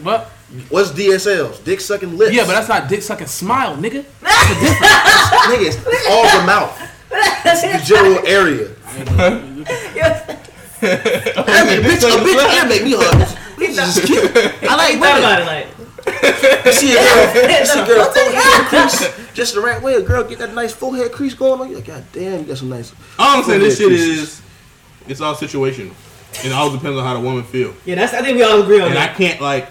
[0.02, 0.30] what?
[0.68, 1.64] What's DSLs?
[1.64, 2.32] Dick sucking lips.
[2.32, 4.04] yeah, but that's not dick sucking smile, nigga.
[4.22, 6.80] nigga, it's all the mouth.
[7.48, 8.70] It's the general area.
[10.82, 13.36] I mean, a bitch, a bitch can make me hug.
[13.58, 14.30] This is cute.
[14.68, 15.18] I like Think women.
[15.18, 15.66] about it, like
[16.72, 19.94] see a girl, you see a girl forehead crease just the right way.
[19.94, 21.68] A girl get that nice forehead crease going on.
[21.70, 22.92] You like, God damn, you got some nice.
[23.18, 24.42] All I'm saying, this shit Forehead is,
[25.08, 25.94] it's all situational.
[26.38, 27.74] And it all depends on how the woman feel.
[27.86, 28.12] yeah, that's.
[28.12, 29.68] I think we all agree on And I can't like,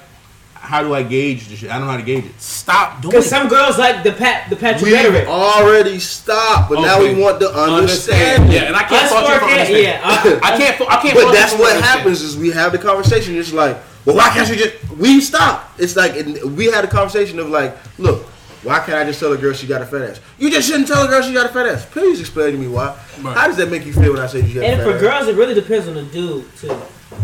[0.66, 1.70] how do I gauge this shit?
[1.70, 2.40] I don't know how to gauge it.
[2.42, 3.12] Stop doing it.
[3.12, 3.30] Because it.
[3.30, 5.28] some girls like the pat the Patrick We rhetoric.
[5.28, 8.52] already stopped, but now we want to understand.
[8.52, 9.84] Yeah, and I can't Us fault you for for it, understanding.
[9.84, 10.02] yeah.
[10.04, 10.76] uh, I can't.
[10.78, 11.16] fa- I can't.
[11.16, 13.36] But that's what happens is we have the conversation.
[13.38, 14.90] It's like, well, why can't you just?
[14.98, 15.72] We stop.
[15.78, 18.24] It's like and we had a conversation of like, look,
[18.64, 20.20] why can't I just tell a girl she got a fat ass?
[20.40, 21.86] You just shouldn't tell a girl she got a fat ass.
[21.86, 22.98] Please explain to me why.
[23.22, 23.38] Right.
[23.38, 25.28] How does that make you feel when I say you got a And for girls,
[25.28, 26.76] it really depends on the dude too.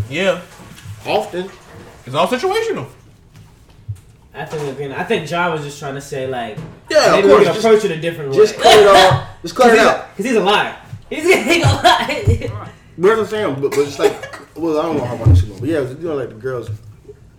[0.09, 0.41] Yeah.
[1.05, 1.49] Often,
[2.05, 2.87] It's all situational.
[4.33, 4.93] I think we're.
[4.95, 6.57] I think John was just trying to say like
[6.89, 7.39] yeah, of maybe course.
[7.39, 8.37] we can Just, approach it a different way.
[8.37, 8.63] just way.
[8.63, 9.27] cut it off.
[9.41, 10.09] Just cut it out.
[10.11, 10.77] Because he's a liar.
[11.09, 12.71] He's he gonna lie.
[12.95, 13.55] Where's the saying?
[13.55, 16.15] But, but it's like, well, I don't know how much this but yeah, you know,
[16.15, 16.69] like the girls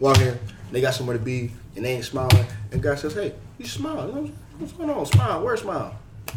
[0.00, 0.36] walk in,
[0.72, 4.08] they got somewhere to be, and they ain't smiling, and guy says, hey, you smile.
[4.08, 5.06] You know, what's going on?
[5.06, 5.42] Smile.
[5.44, 5.94] Where's smile?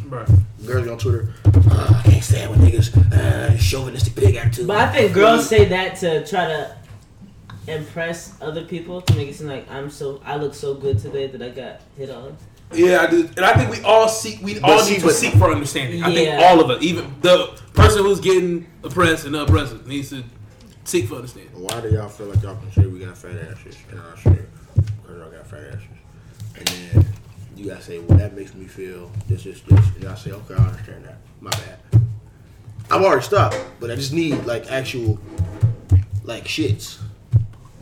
[0.07, 0.27] Right.
[0.65, 1.33] Girls on Twitter,
[1.71, 4.67] "Ah, I can't stand when niggas uh, chauvinistic pig attitude.
[4.67, 6.75] But I think girls say that to try to
[7.67, 11.27] impress other people to make it seem like I'm so I look so good today
[11.27, 12.37] that I got hit on.
[12.73, 14.41] Yeah, I do, and I think we all seek.
[14.41, 16.03] We But all see, need to but- seek for understanding.
[16.03, 20.09] I think all of us, even the person who's getting oppressed and the oppressor, needs
[20.09, 20.23] to
[20.83, 21.51] seek for understanding.
[21.53, 24.49] Why do y'all feel like y'all can say we got fat asses in our shit?
[24.75, 25.81] Because y'all got fat asses.
[26.57, 27.05] And then
[27.55, 29.85] you guys say, well, that makes me feel this, this, this.
[29.95, 31.17] And y'all say, okay, I understand that.
[31.41, 31.77] My bad.
[32.89, 35.19] I've already stopped, but I just need like actual,
[36.23, 36.99] like shits.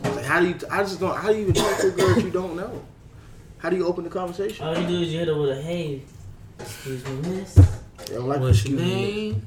[0.04, 0.54] Like, how do you?
[0.70, 1.16] I just don't.
[1.16, 2.82] How do you even talk to a girl that you don't know?
[3.58, 4.66] How do you open the conversation?
[4.66, 6.02] All you do is you hit her with a hey,
[6.60, 7.58] excuse me, miss.
[7.58, 7.62] I
[8.14, 9.40] don't like What's this your excuse me.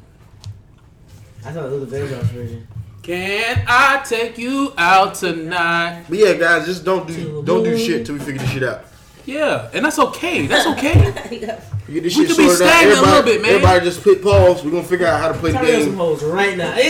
[1.45, 2.67] I thought it was the Vandross version.
[3.03, 6.05] Can I take you out tonight?
[6.09, 8.85] But yeah, guys, just don't do don't do shit till we figure this shit out.
[9.25, 10.47] Yeah, and that's okay.
[10.47, 10.95] That's okay.
[11.29, 13.51] We get this We could be sorted stagnant a Everybody, little bit, man.
[13.51, 14.63] everybody just hit pause.
[14.63, 15.97] We're gonna figure out how to play the Tell me some game.
[15.97, 16.71] hoes right now.
[16.75, 16.81] what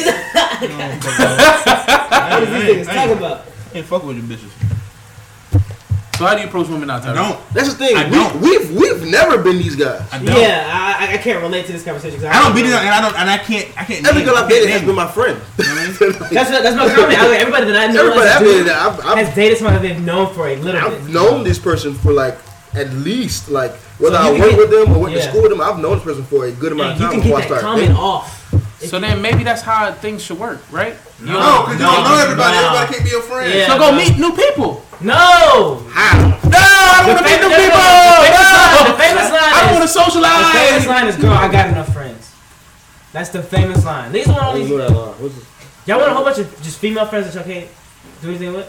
[2.43, 3.45] is these niggas talking about?
[3.77, 4.49] Ain't fuck with you bitches.
[6.17, 7.13] so how do you approach women now, Tyler?
[7.15, 7.53] Don't.
[7.53, 7.95] That's the thing.
[7.95, 8.41] I we, don't.
[8.41, 10.01] we've we've never been these guys.
[10.11, 10.35] I don't.
[10.35, 12.19] Yeah, I, I- I can't relate to this conversation.
[12.19, 12.77] 'cause I don't beat it know.
[12.77, 14.05] up, and I don't, and I can't, I can't.
[14.05, 15.39] Every name- girl I I've dated has been my friend.
[15.57, 15.99] That's
[16.51, 17.19] what, that's my comment.
[17.19, 19.57] I, like, everybody that I know Everybody as a I've dated, I've, I've, has dated
[19.59, 21.13] someone that they've known for a little I've bit.
[21.13, 22.37] known this person for like
[22.73, 25.21] at least like whether So I you can work get- with them or went to
[25.21, 25.61] school with them.
[25.61, 27.41] I've known this person for a good amount And of you time can before I
[27.41, 27.95] get that started comment dating.
[28.03, 30.93] off So then maybe that's how things should work, right?
[31.19, 32.55] You No, because No, you don't know everybody.
[32.57, 32.65] no.
[32.67, 33.53] Everybody can't be your friend.
[33.53, 33.67] Yeah.
[33.67, 34.85] So go meet new people.
[35.01, 35.81] No.
[35.89, 36.37] How?
[36.45, 37.81] No, I don't want to meet new the- the- people.
[37.81, 38.91] the famous line- No.
[38.91, 40.45] the famous line I don't want to socialize.
[40.45, 42.29] The famous line is, "Girl, I got enough friends."
[43.13, 44.11] That's the famous line.
[44.11, 44.69] These one all these.
[44.69, 45.31] that line.
[45.87, 47.67] Y'all want a whole bunch of just female friends that y'all can't
[48.21, 48.67] do anything with?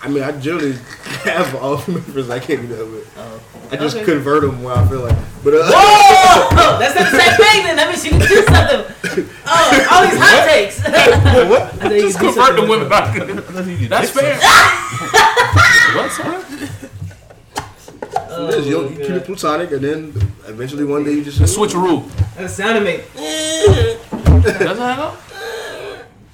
[0.00, 0.74] I mean, I generally
[1.24, 3.18] have all the members I can't do that with.
[3.70, 4.04] I just Okay.
[4.06, 5.16] convert them where I feel like.
[5.44, 6.78] But uh, Whoa!
[6.78, 7.62] That's not the same thing.
[7.64, 9.26] Then that means you can do something.
[9.46, 10.80] Oh, all these hot takes.
[11.50, 11.62] what?
[11.82, 13.14] I think you Just convert the women with back.
[13.88, 14.38] That's fair.
[15.96, 16.26] What's them.
[16.30, 16.90] that?
[18.30, 18.66] Oh, it is.
[18.68, 20.12] You, you keep it platonic, and then
[20.46, 22.08] eventually one day you just switch The switcheroo.
[22.36, 23.02] That sounded me.
[24.42, 25.16] That's how I go.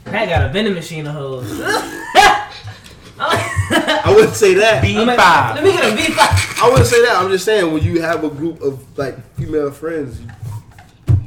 [0.05, 1.51] Pat got a vending machine of hoes.
[3.19, 4.01] Oh.
[4.05, 4.85] I wouldn't say that.
[4.85, 5.55] I'm like, five.
[5.57, 6.59] Let me get a V five.
[6.63, 7.17] I wouldn't say that.
[7.17, 10.27] I'm just saying when you have a group of like female friends, you-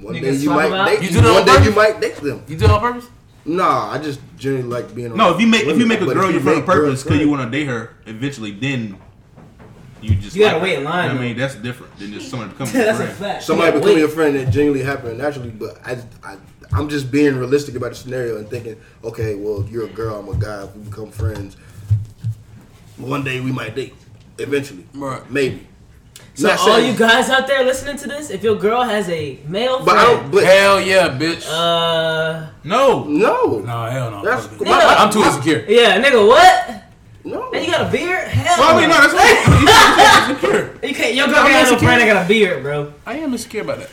[0.01, 1.01] one You day you might date.
[1.03, 1.65] You do that one on day purpose?
[1.67, 2.43] you might date them.
[2.47, 3.09] You do it on purpose?
[3.45, 5.15] Nah, I just generally like being.
[5.15, 7.19] No, around if you make if you make a girl your friend on purpose because
[7.19, 8.97] you want to date her eventually, then
[10.01, 12.49] you just You gotta like wait in line, I mean, that's different than just someone
[12.51, 13.17] becoming your That's a friend.
[13.17, 13.43] fact.
[13.43, 13.99] somebody becoming wait.
[13.99, 16.37] your friend that genuinely happened naturally, but I, I,
[16.73, 20.29] I'm just being realistic about the scenario and thinking, okay, well, you're a girl, I'm
[20.29, 20.63] a guy.
[20.65, 21.57] If we become friends,
[22.97, 23.93] one day we might date.
[24.39, 25.21] Eventually, Right.
[25.31, 25.67] maybe.
[26.35, 29.09] So Not all saying- you guys out there listening to this, if your girl has
[29.09, 30.31] a male but I friend, don't.
[30.31, 31.43] But Hell yeah, bitch.
[31.49, 34.21] uh, No, no, no, hell no.
[34.23, 34.67] That's- Fuck it.
[34.67, 35.65] my- I'm too insecure.
[35.67, 36.83] yeah, nigga, what?
[37.23, 37.49] no.
[37.51, 38.27] And you got a beard?
[38.27, 40.77] Hell well, I mean, no, that's not insecure.
[40.87, 41.15] You can't.
[41.15, 41.79] Your girl I'm no insecure.
[41.87, 42.93] friend that got a beard, bro.
[43.05, 43.89] I am insecure about that.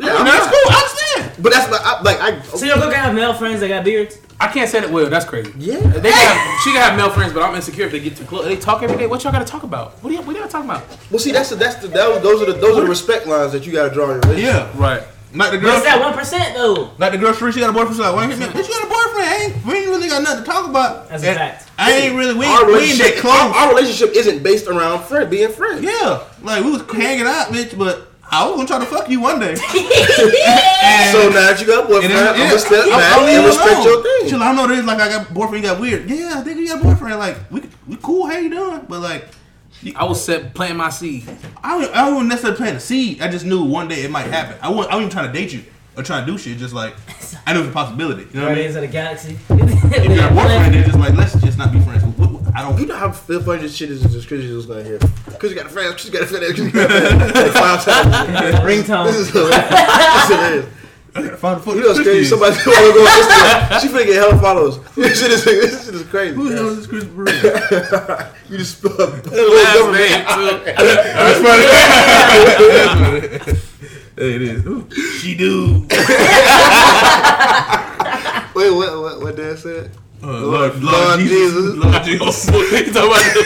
[0.00, 0.70] Yeah, I mean, that's cool.
[0.70, 1.32] I understand.
[1.42, 2.42] But that's like, I, like I.
[2.56, 4.18] So your girl can have male friends that got beards?
[4.40, 4.90] I can't say that.
[4.90, 5.52] Well, that's crazy.
[5.58, 5.76] yeah.
[5.78, 8.24] They can have, she can have male friends, but I'm insecure if they get too
[8.24, 8.44] close.
[8.46, 9.06] They talk every day.
[9.06, 9.92] What y'all got to talk about?
[10.02, 10.82] What do you, what y'all talk about?
[11.10, 13.52] Well, see, that's the, that's the that, those are the those are the respect lines
[13.52, 14.54] that you got to draw in your relationship.
[14.74, 15.02] Yeah, Right.
[15.34, 15.76] like the But girl.
[15.76, 16.90] it's that one percent though.
[16.98, 17.96] Not the girl, Sheree, she got a boyfriend.
[17.96, 19.28] She's like, why ain't you bitch, you got a boyfriend?
[19.28, 21.08] I ain't, we ain't really got nothing to talk about.
[21.10, 21.68] That's a fact.
[21.78, 23.34] I ain't really, we Our ain't, we ain't that relationship, close.
[23.34, 25.82] our, our relationship isn't based around friend being friends.
[25.82, 29.20] Yeah, like we was hanging out, bitch, but I was gonna try to fuck you
[29.20, 29.50] one day.
[29.52, 29.58] and,
[31.12, 33.44] So now that you got boyfriend, and I'm gonna step back I don't and even
[33.46, 33.84] respect know.
[33.84, 34.22] your thing.
[34.22, 34.84] She's like, I know this.
[34.84, 36.08] Like I got boyfriend, you got weird.
[36.08, 37.18] Yeah, I think you got boyfriend.
[37.18, 38.26] Like we we cool.
[38.26, 38.86] How you doing?
[38.88, 39.28] But like,
[39.96, 41.28] I was set planting my seed.
[41.62, 43.20] I don't, I wasn't necessarily planting a seed.
[43.20, 44.56] I just knew one day it might happen.
[44.62, 45.64] I wasn't, I wasn't even trying to date you
[45.96, 46.56] or trying to do shit.
[46.58, 46.94] Just like
[47.46, 48.22] I knew it was a possibility.
[48.32, 48.72] You know what I mean?
[48.72, 49.38] Guardians of the Galaxy.
[49.50, 52.04] If you got a boyfriend, then just like let's just not be friends.
[52.52, 52.88] What- what- I You don't.
[52.88, 54.98] know how feel funny this shit is just because you're just gonna hear.
[55.26, 57.34] Because you got a friend, because you got a friend, because you got a friend.
[57.34, 58.58] Like five times.
[58.60, 59.06] Ringtone.
[59.06, 59.68] This is hilarious.
[59.70, 60.66] This is hilarious.
[61.40, 62.24] Find the You know what's crazy?
[62.28, 63.80] Somebody wanna go on Instagram.
[63.80, 64.76] She finna get hella followers.
[64.94, 66.34] This shit is, this shit is crazy.
[66.36, 67.26] Who the hell is Chris Brewer?
[68.48, 69.26] You just spilled a Last
[69.92, 70.24] name.
[70.76, 71.66] That's funny.
[74.16, 74.66] hey, it is.
[74.66, 74.86] Ooh,
[75.18, 75.86] She do.
[78.54, 79.90] Wait, what, what, what Dan said?
[80.22, 81.54] Uh, Lord- Lord, Lord Lord Jesus.
[81.54, 81.76] Jesus.
[81.76, 82.46] Lord Jesus.
[82.86, 83.40] You talking about the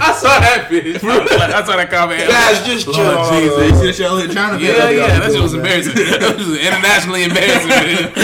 [0.00, 1.02] I saw that bitch.
[1.02, 2.28] I saw that comment.
[2.28, 2.94] Guys, just chill.
[3.04, 3.58] Lord on, Jesus.
[3.58, 4.58] You see that shit out here in China?
[4.58, 5.94] Yeah, yeah, that shit was embarrassing.
[6.20, 8.12] That was internationally embarrassing, man.
[8.16, 8.18] I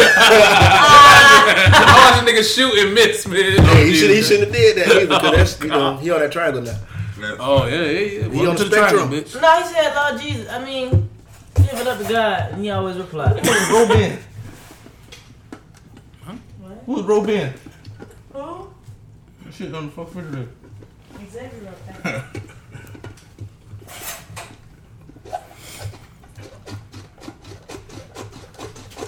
[2.10, 3.62] watched a nigga shoot and miss, man.
[3.64, 6.20] Hey, he, should, he shouldn't have did that either, because that's, you know, he on
[6.20, 6.76] that triangle now.
[7.38, 8.28] Oh yeah, yeah, yeah.
[8.28, 9.10] He Welcome on to the the triangle, spectrum.
[9.10, 9.42] bitch.
[9.42, 10.48] No, he said, Lord Jesus.
[10.50, 11.08] I mean,
[11.56, 13.44] give it up to God, and he always replied.
[13.46, 14.18] Who's Robin?
[16.86, 17.52] Who's Robin?
[18.32, 18.68] Who?
[19.52, 20.48] Shit on the fuck refrigerator.
[21.30, 21.74] Xavier.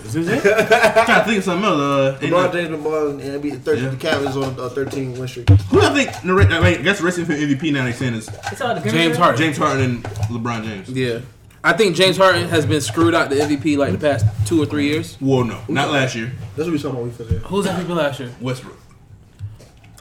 [0.04, 0.52] Is this it?
[0.52, 1.80] I'm trying to think of something else.
[1.80, 3.84] Uh, ain't LeBron no- James been balling and beat 13.
[3.84, 3.90] Yeah.
[3.90, 5.48] The Cavs on a 13 win streak.
[5.48, 6.10] Who I think?
[6.22, 8.74] the I mean, I guess the racing for MVP now they saying is It's all
[8.74, 9.38] the James Harden.
[9.40, 10.88] James Harden and LeBron James.
[10.90, 11.20] Yeah.
[11.64, 14.66] I think James Harden has been screwed out the MVP like the past two or
[14.66, 15.16] three years.
[15.20, 16.32] Well, no, not last year.
[16.56, 17.04] That's what we talking about.
[17.04, 17.38] We for there.
[17.40, 18.34] Who's MVP last year?
[18.40, 18.78] Westbrook.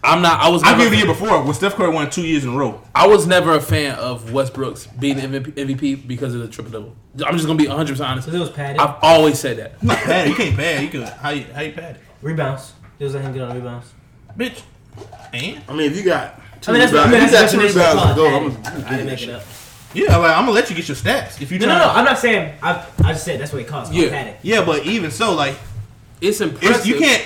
[0.03, 0.41] I'm not.
[0.41, 0.63] I was.
[0.63, 2.81] I Never, give the year before when Steph Curry won two years in a row.
[2.95, 6.71] I was never a fan of Westbrook's being the MVP, MVP because of the triple
[6.71, 6.95] double.
[7.23, 8.27] I'm just gonna be 100 percent honest.
[8.27, 8.81] It was padded.
[8.81, 9.81] I've always said that.
[9.83, 10.27] Not pad.
[10.29, 10.81] You can't pad.
[10.81, 12.73] You can how you how you pad it, Rebounds.
[12.97, 13.93] It was let him get on rebounds.
[14.35, 14.63] bitch.
[15.33, 17.23] And I mean, if you got two I mean, that's what I rebounds, mean.
[17.23, 19.43] if That's you got two rebounds to go, I'm gonna I didn't make it up.
[19.93, 21.77] Yeah, like, I'm gonna let you get your stats if you No, try.
[21.77, 21.91] no, no.
[21.91, 22.57] I'm not saying.
[22.61, 24.05] I, I just said that's what it calls Yeah.
[24.05, 24.09] yeah.
[24.09, 24.35] padded.
[24.41, 25.55] Yeah, but even so, like
[26.21, 26.77] It's impressive.
[26.77, 27.23] it's, you can't,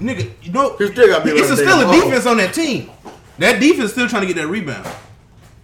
[0.00, 0.30] nigga.
[0.42, 2.54] You know, You still gotta be it's able to still a the defense on that
[2.54, 2.90] team.
[3.38, 4.86] That defense is still trying to get that rebound.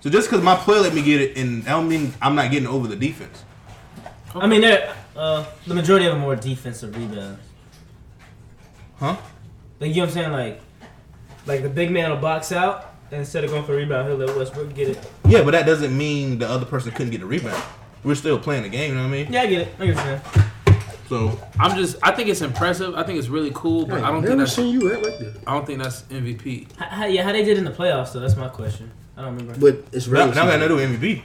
[0.00, 2.50] So just because my player let me get it, and I don't mean I'm not
[2.50, 3.42] getting over the defense.
[4.34, 7.40] I mean, uh, the majority of them were defensive rebounds.
[8.98, 9.16] Huh?
[9.80, 10.32] Like you know what I'm saying?
[10.32, 10.60] Like,
[11.46, 14.16] like the big man will box out, and instead of going for a rebound, he'll
[14.16, 15.10] let Westbrook get it.
[15.28, 17.62] Yeah, but that doesn't mean the other person couldn't get a rebound.
[18.02, 18.90] we're still playing the game.
[18.90, 19.32] You know what I mean?
[19.32, 19.74] Yeah, I get it.
[19.78, 20.46] I get what.
[21.08, 21.96] So I'm just.
[22.02, 22.94] I think it's impressive.
[22.94, 24.54] I think it's really cool, but I don't think never that's.
[24.54, 25.34] seen you act like that.
[25.46, 26.66] I don't think that's MVP.
[26.76, 28.20] How, how, yeah, how they did in the playoffs though?
[28.20, 28.90] That's my question.
[29.16, 29.60] I don't remember.
[29.60, 31.22] But it's now, really now I got to do MVP.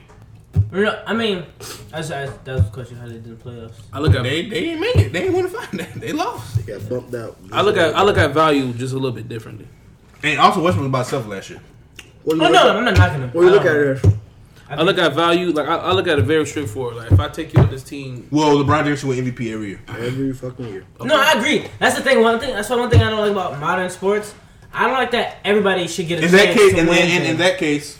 [0.71, 1.45] No, I mean,
[1.93, 2.97] I just asked, that was the question.
[2.97, 3.73] How they did in the playoffs?
[3.93, 4.23] I look at.
[4.23, 5.13] They they didn't make it.
[5.13, 5.93] They didn't want to find that.
[5.93, 6.57] They lost.
[6.57, 7.37] They got bumped out.
[7.51, 7.95] I look at.
[7.95, 9.67] I look at value just a little bit differently.
[10.23, 11.61] And also Westbrook was by himself last year.
[12.29, 13.29] What do Oh no, look I'm not knocking them.
[13.31, 14.13] What do you look I at it as?
[14.71, 15.49] I look at value.
[15.51, 16.97] Like I, I look at it very straightforward.
[16.97, 19.69] Like if I take you with this team, Well, LeBron James should win MVP every
[19.69, 19.81] year.
[19.87, 20.85] Every fucking year.
[21.03, 21.65] No, I agree.
[21.79, 22.21] That's the thing.
[22.21, 22.53] One thing.
[22.53, 24.35] That's one thing I don't like about modern sports.
[24.71, 27.07] I don't like that everybody should get a In chance that case, to in, win.
[27.09, 27.97] in, in, in that case,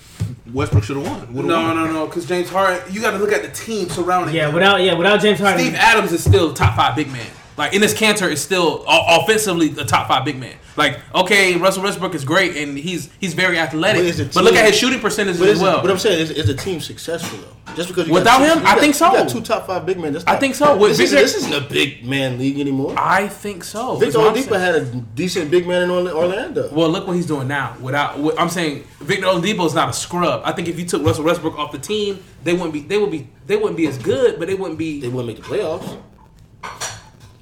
[0.53, 1.33] Westbrook should have won.
[1.33, 1.75] Would've no, won.
[1.75, 2.93] no, no, because James Harden.
[2.93, 4.35] You got to look at the team surrounding.
[4.35, 4.53] yeah, him.
[4.53, 5.59] without yeah, without James Harden.
[5.59, 7.25] Steve Adams is still top five big man.
[7.59, 10.55] Like Enes Kanter is still offensively a top five big man.
[10.77, 14.01] Like okay, Russell Westbrook is great and he's he's very athletic.
[14.01, 15.81] But is the But look at his shooting percentages as well.
[15.81, 17.73] but I'm saying, is, is the team successful though?
[17.75, 19.11] Just because you Without got two, him, you I got- think so.
[19.11, 20.13] You got two top five big men.
[20.13, 20.75] That's I think so.
[20.77, 22.95] This, Victor- isn't, this isn't a big man league anymore.
[22.97, 23.95] I think so.
[23.97, 26.69] Victor That's what I'm Oladipo had a decent big man in Orlando.
[26.73, 27.75] Well, look what he's doing now.
[27.81, 30.41] Without, what- I'm saying Victor Oladipo is not a scrub.
[30.45, 32.81] I think if you took Russell Westbrook off the team, they wouldn't be.
[32.81, 33.27] They would be.
[33.47, 35.01] They wouldn't be as good, but they wouldn't be.
[35.01, 35.97] They wouldn't make the playoffs.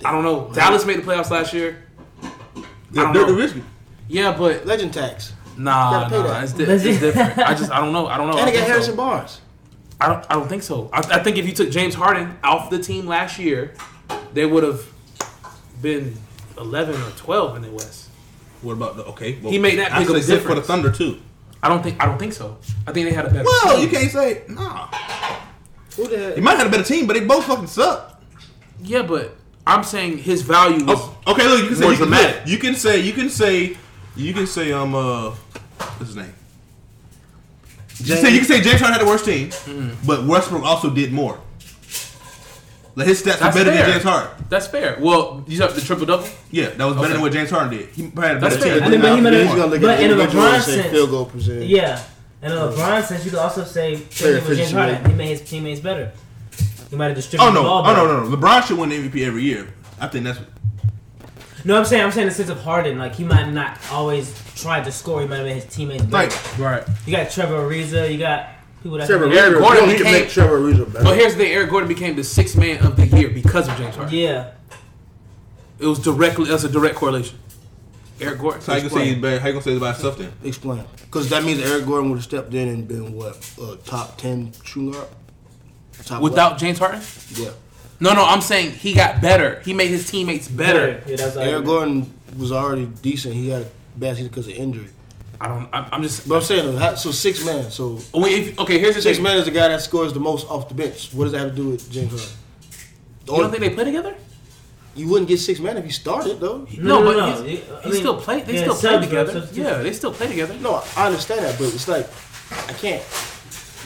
[0.06, 0.52] I don't know.
[0.54, 1.84] Dallas made the playoffs last year.
[2.24, 2.32] I
[2.94, 3.36] don't Dirk know.
[3.36, 3.62] Nowitzki.
[4.08, 5.34] Yeah, but Legend tax.
[5.58, 7.38] nah, Gotta nah, it's, di- it's different.
[7.40, 8.08] I just, I don't know.
[8.08, 8.38] I don't know.
[8.38, 8.98] I And they don't got think Harrison so.
[8.98, 9.42] Barnes.
[10.00, 10.90] I don't, I don't think so.
[10.94, 13.74] I, I think if you took James Harden off the team last year,
[14.34, 14.86] they would have
[15.82, 16.16] been
[16.58, 18.10] 11 or 12 in the West.
[18.62, 19.38] What about the okay?
[19.42, 20.62] Well, He made that I big of a same for the.
[20.62, 21.20] Thunder too.
[21.62, 22.58] I don't think, I don't think so.
[22.88, 23.44] I think they had a better.
[23.46, 23.84] Well, team.
[23.84, 24.88] you can't say nah.
[25.96, 26.36] Who the hell?
[26.36, 28.22] He might have had a better team, but they both fucking suck.
[28.82, 29.36] Yeah, but
[29.68, 30.98] I'm saying his value was.
[31.00, 33.78] Oh, okay, look, you can say you can, look, you can say you can say
[34.16, 36.34] you can say um uh what's his name?
[38.00, 39.50] You can say you can say James Harden had the worst team,
[40.06, 41.40] but Westbrook also did more.
[42.96, 43.84] Like his stats That's were better fair.
[43.84, 44.46] than James Harden.
[44.50, 44.98] That's fair.
[45.00, 46.28] Well, you have the triple double.
[46.50, 47.14] Yeah, that was better Okay.
[47.14, 47.90] than what James Harden did.
[47.90, 48.84] He had a better That's team.
[48.84, 50.76] I mean, but he might He's have- gonna look but in a LeBron and say
[50.82, 51.70] sense- field goal percentage.
[51.70, 52.02] Yeah,
[52.42, 55.12] and in a LeBron sense, you could also say Player same with James efficiency Harden.
[55.12, 56.12] He made his teammates better.
[56.90, 57.62] He might have distributed Oh no!
[57.64, 58.08] the ball Oh better.
[58.08, 58.24] no!
[58.24, 58.30] No!
[58.30, 58.36] no.
[58.38, 59.74] LeBron should win MVP every year.
[60.00, 60.40] I think that's
[61.66, 64.34] No, I'm saying I'm saying in the sense of Harden, like he might not always
[64.56, 65.22] try to score.
[65.22, 66.30] He might have made his teammates better.
[66.34, 66.84] like Right.
[67.06, 68.48] you got Trevor Ariza, you got
[68.84, 71.04] people that Trevor can- Eric Ariza, Gordon he can became- make Trevor Ariza better.
[71.06, 73.76] But here's the thing: Eric Gordon became the sixth man of the year because of
[73.78, 74.14] James Harden.
[74.18, 74.52] Yeah,
[75.80, 76.46] It was directly.
[76.46, 77.38] That's a direct correlation.
[78.20, 78.62] Eric Gordon.
[78.62, 79.40] so how you can say he's better.
[79.40, 80.32] How you gonna say it's about stuff then?
[80.44, 80.84] Explain.
[81.02, 84.54] Because that means Eric Gordon would have stepped in and been what uh, top ten
[84.64, 85.08] shooting guard.
[86.06, 87.02] Top without James Harden.
[87.36, 87.50] yeah,
[88.00, 89.60] No, no, I'm saying he got better.
[89.66, 91.02] He made his teammates better.
[91.08, 93.34] Yeah, that's Eric Gordon was already decent.
[93.34, 93.68] He had a
[93.98, 94.88] bad season because of injury.
[95.40, 95.70] I don't.
[95.74, 96.28] I'm, I'm just.
[96.28, 97.70] But I'm saying so six man.
[97.70, 99.24] So oh, Wait, if, okay, here's the six thing.
[99.24, 101.12] man is the guy that scores the most off the bench.
[101.14, 102.28] What does that have to do with James Harden?
[103.26, 104.16] The You don't only- think they play together?
[104.96, 106.66] you wouldn't get six man if you started though.
[106.80, 107.44] No, No, no, but no.
[107.44, 108.42] he's, I he mean, still play.
[108.42, 109.32] They yeah, still play subs, together.
[109.34, 109.72] substitution.
[109.72, 110.56] Yeah, they still play together.
[110.56, 112.08] No, I understand that, but it's like
[112.68, 113.04] I can't.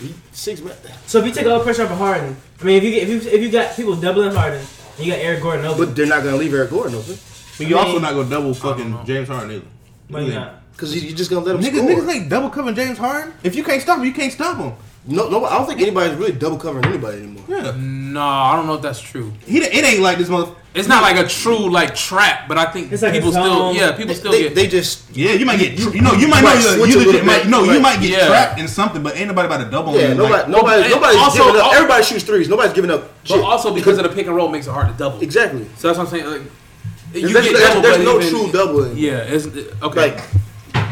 [0.01, 0.73] He- Six man.
[1.07, 3.03] So if you take all the pressure off of Harden, I mean, if you get,
[3.03, 4.63] if you if you got people doubling Harden,
[4.99, 7.17] you got Eric Gordon open, But they're not gonna leave Eric Gordon open
[7.57, 9.65] But you I also not gonna double fucking James Harden either.
[10.09, 10.57] why not?
[10.73, 11.89] because you're just gonna let him Niggas, score.
[11.89, 13.33] niggas ain't double covering James Harden.
[13.43, 14.73] If you can't stop him, you can't stop him.
[15.05, 17.43] No, no, I don't think anybody's really double covering anybody anymore.
[17.47, 19.33] Yeah, No, I don't know if that's true.
[19.47, 20.51] he it ain't like this mother.
[20.75, 23.43] It's not like a true like trap, but I think It's like a people still.
[23.43, 23.75] zone.
[23.75, 24.55] Yeah, people They, still they, get.
[24.55, 26.99] they just Yeah, you might get you, you know you might Right, know switch you,
[27.01, 27.81] a you little legit might bit, no you right.
[27.81, 28.27] might get Yeah.
[28.27, 29.95] trapped in something, but ain't nobody about to double.
[29.95, 30.09] yeah.
[30.09, 31.65] him, Nobody, like, nobody, and nobody's also- giving up.
[31.67, 32.47] al- Everybody shoots threes.
[32.47, 33.01] Nobody's giving up.
[33.23, 33.43] but shit.
[33.43, 35.19] also because of the pick and roll makes it hard to double.
[35.21, 35.65] exactly.
[35.77, 36.25] So that's what I'm saying.
[36.25, 36.41] Like,
[37.15, 38.97] you There's, get there's, double, there's but no even- true doubling.
[38.97, 39.47] Yeah, it's
[39.81, 39.99] okay.
[40.11, 40.21] Like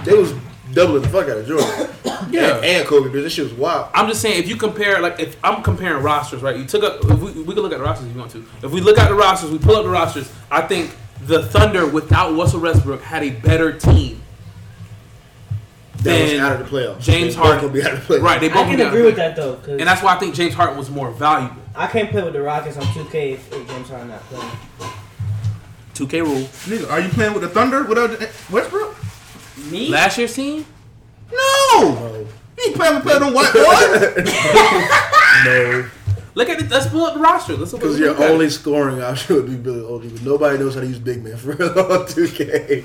[0.04, 0.34] they was
[0.74, 1.90] doubling the fuck out of Jordan.
[2.32, 2.58] Yeah.
[2.58, 3.08] and, and Kobe.
[3.08, 3.90] Because this shit was wild.
[3.94, 6.56] I'm just saying, if you compare, like, if I'm comparing rosters, right?
[6.56, 8.46] You took up, if we, we can look at the rosters if you want to.
[8.62, 10.32] If we look at the rosters, we pull up the rosters.
[10.52, 14.22] I think the Thunder without Russell Westbrook had a better team.
[16.04, 17.00] That was out of the playoffs.
[17.02, 18.22] James They both Harden- gonna be out of the playoffs.
[18.22, 20.36] Right, they both I can agree with better- that though, and that's why I think
[20.36, 21.62] James Harden was more valuable.
[21.76, 24.52] I can't play with the Rockets on 2K if, if James Harden not playing.
[25.96, 26.38] 2K rule.
[26.68, 28.12] nigga, are you playing with the Thunder without
[28.52, 28.96] Westbrook?
[29.72, 29.90] Me?
[29.90, 30.66] Last year's team,
[31.32, 31.38] No,
[31.82, 32.28] No,
[32.58, 34.26] you ain't playing with them white boys.
[35.46, 35.90] no.
[36.36, 36.70] look at it.
[36.70, 37.56] Let's pull up the roster.
[37.56, 38.34] Let's look Because look your at it.
[38.34, 40.22] only scoring option would be Billy Oladipo.
[40.24, 42.84] Nobody knows how to use big man for real on 2K.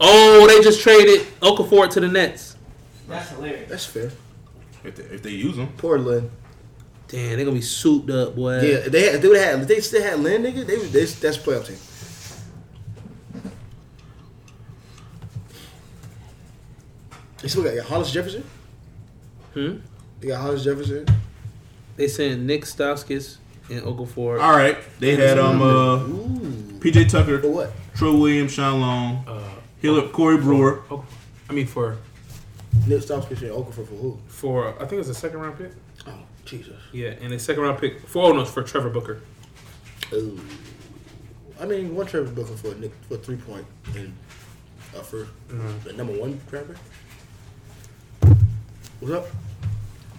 [0.00, 2.56] Oh, they just traded Okafor to the Nets.
[3.08, 3.68] That's hilarious.
[3.68, 4.10] That's fair.
[4.84, 6.30] if, they, if they use them, Portland.
[7.08, 8.60] Damn, they're gonna be souped up, boy.
[8.60, 10.64] Yeah, if they had, they would have, if they still had Lynn, nigga.
[10.64, 11.76] They, would- they that's a playoff team.
[17.42, 18.44] They still got, got Hollis Jefferson.
[19.54, 19.76] Hmm?
[20.20, 21.06] They got Hollis Jefferson.
[21.96, 23.36] They sent Nick Stauskas
[23.70, 24.40] and Okafor.
[24.40, 26.78] All right, they had um uh, Ooh.
[26.80, 27.72] PJ Tucker, For what?
[27.94, 29.42] Troy Williams, Sean Long, Uh,
[29.80, 30.82] Hiller, Corey Brewer.
[30.88, 31.04] Okafor.
[31.48, 31.96] I mean for
[32.86, 34.18] Nick Stauskas and Okafor for who?
[34.28, 35.72] for I think it's a second round pick.
[36.06, 36.12] Oh,
[36.44, 36.76] Jesus.
[36.92, 39.20] Yeah, and a second round pick for oh no, it's for Trevor Booker.
[40.12, 40.40] Ooh.
[41.60, 44.14] I mean, one Trevor Booker for Nick for three point and
[44.96, 45.26] uh, for
[45.84, 46.76] the number one Trevor.
[49.00, 49.26] What's up?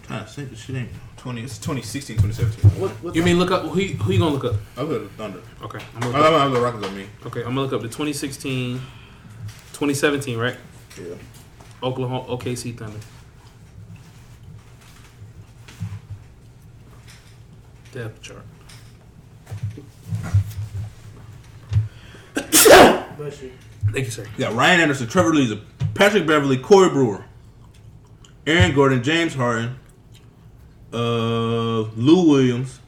[0.07, 1.41] trying to think, this shit ain't twenty.
[1.43, 2.81] It's 2016, 2017.
[2.81, 2.89] What?
[3.03, 4.59] what You mean look up who you, who you gonna look up?
[4.75, 5.41] I was at the Thunder.
[5.61, 6.87] Okay, I'm gonna I look up, love the Rockets.
[6.87, 8.79] I mean, okay, I'm gonna look up the 2016,
[9.73, 10.57] 2017, right?
[10.97, 11.13] Yeah.
[11.83, 12.99] Oklahoma OKC Thunder.
[17.91, 18.43] Depth chart.
[23.93, 24.23] Thank you, sir.
[24.23, 25.61] you got Ryan Anderson, Trevor Ariza,
[25.93, 27.25] Patrick Beverley, Corey Brewer,
[28.47, 29.75] Aaron Gordon, James Harden,
[30.93, 30.97] uh,
[31.95, 32.79] Lou Williams.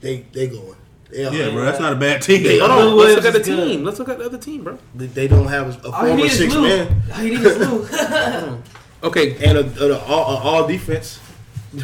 [0.00, 0.76] They they going.
[1.10, 2.42] They, Yeah, bro, that's not a bad team.
[2.42, 2.80] They Hold are.
[2.80, 3.68] on, let's look at the Williams good.
[3.68, 3.84] team.
[3.84, 4.78] Let's look at the other team, bro.
[4.94, 6.62] They, they don't have a former six Lou.
[6.62, 8.62] man All you need is Lou.
[9.02, 11.20] Okay, and a, a, a, all, a all defense.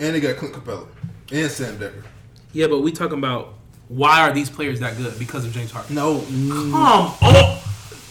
[0.00, 0.86] And they got Clint Capela
[1.30, 2.02] and Sam Dekker.
[2.52, 3.54] yeah, but we talking about
[3.88, 5.94] why are these players that good because of James Harden?
[5.94, 7.14] No, Come on,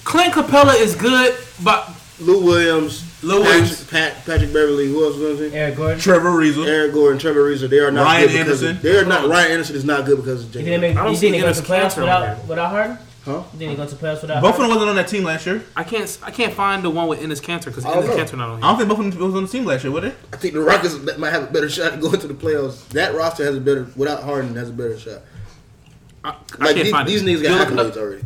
[0.03, 3.87] Clint Capela is good, but Lou Williams, Lou Patrick, Williams.
[3.89, 4.87] Pat, Patrick Beverley.
[4.87, 5.53] Who else was I saying?
[5.55, 5.99] Eric Gordon.
[5.99, 6.67] Trevor Ariza.
[6.67, 7.69] Aaron Gordon, Trevor Ariza.
[7.69, 8.75] They are not Ryan good because Anderson.
[8.77, 9.29] Of, they are not.
[9.29, 10.97] Ryan Anderson is not good because of You didn't make.
[10.97, 12.97] I don't You see didn't go Enes to playoffs without without Harden.
[13.23, 13.43] Huh?
[13.53, 14.41] You didn't go to playoffs without.
[14.41, 15.63] Both of them wasn't on that team last year.
[15.75, 18.23] I can't I can't find the one with Enes Kanter because I don't Enes know.
[18.25, 18.65] Kanter not on Here.
[18.65, 20.13] I don't think both of them was on the team last year, were they?
[20.33, 22.87] I think the Rockets might have a better shot at going to the playoffs.
[22.89, 25.21] That roster has a better without Harden has a better shot.
[26.23, 27.25] I, I Like can't these, find these it.
[27.25, 27.93] niggas got look it up?
[27.93, 28.23] accolades already.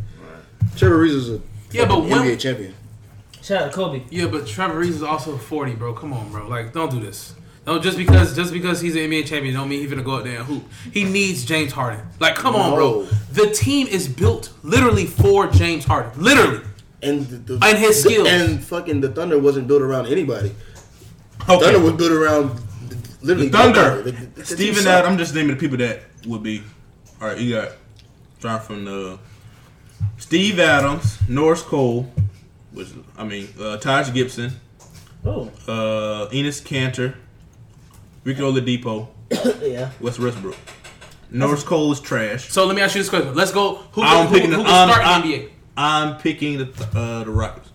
[0.76, 1.40] Trevor Ariza's a
[1.72, 2.74] Yeah, but fucking when- NBA champion.
[3.42, 4.02] Shout out to Kobe.
[4.10, 5.92] Yeah, but Trevor Reeves is also forty, bro.
[5.94, 6.48] Come on, bro.
[6.48, 7.34] Like, don't do this.
[7.66, 10.24] No, just because just because he's an NBA champion don't mean he's gonna go out
[10.24, 10.64] there and hoop.
[10.92, 12.00] He needs James Harden.
[12.18, 13.02] Like, come on, bro.
[13.32, 16.10] The team is built literally for James Harden.
[16.20, 16.60] Literally.
[17.02, 18.28] And the, the, And his the- skills.
[18.28, 20.52] and fucking the Thunder wasn't built around anybody.
[21.48, 21.64] Okay.
[21.64, 22.58] Thunder was built around
[23.22, 23.80] literally The Thunder.
[23.96, 24.10] nobody.
[24.10, 25.06] The- the- the Steven sucked.
[25.08, 26.62] I'm just naming the people that would be.
[27.20, 27.72] All right, you got
[28.40, 29.18] trying from the
[30.18, 32.10] Steve Adams, Norris Cole,
[32.72, 34.52] which I mean uh, Taj Gibson,
[35.24, 37.14] Oh, uh, Enes Kanter,
[38.24, 39.08] Ricky Oladipo,
[39.62, 39.90] yeah.
[40.00, 40.56] Wes Westbrook.
[41.30, 42.50] Norris Cole is trash.
[42.50, 43.34] So let me ask you this question.
[43.34, 43.76] Let's go.
[43.92, 45.50] Who, I'm who, picking who, the- who can I'm- start I'm- the NBA?
[45.78, 47.68] I'm picking the uh, the Rockets.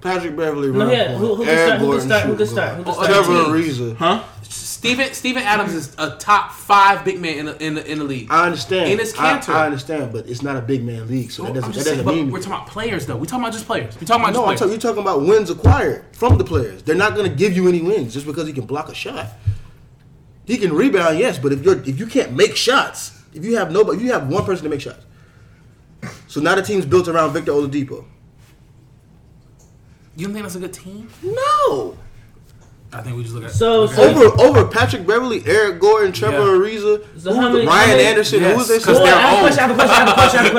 [0.00, 0.70] Patrick Beverley.
[0.72, 1.16] No, yeah.
[1.16, 1.80] Who, who can start?
[1.80, 2.24] Who can start?
[2.26, 2.76] Who can start?
[2.76, 2.96] Who guard.
[2.96, 3.26] can Oh, start?
[3.26, 3.58] Trevor.
[3.58, 3.96] Ariza.
[3.96, 4.22] Huh?
[4.86, 8.04] Steven Steven Adams is a top five big man in the in the, in the
[8.04, 8.28] league.
[8.30, 8.98] I understand.
[8.98, 9.54] Enes I, Kanter.
[9.54, 12.06] I understand, but it's not a big man league, so that doesn't, that doesn't saying,
[12.06, 12.30] mean.
[12.30, 13.16] we're talking about players though.
[13.16, 13.96] We're talking about just players.
[13.96, 14.70] We're talking about no, just talking, players.
[14.72, 16.82] you're talking about wins acquired from the players.
[16.84, 19.26] They're not going to give you any wins just because he can block a shot.
[20.44, 23.72] He can rebound, yes, but if you're if you can't make shots, if you have
[23.72, 25.04] nobody, if you have one person to make shots.
[26.28, 28.04] So now the team's built around Victor Oladipo.
[30.16, 31.08] You don't think that's a good team?
[31.22, 31.98] No,
[32.96, 36.12] I think we just look at So- look at- over over Patrick Beverley, Eric Gordon,
[36.12, 36.70] Trevor Yeah.
[36.70, 38.40] Ariza, So who how many- the- how Ryan many- Anderson.
[38.40, 38.78] Yes, who was they?
[38.78, 39.58] 'cause Well, they're I have a question.
[39.58, 39.96] I have a question.
[39.96, 40.38] I have a question.
[40.38, 40.50] I have a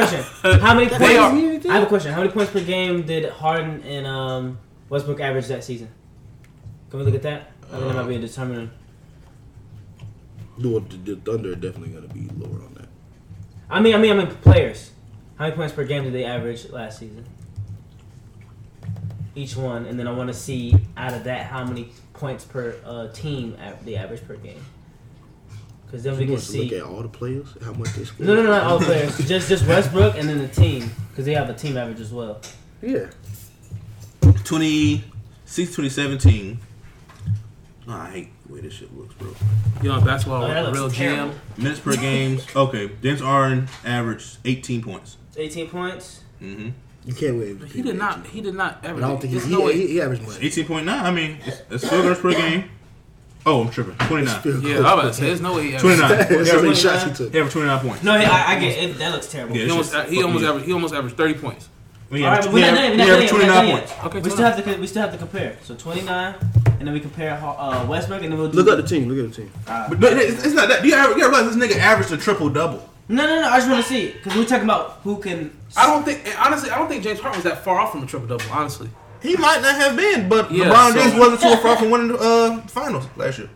[0.42, 0.60] question.
[0.62, 1.66] How many They points?
[1.66, 2.12] are- I have a question.
[2.14, 4.58] How many points per game did Harden and um,
[4.90, 5.88] Westbrook average that season?
[6.92, 7.52] Can we look at that?
[7.74, 8.70] I think that might be a determinant.
[10.60, 10.70] The,
[11.04, 12.88] the, the Thunder are definitely going to be lower on that.
[13.70, 14.92] I mean, I mean, I mean, players.
[15.38, 17.26] How many points per game did they average last season?
[19.38, 22.76] Each one, and then I want to see out of that how many points per
[22.84, 24.64] uh, team a- they average per game.
[25.86, 28.26] Because then we can see to look at all the players, how much they score.
[28.26, 29.16] No, no, no, not all players.
[29.28, 32.42] just just Westbrook and then the team, because they have a team average as well.
[32.82, 33.08] Yeah,
[34.22, 36.60] 2016, 2017.
[37.90, 39.34] Oh, I hate the way this shit looks, bro.
[39.82, 41.32] you know basketball Oh, a real terrible.
[41.34, 41.40] jam.
[41.58, 42.40] Minutes per game.
[42.56, 45.18] Okay, Dennis Arden averaged 18 points.
[45.38, 46.22] 18 points.
[46.42, 46.70] Mm-hmm.
[47.08, 47.66] You can't win.
[47.74, 48.26] He did not.
[48.28, 49.00] He did not ever.
[49.00, 50.32] But I don't think he, There's he, no he, he averaged more.
[50.34, 50.88] 18.9.
[50.90, 52.70] I mean, it's, it's field goals per game.
[53.46, 53.96] Oh, I'm tripping.
[53.96, 54.26] 29.
[54.26, 55.28] Yeah, I was about to say game.
[55.30, 56.10] there's no way 29.
[56.10, 57.32] That's how many shots he took.
[57.32, 58.04] He averaged 29 points.
[58.04, 58.98] No, I, I get it.
[58.98, 59.56] That looks terrible.
[59.56, 59.64] Yeah.
[59.66, 60.66] He almost, just he almost fucking- averaged.
[60.68, 61.70] He almost averaged thirty points.
[62.10, 63.08] He All right, averaged, but we're he not averaged, done.
[63.08, 63.48] he We're not averaged done yet.
[63.48, 63.92] 29 We're not done points.
[63.92, 64.06] yet.
[64.06, 65.58] Okay, we still have to we still have to compare.
[65.64, 66.36] So 29,
[66.80, 68.58] and then we compare uh, Westbrook, and then we'll do.
[68.58, 69.08] Look at the team.
[69.10, 69.52] Look at the team.
[69.66, 70.84] But no, it's, it's not that.
[70.84, 72.84] You gotta, you gotta realize this nigga averaged a triple double.
[73.10, 73.48] No, no, no.
[73.48, 75.58] I just want to see it because we're talking about who can.
[75.78, 76.24] I don't think.
[76.40, 78.44] Honestly, I don't think James Harden was that far off from a triple double.
[78.52, 78.90] Honestly,
[79.22, 82.10] He might not have been, but Yeah, LeBron so- James wasn't too far from winning
[82.10, 83.50] the uh, finals last year.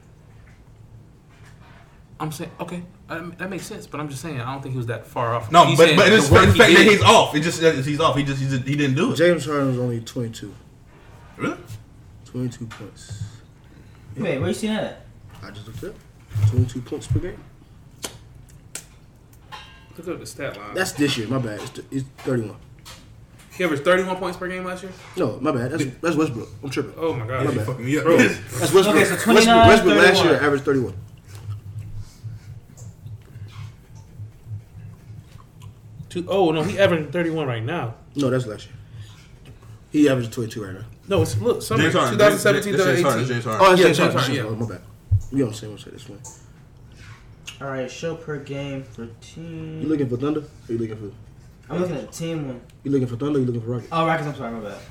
[2.19, 2.83] I'm saying okay.
[3.09, 5.33] I, that makes sense, but I'm just saying I don't think he was that far
[5.35, 5.51] off.
[5.51, 7.35] No, He's but saying but the it's work the he fact that he's off.
[7.35, 8.15] It just he's off.
[8.15, 9.15] He just, he just he didn't do it.
[9.17, 10.53] James Harden was only 22.
[11.37, 11.57] Really?
[12.25, 13.23] 22 points.
[14.15, 15.05] Wait, where you see that?
[15.43, 15.95] I just looked at it
[16.43, 16.49] up.
[16.51, 17.43] 22 points per game.
[20.05, 20.73] Look up the stat line.
[20.73, 21.27] That's this year.
[21.27, 21.61] My bad.
[21.61, 22.55] It's, it's 31.
[23.55, 24.91] he averaged 31 points per game last year.
[25.15, 25.71] No, my bad.
[25.71, 26.49] That's that's Westbrook.
[26.63, 26.93] I'm tripping.
[26.97, 27.45] Oh my god.
[27.45, 27.65] My bad.
[27.67, 28.05] fucking me up.
[28.05, 28.17] Bro.
[28.17, 28.87] That's Westbrook.
[28.87, 30.27] Okay, so Westbrook, 29, Westbrook last 31.
[30.27, 30.93] year averaged 31.
[36.09, 37.95] Two, oh no, he averaging 31 right now.
[38.15, 38.75] No, that's last year.
[39.91, 40.85] He averaged 22 right now.
[41.07, 42.13] No, it's look, summer James Harden.
[42.17, 43.27] 2017 That's James Harden.
[43.27, 43.51] 2018.
[43.51, 44.17] Oh, that's Yeah, James James Harden.
[44.17, 44.41] Harden, yeah.
[44.41, 44.59] Harden.
[44.59, 44.81] My bad.
[45.31, 45.91] We on the same website.
[45.91, 46.40] That's fine.
[47.61, 49.81] All right, show per game for team.
[49.81, 50.41] You looking for Thunder?
[50.41, 51.11] Or you looking for?
[51.71, 52.61] I'm looking at the team one.
[52.83, 53.37] You looking for Thunder?
[53.37, 53.89] Or you looking for Rockets?
[53.91, 54.27] Oh, Rockets.
[54.27, 54.77] I'm sorry, my bad.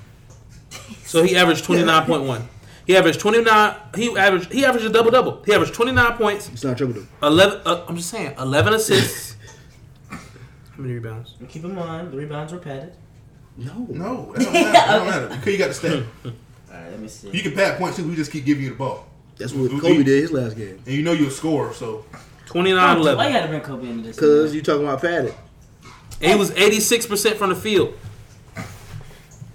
[1.04, 2.42] So he averaged 29.1.
[2.86, 3.76] He averaged 29.
[3.96, 4.52] He averaged.
[4.52, 5.42] He averaged a double double.
[5.44, 6.48] He averaged 29 points.
[6.48, 7.08] It's not triple double.
[7.22, 7.60] 11.
[7.64, 9.36] Uh, I'm just saying, 11 assists.
[10.10, 10.18] How
[10.78, 11.34] many rebounds?
[11.40, 12.94] And keep in mind, the rebounds were padded.
[13.56, 13.86] No.
[13.90, 14.68] No, it don't matter.
[14.68, 15.28] It don't matter.
[15.36, 16.04] Because you got to stay.
[16.24, 16.32] All
[16.70, 17.30] right, let me see.
[17.30, 18.08] You can pad points too.
[18.08, 19.06] We just keep giving you the ball.
[19.36, 20.80] That's what Kobe did his last game.
[20.86, 21.30] And you know you're a
[22.50, 24.18] scorer, so 29 Why you had to bring Kobe into this?
[24.18, 25.34] Cause you talking about padded.
[26.20, 27.96] And he was 86% from the field.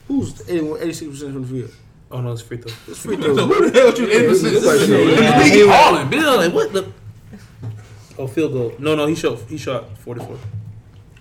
[0.07, 1.72] Who's 86 percent from the field?
[2.11, 2.73] Oh no, it's free throw.
[2.88, 3.39] It's free throws.
[3.39, 4.63] who the hell you emphasis?
[4.88, 5.43] Yeah.
[5.43, 6.09] He balling.
[6.09, 6.91] Bill, like what the?
[8.17, 8.73] Oh, field goal.
[8.80, 9.39] No, no, he shot.
[9.49, 10.38] He shot 44.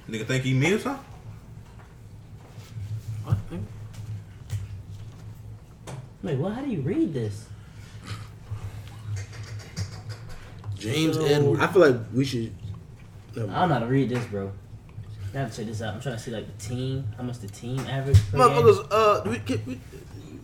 [0.09, 1.05] Nigga think he me or something?
[3.24, 3.36] What?
[6.22, 6.52] Wait, what?
[6.52, 7.48] How do you read this?
[10.76, 11.60] James So- Edwards.
[11.62, 12.52] I feel like we should.
[13.36, 13.60] Never I mind.
[13.60, 14.52] don't know how to read this, bro.
[15.34, 15.94] I have to check this out.
[15.94, 18.16] I'm trying to see like the team, how much the team average.
[18.32, 19.80] Motherfuckers, uh, we, get- we,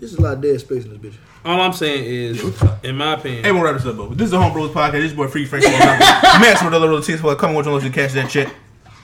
[0.00, 1.16] this is a lot of dead space in this bitch.
[1.44, 2.42] All I'm saying is,
[2.82, 4.08] in my opinion, Hey, we'll wrap this up, bro.
[4.08, 4.92] This is the Home Bros Podcast.
[4.92, 5.64] This is your boy Free Frank.
[5.64, 8.52] Max with other little teams for coming with you to catch that check.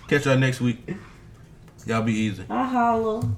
[0.09, 0.79] Catch y'all next week.
[1.87, 2.45] Y'all be easy.
[2.51, 3.29] I holla.